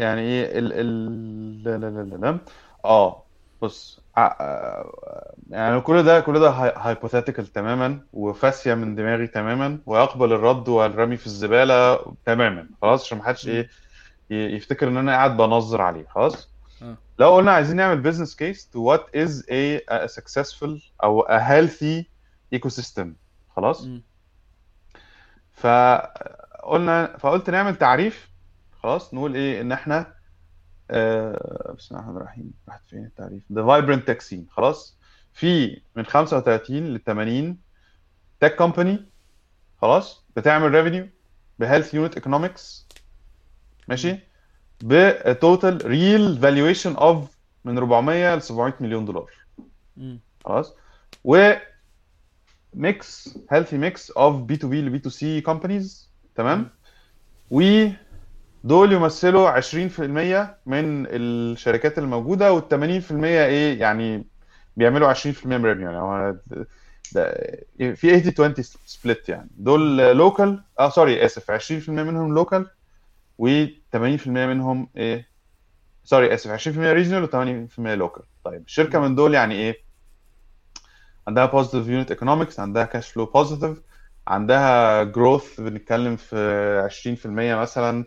يعني 0.00 0.20
إيه 0.20 0.58
ال 0.58 0.72
ال 0.72 1.64
لا 1.64 1.78
لا 1.78 2.02
لا 2.02 2.16
لا 2.16 2.38
آه 2.84 3.22
بص 3.62 4.00
آه، 4.18 5.34
يعني 5.50 5.80
كل 5.80 6.02
ده 6.02 6.20
كل 6.20 6.40
ده 6.40 6.50
hypothetical 6.50 7.46
تماما 7.46 8.00
وفاسية 8.12 8.74
من 8.74 8.94
دماغي 8.94 9.26
تماما 9.26 9.78
ويقبل 9.86 10.32
الرد 10.32 10.68
والرمي 10.68 11.16
في 11.16 11.26
الزبالة 11.26 11.98
تماما. 12.24 12.68
خلاص؟ 12.82 13.04
عشان 13.04 13.18
محدش 13.18 13.48
إيه 13.48 13.68
ي- 14.30 14.56
يفتكر 14.56 14.88
إن 14.88 14.96
أنا 14.96 15.12
قاعد 15.12 15.36
بنظر 15.36 15.82
عليه. 15.82 16.06
خلاص؟ 16.08 16.50
آه. 16.82 16.96
لو 17.18 17.34
قلنا 17.34 17.52
عايزين 17.52 17.76
نعمل 17.76 18.00
business 18.00 18.36
case 18.36 18.70
to 18.76 18.78
what 18.78 19.00
is 19.16 19.42
a, 19.50 19.80
successful 20.06 20.80
أو 21.04 21.22
a 21.22 21.40
healthy 21.40 22.04
ecosystem. 22.58 23.06
خلاص؟ 23.56 23.84
مم. 23.84 24.02
فقلنا 25.52 27.16
فقلت 27.18 27.50
نعمل 27.50 27.76
تعريف 27.76 28.29
خلاص 28.82 29.14
نقول 29.14 29.34
إيه 29.34 29.60
إن 29.60 29.72
إحنا 29.72 30.14
آه 30.90 31.74
بسم 31.78 31.94
الله 31.94 32.04
الرحمن 32.04 32.22
الرحيم. 32.22 32.52
راحت 32.68 32.88
فين 32.88 33.04
التعريف؟ 33.04 33.42
The 33.52 33.62
vibrant 33.62 34.04
tech 34.10 34.26
scene 34.28 34.50
خلاص. 34.50 34.98
في 35.32 35.80
من 35.96 36.06
35 36.06 36.94
ل 36.94 37.00
80 37.06 37.58
tech 38.40 38.56
company 38.56 39.06
خلاص. 39.82 40.24
بتعمل 40.36 40.70
revenue 40.70 41.08
ب 41.58 41.62
healthy 41.62 41.94
unit 41.94 42.14
economics 42.14 42.86
ماشي؟ 43.88 44.18
ب 44.84 45.01
total 45.01 45.86
real 45.86 46.38
valuation 46.38 46.96
of 46.96 47.36
من 47.64 47.78
400 47.78 48.34
ل 48.34 48.42
700 48.42 48.74
مليون 48.80 49.04
دولار. 49.04 49.30
خلاص. 50.44 50.74
و 51.24 51.52
mix 52.74 53.38
healthy 53.50 53.78
mix 53.78 54.10
of 54.10 54.56
B2B 54.56 54.82
ل 54.82 54.98
B2C 54.98 55.40
companies 55.40 56.10
تمام؟ 56.34 56.70
ودول 58.64 58.92
يمثلوا 58.92 59.60
20% 59.60 59.64
من 60.66 61.06
الشركات 61.06 61.98
الموجودة 61.98 62.52
وال 62.52 63.02
80% 63.08 63.12
إيه 63.24 63.80
يعني 63.80 64.26
بيعملوا 64.76 65.12
20% 65.12 65.46
من 65.46 65.52
ال 65.52 65.57
revenue 65.57 65.90
يعني 65.92 66.36
في 67.96 68.20
80 68.20 68.52
20 68.52 68.64
split 68.86 69.28
يعني. 69.28 69.50
دول 69.56 69.96
local 70.16 70.62
آه 70.78 70.90
sorry 70.90 71.24
آسف 71.24 71.50
20% 71.86 71.88
منهم 71.88 72.34
local 72.34 72.66
و80% 73.42 74.26
منهم 74.26 74.88
إيه 74.96 75.28
sorry 76.04 76.34
آسف 76.34 76.68
20% 76.68 76.78
regional 76.78 77.28
و80% 77.28 77.80
local 77.80 78.22
طيب 78.44 78.62
الشركة 78.66 79.00
من 79.00 79.14
دول 79.14 79.34
يعني 79.34 79.54
إيه؟ 79.54 79.76
عندها 81.28 81.46
positive 81.46 81.88
unit 81.88 82.10
economics 82.10 82.60
عندها 82.60 82.84
cash 82.84 83.10
flow 83.10 83.26
positive 83.26 83.82
عندها 84.28 85.02
growth 85.02 85.60
بنتكلم 85.60 86.16
في 86.16 87.16
20% 87.24 87.26
مثلا 87.62 88.04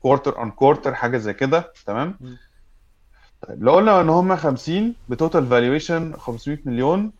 quarter 0.00 0.38
on 0.38 0.50
quarter 0.50 0.94
حاجة 0.94 1.18
زي 1.18 1.34
كده 1.34 1.72
تمام. 1.86 2.18
طيب 3.48 3.64
لو 3.64 3.72
قلنا 3.74 4.00
إن 4.00 4.08
هم 4.08 4.36
50 4.36 4.94
ب 5.08 5.14
total 5.14 5.46
valuation 5.46 6.16
500 6.16 6.58
مليون 6.64 7.12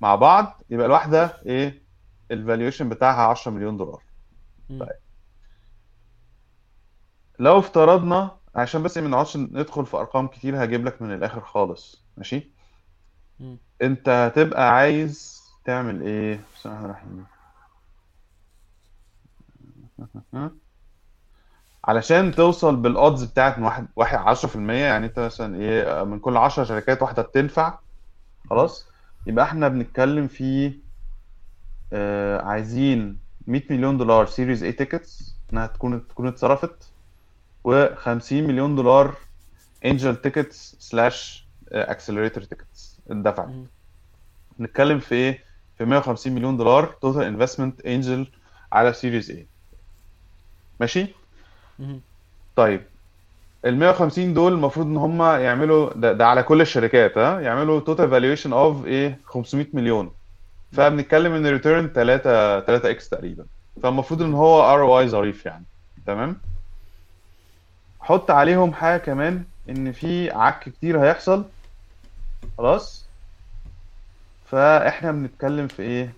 مع 0.00 0.14
بعض 0.14 0.62
يبقى 0.70 0.86
الواحدة 0.86 1.36
إيه 1.46 1.82
ال 2.30 2.36
valuation 2.36 2.88
بتاعها 2.88 3.26
10 3.26 3.50
مليون 3.52 3.76
دولار. 3.76 4.02
طيب. 4.68 4.88
لو 7.38 7.58
افترضنا 7.58 8.36
عشان 8.54 8.82
بس 8.82 8.98
ما 8.98 9.08
نقعدش 9.08 9.36
ندخل 9.36 9.86
في 9.86 9.96
أرقام 9.96 10.26
كتير 10.28 10.64
هجيب 10.64 10.84
لك 10.86 11.02
من 11.02 11.14
الآخر 11.14 11.40
خالص 11.40 12.04
ماشي 12.16 12.50
مم. 13.40 13.56
أنت 13.82 14.08
هتبقى 14.08 14.72
عايز 14.74 15.42
تعمل 15.64 16.02
إيه 16.02 16.40
بسم 16.56 16.68
الله 16.70 16.84
الرحمن 16.84 17.24
الرحيم 20.34 20.58
علشان 21.84 22.34
توصل 22.34 22.76
بال 22.76 22.92
odds 22.92 23.24
بتاعت 23.24 23.58
من 23.58 23.64
واحد 23.64 23.86
واحد 23.96 24.36
10% 24.36 24.56
يعني 24.56 25.06
انت 25.06 25.18
مثلا 25.18 25.56
إيه 25.60 26.04
من 26.04 26.18
كل 26.18 26.36
10 26.36 26.64
شركات 26.64 27.02
واحدة 27.02 27.22
بتنفع 27.22 27.78
خلاص 28.50 28.88
يبقى 29.26 29.44
إحنا 29.44 29.68
بنتكلم 29.68 30.28
في 30.28 30.72
آه 31.92 32.42
عايزين 32.42 33.18
100 33.46 33.62
مليون 33.70 33.96
دولار 33.98 34.26
series 34.26 34.62
A 34.64 34.72
tickets 34.72 35.36
انها 35.52 35.66
تكون 35.66 36.08
تكون 36.08 36.26
اتصرفت 36.28 36.92
و50 37.68 38.32
مليون 38.32 38.76
دولار 38.76 39.14
angel 39.84 40.16
tickets 40.16 40.76
slash 40.78 41.46
accelerator 41.72 42.42
tickets 42.42 43.00
اتدفعت 43.10 43.48
مم. 43.48 43.66
نتكلم 44.60 44.98
في 44.98 45.14
إيه 45.14 45.44
في 45.78 45.84
150 45.84 46.32
مليون 46.32 46.56
دولار 46.56 46.86
total 46.86 47.22
investment 47.22 47.80
angel 47.86 48.26
على 48.72 48.92
series 48.92 49.30
A 49.30 49.46
ماشي. 50.80 51.14
طيب 52.56 52.82
ال 53.64 53.76
150 53.76 54.34
دول 54.34 54.52
المفروض 54.52 54.86
إن 54.86 54.96
هم 54.96 55.22
يعملوا 55.22 55.90
ده, 55.94 56.12
ده 56.12 56.26
على 56.26 56.42
كل 56.42 56.60
الشركات 56.60 57.18
ها؟ 57.18 57.40
يعملوا 57.40 57.80
total 57.80 58.10
valuation 58.10 58.52
of 58.52 58.86
إيه؟ 58.86 59.18
500 59.24 59.66
مليون. 59.72 60.10
فبنتكلم 60.72 61.32
إن 61.32 61.46
return 61.46 61.88
3 61.88 62.60
3 62.60 62.90
X 62.90 63.08
تقريبا. 63.08 63.44
فالمفروض 63.82 64.22
إن 64.22 64.34
هو 64.34 64.62
ROI 64.74 65.08
ظريف 65.08 65.46
يعني. 65.46 65.64
تمام؟ 66.06 66.36
حط 68.00 68.30
عليهم 68.30 68.72
حاجة 68.72 69.00
كمان 69.00 69.44
إن 69.70 69.92
في 69.92 70.30
عك 70.30 70.60
كتير 70.64 71.04
هيحصل. 71.04 71.44
خلاص؟ 72.58 73.06
فإحنا 74.46 75.12
بنتكلم 75.12 75.68
في 75.68 75.82
إيه؟ 75.82 76.14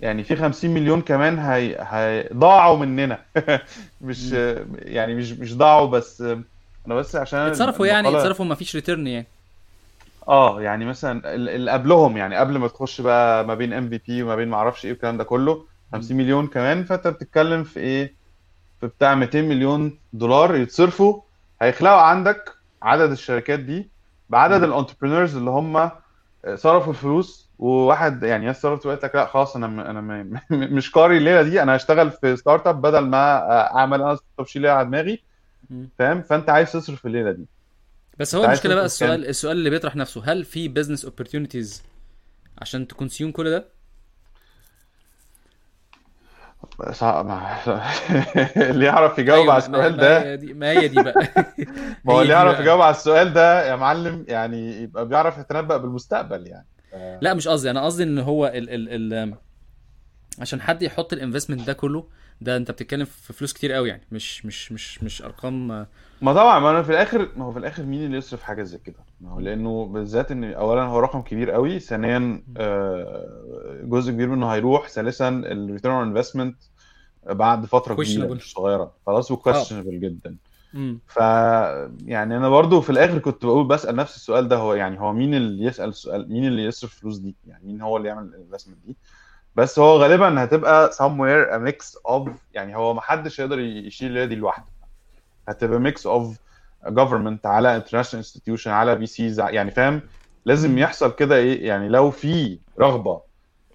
يعني 0.00 0.24
في 0.24 0.36
50 0.36 0.70
مليون 0.70 1.00
كمان 1.02 1.38
هي... 1.38 1.76
هي... 1.80 2.28
ضاعوا 2.32 2.78
مننا 2.78 3.24
مش. 4.00 4.32
يعني 4.72 5.14
مش 5.14 5.32
مش 5.32 5.56
ضاعوا 5.56 5.86
بس 5.86 6.20
أنا 6.86 6.94
بس 6.94 7.16
عشان 7.16 7.38
اتصرفوا 7.38 7.86
يعني 7.86 8.08
اتصرفوا 8.08 8.44
ما 8.44 8.54
فيش 8.54 8.74
return 8.74 9.06
يعني 9.06 9.26
آه 10.28 10.62
يعني 10.62 10.84
مثلا 10.84 11.34
ال- 11.34 11.48
اللي 11.48 11.70
قبلهم 11.70 12.16
يعني 12.16 12.36
قبل 12.36 12.58
ما 12.58 12.68
تخش 12.68 13.00
بقى 13.00 13.44
ما 13.46 13.54
بين 13.54 13.72
MVP 13.72 14.22
وما 14.22 14.36
بين 14.36 14.48
ما 14.48 14.56
أعرفش 14.56 14.84
إيه 14.84 14.90
والكلام 14.92 15.16
ده 15.16 15.24
كله 15.24 15.54
مم. 15.54 15.66
50 15.92 16.16
مليون 16.16 16.46
كمان 16.46 16.84
فأنت 16.84 17.08
بتتكلم 17.08 17.64
في 17.64 17.80
إيه 17.80 18.14
في 18.80 18.86
بتاع 18.86 19.14
200 19.14 19.42
مليون 19.42 20.00
دولار 20.12 20.56
يتصرفوا 20.56 21.20
هيخلقوا 21.62 22.00
عندك 22.00 22.54
عدد 22.82 23.10
الشركات 23.10 23.60
دي 23.60 23.90
بعدد. 24.28 24.62
ال 24.62 24.67
entrepreneurs 24.67 25.36
اللي 25.36 25.50
هم 25.50 25.90
صرفوا 26.54 26.92
الفلوس 26.92 27.50
وواحد 27.58 28.22
يعني 28.22 28.46
ناس 28.46 28.62
صرفت 28.62 28.86
وقالت 28.86 29.04
لك 29.04 29.14
لا 29.14 29.26
خلاص 29.26 29.56
أنا 29.56 29.66
م- 29.66 29.80
أنا 29.80 30.00
م- 30.00 30.40
مش 30.50 30.90
قاري 30.90 31.18
الليلة 31.18 31.42
دي 31.42 31.62
أنا 31.62 31.76
هشتغل 31.76 32.10
في 32.10 32.36
startup 32.36 32.82
بدل 32.82 32.98
ما 32.98 33.50
أعمل 33.76 34.02
أنا 34.02 34.14
startup 34.14 34.46
شيل 34.46 34.66
على 34.66 34.86
دماغي. 34.88 35.22
فاهم؟ 35.98 36.22
فأنت 36.22 36.50
عايز 36.50 36.72
تصرف 36.72 37.06
الليلة 37.06 37.30
دي. 37.32 37.46
بس 38.18 38.34
هو 38.34 38.44
المشكلة 38.44 38.74
بقى 38.74 38.84
السؤال 38.84 39.26
السؤال 39.28 39.56
اللي 39.56 39.70
بيطرح 39.70 39.96
نفسه 39.96 40.22
هل 40.24 40.44
في 40.44 40.68
business 40.68 41.04
opportunities 41.04 41.82
عشان 42.58 42.86
ت 42.88 42.93
consume 42.93 43.32
كل 43.32 43.50
ده؟ 43.50 43.64
صعب. 46.92 47.26
ما... 47.26 47.56
اللي 48.70 48.84
يعرف 48.86 49.18
يجاوب 49.18 49.50
على 49.50 49.62
ما, 49.62 49.68
ما, 49.68 49.86
السؤال 49.86 49.96
ما 49.96 50.02
ده. 50.02 50.22
هي 50.22 50.36
دي 50.36 50.54
ما 50.54 50.70
هي 50.70 50.88
دي 50.88 51.02
بقى. 51.02 51.14
ما 52.04 52.14
هو 52.14 52.22
اللي 52.22 52.32
يعرف 52.32 52.60
يجاوب 52.60 52.80
على 52.80 52.90
السؤال 52.90 53.32
ده 53.32 53.68
يا 53.68 53.76
معلم 53.76 54.24
يعني 54.28 54.82
يبقى 54.82 55.08
بيعرف 55.08 55.38
يتنبأ 55.38 55.76
بالمستقبل 55.76 56.46
يعني. 56.46 56.66
لا 57.20 57.34
مش 57.34 57.48
قصدي. 57.48 57.70
أنا 57.70 57.84
قصدي 57.84 58.02
إن 58.02 58.18
هو 58.18 58.46
ال 58.46 58.70
ال 58.70 59.12
ال 59.14 59.34
عشان 60.40 60.60
حد 60.60 60.82
يحط 60.82 61.12
ال 61.12 61.17
investment 61.17 61.66
ده 61.66 61.72
كله 61.72 62.06
ده 62.40 62.56
أنت 62.56 62.70
بتتكلم 62.70 63.04
في 63.04 63.32
فلوس 63.32 63.52
كتير 63.52 63.72
قوي 63.72 63.88
يعني. 63.88 64.02
مش 64.12 64.46
مش 64.46 64.72
مش 64.72 65.02
مش 65.02 65.22
أرقام. 65.22 65.68
ما 66.22 66.32
طبعا 66.32 66.58
ما 66.58 66.70
أنا 66.70 66.82
في 66.82 66.90
الآخر 66.90 67.28
ما 67.36 67.44
هو 67.44 67.52
في 67.52 67.58
الآخر 67.58 67.82
مين 67.82 68.04
اللي 68.04 68.16
يصرف 68.18 68.42
حاجة 68.42 68.62
زي 68.62 68.78
كده؟ 68.78 68.96
ما 69.24 69.30
هو 69.30 69.40
لأنه 69.40 69.86
بالذات 69.86 70.30
إن 70.30 70.44
اولا 70.44 70.82
هو 70.82 71.00
رقم 71.00 71.22
كبير 71.22 71.50
قوي 71.50 71.80
ثانيا 71.80 72.42
آه، 72.56 73.80
جزء 73.82 74.12
كبير 74.12 74.28
منه 74.28 74.48
هيروح 74.48 74.88
ثالثا 74.88 75.28
ال 75.28 75.37
return 75.37 75.94
on 75.94 76.08
investment 76.08 76.56
بعد 77.26 77.66
فترة 77.66 77.94
كبيرة 77.94 78.26
مش 78.26 78.52
صغيرة. 78.52 78.92
خلاص 79.06 79.30
و 79.30 79.35
questionable 79.35 80.00
جدا. 80.00 80.36
امم 80.74 81.00
ف 81.06 81.16
يعني 82.06 82.36
أنا 82.36 82.48
برضو 82.48 82.80
في 82.80 82.90
الآخر 82.90 83.18
كنت 83.18 83.46
بقول 83.46 83.66
بسأل 83.66 83.96
نفس 83.96 84.16
السؤال 84.16 84.48
ده 84.48 84.56
هو 84.56 84.74
يعني 84.74 85.00
هو 85.00 85.12
مين 85.12 85.34
اللي 85.34 85.64
يسأل 85.64 85.88
السؤال 85.88 86.32
مين 86.32 86.46
اللي 86.46 86.64
يصرف 86.64 86.92
الفلوس 86.94 87.18
دي؟ 87.18 87.34
يعني 87.46 87.64
مين 87.66 87.80
هو 87.82 87.96
اللي 87.96 88.08
يعمل 88.08 88.24
ال 88.24 88.29
investment 88.29 88.78
دي؟ 88.86 88.96
بس 89.56 89.78
هو 89.78 89.96
غالبا 89.96 90.44
هتبقى 90.44 90.90
somewhere 90.92 91.52
a 91.54 91.72
mix 91.72 92.12
of 92.12 92.30
يعني 92.54 92.76
هو 92.76 92.94
ما 92.94 93.00
حدش 93.00 93.38
يقدر 93.38 93.60
يشيل 93.60 94.08
الليلة 94.08 94.26
دي 94.26 94.34
لوحده. 94.34 94.66
هتبقى 95.48 95.92
mix 95.92 95.94
of 95.94 96.38
government 96.88 97.46
على 97.46 97.82
international 97.82 98.24
institution 98.24 98.66
على 98.66 98.94
VCs 98.96 99.40
يعني 99.40 99.70
فاهم؟ 99.70 100.00
لازم 100.44 100.78
يحصل 100.78 101.14
كده 101.14 101.36
إيه؟ 101.36 101.66
يعني 101.66 101.88
لو 101.88 102.10
في 102.10 102.58
رغبة 102.80 103.20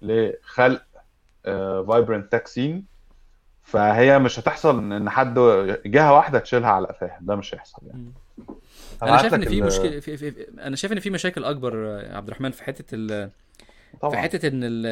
لخلق 0.02 0.82
vibrant 1.88 2.32
tech 2.32 2.46
scene 2.46 2.84
فهي 3.62 4.18
مش 4.18 4.38
هتحصل 4.38 4.92
ان 4.92 5.10
حد 5.10 5.34
جهة 5.86 6.12
واحدة 6.12 6.38
تشيلها 6.38 6.70
على 6.70 6.86
قفاها. 6.86 7.18
ده 7.20 7.36
مش 7.36 7.54
هيحصل 7.54 7.82
يعني. 7.86 8.12
أنا 9.02 9.22
شايف 9.22 9.34
إن 9.34 9.44
في. 9.44 9.62
مشكله 9.62 10.00
في, 10.00 10.16
في, 10.16 10.30
في 10.30 10.46
أنا 10.60 10.76
شايف 10.76 10.92
إن 10.92 11.00
في 11.00 11.10
مشاكل 11.10 11.44
أكبر 11.44 11.76
يا 11.84 12.16
عبد 12.16 12.28
الرحمن 12.28 12.50
في 12.50 12.64
حتة 12.64 12.94
ال 12.94 13.30
في 14.10 14.16
حتة 14.16 14.48
إن 14.48 14.64
ال 14.64 14.86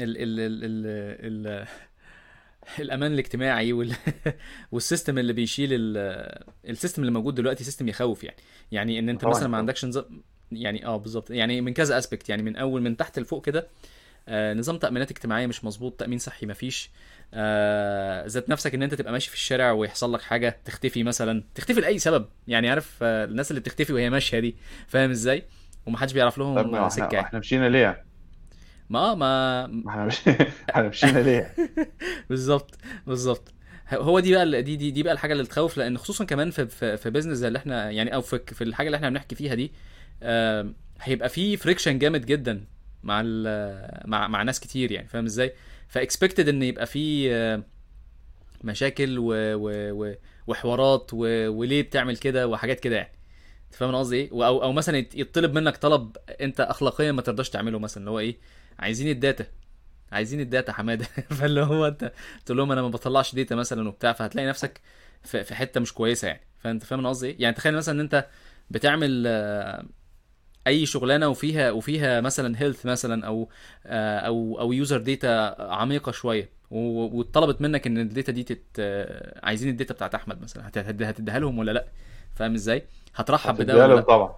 ال 0.00 0.16
ال 0.18 0.38
ال 1.46 1.66
الأمان 2.78 3.12
الاجتماعي 3.12 3.72
وال 3.72 3.94
وال 4.72 4.83
system 4.83 5.18
اللي 5.18 5.32
بيشيل 5.32 5.68
ال 5.72 5.96
ال 6.68 6.73
system 6.73 7.02
اللي 7.02 7.12
موجود 7.12 7.34
دلوقتي 7.34 7.64
system 7.64 7.88
يخوف 7.88 8.24
يعني. 8.24 8.36
يعني 8.72 8.98
إن 8.98 9.08
أنت 9.08 9.24
مثلا 9.24 9.48
ما 9.48 9.58
عندكش 9.58 9.84
نظام 9.84 10.22
يعني 10.52 10.86
آه 10.86 10.96
بالظبط 10.96 11.30
يعني 11.30 11.60
من 11.60 11.72
كذا 11.72 11.98
aspect 11.98 12.28
يعني 12.28 12.42
من 12.42 12.56
أول 12.56 12.82
من 12.82 12.96
تحت 12.96 13.18
لفوق 13.18 13.44
كده 13.44 13.68
آه 14.28 14.54
نظام 14.54 14.78
تأمينات 14.78 15.10
اجتماعية 15.10 15.46
مش 15.46 15.64
مظبوط 15.64 15.92
تأمين 16.00 16.18
صحي 16.18 16.46
مفيش 16.46 16.90
آه 17.34 18.26
ذات 18.26 18.50
نفسك 18.50 18.74
إن 18.74 18.82
أنت 18.82 18.94
تبقى 18.94 19.12
ماشي 19.12 19.28
في 19.28 19.34
الشارع 19.36 19.72
ويحصل 19.72 20.14
لك 20.14 20.22
حاجة 20.22 20.58
تختفي 20.64 21.02
مثلا 21.02 21.44
تختفي 21.54 21.80
لأي 21.80 21.98
سبب. 21.98 22.26
يعني 22.48 22.70
عارف 22.70 22.98
آه 23.02 23.24
الناس 23.24 23.50
اللي 23.50 23.60
بتختفي 23.60 23.92
وهي 23.92 24.10
ماشية 24.10 24.38
دي 24.38 24.56
فاهم 24.88 25.10
إزاي؟ 25.10 25.44
ومحدش 25.86 26.12
بيعرف 26.12 26.38
لهم 26.38 26.88
سكة 26.88 27.02
يعني. 27.02 27.20
إحنا 27.20 27.38
مشينا 27.38 27.68
ليه؟ 27.68 28.11
ما 28.92 29.14
ما 29.14 29.66
ما 29.66 29.90
إحنا 29.90 30.04
مش... 30.06 30.28
إحنا 30.70 30.88
مشينا 30.88 31.18
ليه؟ 31.18 31.54
بالظبط 32.30 32.78
بالظبط. 33.06 33.54
هو 33.92 34.20
دي 34.20 34.32
بقى 34.34 34.62
دي 34.62 34.76
دي 34.76 34.90
دي 34.90 35.02
بقى 35.02 35.12
الحاجة 35.12 35.32
اللي 35.32 35.44
تخوف 35.44 35.76
لأن 35.78 35.98
خصوصا 35.98 36.24
كمان 36.24 36.50
في 36.50 36.66
في, 36.66 36.96
في 36.96 37.10
business 37.10 37.38
زي 37.38 37.48
اللي 37.48 37.58
إحنا 37.58 37.90
يعني 37.90 38.14
أو 38.14 38.20
في 38.20 38.38
في 38.54 38.64
الحاجة 38.64 38.86
اللي 38.86 38.96
إحنا 38.96 39.10
بنحكي 39.10 39.34
فيها 39.34 39.54
دي 39.54 39.72
هيبقى 41.00 41.28
في 41.28 41.56
friction 41.56 41.98
جامد 41.98 42.26
جدا 42.26 42.64
مع 43.02 43.22
مع 44.04 44.28
مع 44.28 44.42
ناس 44.42 44.60
كتير 44.60 44.92
يعني 44.92 45.08
فاهم 45.08 45.24
إزاي؟ 45.24 45.52
ف 45.88 45.95
expected 45.95 46.48
إن 46.48 46.62
يبقى 46.62 46.86
في 46.86 47.34
آه، 47.34 47.62
مشاكل 48.64 49.18
و 49.18 49.24
و 49.54 49.70
و 49.92 50.14
وحوارات 50.46 51.10
و 51.12 51.18
وليه 51.48 51.82
بتعمل 51.82 52.16
كده 52.16 52.48
وحاجات 52.48 52.80
كده 52.80 52.96
يعني. 52.96 53.12
أنت 53.66 53.74
فاهم 53.74 53.88
أنا 53.88 53.98
قصدي 53.98 54.16
إيه؟ 54.16 54.30
أو 54.46 54.62
أو 54.62 54.72
مثلا 54.72 54.98
يطلب 55.14 55.54
منك 55.54 55.76
طلب 55.76 56.16
أنت 56.40 56.60
اخلاقيا 56.60 57.12
ما 57.12 57.22
ترضاش 57.22 57.50
تعمله 57.50 57.78
مثلا 57.78 58.00
اللي 58.00 58.10
هو 58.10 58.18
إيه؟ 58.18 58.36
عايزين 58.78 59.08
ال 59.08 59.16
data 59.16 59.46
عايزين 60.12 60.40
ال 60.40 60.46
data 60.46 60.72
حمادة. 60.72 61.04
فاللي 61.40 61.60
هو 61.62 61.86
انت 61.86 62.12
تقول 62.46 62.58
لهم 62.58 62.72
أنا 62.72 62.82
ما 62.82 62.88
بطلعش 62.88 63.34
data 63.34 63.54
مثلا 63.54 63.88
وبتاع 63.88 64.12
فهتلاقي 64.12 64.48
نفسك 64.48 64.80
في 65.22 65.54
حتة 65.54 65.80
مش 65.80 65.92
كويسة 65.92 66.28
يعني. 66.28 66.40
فانت 66.58 66.84
فاهم 66.84 66.98
أنا 67.00 67.08
قصدي 67.08 67.26
إيه؟ 67.26 67.36
يعني 67.38 67.54
تخيل 67.56 67.76
مثلا 67.76 67.94
إن 67.94 68.00
انت 68.00 68.26
بتعمل 68.70 69.24
آه، 69.26 69.84
أي 70.66 70.86
شغلانة 70.86 71.28
وفيها 71.28 71.70
وفيها 71.70 72.20
مثلا 72.20 72.62
health 72.62 72.86
مثلا 72.86 73.26
أو 73.26 73.48
آه، 73.86 74.18
أو 74.18 74.60
أو 74.60 74.72
user 74.72 74.98
data 74.98 75.56
عميقة 75.58 76.12
شوية 76.12 76.48
واتطلبت 76.70 77.60
منك 77.62 77.86
إن 77.86 77.98
ال 77.98 78.05
data 78.05 78.32
دي 78.32 78.42
تت 78.42 78.62
آه، 78.78 79.40
عايزين 79.46 79.68
ال 79.70 79.75
data 79.75 79.94
بتاعت 79.94 80.14
أحمد 80.14 80.42
مثلا 80.42 80.68
هت- 80.68 80.78
هت- 80.78 81.02
هتديها 81.02 81.38
لهم 81.38 81.58
ولا 81.58 81.70
لأ؟ 81.72 81.84
فاهم 82.34 82.54
إزاي؟ 82.54 82.82
هترحب 83.14 83.54
بده 83.54 83.74
ولا 83.86 84.00
طبعا. 84.00 84.36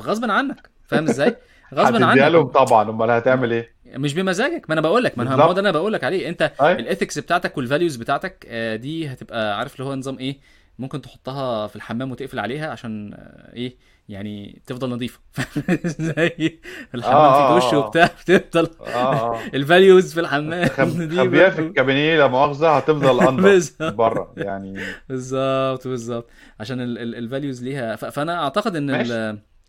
غصبا 0.00 0.32
عنك. 0.32 0.70
فاهم 0.86 1.08
إزاي؟ 1.08 1.36
غصبا 1.74 1.96
هتديها 1.96 2.24
عنك 2.24 2.32
لهم 2.34 2.46
طبعا. 2.46 2.90
أمال 2.90 3.10
هتعمل 3.10 3.52
إيه؟ 3.52 3.72
مش 3.96 4.14
بمزاجك. 4.14 4.64
ما 4.68 4.72
أنا 4.72 4.80
بقول 4.80 5.04
لك 5.04 5.18
ما 5.18 5.24
ما 5.24 5.44
هو 5.44 5.52
ده 5.52 5.60
أنا 5.60 5.70
بقول 5.70 5.92
لك 5.92 6.04
عليه. 6.04 6.28
أنت 6.28 6.52
أي. 6.62 6.72
ال 6.72 6.79
ethics 6.79 7.18
بتاعتك 7.18 7.56
وال 7.56 7.66
values 7.66 7.96
بتاعتك 7.96 8.46
آه، 8.48 8.76
دي 8.76 9.08
هتبقى 9.08 9.58
عارف 9.58 9.74
اللي 9.74 9.84
هو 9.90 9.94
نظام 9.94 10.18
إيه 10.18 10.38
ممكن 10.78 11.02
تحطها 11.02 11.66
في 11.66 11.76
الحمام 11.76 12.10
وتقفل 12.12 12.38
عليها 12.38 12.70
عشان 12.70 13.12
آه، 13.14 13.52
إيه 13.56 13.76
يعني 14.08 14.62
تفضل 14.66 14.90
نظيفة. 14.90 15.20
زي 15.84 16.58
الحمام 16.94 17.32
فيه 17.32 17.56
دش 17.66 17.74
آه 17.74 17.76
آه. 17.76 17.86
وبتاع 17.86 18.06
بتفضل 18.28 18.68
آه 18.94 19.40
ال 19.54 19.63
values 19.63 20.14
في 20.14 20.20
الحمام. 20.20 20.66
تخبيها 20.66 21.50
في 21.56 21.58
الكابينية 21.58 22.18
لا 22.18 22.26
مؤاخذة 22.26 22.76
هتفضل 22.76 23.36
بالظبط. 23.42 23.94
بره 23.94 24.32
يعني. 24.36 24.80
بالظبط 25.08 25.88
بالظبط. 25.88 26.30
عشان 26.60 26.80
ال 26.98 27.07
values 27.07 27.64
ليها. 27.64 27.96
فأنا 27.96 28.42
أعتقد 28.42 28.76
إن. 28.76 28.90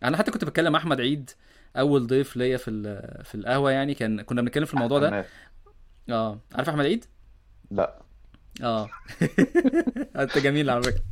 أنا 0.04 0.18
حتى 0.18 0.32
كنت 0.32 0.45
بتكلم 0.45 0.72
مع 0.74 0.80
أحمد 0.80 1.01
عيد 1.01 1.30
أول 1.78 2.07
ضيف 2.07 2.38
ليا 2.38 2.57
في. 2.57 2.71
في 3.24 3.36
القهوة 3.36 3.71
يعني 3.71 3.93
كان 3.93 4.21
كنا 4.21 4.41
بنتكلم 4.41 4.65
في 4.65 4.74
الموضوع 4.74 4.99
ده. 4.99 5.26
آه. 6.09 6.39
عارف 6.55 6.69
أحمد 6.69 6.86
عيد؟ 6.86 7.05
لا. 7.71 8.01
آه. 8.63 8.89
أنت 10.15 10.38
جميل 10.38 10.69
على 10.69 10.84
فكرة. 10.84 11.03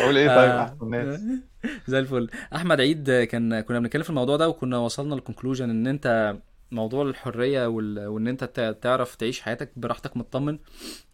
أقول 0.00 0.18
إيه 0.18 0.28
طيب؟ 0.28 0.50
آه. 0.50 0.62
احسن 0.62 1.42
زي 1.86 1.98
الفل. 1.98 2.30
أحمد 2.54 2.80
عيد 2.80 3.10
كان 3.10 3.60
كنا 3.60 3.78
بنتكلم 3.80 4.02
في 4.02 4.10
الموضوع 4.10 4.36
ده 4.36 4.48
وكنا 4.48 4.78
وصلنا 4.78 5.14
لل 5.14 5.23
conclusion 5.23 5.70
إن 5.70 5.86
أنت 5.86 6.36
موضوع 6.70 7.02
الحرية 7.04 7.66
وال... 7.66 8.06
وإن 8.06 8.28
أنت 8.28 8.44
تع- 8.44 8.72
تعرف 8.72 9.14
تعيش 9.16 9.40
حياتك 9.40 9.72
براحتك 9.76 10.16
مطمن 10.16 10.58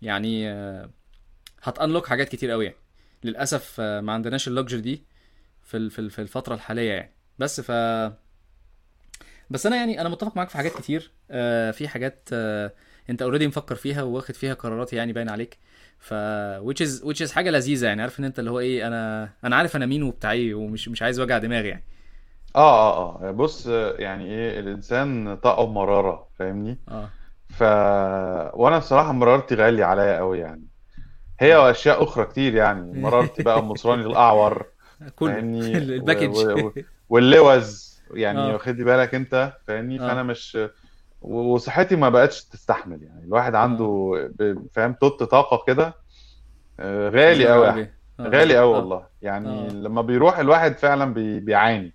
يعني 0.02 0.50
آه، 0.50 0.90
هت 1.62 1.74
unlock 1.74 2.07
حاجات 2.06 2.28
كتير 2.28 2.50
قوي 2.50 2.64
يعني. 2.64 2.76
للأسف 3.24 3.76
آه، 3.80 4.00
ما 4.00 4.12
عندناش 4.12 4.48
ال 4.49 4.53
luxury 4.53 4.78
دي 4.78 5.04
في 5.62 5.90
في 5.90 6.18
الفترة 6.22 6.54
الحالية 6.54 6.92
يعني. 6.92 7.14
بس 7.38 7.61
ف 7.61 7.70
بس 9.51 9.66
أنا 9.66 9.76
يعني 9.76 10.01
أنا 10.01 10.09
متفق 10.09 10.36
معاك 10.36 10.49
في 10.49 10.57
حاجات 10.57 10.72
كتير. 10.72 11.11
آه، 11.30 11.70
في 11.70 11.88
حاجات 11.88 12.28
آه، 12.32 12.72
أنت 13.11 13.22
already 13.22 13.47
مفكر 13.49 13.74
فيها 13.74 14.03
واخد 14.03 14.34
فيها 14.34 14.55
قرارات 14.55 14.92
يعني 14.92 15.12
باين 15.12 15.28
عليك. 15.28 15.59
ف 15.99 16.14
which 16.61 16.84
is 16.86 17.03
which 17.05 17.26
is 17.26 17.30
حاجة 17.32 17.51
لذيذة 17.51 17.86
يعني. 17.86 18.03
عارف 18.03 18.20
إن 18.20 18.24
أنت 18.24 18.38
اللي 18.38 18.51
هو 18.51 18.59
إيه 18.61 18.86
أنا 18.86 19.28
أنا 19.44 19.57
عارف 19.57 19.76
أنا 19.76 19.86
مين 19.86 20.03
وبتاع 20.03 20.32
إيه 20.32 20.55
ومش 20.55 20.88
مش 20.88 21.03
عايز 21.03 21.20
وجع 21.20 21.38
دماغي 21.38 21.68
يعني. 21.68 21.84
آه 22.57 22.92
آه 22.99 23.28
آه. 23.28 23.30
بص 23.30 23.66
يعني 23.99 24.24
إيه 24.26 24.61
الإنسان 24.61 25.36
طاقة 25.36 25.62
ومرارة 25.62 26.28
فاهمني؟ 26.38 26.78
آه. 26.88 27.09
ف 27.49 27.62
وأنا 28.55 28.78
بصراحة 28.78 29.12
مرارتي 29.12 29.55
غالية 29.55 29.84
عليا 29.84 30.16
قوي 30.18 30.38
يعني. 30.38 30.64
هي 31.40 31.57
واشياء 31.57 32.03
أخرى 32.03 32.24
كتير 32.24 32.55
يعني. 32.55 33.01
مرارتي 33.01 33.42
بقى 33.42 33.62
مصراني 33.62 34.03
الأعور 34.07 34.66
كله. 35.16 35.32
فاهمني؟ 35.32 35.78
ال 35.78 35.85
package. 35.85 36.36
و- 36.36 36.66
و- 36.66 36.72
واللوز. 37.09 37.88
يعني 38.14 38.38
آه. 38.40 38.52
واخد 38.52 38.76
لي 38.76 38.84
بالك 38.84 39.14
انت 39.14 39.52
فاهمني؟ 39.66 39.98
فأنا 39.98 40.20
آه 40.20 40.22
مش 40.22 40.59
وصحتي 41.22 41.96
ما 41.96 42.09
بقتش 42.09 42.44
تستحمل 42.44 43.02
يعني. 43.02 43.24
الواحد 43.24 43.54
عنده 43.54 44.12
ب- 44.38 44.66
فاهم؟ 44.72 44.92
total 44.93 45.22
طاقة 45.22 45.64
كده 45.66 45.94
آه، 46.80 47.09
غالي 47.09 47.48
قوي 47.48 47.88
غالي 48.20 48.56
قوي 48.59 48.74
آه. 48.76 48.78
والله. 48.78 49.06
يعني 49.22 49.68
لما 49.68 50.02
بيروح 50.02 50.38
الواحد 50.38 50.78
فعلا 50.78 51.14
بي... 51.14 51.40
بيعاني. 51.40 51.92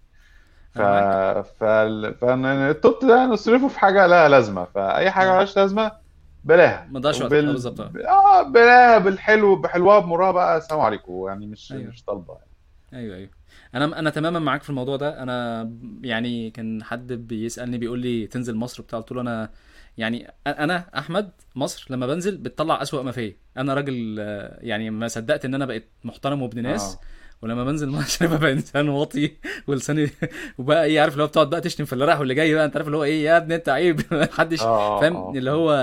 ف 0.71 0.81
ف 0.81 1.63
فالتوت 2.21 3.05
ده 3.05 3.25
نصرفه 3.25 3.67
في 3.67 3.79
حاجة 3.79 4.07
لها 4.07 4.29
لازمة. 4.29 4.65
فأي 4.65 5.11
حاجة 5.11 5.29
آه. 5.29 5.33
ملهاش 5.33 5.57
لازمة 5.57 5.91
بلاها. 6.43 6.87
وقتك. 7.19 7.21
آه 7.21 7.25
وبال 7.25 7.45
بالظبط. 7.53 7.79
آه. 7.81 7.91
آه 8.07 8.41
بلاها 8.41 8.97
بالحلو 8.97 9.55
بحلوها 9.55 9.99
بمرها 9.99 10.31
بقى 10.31 10.57
السلام 10.57 10.81
عليكم. 10.81 11.27
يعني 11.27 11.47
مش 11.47 11.71
أيوه. 11.71 11.89
مش 11.89 12.03
طالبة 12.03 12.37
أيوه 12.93 13.15
أيوه. 13.15 13.29
أنا 13.75 13.99
أنا 13.99 14.09
تماما 14.09 14.39
معاك 14.39 14.63
في 14.63 14.69
الموضوع 14.69 14.95
ده. 14.97 15.23
أنا 15.23 15.69
يعني 16.03 16.51
كان 16.51 16.83
حد 16.83 17.13
بيسألني 17.13 17.77
بيقول 17.77 17.99
لي 17.99 18.27
تنزل 18.27 18.55
مصر 18.55 18.83
بتاع 18.83 18.99
قلت 18.99 19.11
له 19.11 19.21
أنا 19.21 19.49
يعني 19.97 20.33
أنا 20.47 20.85
أحمد 20.97 21.31
مصر 21.55 21.87
لما 21.89 22.07
بنزل 22.07 22.37
بتطلع 22.37 22.81
أسوأ 22.81 23.01
ما 23.03 23.11
فيا. 23.11 23.35
أنا 23.57 23.73
راجل 23.73 24.15
آه، 24.19 24.59
يعني 24.61 24.89
ما 24.89 25.07
صدقت 25.07 25.45
إن 25.45 25.55
أنا 25.55 25.65
بقيت 25.65 25.89
محترم 26.03 26.41
وابن 26.41 26.61
ناس 26.63 26.93
آه. 26.95 26.99
ولما 27.41 27.63
بنزل 27.63 27.89
مصر 27.99 28.27
ببقى 28.27 28.51
إنسان 28.53 28.89
واطي 28.89 29.31
ولساني 29.67 30.09
وبقى 30.57 30.85
إيه 30.85 31.01
عارف 31.01 31.13
اللي 31.13 31.23
هو 31.23 31.27
بتقعد 31.27 31.49
بقى 31.49 31.61
تشتم 31.61 31.85
في 31.85 31.93
اللي 31.93 32.05
رايح 32.05 32.19
واللي 32.19 32.33
جاي 32.33 32.53
بقى. 32.53 32.65
أنت 32.65 32.75
عارف 32.75 32.87
اللي 32.87 32.97
هو 32.97 33.03
إيه 33.03 33.23
يا 33.25 33.37
ابني 33.37 33.55
أنت 33.55 33.69
عيب. 33.69 34.01
محدش 34.11 34.61
آه 34.61 34.97
آه 34.97 35.01
فاهم 35.01 35.15
آه. 35.15 35.31
اللي 35.35 35.51
هو 35.51 35.75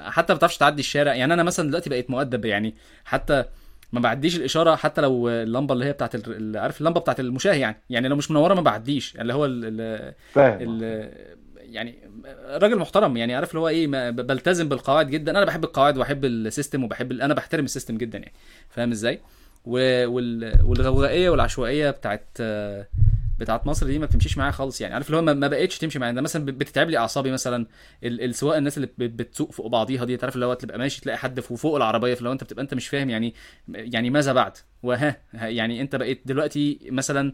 حتى 0.00 0.32
ما 0.32 0.36
بتعرفش 0.36 0.56
تعدي 0.58 0.80
الشارع. 0.80 1.14
يعني 1.14 1.34
أنا 1.34 1.42
مثلا 1.42 1.68
دلوقتي 1.68 1.90
بقيت 1.90 2.10
مؤدب 2.10 2.44
يعني 2.44 2.74
حتى 3.04 3.44
ما 3.92 4.00
بعديش 4.00 4.36
الإشارة 4.36 4.74
حتى 4.76 5.00
لو 5.00 5.28
اللمبة 5.28 5.74
اللي 5.74 5.84
هي 5.84 5.92
بتاعت 5.92 6.14
ال- 6.14 6.56
عارف 6.56 6.80
اللمبة 6.80 7.00
بتاعت 7.00 7.20
المشاه 7.20 7.54
يعني. 7.54 7.76
يعني 7.90 8.08
لو 8.08 8.16
مش 8.16 8.30
منوره 8.30 8.54
ما 8.54 8.60
بعديش. 8.60 9.16
اللي 9.20 9.34
هو 9.34 9.44
ال 9.44 9.80
ال 9.80 10.14
فاهم. 10.32 10.52
آه 10.52 10.58
ال 10.62 11.12
يعني 11.56 11.94
راجل 12.46 12.78
محترم 12.78 13.16
يعني 13.16 13.34
عارف 13.34 13.50
اللي 13.50 13.60
هو 13.60 13.68
إيه 13.68 13.86
بلتزم 14.10 14.68
بالقواعد 14.68 15.10
جدا. 15.10 15.30
أنا 15.32 15.44
بحب 15.44 15.64
القواعد 15.64 15.98
وأحب 15.98 16.24
ال 16.24 16.33
system 16.33 16.84
وبحب 16.84 17.12
أنا 17.12 17.34
بحترم 17.34 17.64
ال 17.64 17.69
system 17.69 17.98
جدا 17.98 18.18
يعني. 18.18 18.32
فاهم 18.70 18.90
إزاي؟ 18.90 19.20
والغوغائية 19.66 21.30
والعشوائية 21.30 21.90
بتاعت 21.90 22.26
بتاعت 23.38 23.66
مصر 23.66 23.86
دي 23.86 23.98
ما 23.98 24.06
بتمشيش 24.06 24.38
معايا 24.38 24.50
خالص 24.52 24.80
يعني. 24.80 24.94
عارف 24.94 25.06
اللي 25.06 25.16
هو 25.16 25.22
ما 25.22 25.32
ما 25.32 25.48
بقتش 25.48 25.78
تمشي 25.78 25.98
معايا. 25.98 26.12
ده 26.12 26.20
مثلا 26.22 26.44
بتتعب 26.44 26.90
لي 26.90 26.98
اعصابي 26.98 27.30
مثلا. 27.32 27.66
ال- 28.04 28.24
السواقه 28.24 28.58
الناس 28.58 28.76
اللي 28.76 28.88
بت- 28.98 29.10
بتسوق 29.22 29.52
فوق 29.52 29.66
بعضيها 29.66 30.04
دي 30.04 30.16
تعرف 30.16 30.34
اللي 30.34 30.46
هو 30.46 30.54
تبقى 30.54 30.78
ماشي 30.78 31.00
تلاقي 31.00 31.18
حد 31.18 31.40
فوق 31.40 31.58
فوق 31.58 31.76
العربية. 31.76 32.14
فلو 32.14 32.32
انت 32.32 32.44
بتبقى 32.44 32.62
انت 32.62 32.74
مش 32.74 32.88
فاهم 32.88 33.10
يعني 33.10 33.34
يعني 33.68 34.10
ماذا 34.10 34.32
بعد؟ 34.32 34.52
وها 34.82 35.16
ها- 35.32 35.46
يعني 35.48 35.80
انت 35.80 35.96
بقيت 35.96 36.22
دلوقتي 36.24 36.78
مثلا 36.90 37.32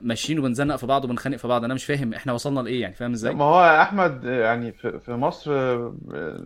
ماشيين 0.00 0.38
وبنزنق 0.38 0.76
في 0.76 0.86
بعض 0.86 1.04
وبنخانق 1.04 1.36
في 1.36 1.48
بعض. 1.48 1.64
أنا 1.64 1.74
مش 1.74 1.84
فاهم 1.84 2.14
إحنا 2.14 2.32
وصلنا 2.32 2.60
لإيه 2.60 2.80
يعني 2.80 2.94
فاهم 2.94 3.12
إزاي؟ 3.12 3.34
ما 3.34 3.44
هو 3.44 3.64
يا 3.64 3.82
أحمد 3.82 4.24
يعني 4.24 4.72
في 4.72 4.98
في 5.00 5.12
مصر 5.12 5.52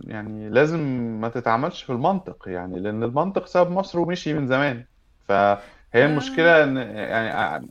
يعني 0.07 0.49
لازم 0.49 0.79
ما 1.21 1.29
تتعاملش 1.29 1.83
في 1.83 1.89
المنطق 1.91 2.43
يعني 2.47 2.79
لأن 2.79 3.03
المنطق 3.03 3.45
ساب 3.47 3.71
مصر 3.71 3.99
ومشي 3.99 4.33
من 4.33 4.47
زمان. 4.47 4.83
فهي 5.27 5.57
آه. 5.95 6.05
المشكلة 6.05 6.63
إن 6.63 6.77
يعني 6.77 7.69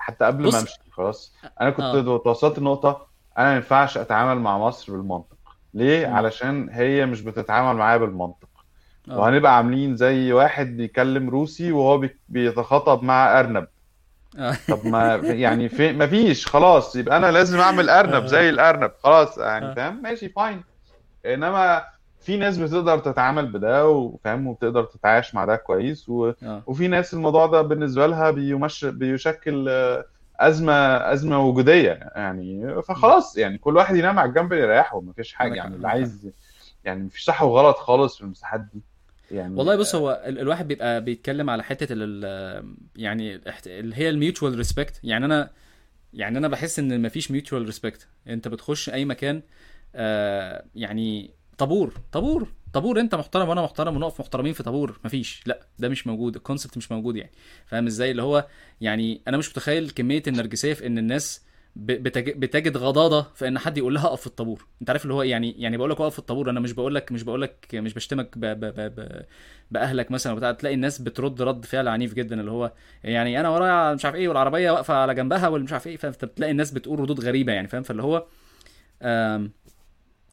حتى 0.00 0.24
قبل 0.24 0.42
ما 0.42 0.48
بص 0.48 0.54
امشي 0.60 0.78
خلاص؟ 0.92 1.34
أنا 1.60 1.70
كنت 1.70 1.84
آه. 1.84 2.18
توصلت 2.18 2.58
لنقطه 2.58 3.06
أنا 3.38 3.48
ما 3.50 3.56
ينفعش 3.56 3.98
أتعامل 3.98 4.40
مع 4.40 4.58
مصر 4.58 4.92
بالمنطق. 4.92 5.36
ليه. 5.74 6.06
علشان 6.06 6.68
هي 6.72 7.06
مش 7.06 7.20
بتتعامل 7.20 7.78
معايا 7.78 7.96
بالمنطق. 7.96 8.48
آه. 9.10 9.18
وهنبقى 9.18 9.56
عاملين 9.56 9.96
زي 9.96 10.32
واحد 10.32 10.66
بيكلم 10.76 11.30
روسي 11.30 11.72
وهو 11.72 11.98
بي- 11.98 12.16
بيتخاطب 12.28 13.02
مع 13.02 13.40
أرنب. 13.40 13.66
آه. 14.38 14.56
طب 14.68 14.86
ما 14.86 15.14
يعني 15.16 15.68
في 15.68 15.92
ما 15.92 16.06
فيش 16.06 16.46
خلاص 16.46 16.96
يبقى 16.96 17.16
أنا 17.16 17.30
لازم 17.30 17.60
أعمل 17.60 17.88
أرنب 17.90 18.22
آه. 18.22 18.26
زي 18.26 18.48
الأرنب 18.50 18.90
خلاص 19.04 19.38
يعني 19.38 19.66
آه. 19.66 19.74
فاهم؟ 19.74 20.02
ماشي 20.02 20.28
fine 20.28 20.64
إنما 21.26 21.84
في 22.20 22.36
ناس 22.36 22.58
بتقدر 22.58 22.98
تتعامل 22.98 23.46
بده 23.46 23.88
وفاهم 23.88 24.46
وبتقدر 24.46 24.84
تتعايش 24.84 25.34
مع 25.34 25.44
ده 25.44 25.56
كويس 25.56 26.08
و... 26.08 26.32
آه. 26.42 26.62
وفي 26.66 26.88
ناس 26.88 27.14
الموضوع 27.14 27.46
ده 27.46 27.62
بالنسبة 27.62 28.06
لها 28.06 28.30
بيمش... 28.30 28.84
بيشكل 28.84 29.66
آه، 29.68 30.04
أزمة 30.36 30.72
أزمة 31.12 31.38
وجودية 31.46 32.10
يعني. 32.14 32.82
فخلاص 32.82 33.36
يعني 33.38 33.58
كل 33.58 33.76
واحد 33.76 33.96
ينام 33.96 34.18
على 34.18 34.28
الجنب 34.28 34.52
اللي 34.52 34.64
يريحه 34.64 35.00
مفيش 35.00 35.36
عندك 35.40 35.52
حق 35.58 35.64
يعني 35.64 35.76
اللي 35.76 35.88
عايز 35.88 36.30
يعني 36.84 37.02
مفيش 37.04 37.24
صح 37.24 37.42
وغلط 37.42 37.76
خالص 37.76 38.16
في 38.16 38.22
المساحات 38.22 38.60
دي 38.60 38.82
يعني. 39.30 39.54
والله 39.54 39.76
بص 39.76 39.94
هو 39.94 40.22
ال- 40.26 40.38
الواحد 40.38 40.68
بيبقى 40.68 41.04
بيتكلم 41.04 41.50
على 41.50 41.62
حتة 41.62 41.86
ال 41.90 42.74
يعني 42.96 43.40
اللي 43.66 43.96
هي 43.96 44.08
ال 44.10 44.16
mutual 44.16 44.54
respect. 44.56 45.00
يعني 45.04 45.24
أنا 45.24 45.50
يعني 46.14 46.38
أنا 46.38 46.48
بحس 46.48 46.78
إن 46.78 47.02
مفيش 47.02 47.30
mutual 47.30 47.66
respect. 47.66 48.08
أنت 48.28 48.48
بتخش 48.48 48.90
أي 48.90 49.04
مكان 49.04 49.42
آه 49.94 50.64
يعني 50.74 51.30
طابور 51.60 51.94
طابور 52.12 52.48
طابور 52.72 53.00
انت 53.00 53.14
محترم 53.14 53.48
وأنا 53.48 53.62
محترم 53.62 53.96
ونقف 53.96 54.20
محترمين 54.20 54.52
في 54.52 54.62
طابور 54.62 54.98
مفيش 55.04 55.42
لا 55.46 55.60
ده 55.78 55.88
مش 55.88 56.06
موجود 56.06 56.36
الكونسبت 56.36 56.76
مش 56.76 56.92
موجود 56.92 57.16
يعني 57.16 57.30
فاهم 57.66 57.86
إزاي 57.86 58.10
اللي 58.10 58.22
هو 58.22 58.46
يعني 58.80 59.20
أنا 59.28 59.36
مش 59.36 59.50
متخيل 59.50 59.90
كمية 59.90 60.22
النرجسية 60.28 60.72
في 60.74 60.86
ان 60.86 60.98
الناس 60.98 61.42
بتجد 61.76 62.76
غضاضة 62.76 63.22
في 63.34 63.48
ان 63.48 63.58
حد 63.58 63.78
يقول 63.78 63.94
لها 63.94 64.06
اقف 64.06 64.20
في 64.20 64.26
الطابور 64.26 64.66
انت 64.80 64.90
عارف 64.90 65.02
اللي 65.02 65.14
هو؟ 65.14 65.22
يعني 65.22 65.54
يعني 65.58 65.76
بقول 65.76 65.90
لك 65.90 66.00
اقف 66.00 66.12
في 66.12 66.18
الطابور 66.18 66.50
أنا 66.50 66.60
مش 66.60 66.72
بقول 66.72 66.94
لك 66.94 67.12
مش 67.12 67.22
بقول 67.22 67.42
لك 67.42 67.66
مش 67.74 67.94
بشتمك 67.94 68.38
ب 68.38 68.40
ب 68.40 68.60
ب 68.64 68.80
ب 69.00 69.22
بأهلك 69.70 70.10
مثلا 70.10 70.32
وبتاع 70.32 70.52
تلاقي 70.52 70.74
الناس 70.74 70.98
بترد 71.02 71.42
رد 71.42 71.64
فعل 71.64 71.88
عنيف 71.88 72.14
جدا 72.14 72.40
اللي 72.40 72.50
هو 72.50 72.72
يعني 73.04 73.40
أنا 73.40 73.48
ورايا 73.48 73.94
مش 73.94 74.04
عارف 74.04 74.16
إيه 74.16 74.28
والعربية 74.28 74.70
واقفة 74.70 74.94
على 74.94 75.14
جنبها 75.14 75.48
واللي 75.48 75.64
مش 75.64 75.72
عارف 75.72 75.86
إيه 75.86 75.96
فانت 75.96 76.24
بتلاقي 76.24 76.50
الناس 76.50 76.70
بتقول 76.70 77.00
ردود 77.00 77.20
غريبة 77.20 77.52
يعني 77.52 77.68
فاهم 77.68 77.82
فاللي 77.82 78.02
هو 78.02 78.26
آم، 79.02 79.52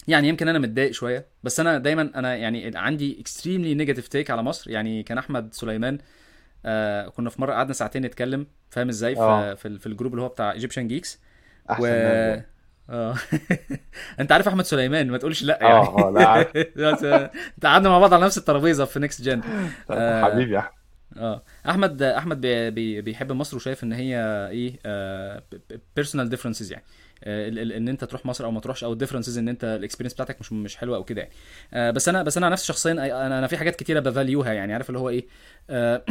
يعني 0.08 0.28
يمكن 0.28 0.48
أنا 0.48 0.60
متضايق 0.60 0.92
شوية 0.92 1.28
بس 1.44 1.60
أنا 1.60 1.78
دايما 1.78 2.12
أنا 2.16 2.36
يعني 2.36 2.72
عندي 2.76 3.22
extremely 3.22 3.74
negative 3.74 4.08
take 4.08 4.32
على 4.32 4.44
مصر. 4.44 4.72
يعني 4.72 5.04
كان 5.04 5.18
أحمد 5.18 5.54
سليمان 5.54 5.98
آه 6.66 7.08
كنا 7.08 7.30
في 7.30 7.42
مرة 7.42 7.54
قعدنا 7.54 7.74
ساعتين 7.74 8.02
نتكلم 8.06 8.48
فاهم 8.70 8.90
إزاي؟ 8.90 9.18
آه. 9.18 9.54
في 9.54 9.70
في, 9.70 9.80
في 9.80 9.88
الجروب 9.88 10.14
اللي 10.14 10.22
هو 10.24 10.28
بتاع 10.28 10.52
Egyptian 10.52 10.88
Geeks 10.88 11.20
و 11.80 11.86
ناس 11.86 12.36
دول 12.38 12.44
آه. 12.90 13.16
أنت 14.20 14.32
عارف 14.32 14.48
أحمد 14.48 14.66
سليمان 14.66 15.08
ما 15.12 15.18
تقولش 15.18 15.44
لأ 15.44 15.60
يعني. 15.62 15.74
آه 15.74 16.12
لا 16.16 16.28
عارف. 16.28 16.58
بس، 16.78 17.04
آه، 17.04 17.32
انت 17.58 17.66
قعدنا 17.66 17.90
مع 17.90 18.00
بعض 18.00 18.14
على 18.14 18.26
نفس 18.26 18.38
الترابيزة 18.38 18.86
في 18.86 19.00
Next 19.00 19.22
Gen 19.22 19.42
آه 19.92 20.24
حبيبي 20.24 20.54
يا 20.54 20.60
أحمد. 20.60 20.78
آه. 21.18 21.44
أحمد 21.70 22.02
أحمد 22.02 22.42
بي 22.42 22.72
بي 22.72 23.02
بيحب 23.02 23.32
مصر 23.32 23.58
وشايف 23.58 23.84
إن 23.84 23.94
هي 23.94 24.20
إيه 24.52 24.80
personal 25.96 26.30
differences 26.30 26.72
يعني. 26.72 26.84
آه، 26.84 27.07
ان 27.24 27.88
انت 27.88 28.04
تروح 28.04 28.26
مصر 28.26 28.46
أو 28.46 28.52
ما 28.52 28.60
تروحش 28.60 28.84
أو 28.84 28.94
ال 28.94 28.97
differences 28.97 29.38
ان 29.38 29.50
انت 29.50 29.64
ال 29.64 29.68
experience 29.68 30.14
بتاعتك 30.14 30.40
مش 30.40 30.54
مش 30.54 30.78
حلوة 30.78 30.98
أو 30.98 31.04
كده 31.04 31.22
يعني. 31.22 31.34
آه، 31.74 31.92
بس 31.92 32.10
أنا 32.10 32.24
بس 32.24 32.38
أنا 32.38 32.50
نفسي 32.50 32.66
شخصيا 32.66 32.92
أنا 32.92 33.40
أنا 33.40 33.48
في 33.48 33.58
حاجات 33.58 33.76
كتيرة 33.76 34.00
ب 34.00 34.07
value 34.07 34.46
ها 34.46 34.54
يعني 34.54 34.74
عارف 34.74 34.90
اللي 34.90 35.00
هو 35.00 35.10
إيه؟ 35.10 35.26
آه، 35.70 36.04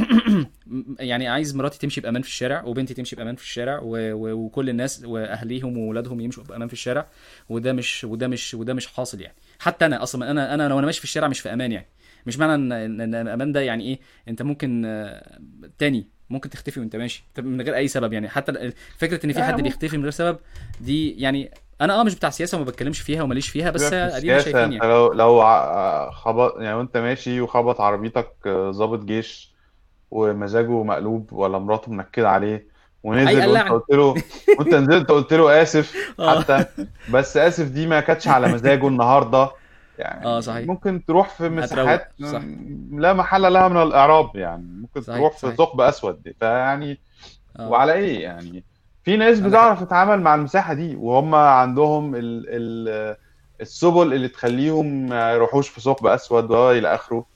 يعني 1.00 1.28
عايز 1.28 1.56
مراتي 1.56 1.78
تمشي 1.78 2.00
بأمان 2.00 2.22
في 2.22 2.28
الشارع 2.28 2.64
وبنتي 2.64 2.94
تمشي 2.94 3.16
بأمان 3.16 3.36
في 3.36 3.42
الشارع 3.42 3.80
وكل 3.82 4.68
الناس 4.68 5.04
وأهليهم 5.04 5.78
واولادهم 5.78 6.20
يمشوا 6.20 6.44
بأمان 6.44 6.68
في 6.68 6.74
الشارع 6.74 7.08
وده 7.48 7.72
مش 7.72 8.04
وده 8.04 8.28
مش 8.28 8.54
وده 8.54 8.74
مش 8.74 8.86
حاصل 8.86 9.20
يعني. 9.20 9.34
حتى 9.58 9.86
أنا 9.86 10.02
أصلا 10.02 10.30
أنا 10.30 10.54
أنا 10.54 10.68
لو 10.68 10.78
أنا 10.78 10.86
ماشي 10.86 10.98
في 10.98 11.04
الشارع 11.04 11.28
مش 11.28 11.40
في 11.40 11.52
أمان 11.52 11.72
يعني. 11.72 11.86
مش 12.26 12.38
معنى 12.38 12.54
إن 12.54 13.14
أمان 13.14 13.52
ده 13.52 13.60
يعني 13.60 13.84
إيه؟ 13.84 14.00
أنت 14.28 14.42
ممكن 14.42 14.84
آه، 14.84 15.40
تاني 15.78 16.15
ممكن 16.30 16.50
تختفي 16.50 16.80
وانت 16.80 16.96
ماشي. 16.96 17.24
من 17.38 17.60
غير 17.60 17.76
أي 17.76 17.88
سبب 17.88 18.12
يعني. 18.12 18.28
حتى 18.28 18.72
فكرة 18.98 19.26
إن 19.26 19.32
في 19.32 19.42
حد 19.42 19.60
بيختفي 19.60 19.96
من 19.96 20.02
غير 20.02 20.12
سبب 20.12 20.38
دي 20.80 21.20
يعني 21.20 21.50
أنا 21.80 22.00
آه 22.00 22.02
مش 22.02 22.14
بتاع 22.14 22.30
سياسة 22.30 22.56
وما 22.56 22.66
بتكلمش 22.66 23.00
فيها 23.00 23.22
وماليش 23.22 23.48
فيها 23.48 23.70
بس 23.70 23.92
ادينا 23.92 24.38
شايفين 24.38 24.60
أنت 24.60 24.72
يعني 24.72 24.92
لو 24.92 25.12
لو 25.12 25.42
خبط 26.10 26.60
يعني 26.60 26.74
وانت 26.76 26.96
ماشي 26.96 27.40
وخبط 27.40 27.80
عربيتك 27.80 28.32
آه، 28.46 28.70
ضابط 28.70 29.04
جيش 29.04 29.56
ومزاجه 30.10 30.82
مقلوب 30.82 31.32
ولا 31.32 31.58
مراته 31.58 31.92
منكدة 31.92 32.28
عليه 32.30 32.66
ونزل 33.04 33.46
وانت 33.46 33.68
قلت 33.68 33.90
له 33.90 34.14
وانت 34.58 34.74
نزلت 34.74 35.10
قلت 35.10 35.32
له 35.32 35.62
آسف 35.62 35.94
آه. 36.20 36.40
حتى. 36.40 36.66
بس 37.10 37.36
آسف 37.36 37.68
دي 37.68 37.86
ما 37.86 38.00
كانتش 38.00 38.28
على 38.28 38.48
مزاجه 38.52 38.88
النهارده. 38.88 39.50
آه 40.00 40.02
يعني 40.02 40.42
صحيح. 40.42 40.66
ممكن 40.66 41.04
تروح 41.04 41.28
في 41.28 41.48
مساحات 41.48 42.12
لا 42.90 43.12
محل 43.12 43.52
لها 43.52 43.68
من 43.68 43.82
الإعراب 43.82 44.36
يعني. 44.36 44.62
ممكن 44.62 45.00
صحيح 45.00 45.18
تروح 45.18 45.36
في 45.38 45.56
ثقب 45.56 45.80
أسود. 45.80 46.32
فيعني 46.40 47.00
آه. 47.58 47.68
وعلى 47.68 47.92
إيه 47.92 48.22
يعني؟ 48.22 48.64
في 49.04 49.16
ناس 49.16 49.40
بتعرف 49.40 49.84
تتعامل 49.84 50.20
مع 50.20 50.34
المساحة 50.34 50.74
دي 50.74 50.96
وهم 50.96 51.34
عندهم 51.34 52.14
ال 52.14 52.44
ال 52.48 53.16
السبل 53.60 54.12
اللي 54.12 54.28
تخليهم 54.28 55.06
ما 55.08 55.32
يروحوش 55.32 55.68
في 55.68 55.80
ثقب 55.80 56.06
أسود 56.06 56.50
والى 56.50 56.94
آخره. 56.94 57.26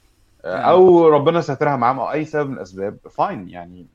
آه 0.44 0.56
أو 0.56 1.08
ربنا 1.08 1.40
ساترها 1.40 1.76
معاهم 1.76 1.98
أو 2.00 2.12
أي 2.12 2.24
سبب 2.24 2.50
من 2.50 2.56
الأسباب. 2.56 2.96
fine 3.10 3.48
يعني. 3.48 3.86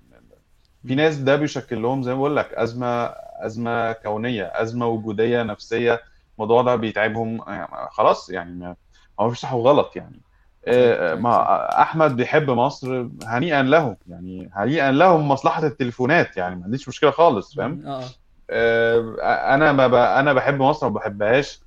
في 0.88 0.96
ناس 0.96 1.18
ده 1.18 1.36
بيشكل 1.36 1.82
لهم 1.82 2.04
زي 2.04 2.12
ما 2.12 2.18
بقول 2.18 2.36
لك 2.36 2.54
أزمة 2.54 3.06
أزمة 3.40 3.92
كونية 3.92 4.44
أزمة 4.56 4.88
وجودية 4.88 5.44
نفسية. 5.44 6.02
الموضوع 6.38 6.62
ده 6.62 6.76
بيتعبهم 6.76 7.42
يعني 7.48 7.68
خلاص 7.92 8.30
يعني 8.30 8.52
ما 8.60 8.76
هو 9.20 9.28
مفيش 9.28 9.40
صح 9.40 9.54
وغلط 9.54 9.96
يعني. 9.96 10.22
آه، 10.68 11.10
صحيح 11.10 11.22
ما 11.22 11.32
صح. 11.32 11.78
أحمد 11.80 12.16
بيحب 12.16 12.50
مصر 12.50 13.08
هنيئا 13.26 13.64
له 13.64 13.98
يعني 14.08 14.50
هنيئا 14.54 14.92
له 14.92 15.18
من 15.18 15.24
مصلحة 15.26 15.66
التليفونات 15.68 16.38
يعني 16.38 16.56
ما 16.56 16.64
عنديش 16.64 16.88
مشكلة 16.88 17.12
خالص 17.12 17.56
فاهم؟ 17.56 17.88
آه. 17.88 18.04
آه 18.50 19.16
آه، 19.22 19.54
أنا 19.56 19.72
ما 19.72 19.88
ب... 19.88 19.94
أنا 19.96 20.34
بحب 20.34 20.62
مصر 20.62 20.90
ما 20.90 20.94
بحبهاش. 20.94 21.62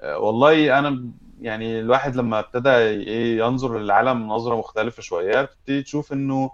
آه، 0.00 0.18
والله 0.18 0.78
أنا 0.78 1.04
يعني 1.40 1.80
الواحد 1.80 2.16
لما 2.16 2.38
ابتدى 2.38 2.70
إيه 2.70 3.38
ينظر 3.38 3.78
للعالم 3.78 4.28
نظرة 4.28 4.56
مختلفة 4.56 5.02
شوية 5.02 5.42
بتبتدي 5.42 5.82
تشوف 5.82 6.12
إنه 6.12 6.50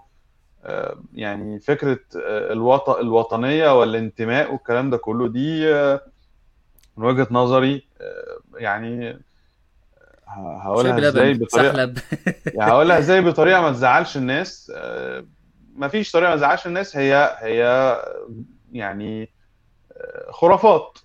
آه، 0.63 0.99
يعني 1.13 1.59
فكرة 1.59 1.99
آه، 2.25 2.53
الوطن 2.53 3.01
الوطنية 3.01 3.79
والانتماء 3.79 4.53
والكلام 4.53 4.89
ده 4.89 4.97
كله 4.97 5.27
دي 5.27 5.73
آه، 5.75 6.01
من 7.01 7.07
وجهة 7.07 7.27
نظري 7.31 7.87
آه، 8.01 8.39
يعني 8.57 9.09
ه- 10.27 10.61
شاي 10.81 10.91
هقولها 10.91 11.09
إزاي 11.09 11.33
بطريقه 11.33 11.77
يعني 12.55 12.71
هقولها 12.71 12.99
إزاي 12.99 13.21
بطريقة 13.21 13.61
ما 13.61 13.71
تزعلش 13.71 14.17
الناس. 14.17 14.71
آه، 14.75 15.25
مفيش 15.75 16.11
طريقة 16.11 16.29
ما 16.29 16.35
تزعلش 16.35 16.67
الناس 16.67 16.97
هي 16.97 17.37
هي 17.39 17.97
يعني 18.71 19.29
خرافات. 20.29 20.97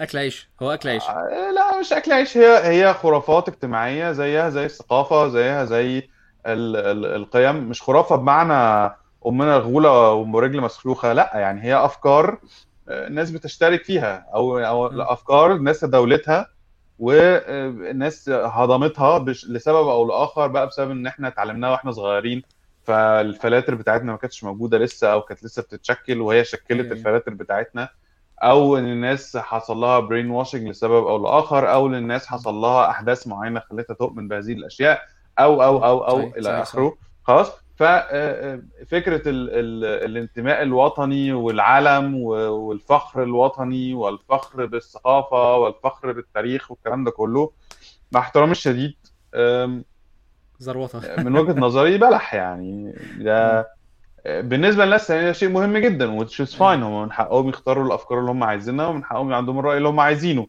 أكل 0.00 0.18
عيش 0.18 0.48
هو 0.62 0.70
أكل 0.70 0.88
عيش. 0.88 1.02
آه، 1.02 1.50
لا 1.54 1.80
مش 1.80 1.92
أكل 1.92 2.12
عيش 2.12 2.36
هي 2.36 2.66
هي 2.68 2.94
خرافات 2.94 3.48
اجتماعية 3.48 4.12
زيها 4.12 4.50
زي 4.50 4.64
الثقافة 4.64 5.28
زيها 5.28 5.64
زي 5.64 5.98
ال 6.46 6.76
ال 6.76 7.06
القيم. 7.06 7.56
مش 7.56 7.82
خرافة 7.82 8.16
بمعنى 8.16 8.94
أمنا 9.26 9.56
غولة 9.56 10.12
وام 10.12 10.36
رجل 10.36 10.60
مسلوخة 10.60 11.12
لا 11.12 11.30
يعني 11.34 11.62
هي 11.62 11.74
أفكار 11.74 12.28
آه، 12.32 12.38
الناس 12.88 13.30
بتشترك 13.30 13.84
فيها 13.84 14.26
أو 14.34 14.58
أو 14.58 14.90
م. 14.90 15.00
افكار 15.00 15.52
الناس 15.54 15.80
تداولتها 15.80 16.50
والناس 16.98 18.28
هضمتها 18.28 19.18
بش- 19.18 19.46
لسبب 19.48 19.88
أو 19.88 20.06
لآخر 20.08 20.46
بقى 20.46 20.66
بسبب 20.66 20.90
إن 20.90 21.06
إحنا 21.06 21.28
اتعلمناها 21.28 21.70
وإحنا 21.70 21.92
صغيرين. 21.92 22.42
فال 22.82 23.02
filters 23.02 23.74
بتاعتنا 23.74 24.12
ما 24.12 24.18
كانتش 24.18 24.44
موجودة 24.44 24.78
لسه 24.78 25.12
أو 25.12 25.22
كانت 25.22 25.44
لسه 25.44 25.62
بتتشكل 25.62 26.20
وهي 26.20 26.44
شكلت 26.44 26.92
ال 26.92 26.97
filters 26.97 27.34
بتاعتنا. 27.34 27.88
أو 28.42 28.76
إن 28.76 28.84
الناس 28.84 29.36
حصل 29.36 29.76
لها 29.76 29.98
brain 30.00 30.30
washing 30.30 30.68
لسبب 30.68 31.06
أو 31.06 31.22
لآخر 31.22 31.72
أو 31.72 31.86
إن 31.86 31.94
الناس 31.94 32.26
حصل 32.26 32.54
لها 32.54 32.90
أحداث 32.90 33.26
معينة 33.26 33.60
خلتها 33.60 33.94
تؤمن 33.94 34.28
بهذه 34.28 34.52
الأشياء 34.52 35.02
أو 35.38 35.62
أو. 35.62 35.84
أو 35.84 35.98
أو 36.06 36.18
صحيح 36.20 36.34
إلى 36.36 36.62
آخره. 36.62 36.96
خلاص؟ 37.22 37.52
ففكره 37.76 39.28
ال 39.28 39.50
ال 39.50 39.84
الانتماء 39.84 40.62
الوطني 40.62 41.32
والعلم 41.32 42.14
والفخر 42.14 43.22
الوطني 43.22 43.94
والفخر 43.94 44.66
بالثقافة 44.66 45.56
والفخر 45.56 46.12
بالتاريخ 46.12 46.70
والكلام 46.70 47.04
ده 47.04 47.10
كله 47.10 47.52
مع 48.12 48.20
احترامي 48.20 48.52
الشديد 48.52 48.94
أم، 49.34 49.84
زروطه 50.58 51.22
من 51.22 51.36
وجهة 51.38 51.60
نظري 51.60 51.98
بلح 52.08 52.34
يعني. 52.34 52.94
ده 53.18 53.68
بالنسبة 54.26 54.84
للناس 54.84 55.10
يعني 55.10 55.24
ده 55.24 55.32
شيء 55.32 55.48
مهم 55.48 55.78
جدا 55.78 56.26
is 56.26 56.28
fine 56.58 56.62
أيوه 56.62 56.74
هم 56.88 57.02
من 57.02 57.12
حقهم 57.12 57.48
يختاروا 57.48 57.86
الأفكار 57.86 58.20
اللي 58.20 58.30
هم 58.30 58.44
عايزينها 58.44 58.86
ومن 58.86 59.04
حقهم 59.04 59.34
عندهم 59.34 59.58
الرأي 59.58 59.76
اللي 59.76 59.88
هم 59.88 60.00
عايزينه. 60.00 60.46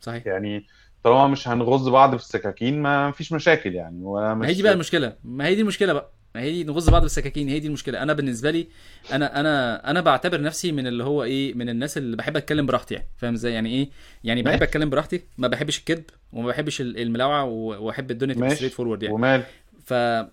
صحيح. 0.00 0.26
يعني 0.26 0.66
طالما 1.04 1.26
مش 1.26 1.48
هنغز 1.48 1.88
بعض 1.88 2.10
في 2.16 2.22
السكاكين 2.22 2.82
ما 2.82 3.10
فيش 3.10 3.32
مشاكل 3.32 3.74
يعني 3.74 4.04
ولا 4.04 4.34
ما 4.34 4.46
هي 4.46 4.50
دي 4.52 4.54
مش 4.56 4.62
بقى 4.62 4.72
المشكلة. 4.72 5.16
ما 5.24 5.46
هي 5.46 5.54
دي 5.54 5.60
المشكلة 5.60 5.92
بقى. 5.92 6.10
ما 6.36 6.42
هي 6.42 6.50
دي 6.52 6.64
نغز 6.64 6.90
بعض 6.90 7.02
بالسكاكين 7.02 7.48
هي 7.48 7.60
دي 7.60 7.66
المشكلة. 7.66 8.02
أنا 8.02 8.12
بالنسبة 8.12 8.50
لي 8.50 8.66
أنا 9.12 9.40
أنا 9.40 9.90
أنا 9.90 10.00
بعتبر 10.00 10.40
نفسي 10.40 10.72
من 10.72 10.86
اللي 10.86 11.04
هو 11.04 11.22
إيه 11.24 11.54
من 11.54 11.68
الناس 11.68 11.98
اللي 11.98 12.16
بحب 12.16 12.36
أتكلم 12.36 12.66
براحتي 12.66 12.94
يعني. 12.94 13.06
فاهم 13.16 13.34
إزاي؟ 13.34 13.52
يعني 13.52 13.68
إيه؟ 13.70 13.88
يعني 14.24 14.42
بحب 14.42 14.62
أتكلم 14.62 14.90
براحتي 14.90 15.20
ما 15.38 15.48
بحبش 15.48 15.78
الكذب 15.78 16.04
وما 16.32 16.46
بحبش 16.48 16.80
ال- 16.80 16.98
الملاوعة 16.98 17.44
وأحب 17.44 18.10
الدنيا 18.10 18.34
تبقى 18.34 18.50
straightforward 18.50 19.02
يعني. 19.02 19.14
ومال. 19.14 19.42
ف 19.84 19.92
ال 19.92 20.26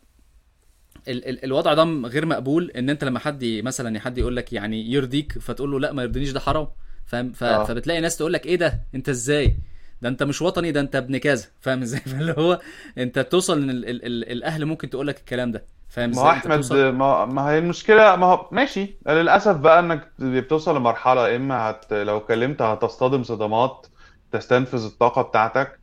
ال 1.08 1.44
الوضع 1.46 1.74
ده 1.74 1.84
غير 1.84 2.26
مقبول 2.26 2.72
إن 2.72 2.90
أنت 2.90 3.04
لما 3.04 3.20
حد 3.20 3.46
مثلا 3.64 4.00
حد 4.00 4.18
يقول 4.18 4.36
لك 4.36 4.54
يعني 4.54 4.92
يرضيك 4.92 5.40
فتقول 5.40 5.72
له 5.72 5.80
لأ 5.80 5.92
ما 5.92 6.02
يرضينيش 6.04 6.32
ده 6.32 6.40
حرام. 6.40 6.68
فاهم؟ 7.06 7.32
ف- 7.32 7.44
آه. 7.44 7.64
فبتلاقي 7.64 8.02
ناس 8.02 8.18
تقول 8.18 8.34
لك 8.34 8.46
إيه 8.46 8.56
ده؟ 8.56 8.80
أنت 8.96 9.10
إزاي؟ 9.10 9.56
ده 10.04 10.10
انت 10.10 10.24
مش 10.24 10.42
وطني 10.42 10.72
ده 10.72 10.80
انت 10.80 10.96
ابن 10.96 11.18
كذا. 11.18 11.48
فاهم 11.62 11.82
إزاي؟ 11.82 12.02
فاللي 12.02 12.36
هو 12.38 12.60
انت 12.98 13.20
توصل 13.20 13.62
ان 13.64 13.70
ال 13.70 13.90
ال 13.90 14.06
ال 14.06 14.32
الاهل 14.32 14.66
ممكن 14.66 14.90
تقول 14.90 15.08
لك 15.08 15.20
الكلام 15.20 15.52
ده. 15.52 15.66
فاهم 15.90 16.10
ما 16.10 16.16
إزاي؟ 16.16 16.32
انت 16.32 16.46
أحمد 16.46 16.76
ما, 16.76 17.26
ما 17.26 17.42
هي 17.52 17.58
المشكلة 17.58 18.16
ما 18.16 18.26
هو 18.28 18.50
ماشي. 18.52 19.00
للأسف 19.08 19.58
بقى 19.58 19.80
إنك 19.80 20.12
بتوصل 20.20 20.78
لمرحلة 20.78 21.36
إما 21.36 21.70
هت 21.70 21.94
لو 21.94 22.18
اتكلمت 22.18 22.62
هتصطدم 22.62 23.24
صدمات 23.24 23.88
تستنفذ 24.32 24.86
الطاقة 24.86 25.22
بتاعتك 25.22 25.80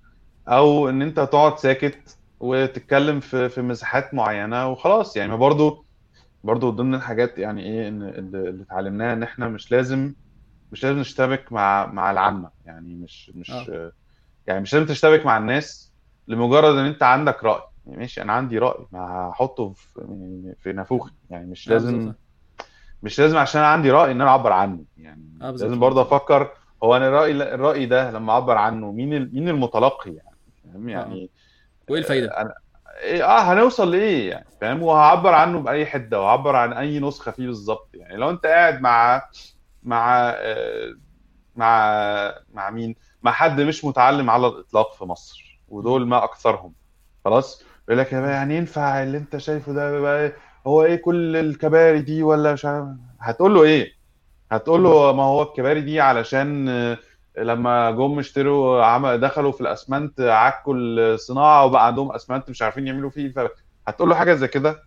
أو 0.48 0.88
إن 0.88 1.02
أنت 1.02 1.20
تقعد 1.20 1.58
ساكت 1.58 2.18
وتتكلم 2.40 3.20
في 3.20 3.48
في 3.48 3.62
مساحات 3.62 4.14
معينة 4.14 4.68
وخلاص. 4.68 5.16
يعني 5.16 5.30
ما 5.30 5.36
برضو 5.36 5.86
برضو 6.44 6.70
ضمن 6.70 6.94
الحاجات 6.94 7.38
يعني 7.38 7.62
إيه 7.62 7.88
إن 7.88 8.02
اللي 8.02 8.62
اتعلمناها 8.62 9.12
إن 9.12 9.22
إحنا 9.22 9.48
مش 9.48 9.72
لازم 9.72 10.14
مش 10.72 10.84
لازم 10.84 10.98
نشتبك 10.98 11.52
مع 11.52 11.86
مع 11.86 12.10
العامة. 12.10 12.50
يعني 12.66 12.94
مش 12.94 13.30
مش 13.34 13.50
آه. 13.50 13.92
يعني 14.46 14.60
مش 14.60 14.74
لازم 14.74 14.86
تشتبك 14.86 15.26
مع 15.26 15.38
الناس 15.38 15.92
لمجرد 16.28 16.76
إن 16.78 16.84
أنت 16.84 17.02
عندك 17.02 17.44
رأي. 17.44 17.62
يعني 17.86 17.98
ماشي 17.98 18.22
أنا 18.22 18.32
عندي 18.32 18.58
رأي 18.58 18.86
ما 18.92 19.30
هحطه 19.32 19.72
في 19.72 20.00
يعني 20.00 20.54
في 20.58 20.72
نافوخي. 20.72 21.12
يعني 21.30 21.46
مش 21.46 21.68
لازم 21.68 22.12
مش 23.02 23.20
لازم 23.20 23.36
عشان 23.36 23.60
أنا 23.60 23.70
عندي 23.70 23.90
رأي 23.90 24.12
إن 24.12 24.20
أنا 24.20 24.30
أعبر 24.30 24.52
عنه. 24.52 24.84
يعني 24.98 25.22
بالظبط 25.40 25.62
لازم 25.62 25.80
برضه 25.80 26.02
أفكر 26.02 26.50
هو 26.82 26.96
أنا 26.96 27.08
الرأي 27.08 27.32
الرأي 27.54 27.86
ده 27.86 28.10
لما 28.10 28.32
أعبر 28.32 28.58
عنه 28.58 28.92
مين 28.92 29.08
مين 29.08 29.48
المتلقي 29.48 30.10
يعني؟ 30.14 30.36
فاهم؟ 30.64 30.88
آه. 30.88 30.92
آه 30.92 30.94
يعني 30.94 31.30
وإيه 31.88 32.00
الفايدة؟ 32.00 32.40
أنا 32.40 32.54
إيه 33.00 33.24
آه 33.24 33.52
هنوصل 33.52 33.90
لإيه 33.90 34.30
يعني؟ 34.30 34.46
فاهم؟ 34.60 34.82
وهعبر 34.82 35.34
عنه 35.34 35.60
بأي 35.60 35.86
حدة 35.86 36.20
وهعبر 36.20 36.56
عن 36.56 36.72
أي 36.72 37.00
نسخة 37.00 37.32
فيه 37.32 37.46
بالظبط. 37.46 37.88
يعني 37.94 38.16
لو 38.16 38.30
أنت 38.30 38.46
قاعد 38.46 38.80
مع 38.80 39.22
مع 39.82 40.30
آه، 40.36 40.94
مع 41.56 41.94
مع 42.54 42.70
مين؟ 42.70 42.94
مع 43.22 43.32
حد 43.32 43.60
مش 43.60 43.84
متعلم 43.84 44.30
على 44.30 44.46
الإطلاق 44.46 44.94
في 44.94 45.04
مصر. 45.04 45.60
ودول 45.68 46.06
ما 46.06 46.24
أكثرهم. 46.24 46.72
خلاص؟ 47.24 47.64
يقول 47.88 47.98
لك 47.98 48.12
يا 48.12 48.20
يعني 48.20 48.56
ينفع 48.56 49.02
اللي 49.02 49.18
أنت 49.18 49.36
شايفه 49.36 49.72
ده 49.72 50.00
بقى 50.00 50.32
هو 50.66 50.82
إيه 50.84 50.96
كل 50.96 51.36
الكباري 51.36 52.00
دي 52.00 52.22
ولا 52.22 52.52
مش 52.52 52.64
عارف؟ 52.64 52.86
هتقول 53.20 53.54
له 53.54 53.62
إيه؟ 53.62 53.92
هتقول 54.52 54.82
له 54.84 55.12
ما 55.12 55.22
هو 55.22 55.42
الكباري 55.42 55.80
دي 55.80 56.00
علشان 56.00 56.68
آه، 56.68 56.98
لما 57.38 57.90
جم 57.90 58.18
اشتروا 58.18 58.84
عمل 58.84 59.20
دخلوا 59.20 59.52
في 59.52 59.60
الأسمنت 59.60 60.20
عكوا 60.20 60.74
الصناعة 60.74 61.64
وبقى 61.64 61.86
عندهم 61.86 62.12
أسمنت 62.12 62.50
مش 62.50 62.62
عارفين 62.62 62.86
يعملوا 62.86 63.10
فيه. 63.10 63.34
هتقول 63.88 64.08
له 64.08 64.14
حاجة 64.14 64.34
زي 64.34 64.48
كده؟ 64.48 64.82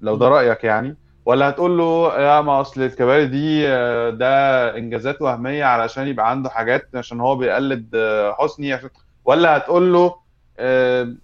لو 0.00 0.16
ده. 0.16 0.28
رأيك 0.28 0.64
يعني. 0.64 0.96
ولا 1.28 1.48
هتقول 1.48 1.78
له 1.78 2.20
يا 2.20 2.40
ما 2.40 2.60
أصل 2.60 2.82
الكباري 2.82 3.26
دي 3.26 3.68
آه، 3.68 4.10
ده 4.10 4.76
إنجازات 4.76 5.22
وهمية 5.22 5.64
علشان 5.64 6.08
يبقى 6.08 6.30
عنده 6.30 6.50
حاجات 6.50 6.88
عشان 6.94 7.20
هو 7.20 7.36
بيقلد 7.36 7.90
آه، 7.94 8.36
حسني 8.38 8.72
عشان 8.72 8.90
ولا 9.24 9.56
هتقول 9.56 9.92
له 9.92 10.14
آه، 10.58 11.14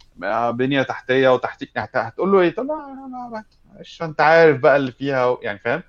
بنية 0.51 0.82
تحتية 0.82 1.28
وتحتيه 1.28 1.66
يعني 1.74 1.90
هتقول 1.94 2.32
له 2.32 2.40
إيه؟ 2.40 2.55
آه، 2.59 3.44
معلش 3.74 4.02
أنت 4.02 4.20
عارف 4.20 4.60
بقى 4.60 4.76
اللي 4.76 4.93
فيها 4.93 5.36
يعني 5.43 5.59
فاهم؟ 5.59 5.82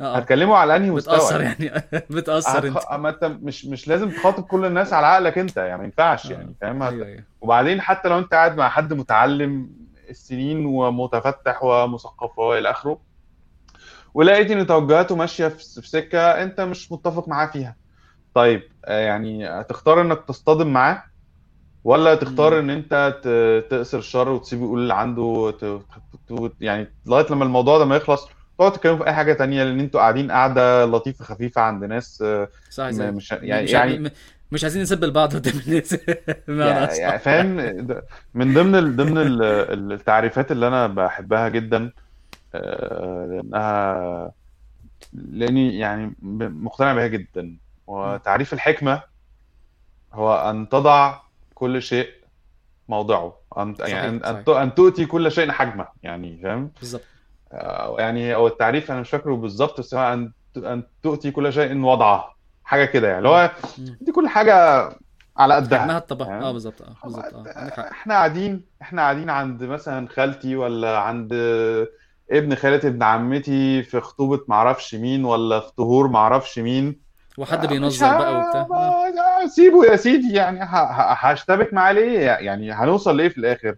آه 0.00 0.04
آه 0.04 0.16
هتكلمه 0.16 0.56
على 0.56 0.76
أنهي 0.76 0.90
مستوى 0.90 1.16
بتأثر 1.16 1.40
يعني 1.40 1.82
بتأثر 2.10 2.66
أنت. 2.66 2.76
أما 2.76 3.08
أنت 3.08 3.24
مش 3.24 3.66
مش 3.66 3.88
لازم 3.88 4.10
تخاطب 4.10 4.42
كل 4.42 4.64
الناس 4.64 4.92
على 4.92 5.06
عقلك 5.06 5.38
أنت 5.38 5.56
يعني 5.56 5.78
ما 5.78 5.84
ينفعش 5.84 6.30
يعني 6.30 6.54
فاهم. 6.60 6.82
أيوه 6.82 7.06
أيوه 7.06 7.24
وبعدين 7.40 7.80
حتى 7.80 8.08
لو 8.08 8.18
أنت 8.18 8.34
قاعد 8.34 8.56
مع 8.56 8.68
حد 8.68 8.92
متعلم 8.92 9.70
السنين 10.10 10.66
ومتفتح 10.66 11.62
ومثقف 11.62 12.38
وإلى 12.38 12.70
آخره 12.70 13.07
ولقيت 14.14 14.50
ان 14.50 14.66
توجهاته 14.66 15.16
ماشية 15.16 15.48
في 15.48 15.88
سكة 15.88 16.20
انت 16.42 16.60
مش 16.60 16.92
متفق 16.92 17.28
معاه 17.28 17.46
فيها 17.46 17.76
طيب 18.34 18.62
آه، 18.84 19.00
يعني 19.00 19.48
هتختار 19.48 20.00
انك 20.00 20.24
تصطدم 20.28 20.72
معاه 20.72 21.02
ولا 21.84 22.14
تختار. 22.14 22.58
ان 22.58 22.70
انت 22.70 23.20
تقصر 23.70 23.98
الشر 23.98 24.28
وتسيبه 24.28 24.62
يقول 24.64 24.80
اللي 24.80 24.94
عنده. 24.94 25.54
يعني 26.60 26.94
لغاية 27.06 27.26
لما 27.30 27.44
الموضوع 27.44 27.78
ده 27.78 27.84
ما 27.84 27.96
يخلص 27.96 28.28
تقعد 28.58 28.72
تتكلموا 28.72 28.98
في 28.98 29.06
أي 29.06 29.12
حاجة 29.12 29.32
تانية 29.32 29.64
لأن 29.64 29.80
أنتوا 29.80 30.00
قاعدين 30.00 30.30
قاعدة 30.30 30.84
لطيفة 30.84 31.24
خفيفة 31.24 31.60
عند 31.60 31.84
ناس 31.84 32.22
آه، 32.22 32.48
صح 32.70 32.84
م- 32.84 32.92
زي 32.92 33.10
مش 33.10 33.32
يعني 33.32 33.64
مش 33.64 33.70
يعني 33.70 34.10
مش 34.52 34.64
عايزين 34.64 34.82
نسب 34.82 35.04
البعض 35.04 35.34
قدام 35.36 35.54
الناس 35.66 35.92
يعني 36.48 36.98
يعني 36.98 37.18
فاهم 37.18 37.56
من 38.34 38.54
ضمن 38.54 38.74
ال... 38.74 38.96
ضمن 38.96 39.18
ال- 39.18 39.42
ال- 39.42 39.92
التعريفات 39.92 40.52
اللي 40.52 40.68
أنا 40.68 40.86
بحبها 40.86 41.48
جدا 41.48 41.92
لانها 42.54 44.32
لأني 45.12 45.78
يعني 45.78 46.14
مقتنع 46.22 46.94
بها 46.94 47.06
جدا. 47.06 47.56
وتعريف 47.86 48.52
الحكمة 48.52 49.02
هو 50.12 50.50
أن 50.50 50.68
تضع 50.68 51.18
كل 51.54 51.82
شيء 51.82 52.08
موضعه. 52.88 53.36
ان 53.58 53.74
يعني 53.78 54.20
صحيح 54.20 54.48
ان 54.48 54.74
تؤتي 54.74 55.06
كل 55.06 55.32
شيء 55.32 55.50
حجمه 55.50 55.86
يعني 56.02 56.40
فاهم؟ 56.42 56.70
بالظبط. 56.80 57.02
آه، 57.52 57.96
يعني 57.98 58.34
هو 58.34 58.46
التعريف 58.46 58.90
أنا 58.90 59.00
مش 59.00 59.10
فاكره 59.10 59.34
بالظبط 59.34 59.80
بس 59.80 59.94
هو 59.94 60.12
ان 60.12 60.32
أن 60.56 60.82
تؤتي 61.02 61.30
كل 61.30 61.52
شيء 61.52 61.78
وضعه. 61.84 62.34
حاجة 62.64 62.84
كده 62.84 63.08
يعني. 63.08 63.18
اللي. 63.18 63.28
هو. 63.28 63.50
دي 64.00 64.12
كل 64.12 64.28
حاجة 64.28 64.88
على 65.36 65.54
قدها 65.54 65.78
حجمها 65.78 65.98
الطبع. 65.98 66.26
فاهم؟ 66.26 66.42
آه 66.42 66.52
بالظبط. 66.52 66.82
آه 66.82 66.94
بالظبط. 67.04 67.34
آه 67.34 67.90
إحنا 67.90 68.14
قاعدين 68.14 68.64
إحنا 68.82 69.02
قاعدين 69.02 69.30
عند 69.30 69.62
مثلا 69.62 70.08
خالتي 70.08 70.56
ولا 70.56 70.98
عند 70.98 71.32
ابن 72.30 72.54
خالتي 72.54 72.88
ابن 72.88 73.02
عمتي 73.02 73.82
في 73.82 74.00
خطوبة 74.00 74.40
معرفش 74.48 74.94
مين 74.94 75.24
ولا 75.24 75.60
في 75.60 75.72
طهور 75.76 76.08
معرفش 76.08 76.58
مين. 76.58 77.00
وحد 77.38 77.60
مش 77.64 77.66
بينظر 77.66 78.18
بقى 78.18 78.34
وبتاع. 78.36 78.62
ه... 78.62 78.66
ما- 78.68 79.46
سيبه 79.46 79.84
يا 79.84 79.96
سيدي 79.96 80.32
يعني. 80.34 80.58
هشتبك 80.62 81.74
معاه 81.74 81.92
ليه؟ 81.92 82.20
يعني 82.20 82.72
هنوصل 82.72 83.16
ليه 83.16 83.28
في 83.28 83.38
الآخر؟ 83.38 83.74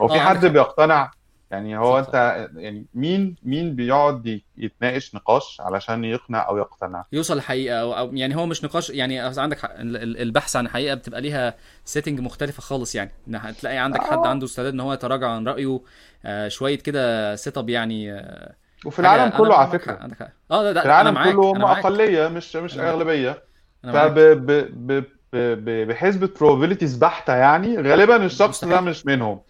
هو 0.00 0.08
في 0.08 0.18
عندك 0.18 0.38
حد 0.38 0.46
بيقتنع؟ 0.46 1.10
يعني 1.50 1.78
هو 1.78 2.02
صح 2.02 2.06
انت 2.08 2.48
يعني 2.56 2.86
مين 2.94 3.36
مين 3.42 3.74
بيقعد 3.76 4.40
يتناقش 4.56 5.14
نقاش 5.14 5.60
علشان 5.60 6.04
يقنع 6.04 6.48
أو 6.48 6.58
يقتنع؟ 6.58 7.04
يوصل 7.12 7.36
لحقيقة 7.36 7.76
أو, 7.98 8.14
يعني 8.14 8.36
هو 8.36 8.46
مش 8.46 8.64
نقاش 8.64 8.90
يعني 8.90 9.20
عندك 9.20 9.58
حق 9.58 9.74
البحث 9.78 10.56
عن 10.56 10.66
الحقيقة 10.66 10.94
بتبقى 10.94 11.20
ليها 11.20 11.54
setting 11.84 12.20
مختلفة 12.20 12.62
خالص 12.62 12.94
يعني. 12.94 13.10
هتلاقي 13.34 13.76
عندك 13.76 14.02
حد 14.02 14.18
آه. 14.18 14.26
عنده 14.28 14.46
استعداد 14.46 14.72
إن 14.72 14.80
هو 14.80 14.92
يتراجع 14.92 15.28
عن 15.28 15.48
رأيه 15.48 15.80
آه 16.24 16.48
شوية 16.48 16.78
كده 16.78 17.36
set 17.36 17.58
up 17.58 17.68
يعني 17.68 18.12
آه 18.12 18.54
وفي 18.86 18.98
العالم 18.98 19.30
كله 19.38 19.54
على 19.54 19.70
فكرة. 19.70 19.98
عندك 20.00 20.18
حق. 20.18 20.28
آه 20.50 20.72
لا 20.72 20.82
في 20.82 20.88
لا 20.88 21.00
أنا 21.00 21.10
العالم 21.10 21.32
كله 21.40 21.50
هم 21.50 21.64
أقلية 21.64 22.28
مش 22.28 22.56
مش 22.56 22.74
أنا 22.74 22.82
معاك. 22.82 22.94
أغلبية. 22.94 23.42
أنا 23.84 23.92
فب 23.92 24.18
معاك. 24.18 24.36
ب... 24.36 24.46
ب... 24.86 25.04
ب... 25.32 25.64
ب... 25.64 25.88
بحسبة 25.88 26.26
probabilities 26.38 26.98
بحتة 26.98 27.34
يعني 27.36 27.76
غالبا 27.76 28.24
الشخص 28.24 28.64
ده 28.64 28.80
مش 28.80 29.06
منهم. 29.06 29.40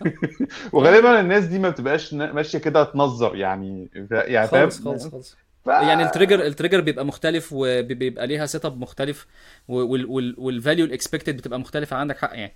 وغالبا 0.72 1.20
الناس 1.20 1.44
دي 1.44 1.58
ما 1.58 1.68
بتبقاش 1.68 2.14
ماشية 2.14 2.58
كده 2.58 2.84
تنظر 2.84 3.36
يعني 3.36 3.88
يعني 4.10 4.48
خالص 4.48 4.80
فاهم؟ 4.80 4.98
خالص 4.98 5.08
خالص 5.08 5.36
ف... 5.64 5.66
يعني 5.68 6.02
ال 6.02 6.07
trigger 6.07 6.46
ال 6.46 6.50
trigger 6.50 6.80
بيبقى 6.80 7.06
مختلف 7.06 7.48
وبيبقى 7.52 8.26
ليها 8.26 8.46
set 8.46 8.64
up 8.64 8.80
مختلف 8.80 9.26
وال 9.68 10.01
value 10.01 10.84
ال 10.84 10.90
expected 10.90 11.36
بتبقى 11.36 11.58
مختلفة 11.60 11.96
عندك 11.96 12.18
حق 12.18 12.30
يعني. 12.34 12.52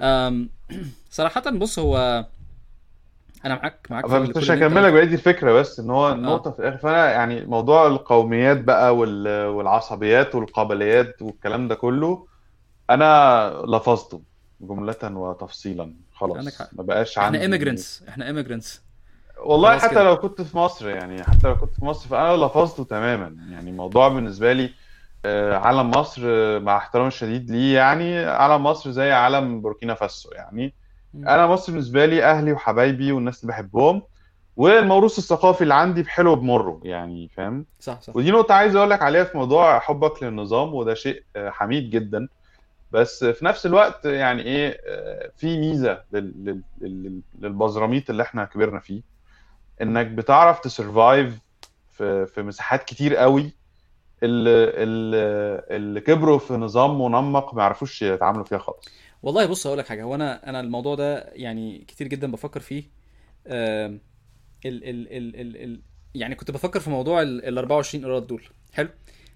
أم، 0.00 0.50
صراحة 1.10 1.50
بص 1.50 1.78
هو 1.78 2.26
أنا 3.44 3.54
معاك 3.54 3.86
معاك 3.90 4.04
مش 4.04 4.50
اللي 4.50 4.52
أنت 4.54 4.62
هكمل 4.64 4.82
لك 4.82 4.92
قلته. 4.92 4.92
بقية 4.92 5.14
الفكرة 5.14 5.52
بس 5.52 5.80
إن 5.80 5.90
هو 5.90 6.08
آه. 6.08 6.12
النقطة 6.12 6.50
في 6.50 6.58
الآخر 6.58 6.78
فأنا 6.78 7.10
يعني 7.10 7.46
موضوع 7.46 7.86
القوميات 7.86 8.60
بقى 8.64 8.96
وال... 8.96 9.46
والعصبيات 9.46 10.34
والقبليات 10.34 11.22
والكلام 11.22 11.68
ده 11.68 11.74
كله 11.74 12.26
أنا 12.90 13.62
لفظته 13.66 14.22
جملة 14.60 14.96
وتفصيلا. 15.02 15.94
عندك 16.22 16.36
خلاص 16.36 16.58
حق. 16.58 16.68
ما 16.72 16.82
بقاش 16.82 17.18
إحنا 17.18 17.38
عندي 17.38 17.58
immigrants 17.58 18.08
إحنا 18.08 18.32
immigrants. 18.32 18.68
والله 19.38 19.78
حتى 19.78 19.90
كده. 19.90 20.02
لو 20.04 20.16
كنت 20.16 20.42
في 20.42 20.56
مصر 20.56 20.88
يعني 20.88 21.22
حتى 21.24 21.48
لو 21.48 21.56
كنت 21.56 21.74
في 21.74 21.84
مصر 21.84 22.08
فأنا 22.08 22.44
لفظته 22.44 22.84
تماما. 22.84 23.36
يعني 23.50 23.70
الموضوع 23.70 24.08
بالنسبة 24.08 24.52
لي 24.52 24.70
آه، 25.24 25.56
علم 25.56 25.90
مصر 25.90 26.22
آه، 26.24 26.58
مع 26.58 26.76
احترامي 26.76 27.08
الشديد 27.08 27.50
ليه 27.50 27.74
يعني 27.74 28.24
علم 28.24 28.62
مصر 28.62 28.90
زي 28.90 29.12
علم 29.12 29.60
بوركينا 29.60 29.94
فاسو 29.94 30.30
يعني. 30.32 30.74
أنا 31.14 31.46
مصر 31.46 31.72
بالنسبة 31.72 32.06
لي 32.06 32.24
أهلي 32.24 32.52
وحبايبي 32.52 33.12
والناس 33.12 33.42
اللي 33.42 33.52
بحبهم 33.52 34.02
والموروث 34.56 35.18
الثقافي 35.18 35.62
اللي 35.62 35.74
عندي 35.74 36.02
بحلو 36.02 36.36
بمره 36.36 36.80
يعني 36.84 37.28
فاهم؟ 37.28 37.66
صح 37.80 38.00
صح. 38.00 38.16
ودي 38.16 38.30
نقطة 38.30 38.54
عايز 38.54 38.76
أقول 38.76 38.90
لك 38.90 39.02
عليها 39.02 39.24
في 39.24 39.36
موضوع 39.38 39.78
حبك 39.78 40.22
للنظام 40.22 40.74
وده 40.74 40.94
شيء 40.94 41.22
آه، 41.36 41.50
حميد 41.50 41.90
جدا. 41.90 42.28
بس 42.92 43.24
في 43.24 43.44
نفس 43.44 43.66
الوقت 43.66 44.04
يعني 44.04 44.42
إيه 44.42 44.80
آه، 44.86 45.30
في 45.36 45.56
لل- 46.12 46.62
للبزراميط 47.40 48.10
اللي 48.10 48.22
إحنا 48.22 48.44
كبرنا 48.44 48.80
فيه 48.80 49.02
إنك 49.82 50.06
بتعرف 50.06 50.60
تسرفايف 50.60 51.38
في 51.92 52.26
في 52.26 52.42
مساحات 52.42 52.84
كتير 52.84 53.16
قوي 53.16 53.52
اللي 54.22 54.72
اللي 55.76 56.00
كبروا 56.00 56.38
في 56.38 56.52
نظام 56.54 57.02
منمق 57.02 57.54
ما 57.54 57.62
يعرفوش 57.62 58.02
يتعاملوا 58.02 58.44
فيها 58.44 58.58
خالص. 58.58 58.88
والله 59.22 59.46
بص 59.46 59.66
أقول 59.66 59.78
لك 59.78 59.86
حاجة 59.86 60.02
هو 60.02 60.14
أنا 60.14 60.48
أنا 60.48 60.60
الموضوع 60.60 60.94
ده 60.94 61.18
يعني 61.32 61.78
كتير 61.88 62.06
جدا 62.08 62.32
بفكر 62.32 62.60
فيه 62.60 62.82
ال 63.46 64.00
ال 64.64 64.84
ال 65.12 65.36
ال 65.40 65.56
ال 65.56 65.80
يعني 66.14 66.34
كنت 66.34 66.50
بفكر 66.50 66.80
في 66.80 66.90
موضوع 66.90 67.22
ال 67.22 67.44
ال 67.44 67.58
24 67.58 68.04
قيراط 68.04 68.26
دول 68.26 68.42
حلو؟ 68.72 68.88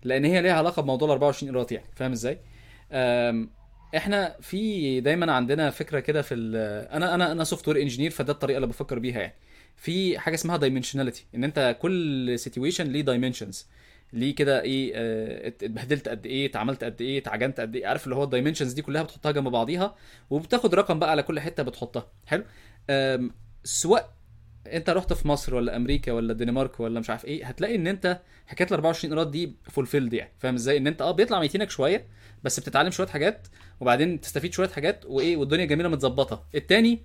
لأن 0.02 0.24
هي 0.24 0.42
ليها 0.42 0.52
علاقة 0.54 0.82
بموضوع 0.82 1.08
ال 1.08 1.12
24 1.12 1.52
قيراط 1.54 1.72
يعني 1.72 1.86
فاهم 1.96 2.12
إزاي؟ 2.12 2.38
إحنا 3.96 4.36
في 4.40 5.00
دايما 5.00 5.32
عندنا 5.32 5.70
فكرة 5.70 6.00
كده 6.00 6.22
في 6.22 6.34
أنا 6.92 7.14
أنا 7.14 7.32
أنا 7.32 7.44
software 7.44 7.82
engineer 7.82 8.10
فده 8.10 8.32
الطريقة 8.32 8.56
اللي 8.56 8.66
بفكر 8.66 8.98
بيها 8.98 9.20
يعني. 9.20 9.34
في 9.76 10.18
حاجة 10.18 10.34
اسمها 10.34 10.56
dimensionality 10.56 11.26
ان 11.34 11.44
انت 11.44 11.76
كل 11.82 12.38
situation 12.38 12.86
ليه 12.86 13.00
dimensions 13.00 13.66
ليه 14.12 14.34
كده 14.34 14.62
إيه 14.62 14.92
آه، 14.94 15.48
ات- 15.48 15.62
اتبهدلت 15.62 16.08
قد 16.08 16.26
إيه 16.26 16.46
اتعملت 16.46 16.84
قد 16.84 17.00
إيه 17.00 17.18
اتعجنت 17.18 17.60
قد 17.60 17.76
إيه 17.76 17.86
عارف 17.86 18.04
اللي 18.04 18.14
هو 18.16 18.24
ال 18.24 18.29
dimensions 18.29 18.72
دي 18.72 18.82
كلها 18.82 19.02
بتحطها 19.02 19.32
جنب 19.32 19.48
بعضيها 19.48 19.94
وبتاخد 20.30 20.74
رقم 20.74 20.98
بقى 20.98 21.10
على 21.10 21.22
كل 21.22 21.40
حتة 21.40 21.62
بتحطها. 21.62 22.06
حلو؟ 22.26 22.44
سواء 23.64 24.12
انت 24.66 24.90
رحت 24.90 25.12
في 25.12 25.28
مصر 25.28 25.54
ولا 25.54 25.76
أمريكا 25.76 26.12
ولا 26.12 26.32
الدنمارك 26.32 26.80
ولا 26.80 27.00
مش 27.00 27.10
عارف 27.10 27.24
إيه 27.24 27.46
هتلاقي 27.46 27.74
ان 27.74 27.86
انت 27.86 28.20
حكاية 28.46 28.68
ال 28.68 28.72
24 28.74 29.12
قيراط 29.12 29.30
دي 29.30 29.56
fulfilled 29.70 30.12
يعني. 30.14 30.30
فاهم 30.38 30.54
إزاي؟ 30.54 30.76
ان 30.76 30.86
انت 30.86 31.02
آه 31.02 31.10
بيطلع 31.10 31.40
ميتينك 31.40 31.70
شوية 31.70 32.06
بس 32.44 32.60
بتتعلم 32.60 32.90
شوية 32.90 33.06
حاجات 33.06 33.46
وبعدين 33.80 34.20
تستفيد 34.20 34.52
شوية 34.52 34.68
حاجات 34.68 35.04
وإيه 35.06 35.36
والدنيا 35.36 35.64
جميلة 35.64 35.88
متظبطة. 35.88 36.44
التاني 36.54 37.02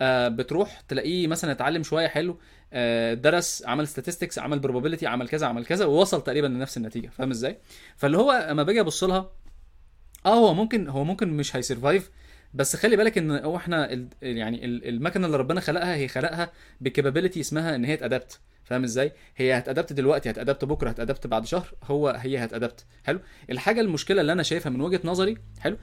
آه 0.00 0.28
بتروح 0.28 0.80
تلاقيه 0.80 1.26
مثلا 1.26 1.52
اتعلم 1.52 1.82
شوية 1.82 2.06
حلو 2.08 2.38
آه 2.72 3.14
درس 3.14 3.62
عمل 3.66 3.88
statistics 3.88 4.38
عمل 4.38 4.62
probability 4.62 5.04
عمل 5.04 5.28
كذا 5.28 5.46
عمل 5.46 5.66
كذا 5.66 5.84
ووصل 5.84 6.24
تقريبا 6.24 6.46
لنفس 6.46 6.76
النتيجة. 6.76 7.08
فاهم 7.08 7.30
إزاي؟ 7.30 7.58
فاللي 7.96 8.18
هو 8.18 8.30
أما 8.32 8.62
باجي 8.62 8.80
أبص 8.80 9.04
لها 9.04 9.30
آه 10.26 10.34
هو 10.34 10.54
ممكن 10.54 10.88
هو 10.88 11.04
ممكن 11.04 11.28
مش 11.28 11.56
هيسرفايف 11.56 12.10
بس 12.54 12.76
خلي 12.76 12.96
بالك 12.96 13.18
إن 13.18 13.30
هو 13.30 13.56
إحنا 13.56 14.06
يعني 14.22 14.64
ال- 14.64 14.88
المكنة 14.88 15.26
اللي 15.26 15.36
ربنا 15.36 15.60
خلقها 15.60 15.94
هي 15.94 16.08
خلقها 16.08 16.52
بكابابيلتي 16.80 17.40
اسمها 17.40 17.74
إن 17.74 17.84
هي 17.84 17.96
تأدبت. 17.96 18.40
فاهم 18.66 18.84
إزاي؟ 18.84 19.12
هي 19.36 19.58
هتأدبت 19.58 19.92
دلوقتي 19.92 20.30
هتأدبت 20.30 20.64
بكرة 20.64 20.90
هتأدبت 20.90 21.26
بعد 21.26 21.46
شهر 21.46 21.68
هو 21.84 22.08
هي 22.08 22.44
هتأدبت. 22.44 22.84
حلو؟ 23.04 23.20
الحاجة 23.50 23.80
المشكلة 23.80 24.20
اللي 24.20 24.32
أنا 24.32 24.42
شايفها 24.42 24.70
من 24.70 24.80
وجهة 24.80 25.00
نظري 25.04 25.38
حلو؟ 25.60 25.76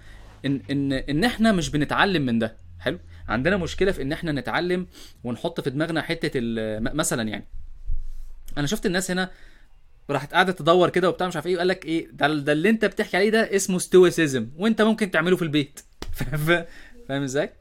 إن 0.45 0.61
إن 0.71 0.93
إن 0.93 1.23
إحنا 1.23 1.51
مش 1.51 1.69
بنتعلم 1.69 2.25
من 2.25 2.39
ده. 2.39 2.57
حلو؟ 2.79 2.99
عندنا 3.27 3.57
مشكلة 3.57 3.91
في 3.91 4.01
إن 4.01 4.11
إحنا 4.11 4.31
نتعلم 4.31 4.87
ونحط 5.23 5.61
في 5.61 5.69
دماغنا 5.69 6.01
حتة 6.01 6.31
مثلا 6.93 7.29
يعني. 7.29 7.47
أنا 8.57 8.67
شفت 8.67 8.85
الناس 8.85 9.11
هنا 9.11 9.29
راحت 10.09 10.33
قاعدة 10.33 10.51
تدور 10.51 10.89
كده 10.89 11.09
وبتاع 11.09 11.27
مش 11.27 11.35
عارف 11.35 11.47
إيه 11.47 11.55
وقال 11.55 11.67
لك 11.67 11.85
إيه 11.85 12.07
ده, 12.11 12.27
ده 12.27 12.51
اللي 12.51 12.69
أنت 12.69 12.85
بتحكي 12.85 13.17
عليه 13.17 13.29
ده 13.29 13.55
اسمه 13.55 13.79
stoicism 13.79 14.49
وأنت 14.55 14.81
ممكن 14.81 15.11
تعمله 15.11 15.35
في 15.35 15.41
البيت. 15.41 15.79
فاهم؟ 17.07 17.23
إزاي؟ 17.23 17.53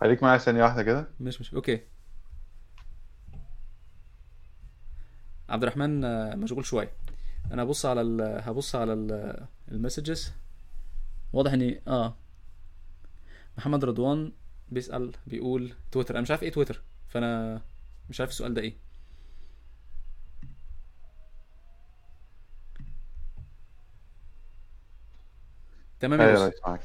خليك 0.00 0.22
معايا 0.22 0.38
ثانية 0.38 0.62
واحدة 0.62 0.82
كده؟ 0.82 1.08
مش 1.20 1.40
مش 1.40 1.54
okay. 1.54 1.91
عبد 5.52 5.62
الرحمن 5.62 6.04
آه، 6.04 6.34
مشغول 6.34 6.64
شوية 6.64 6.92
أنا 7.52 7.62
هبص 7.62 7.86
على 7.86 8.00
ال... 8.00 8.20
هبص 8.44 8.74
على 8.74 8.92
ال... 8.92 9.36
ال 9.72 9.79
messages 9.79 10.32
واضح 11.32 11.52
إني 11.52 11.80
آه. 11.88 12.16
محمد 13.58 13.84
رضوان 13.84 14.32
بيسأل 14.68 15.12
بيقول 15.26 15.72
تويتر. 15.92 16.14
أنا 16.14 16.22
مش 16.22 16.30
عارف 16.30 16.42
إيه 16.42 16.52
تويتر 16.52 16.82
فأنا 17.08 17.60
مش 18.10 18.20
عارف 18.20 18.30
السؤال 18.30 18.54
ده 18.54 18.60
إيه. 18.62 18.76
تمام 26.00 26.20
يا 26.20 26.52
معاك 26.66 26.80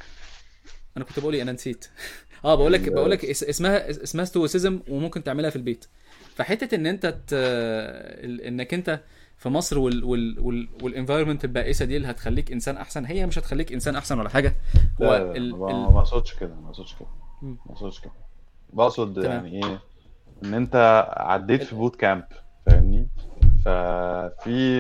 أنا 0.98 1.06
كنت 1.06 1.20
بقول 1.20 1.34
إيه 1.34 1.42
أنا 1.42 1.52
نسيت. 1.52 1.86
آه 2.46 2.56
بقول 2.56 2.74
لك 2.74 2.90
بقول 2.90 3.12
لك 3.12 3.26
اس- 3.26 3.44
اسمها 3.44 3.90
اس- 3.90 4.00
اسمها 4.00 4.26
stoicism 4.26 4.80
وممكن 4.90 5.24
تعملها 5.24 5.50
في 5.50 5.56
البيت. 5.56 5.86
فحتة 6.38 6.76
إن 6.76 6.86
أنت 6.86 7.06
ت... 7.28 7.34
إنك 8.48 8.74
أنت 8.74 9.00
في 9.38 9.50
مصر 9.50 9.80
وال 9.80 10.04
وال 10.04 10.40
وال 10.40 10.68
وال 10.84 10.93
environment 10.93 11.46
البائسة 11.46 11.86
دي 11.86 11.98
اللي 11.98 12.08
هتخليك 12.08 12.52
إنسان 12.52 12.78
أحسن 12.78 13.06
هي 13.06 13.26
مش 13.26 13.40
هتخليك 13.40 13.74
إنسان 13.74 13.96
أحسن 13.96 14.20
ولا 14.20 14.30
حاجة. 14.30 14.56
هو 15.02 15.16
ال... 15.16 15.56
ما 15.56 15.72
ال... 15.72 15.94
ما 15.94 16.00
أقصدش 16.00 16.34
كده 16.34 16.56
ما 16.56 16.68
أقصدش 16.70 16.96
كده. 16.96 17.08
ما 17.42 17.58
أقصدش 17.70 18.00
كده. 18.00 18.12
بقصد 18.74 19.18
يعني 19.18 19.66
إيه؟ 19.66 19.80
إن 20.44 20.54
أنت 20.54 21.06
عديت 21.18 21.64
في 21.64 21.76
boot 21.76 21.96
camp 21.96 22.24
فاهمني؟ 22.66 23.08
ففي 23.66 24.80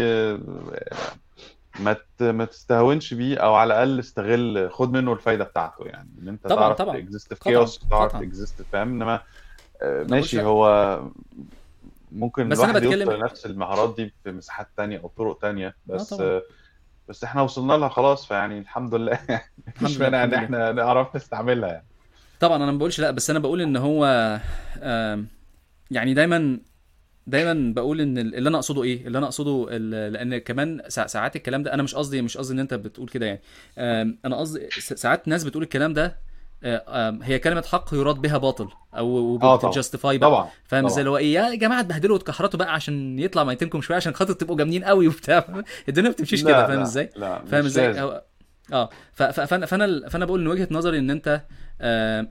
ما 1.79 1.95
ما 2.21 2.45
تستهونش 2.45 3.13
بيه 3.13 3.37
أو 3.37 3.53
على 3.55 3.73
الأقل 3.73 3.99
استغل 3.99 4.69
خد 4.71 4.91
منه 4.91 5.13
الفايدة 5.13 5.43
بتاعته 5.43 5.85
يعني. 5.85 6.09
إن 6.21 6.27
أنت 6.27 6.47
طبعا 6.47 6.61
تعرف 6.61 6.77
طبعا. 6.77 6.99
ت 6.99 7.05
exist 7.05 7.33
في 7.33 7.39
chaos 7.39 7.79
تعرف 7.79 8.11
قطعا 8.11 8.21
ت 8.21 8.28
exist 8.28 8.61
فاهم؟ 8.61 8.87
إنما 8.87 9.21
ماشي 9.83 10.37
لا 10.37 10.43
هو 10.43 11.01
ممكن 12.11 12.49
بس 12.49 12.59
أنا 12.59 12.69
الواحد 12.69 12.83
يوصل 12.83 12.97
بتكلم 12.99 13.11
لنفس 13.21 13.45
المهارات 13.45 13.95
دي 13.95 14.13
في 14.23 14.31
مساحات 14.31 14.67
تانية 14.77 14.99
أو 14.99 15.11
طرق 15.17 15.39
تانية 15.39 15.67
آه 15.67 15.93
بس 15.93 16.13
آه، 16.13 16.41
بس 17.09 17.23
إحنا 17.23 17.41
وصلنا 17.41 17.73
لها 17.73 17.89
خلاص 17.89 18.25
فيعني 18.27 18.59
الحمد 18.59 18.95
لله. 18.95 19.19
لله 19.81 19.99
مانع 19.99 20.23
إن 20.23 20.33
إحنا 20.33 20.71
نعرف 20.71 21.15
نستعملها 21.15 21.69
يعني. 21.69 21.85
طبعا 22.39 22.57
أنا 22.63 22.71
ما 22.71 22.77
بقولش 22.77 22.99
لأ 22.99 23.11
بس 23.11 23.29
أنا 23.29 23.39
بقول 23.39 23.61
إن 23.61 23.77
هو 23.77 24.05
يعني 25.91 26.13
دايما 26.13 26.59
دايما 27.27 27.73
بقول 27.73 28.01
إن 28.01 28.17
ال- 28.17 28.35
اللي 28.35 28.49
أنا 28.49 28.57
أقصده 28.57 28.83
إيه؟ 28.83 29.07
اللي 29.07 29.17
أنا 29.17 29.25
أقصده 29.25 29.67
ال- 29.69 30.13
لأن 30.13 30.37
كمان 30.37 30.81
سا- 30.87 31.07
ساعات 31.07 31.35
الكلام 31.35 31.63
ده 31.63 31.73
أنا 31.73 31.83
مش 31.83 31.95
قصدي 31.95 32.21
مش 32.21 32.37
قصدي 32.37 32.53
إن 32.53 32.59
أنت 32.59 32.73
بتقول 32.73 33.07
كده 33.09 33.25
يعني. 33.25 33.41
أنا 34.25 34.35
قصدي 34.37 34.69
س- 34.69 34.93
ساعات 34.93 35.27
ناس 35.27 35.43
بتقول 35.43 35.63
الكلام 35.63 35.93
ده 35.93 36.05
آه، 36.05 36.15
هي 37.23 37.39
كلمة 37.39 37.61
حق 37.71 37.93
يراد 37.93 38.15
بها 38.15 38.37
باطل 38.37 38.67
أو 38.97 39.07
وبتجستيفاي 39.07 40.17
بقى 40.17 40.29
طبعا. 40.29 40.47
فاهم 40.65 40.85
إزاي 40.85 40.99
اللي 40.99 41.09
هو 41.09 41.17
إيه 41.17 41.33
يا 41.33 41.55
جماعة 41.55 41.79
اتبهدلوا 41.79 42.15
واتكحرتوا 42.17 42.59
بقى 42.59 42.73
عشان 42.73 43.19
يطلع 43.19 43.43
ميتينكم 43.43 43.81
شوية 43.81 43.97
عشان 43.97 44.13
خاطر 44.13 44.33
تبقوا 44.33 44.57
جامدين 44.57 44.83
قوي 44.83 45.07
وبتاع. 45.07 45.63
الدنيا 45.89 46.09
ما 46.09 46.13
بتمشيش 46.13 46.43
كده 46.43 46.67
فاهم 46.67 46.81
إزاي؟ 46.81 47.09
فاهم 47.47 47.65
إزاي؟ 47.65 48.19
آه 48.73 48.89
فانا 49.13 49.65
فأنا 49.65 50.09
فأنا 50.09 50.25
بقول 50.25 50.41
إن 50.41 50.47
وجهة 50.47 50.67
نظري 50.71 50.97
إن 50.99 51.09
أنت 51.09 51.27
آه 51.27 51.41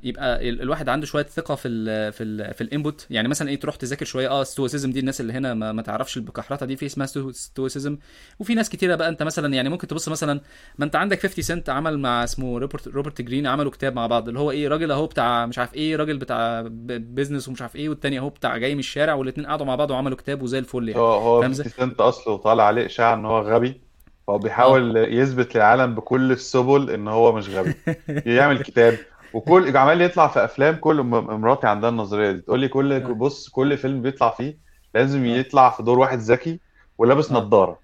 يبقى 0.02 0.48
ال- 0.48 0.62
الواحد 0.62 0.88
عنده 0.88 1.06
شوية 1.06 1.24
ثقة 1.24 1.54
في 1.54 1.68
ال 1.68 2.12
في 2.12 2.24
ال 2.24 2.54
في 2.54 2.60
ال 2.60 2.68
input 2.68 3.06
يعني 3.10 3.28
مثلا 3.28 3.48
إيه 3.48 3.60
تروح 3.60 3.76
تذاكر 3.76 4.04
شوية. 4.04 4.28
آه 4.28 4.44
stoicism 4.44 4.90
دي 4.92 5.00
الناس 5.00 5.20
اللي 5.20 5.32
هنا 5.32 5.54
ما, 5.54 5.72
ما 5.72 5.82
تعرفش 5.82 6.16
البكحرته 6.16 6.66
دي 6.66 6.76
في 6.76 6.86
اسمها 6.86 7.06
stoicism 7.32 7.98
وفي 8.38 8.54
ناس 8.54 8.68
كتيرة 8.70 8.94
بقى 8.94 9.08
أنت 9.08 9.22
مثلا 9.22 9.54
يعني 9.54 9.68
ممكن 9.68 9.86
تبص 9.86 10.08
مثلا 10.08 10.40
ما 10.78 10.84
أنت 10.84 10.96
عندك 10.96 11.20
50 11.26 11.44
سنت 11.44 11.68
عمل 11.70 11.98
مع 11.98 12.24
اسمه 12.24 12.58
روبرت 12.58 12.88
Robert 12.88 13.22
Greene 13.22 13.46
عملوا 13.46 13.70
كتاب 13.70 13.94
مع 13.94 14.06
بعض 14.06 14.28
اللي 14.28 14.40
هو 14.40 14.50
إيه 14.50 14.68
راجل 14.68 14.90
أهو 14.90 15.06
بتاع 15.06 15.46
مش 15.46 15.58
عارف 15.58 15.74
إيه 15.74 15.96
راجل 15.96 16.18
بتاع 16.18 16.64
business 16.98 17.48
ومش 17.48 17.62
عارف 17.62 17.76
إيه 17.76 17.88
والتاني 17.88 18.18
أهو 18.18 18.28
بتاع 18.28 18.56
جاي 18.56 18.74
من 18.74 18.80
الشارع 18.80 19.14
والاثنين 19.14 19.46
قعدوا 19.46 19.66
مع 19.66 19.74
بعض 19.74 19.90
وعملوا 19.90 20.16
كتاب 20.16 20.42
وزي 20.42 20.58
الفل 20.58 20.88
يعني. 20.88 21.00
هو 21.00 21.12
هو 21.14 21.40
فاهم 21.40 21.50
إزاي؟ 21.50 21.66
50 21.68 21.88
سنت 21.90 22.00
أصله 22.00 22.36
طالع 22.36 22.64
عليه 22.64 22.86
إشاعة 22.86 23.14
إن 23.14 23.24
هو 23.24 23.38
غبي 23.40 23.80
فهو 24.26 24.38
بيحاول 24.38 24.96
يثبت 24.96 25.54
للعالم 25.54 25.94
بكل 25.94 26.32
السبل 26.32 26.90
إن 26.90 27.08
هو 27.08 27.32
مش 27.32 27.48
غبي. 27.48 27.74
يعمل 28.36 28.62
كتاب 28.62 28.98
وكل 29.36 29.76
عمال 29.76 30.02
يطلع 30.02 30.28
في 30.28 30.44
أفلام 30.44 30.76
كل 30.76 31.02
مراتي 31.02 31.66
عندها 31.66 31.90
النظرية 31.90 32.32
دي. 32.32 32.40
تقول 32.40 32.60
لي 32.60 32.68
كل 32.68 32.92
آه. 32.92 32.98
بص 32.98 33.48
كل 33.48 33.76
فيلم 33.76 34.02
بيطلع 34.02 34.30
فيه 34.30 34.58
لازم 34.94 35.24
آه. 35.24 35.36
يطلع 35.36 35.70
في 35.70 35.82
دور 35.82 35.98
واحد 35.98 36.18
ذكي 36.18 36.60
ولابس 36.98 37.32
آه. 37.32 37.34
نظارة. 37.34 37.78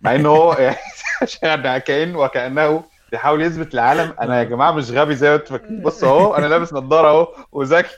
مع 0.00 0.14
إن 0.14 0.26
هو 0.26 0.52
يعني 0.58 0.76
عشان 1.22 1.78
كأن 1.78 2.16
وكأنه 2.16 2.84
بيحاول 3.10 3.42
يثبت 3.42 3.74
للعالم 3.74 4.14
أنا 4.20 4.38
يا 4.38 4.44
جماعة 4.44 4.72
مش 4.72 4.90
غبي 4.90 5.14
زي 5.14 5.28
ما 5.28 5.34
أنتوا 5.34 5.58
فاكرين 5.58 5.82
بص 5.82 6.04
أهو 6.04 6.34
أنا 6.34 6.46
لابس 6.46 6.72
نظارة 6.72 7.08
أهو 7.08 7.34
وذكي. 7.52 7.94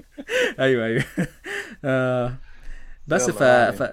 أيوه 0.60 0.84
أيوه. 0.86 1.04
آه. 1.84 2.32
بس 3.06 3.30
ف... 3.30 3.42
ف... 3.42 3.90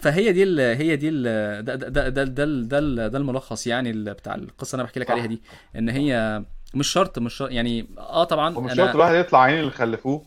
فهي 0.00 0.32
دي 0.32 0.42
ال... 0.42 0.60
هي 0.60 0.96
دي 0.96 1.08
ال... 1.08 1.22
ده 1.64 1.74
ده 1.74 1.88
ده 1.88 2.08
ده 2.08 2.24
ده, 2.24 2.80
ده, 2.80 3.08
ده, 3.08 3.18
الملخص 3.18 3.66
يعني. 3.66 3.92
بتاع 3.92 4.34
القصة 4.34 4.74
اللي 4.74 4.80
أنا 4.80 4.88
بحكي 4.88 5.00
لك 5.00 5.10
عليها 5.10 5.26
دي. 5.26 5.42
إن 5.76 5.88
هي 5.88 6.44
مش 6.74 6.88
شرط 6.88 7.18
مش 7.18 7.34
شرط. 7.34 7.50
يعني 7.50 7.86
آه 7.98 8.24
طبعا 8.24 8.56
ومش 8.58 8.74
شرط 8.74 8.94
الواحد 8.94 9.14
يطلع 9.14 9.42
عين 9.42 9.58
اللي 9.60 9.70
خلفوه 9.70 10.22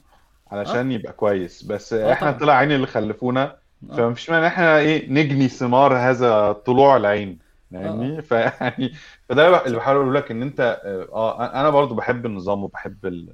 علشان 0.51 0.91
يبقى 0.91 1.13
كويس. 1.13 1.63
بس 1.63 1.93
آه 1.93 2.13
إحنا 2.13 2.31
طلع 2.31 2.53
عين 2.53 2.71
اللي 2.71 2.87
خلفونا 2.87 3.55
آه. 3.91 3.95
فمفيش 3.95 4.29
مانع 4.29 4.41
إن 4.41 4.45
إحنا 4.51 4.77
إيه 4.77 5.09
نجني 5.09 5.47
ثمار 5.47 5.97
هذا 5.97 6.51
طلوع 6.51 6.97
العين. 6.97 7.39
آه 7.73 7.77
آه. 7.77 7.81
فاهمني؟ 7.81 8.21
فيعني 8.27 8.93
فده 9.29 9.65
اللي 9.65 9.77
بحاول 9.77 9.97
أقول 10.01 10.15
لك 10.15 10.31
إن 10.31 10.41
أنت 10.41 10.81
آه 11.13 11.59
أنا 11.61 11.69
برضو 11.69 11.95
بحب 11.95 12.25
النظام 12.25 12.63
وبحب 12.63 13.05
ال- 13.05 13.29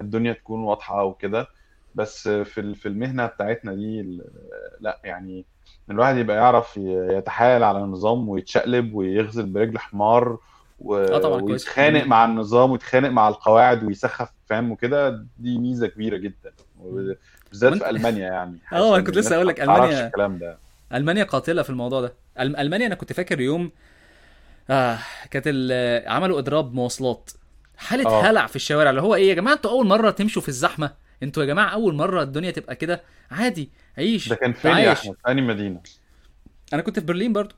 الدنيا 0.00 0.32
تكون 0.32 0.60
واضحة 0.64 1.04
وكده. 1.04 1.46
بس 1.94 2.28
في 2.28 2.74
في 2.74 2.88
المهنة 2.88 3.26
بتاعتنا 3.26 3.74
دي 3.74 4.20
لا 4.80 4.98
يعني 5.04 5.44
الواحد 5.90 6.16
يبقى 6.16 6.36
يعرف 6.36 6.76
يتحايل 6.76 7.62
على 7.64 7.78
النظام 7.78 8.28
ويتشقلب 8.28 8.94
ويغزل 8.94 9.46
برجل 9.46 9.78
حمار 9.78 10.38
و- 10.78 11.18
طبعا 11.18 11.40
كويس. 11.40 11.50
ويتخانق 11.66 12.04
مع 12.04 12.24
النظام 12.24 12.70
ويتخانق 12.70 13.08
مع 13.08 13.28
القواعد 13.28 13.84
ويسخف 13.84 14.28
فاهم؟ 14.46 14.70
وكده 14.70 15.26
دي 15.38 15.58
ميزة 15.58 15.86
كبيرة 15.86 16.16
جدا. 16.16 16.52
مم. 16.78 16.86
وبالذات 16.86 17.72
وأنت 17.72 17.82
في 17.84 17.90
ألمانيا 17.90 18.28
يعني. 18.28 18.58
آه 18.72 18.88
أنا 18.88 18.96
ان 18.96 19.04
كنت 19.04 19.16
لسه 19.16 19.36
أقول 19.36 19.48
لك 19.48 19.60
المانيا 19.60 20.06
الكلام 20.06 20.38
ده. 20.38 20.58
ألمانيا 20.94 21.24
قاتلة 21.24 21.62
في 21.62 21.70
الموضوع 21.70 22.00
ده. 22.00 22.14
ألمانيا 22.40 22.86
أنا 22.86 22.94
كنت 22.94 23.12
فاكر 23.12 23.40
يوم 23.40 23.70
آه 24.70 24.98
كانت 25.30 25.46
عملوا 26.06 26.38
إضراب 26.38 26.74
مواصلات. 26.74 27.30
حالة 27.76 28.06
آه. 28.10 28.22
هلع 28.30 28.46
في 28.46 28.56
الشوارع. 28.56 28.90
اللي 28.90 29.02
هو 29.02 29.14
إيه 29.14 29.28
يا 29.28 29.34
جماعة؟ 29.34 29.54
أنتوا 29.54 29.70
أول 29.70 29.86
مرة 29.86 30.10
تمشوا 30.10 30.42
في 30.42 30.48
الزحمة. 30.48 30.90
أنتوا 31.22 31.42
يا 31.42 31.48
جماعة 31.48 31.68
أول 31.68 31.94
مرة 31.94 32.22
الدنيا 32.22 32.50
تبقى 32.50 32.76
كده. 32.76 33.02
عادي 33.30 33.64
ده 33.64 33.70
عيش 33.98 34.32
كان 34.32 34.52
فين 34.52 34.70
يا 34.76 34.92
أحمد؟ 34.92 35.16
في 35.26 35.34
مدينة؟ 35.34 35.80
أنا 36.72 36.82
كنت 36.82 36.98
في 36.98 37.06
برلين 37.06 37.32
برضو. 37.32 37.54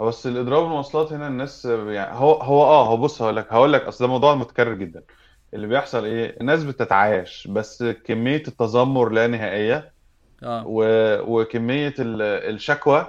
بس 0.00 0.26
الإضراب 0.26 0.64
المواصلات 0.64 1.12
هنا 1.12 1.28
الناس 1.28 1.64
يعني 1.64 2.16
هو 2.18 2.32
هو 2.32 2.62
آه 2.64 2.86
هو 2.86 2.96
بص 2.96 3.22
هقول 3.22 3.36
لك 3.36 3.52
هقول 3.52 3.72
لك 3.72 3.82
أصل 3.82 4.04
ده 4.04 4.10
موضوع 4.10 4.34
متكرر 4.34 4.74
جدا. 4.74 5.02
اللي 5.54 5.66
بيحصل 5.66 6.04
إيه؟ 6.04 6.40
الناس 6.40 6.64
بتتعايش 6.64 7.46
بس 7.50 7.82
كمية 7.82 8.42
التذمر 8.48 9.08
لا 9.08 9.26
نهائية 9.26 9.92
آه. 10.42 10.64
و... 10.66 10.84
وكمية 11.40 11.94
ال- 11.98 12.22
الشكوى 12.54 13.06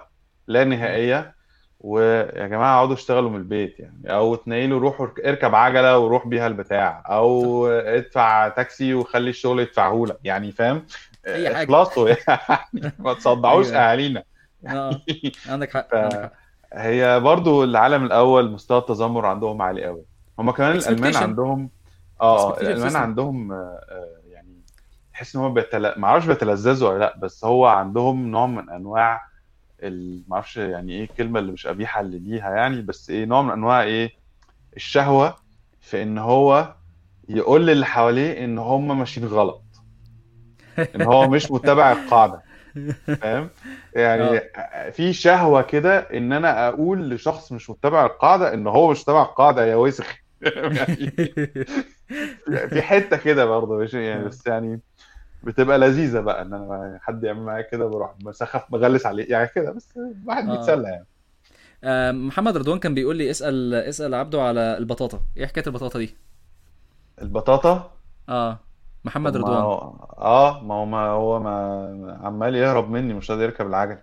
لا 0.48 0.64
مم. 0.64 0.70
نهائية 0.74 1.36
ويا 1.80 2.48
جماعة 2.48 2.76
اقعدوا 2.78 2.94
اشتغلوا 2.94 3.30
من 3.30 3.36
البيت 3.38 3.80
يعني 3.80 4.14
أو 4.14 4.36
تنيلوا 4.36 4.80
روحوا 4.80 5.06
ارك- 5.06 5.20
اركب 5.26 5.56
عجلة 5.56 6.00
وروح 6.00 6.28
بيها 6.28 6.48
البتاع 6.48 7.04
أو 7.10 7.68
ادفع 7.68 8.48
تاكسي 8.50 8.94
وخلي 8.94 9.30
الشغل 9.30 9.60
يدفعهولك 9.60 10.18
يعني 10.24 10.52
فاهم؟ 10.52 10.86
أي 11.28 11.56
حاجة. 11.56 11.64
اخلصوا 11.76 12.10
يعني. 12.10 12.94
ما 13.00 13.14
تصدعوش 13.14 13.68
أيوه. 13.68 13.78
أهالينا. 13.80 14.24
آه. 14.68 15.02
عندك 15.50 15.74
حق 15.74 15.88
عندك 15.96 16.22
حق. 16.22 16.43
فهي 16.74 17.20
برضو 17.20 17.64
العالم 17.64 18.06
الأول 18.06 18.52
مستوى 18.52 18.78
التذمر 18.78 19.26
عندهم 19.26 19.62
عالي 19.62 19.86
قوي. 19.86 20.04
هما 20.40 20.52
كمان 20.52 20.76
الألمان 20.76 21.16
عندهم 21.16 21.70
آه 22.22 22.54
expectation 22.54 22.60
الألمان 22.60 22.96
عندهم 22.96 23.52
آه 23.52 23.56
آه، 23.56 24.32
يعني 24.32 24.62
تحس 25.14 25.36
إن 25.36 25.42
هم 25.42 25.54
بيتل... 25.54 26.00
ما 26.00 26.08
أعرفش 26.08 26.28
بيتلذذوا 26.28 26.90
ولا 26.90 27.00
لأ 27.00 27.18
بس 27.18 27.46
هو 27.46 27.66
عندهم 27.66 28.28
نوع 28.32 28.48
من 28.48 28.70
أنواع 28.70 29.22
ال... 29.84 30.24
ما 30.28 30.36
أعرفش 30.36 30.58
يعني 30.58 30.94
إيه 30.94 31.04
الكلمة 31.04 31.40
اللي 31.40 31.52
مش 31.52 31.68
قبيحة 31.68 32.02
اللي 32.02 32.20
ليها 32.20 32.50
يعني 32.56 32.82
بس 32.82 33.10
إيه 33.10 33.26
نوع 33.26 33.42
من 33.42 33.52
أنواع 33.52 33.84
إيه 33.84 34.12
الشهوة 34.76 35.36
في 35.82 36.04
إن 36.04 36.18
هو 36.18 36.76
يقول 37.30 37.68
للي 37.68 37.86
حواليه 37.86 38.46
إن 38.46 38.58
هم 38.58 39.00
ماشيين 39.00 39.28
غلط. 39.28 39.64
إن 40.96 41.02
هو 41.02 41.28
مش 41.28 41.52
متبع 41.52 41.92
القاعدة. 41.92 42.42
فاهم؟ 43.22 43.50
يعني 43.96 44.38
آه. 44.56 44.90
في 44.90 45.14
شهوة 45.14 45.62
كده 45.62 45.98
إن 46.00 46.34
أنا 46.34 46.68
أقول 46.68 47.10
لشخص 47.10 47.52
مش 47.52 47.70
متبع 47.70 48.06
القاعدة 48.06 48.54
إن 48.54 48.68
هو 48.68 48.92
مش 48.92 49.02
متبع 49.02 49.22
القاعدة 49.22 49.66
يا 49.66 49.76
وسخ. 49.76 50.16
يعني 50.42 51.12
في 52.70 52.82
حتة 52.82 53.18
كده 53.18 53.46
برضه 53.46 53.78
مش 53.78 53.94
يعني 53.94 54.24
آه. 54.24 54.28
بس 54.28 54.48
يعني 54.48 54.80
بتبقى 55.44 55.80
لذيذة 55.80 56.20
بقى 56.20 56.42
إن 56.42 56.54
أنا 56.54 57.00
حد 57.02 57.24
يعمل 57.24 57.42
معايا 57.42 57.62
كده 57.62 57.86
بروح 57.86 58.14
مسخف 58.24 58.72
بغلس 58.72 59.06
عليه 59.06 59.32
يعني 59.32 59.50
كده 59.56 59.72
بس 59.72 59.94
الواحد 60.24 60.50
آه. 60.50 60.56
بيتسلى 60.58 60.88
يعني. 60.88 61.06
آه، 61.84 62.12
محمد 62.12 62.58
رضوان 62.58 62.80
كان 62.80 62.94
بيقول 62.94 63.16
لي 63.16 63.32
اسأل 63.32 63.74
اسأل 63.74 64.14
عبده 64.14 64.42
على 64.42 64.78
البطاطا. 64.78 65.20
إيه 65.38 65.46
حكاية 65.46 65.64
البطاطا 65.68 66.00
دي؟ 66.00 66.16
البطاطا؟ 67.22 67.92
آه. 68.30 68.60
محمد 69.06 69.38
ما 69.38 69.40
رضوان. 69.40 69.62
هو 69.62 69.94
آه 70.18 70.64
ما 70.64 70.74
هو 70.76 70.86
ما 70.86 71.08
هو 71.08 71.40
ما 71.40 72.20
عمال 72.24 72.56
يهرب 72.56 72.90
مني 72.90 73.14
مش 73.14 73.32
راضي 73.32 73.44
يركب 73.44 73.68
العجل. 73.68 73.98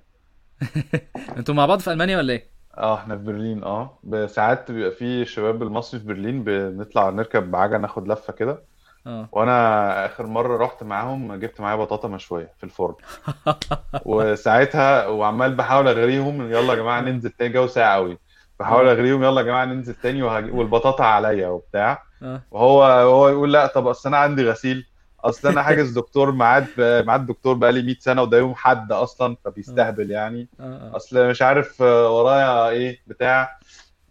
أنتوا 1.37 1.55
مع 1.55 1.67
بعض 1.67 1.81
في 1.81 1.93
ألمانيا 1.93 2.19
ولا 2.19 2.33
إيه؟ 2.33 2.51
آه 2.79 2.95
إحنا 2.95 3.17
في 3.17 3.23
برلين 3.25 3.65
آه. 3.65 3.99
ساعات 4.27 4.71
بيبقى 4.71 4.91
في 4.91 5.25
شباب 5.25 5.63
المصري 5.63 6.01
في 6.01 6.07
برلين 6.07 6.45
بنطلع 6.45 7.11
نركب 7.11 7.51
بعجل 7.51 7.81
ناخد 7.81 8.09
لفة 8.09 8.33
كده. 8.33 8.63
آه. 9.07 9.29
وأنا 9.33 10.07
آخر 10.07 10.27
مرة 10.27 10.57
رحت 10.65 10.83
معاهم 10.83 11.35
جبت 11.35 11.61
معايا 11.61 11.77
بطاطا 11.77 12.09
مشوية 12.09 12.55
في 12.59 12.65
الفرن. 12.65 12.95
وساعتها 14.07 15.07
وعمال 15.07 15.55
بحاول 15.55 15.89
أغريهم 15.89 16.43
يلا 16.53 16.73
يا 16.75 16.79
جماعة 16.79 17.01
ننزل 17.01 17.31
تاني 17.31 17.53
جو 17.53 17.67
ساعه 17.67 17.95
قوي 17.95 18.19
بحاول 18.61 18.89
آه. 18.89 18.93
أغريهم 18.93 19.25
يلا 19.25 19.41
يا 19.41 19.47
جماعة 19.47 19.65
ننزل 19.65 19.95
تاني 19.95 20.23
وهج... 20.23 20.55
والبطاطا 20.55 21.05
عليا 21.05 21.49
وبتاع. 21.49 22.03
آه. 22.23 22.43
وهو 22.51 22.83
هو 22.85 23.29
يقول 23.29 23.53
لا 23.53 23.67
طب 23.67 23.87
أصل 23.87 24.09
أنا 24.09 24.19
عندي 24.19 24.51
غسيل. 24.51 24.90
اصل 25.25 25.49
أنا 25.49 25.63
حاجز 25.63 25.91
دكتور 25.91 26.33
ميعاد 26.33 26.67
ميعاد 26.79 27.27
دكتور 27.27 27.55
بقالي 27.55 27.83
100 27.83 27.97
سنة 27.99 28.23
وده 28.23 28.39
يوم 28.39 28.55
حد 28.55 28.93
أصلا 28.93 29.37
فبيستهبل 29.45 30.11
يعني. 30.11 30.49
آه 30.61 30.97
اصل 30.97 31.29
مش 31.31 31.43
عارف 31.43 31.81
ورايا 31.81 32.69
إيه 32.69 32.99
بتاع. 33.07 33.59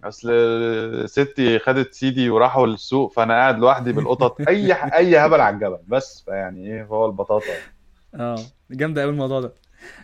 اصل 0.04 0.30
ستي 1.10 1.60
خدت 1.60 1.94
سيدي 1.94 2.30
وراحوا 2.30 2.68
للسوق 2.68 3.14
فانا 3.14 3.34
قاعد 3.34 3.60
لوحدي 3.60 3.94
بالقطط. 3.94 4.42
أي 4.50 4.74
أي 4.74 5.18
هبل 5.18 5.42
على 5.42 5.56
الجبل. 5.56 5.80
بس 5.88 6.24
فيعني 6.26 6.68
إيه 6.68 6.84
هو 6.84 7.06
البطاطا. 7.06 7.54
آه 8.16 8.38
جامدة 8.72 9.02
قوي 9.02 9.12
الموضوع 9.12 9.42
ده. 9.42 9.54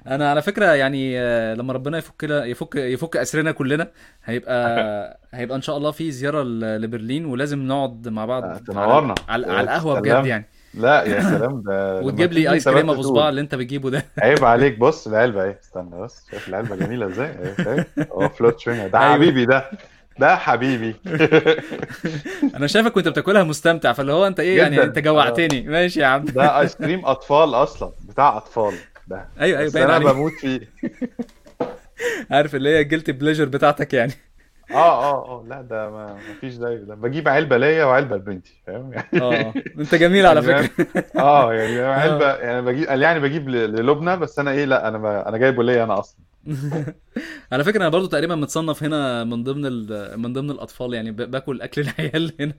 أنا 0.08 0.30
على 0.30 0.42
فكرة 0.42 0.66
يعني 0.66 1.20
آه، 1.20 1.54
لما 1.54 1.74
ربنا 1.74 1.98
يفك 1.98 2.24
يفك 2.24 2.76
يفك 2.76 3.18
أسرنا 3.18 3.52
كلنا 3.52 3.92
هيبقى 4.24 5.20
هيبقى 5.34 5.58
إن 5.58 5.62
شاء 5.62 5.78
الله 5.78 5.92
في 5.92 6.12
زيارة 6.12 6.44
لبرلين 6.78 7.26
ولازم 7.26 7.68
نقعد 7.68 8.08
مع 8.08 8.26
بعض 8.26 8.58
تنورنا 8.58 9.16
على, 9.30 9.48
على 9.48 9.62
القهوة 9.62 10.00
بجد 10.00 10.26
يعني. 10.26 10.46
لا 10.78 11.04
يا 11.04 11.22
سلام 11.22 11.62
ده 11.62 12.02
وتجيب 12.02 12.34
لي 12.34 12.52
آيس 12.52 12.70
كريم 12.70 12.90
أبو 12.90 13.02
صباع 13.02 13.30
اللي 13.30 13.42
أنت 13.42 13.56
بتجيبه 13.56 13.90
ده. 13.90 14.06
عيب 14.20 14.46
عليك 14.46 14.80
بص 14.80 15.08
العلبة 15.08 15.44
أهي. 15.44 15.56
استنى 15.64 16.02
بس 16.02 16.26
شايف 16.32 16.48
العلبة 16.50 16.76
جميلة 16.76 17.06
إزاي؟ 17.08 17.28
أهي 17.28 17.56
شايف 17.64 17.88
هو 18.12 18.30
Flutschfinger 18.30 18.88
ده 18.92 19.00
أيوه. 19.00 19.14
حبيبي 19.14 19.46
ده 19.46 19.72
ده 20.20 20.36
حبيبي. 20.36 20.96
أنا 22.56 22.68
شايفك 22.68 22.96
وانت 22.96 23.08
بتاكلها 23.08 23.44
مستمتع 23.44 23.94
فاللي 23.94 24.12
هو 24.12 24.28
أنت 24.28 24.40
إيه 24.40 24.58
يعني؟ 24.58 24.84
أنت 24.84 24.98
آه. 24.98 25.02
جوعتني 25.02 25.62
ماشي 25.62 26.00
يا 26.00 26.06
عم. 26.06 26.26
ده 26.26 26.60
آيس 26.60 26.76
كريم 26.76 27.06
أطفال 27.06 27.54
أصلا 27.56 27.92
بتاع 28.10 28.38
أطفال. 28.38 28.74
ده. 29.08 29.26
أيوه 29.40 29.60
أيوه 29.60 29.70
بس 29.70 29.76
أنا 29.76 29.98
بموت 29.98 30.32
فيه. 30.32 30.60
عارف 32.32 32.56
اللي 32.56 32.70
هي 32.70 32.82
الجلتي 32.82 33.12
بليجر 33.12 33.46
بتاعتك 33.46 33.94
يعني. 33.94 34.14
آه 34.72 34.76
آه 35.04 35.26
آه. 35.42 35.46
لا 35.48 35.62
ده 35.62 35.90
ما 35.90 36.34
فيش 36.40 36.54
زيه. 36.54 36.76
ده 36.78 36.96
بجيب 36.96 37.28
علبة 37.28 37.58
ليا 37.58 37.86
وعلبة 37.86 38.16
لبنتي 38.16 38.64
فاهم؟ 38.68 38.94
آه 38.94 39.06
آه. 39.22 39.34
يعني 39.34 39.56
انت 39.80 39.96
جميل 39.96 40.26
على 40.26 40.42
يعني 40.48 40.68
فكرة. 40.68 40.88
آه 41.18 41.54
يعني 41.54 41.80
علبة 42.02 42.26
آه 42.26 42.38
يعني 42.38 42.62
بجيب 42.62 42.90
يعني 42.90 43.20
بجيب 43.20 43.50
للبنى 43.50 44.18
بس 44.18 44.40
أنا 44.40 44.52
إيه 44.52 44.66
لا 44.66 44.88
أنا 44.88 44.98
ب... 44.98 45.06
أنا 45.06 45.38
جايبه 45.38 45.64
ليا 45.64 45.84
أنا 45.84 46.00
أصلا. 46.00 46.20
على 47.52 47.64
فكرة 47.64 47.78
أنا 47.82 47.90
برضو 47.90 48.06
تقريبا 48.08 48.36
متصنف 48.36 48.84
هنا 48.84 49.24
من 49.24 49.44
ضمن 49.44 49.66
ال... 49.66 50.20
من 50.20 50.34
ضمن 50.34 50.52
الأطفال 50.52 50.94
يعني 50.94 51.12
ب... 51.12 51.16
باكل 51.32 51.62
أكل 51.62 51.82
العيال 51.82 52.34
هنا. 52.40 52.54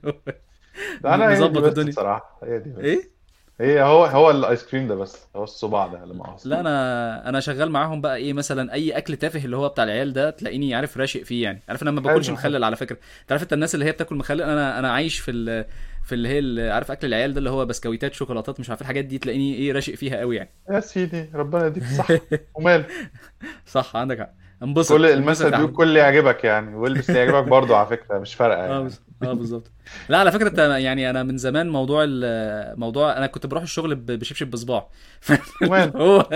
ده 1.00 1.14
أنا 1.14 1.30
مظبط 1.30 1.64
الدنيا. 1.64 1.90
بصراحة 1.92 2.38
هي 2.42 2.58
دي 2.58 2.70
بس. 2.70 2.78
إيه؟ 2.84 3.15
هي 3.60 3.82
هو 3.82 4.04
هو 4.04 4.30
الايس 4.30 4.66
كريم 4.66 4.88
ده 4.88 4.94
بس 4.94 5.26
هو 5.36 5.44
الصباع 5.44 5.86
ده 5.86 6.06
مؤاخذة 6.06 6.48
لا 6.48 6.60
أنا 6.60 7.28
أنا 7.28 7.40
شغال 7.40 7.70
معاهم 7.70 8.00
بقى 8.00 8.16
إيه 8.16 8.32
مثلا 8.32 8.72
أي 8.72 8.98
أكل 8.98 9.16
تافه 9.16 9.44
اللي 9.44 9.56
هو 9.56 9.68
بتاع 9.68 9.84
العيال 9.84 10.12
ده 10.12 10.30
تلاقيني 10.30 10.74
عارف 10.74 10.96
راشق 10.96 11.22
فيه 11.22 11.42
يعني. 11.42 11.62
عارف 11.68 11.82
أنا 11.82 11.90
ما 11.90 12.00
باكلش 12.00 12.30
مخلل 12.30 12.64
على 12.64 12.76
فكرة. 12.76 12.96
أنت 13.22 13.32
عارف 13.32 13.42
أنت 13.42 13.52
الناس 13.52 13.74
اللي 13.74 13.84
هي 13.84 13.92
بتاكل 13.92 14.14
مخلل؟ 14.14 14.42
أنا 14.42 14.78
أنا 14.78 14.92
عايش 14.92 15.18
في 15.18 15.30
ال... 15.30 15.64
في 16.04 16.14
اللي 16.14 16.28
هي 16.28 16.70
عارف 16.70 16.90
أكل 16.90 17.06
العيال 17.06 17.32
ده 17.32 17.38
اللي 17.38 17.50
هو 17.50 17.66
بسكويتات 17.66 18.14
شوكولاتات 18.14 18.60
مش 18.60 18.70
عارف 18.70 18.80
الحاجات 18.82 19.04
دي 19.04 19.18
تلاقيني 19.18 19.54
إيه 19.54 19.72
راشق 19.72 19.94
فيها 19.94 20.16
قوي 20.20 20.36
يعني. 20.36 20.50
يا 20.70 20.80
سيدي 20.80 21.30
ربنا 21.34 21.66
يديك 21.66 21.82
الصحة. 21.82 22.20
ومال 22.54 22.84
صح 23.66 23.96
عندك 23.96 24.18
حق. 24.18 24.45
كل 24.60 24.66
انبسط 24.68 24.92
المثل 24.92 25.16
انبسط 25.16 25.44
يا 25.44 25.56
بيقول 25.56 25.72
كل 25.72 25.82
اللي 25.88 25.98
يعجبك 25.98 26.44
يعني 26.44 26.74
والبس 26.76 27.10
اللي 27.10 27.20
يعجبك 27.20 27.48
برضه 27.48 27.76
على 27.76 27.86
فكرة 27.86 28.18
مش 28.18 28.34
فارقة 28.34 28.58
آه 28.58 28.78
يعني. 28.78 28.90
آه 29.22 29.32
بالظبط. 29.32 29.70
لا 30.08 30.18
على 30.18 30.32
فكرة 30.32 30.48
أنت 30.48 30.58
يعني 30.58 31.10
أنا 31.10 31.22
من 31.22 31.36
زمان 31.38 31.68
موضوع 31.68 32.04
ال... 32.08 32.80
موضوع 32.80 33.16
أنا 33.16 33.26
كنت 33.26 33.46
بروح 33.46 33.62
الشغل. 33.62 33.94
بشبشب 33.94 34.50
بصباع. 34.50 34.88
ومال 35.62 35.96
هو 35.96 36.28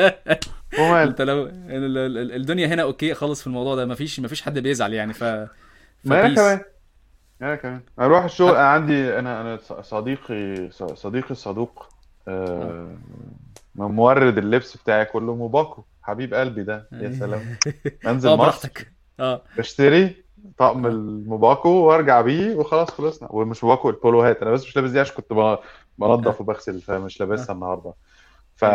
ومال 0.79 1.09
أنت 1.09 1.23
لو 1.23 1.47
ال- 1.47 1.53
ال- 1.99 2.19
ال- 2.19 2.33
الدنيا 2.33 2.67
هنا 2.67 2.83
أوكي 2.83 3.15
خالص 3.15 3.41
في 3.41 3.47
الموضوع 3.47 3.75
ده 3.75 3.87
مفيش 3.87 4.21
مفيش 4.21 4.43
حد 4.43 4.59
بيزعل 4.59 4.93
يعني 4.93 5.13
ف 5.13 5.25
ما 6.05 6.27
أنا 6.27 6.35
كمان 6.35 6.61
أنا 7.43 7.57
كمان. 7.57 7.81
أروح 8.01 8.25
الشغل 8.25 8.51
أنا 8.51 8.69
عندي 8.69 9.19
أنا 9.19 9.41
أنا 9.41 9.59
صديقي 9.83 10.71
صديقي 10.95 11.31
الصدوق 11.31 11.87
آه 12.29 12.97
آه، 13.81 13.89
مورد 13.89 14.39
اللبس 14.39 14.77
بتاعي 14.77 15.05
كله 15.05 15.35
موباكو 15.35 15.85
حبيب 16.03 16.35
قلبي 16.35 16.63
ده 16.63 16.89
يا 16.93 17.13
سلام. 17.13 17.57
أنزل 18.07 18.29
آه 18.29 18.37
مصر. 18.37 18.43
براحتك. 18.43 18.93
آه. 19.21 19.43
بشتري 19.59 20.25
طقم 20.59 20.87
الموباكو 20.87 21.69
وأرجع 21.69 22.21
بيه 22.21 22.55
وخلاص 22.55 22.91
خلصنا. 22.91 23.29
ومش 23.33 23.65
موباكو 23.65 23.91
البولوهات. 23.91 24.43
أنا 24.43 24.51
بس 24.51 24.65
مش 24.65 24.77
لابس 24.77 24.91
دي 24.91 25.01
عشان 25.01 25.17
كنت 25.17 25.59
بنضف 25.99 26.41
وبغسل 26.41 26.81
فمش 26.81 27.21
لابسها 27.21 27.55
النهارده. 27.55 27.85
أيوه 27.85 28.73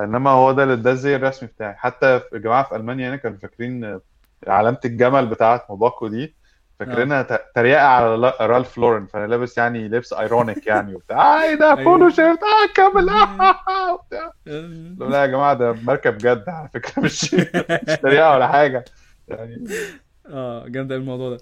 فانما 0.00 0.30
هو 0.30 0.52
ده 0.52 0.74
ده 0.74 0.90
الزي 0.90 1.16
الرسمي 1.16 1.48
بتاعي. 1.48 1.74
حتى 1.74 2.20
الجماعه 2.34 2.62
في 2.68 2.76
ألمانيا 2.76 3.08
هنا 3.08 3.16
كانوا 3.16 3.38
فاكرين 3.38 4.00
علامه 4.46 4.78
الجمل 4.84 5.26
بتاعت 5.26 5.70
موباكو 5.70 6.06
دي. 6.06 6.34
فاكرينها 6.78 7.22
ت- 7.22 7.50
تريقة 7.54 7.80
على 7.86 8.32
Ralph 8.40 8.78
Lauren 8.78 9.06
فأنا 9.06 9.26
لابس 9.26 9.58
يعني 9.58 9.88
لبس 9.88 10.12
ironic 10.12 10.66
يعني 10.66 10.94
وبتاع. 10.94 11.18
آه 11.38 11.42
إيه 11.42 11.54
ده؟ 11.54 11.74
بولو 11.74 11.96
أيوه 11.96 12.08
shirt 12.10 12.38
آه 12.42 12.72
كمل 12.74 13.08
آه 13.08 13.94
وبتاع. 13.94 14.32
لا 15.08 15.20
يا 15.22 15.26
جماعة 15.26 15.54
ده 15.54 15.72
مركب 15.72 16.18
جد 16.18 16.44
على 16.48 16.68
فكرة 16.68 17.02
مش 17.04 17.34
مش 17.34 17.96
تريقة 18.02 18.30
ولا 18.34 18.48
حاجة. 18.48 18.84
يعني 19.28 19.64
آه 20.26 20.68
جامد 20.68 20.92
الموضوع 20.92 21.30
ده. 21.30 21.38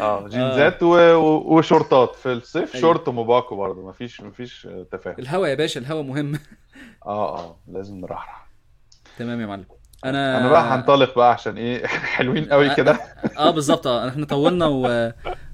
آه 0.00 0.28
جينزات 0.28 0.82
و... 0.82 0.86
و... 1.14 1.56
وشورتات. 1.58 2.14
في 2.14 2.32
الصيف 2.32 2.74
أيوه. 2.74 2.80
شورت 2.82 3.08
موباكو 3.08 3.56
برضه. 3.56 3.88
مفيش 3.88 4.20
مفيش 4.20 4.68
تفاهم. 4.92 5.14
الهوا 5.18 5.46
يا 5.46 5.54
باشا 5.54 5.80
الهوا 5.80 6.02
مهم. 6.02 6.34
آه 7.06 7.38
آه 7.38 7.56
لازم 7.68 7.96
نرحرح 7.96 8.46
تمام 9.18 9.40
يا 9.40 9.46
معلم. 9.46 9.64
أنا 10.04 10.48
بقى 10.48 10.60
أنا 10.60 10.74
هنطلق 10.74 11.14
بقى 11.16 11.32
عشان 11.32 11.56
إيه؟ 11.56 11.86
حلوين 12.16 12.44
آه, 12.50 12.54
قوي 12.54 12.74
كده. 12.74 12.92
آه, 12.92 13.38
آه 13.38 13.50
بالظبط. 13.50 13.86
آه 13.86 14.08
إحنا 14.08 14.26
طولنا 14.26 14.66
و... 14.66 15.12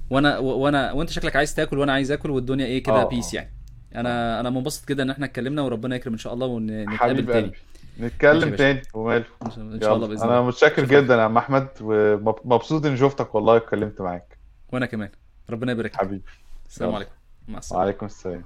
وأنا 0.09 0.37
وأنا 0.37 0.91
وأنت 0.91 1.09
شكلك 1.09 1.35
عايز 1.35 1.55
تاكل 1.55 1.77
وأنا 1.77 1.93
عايز 1.93 2.11
آكل 2.11 2.31
والدنيا 2.31 2.65
إيه 2.65 2.83
كده 2.83 3.01
آه. 3.01 3.07
بيس 3.09 3.33
آه 3.33 3.37
يعني. 3.37 3.53
آه 3.95 3.99
أنا 3.99 4.39
أنا 4.39 4.49
منبسط 4.49 4.89
جدا 4.89 5.03
إن 5.03 5.09
إحنا 5.09 5.25
اتكلمنا 5.25 5.61
وربنا 5.61 5.95
يكرم 5.95 6.13
إن 6.13 6.19
شاء 6.19 6.33
الله 6.33 6.47
ونتقابل 6.47 7.25
تاني. 7.25 7.51
نتكلم 7.99 8.55
تاني 8.55 8.81
وماله. 8.93 9.25
إن 9.57 9.79
شاء 9.81 9.95
الله 9.95 10.07
بإذن 10.07 10.21
أنا 10.21 10.37
الله. 10.39 10.47
متشكر 10.47 10.83
اشوفك 10.83 10.89
جدا 10.97 11.15
يا 11.15 11.21
عم 11.21 11.37
أحمد 11.37 11.67
ومبسوط 11.81 12.85
إني 12.85 12.97
شفتك 12.97 13.35
والله 13.35 13.57
اتكلمت 13.57 14.01
معاك. 14.01 14.37
وأنا 14.73 14.85
كمان. 14.85 15.09
ربنا 15.49 15.71
يبارك 15.71 15.95
حبيبي. 15.95 16.21
السلام 16.69 16.95
عليكم. 16.95 17.11
مع 17.47 17.57
السلامة. 17.57 17.83
وعليكم 17.83 18.05
السلام. 18.05 18.43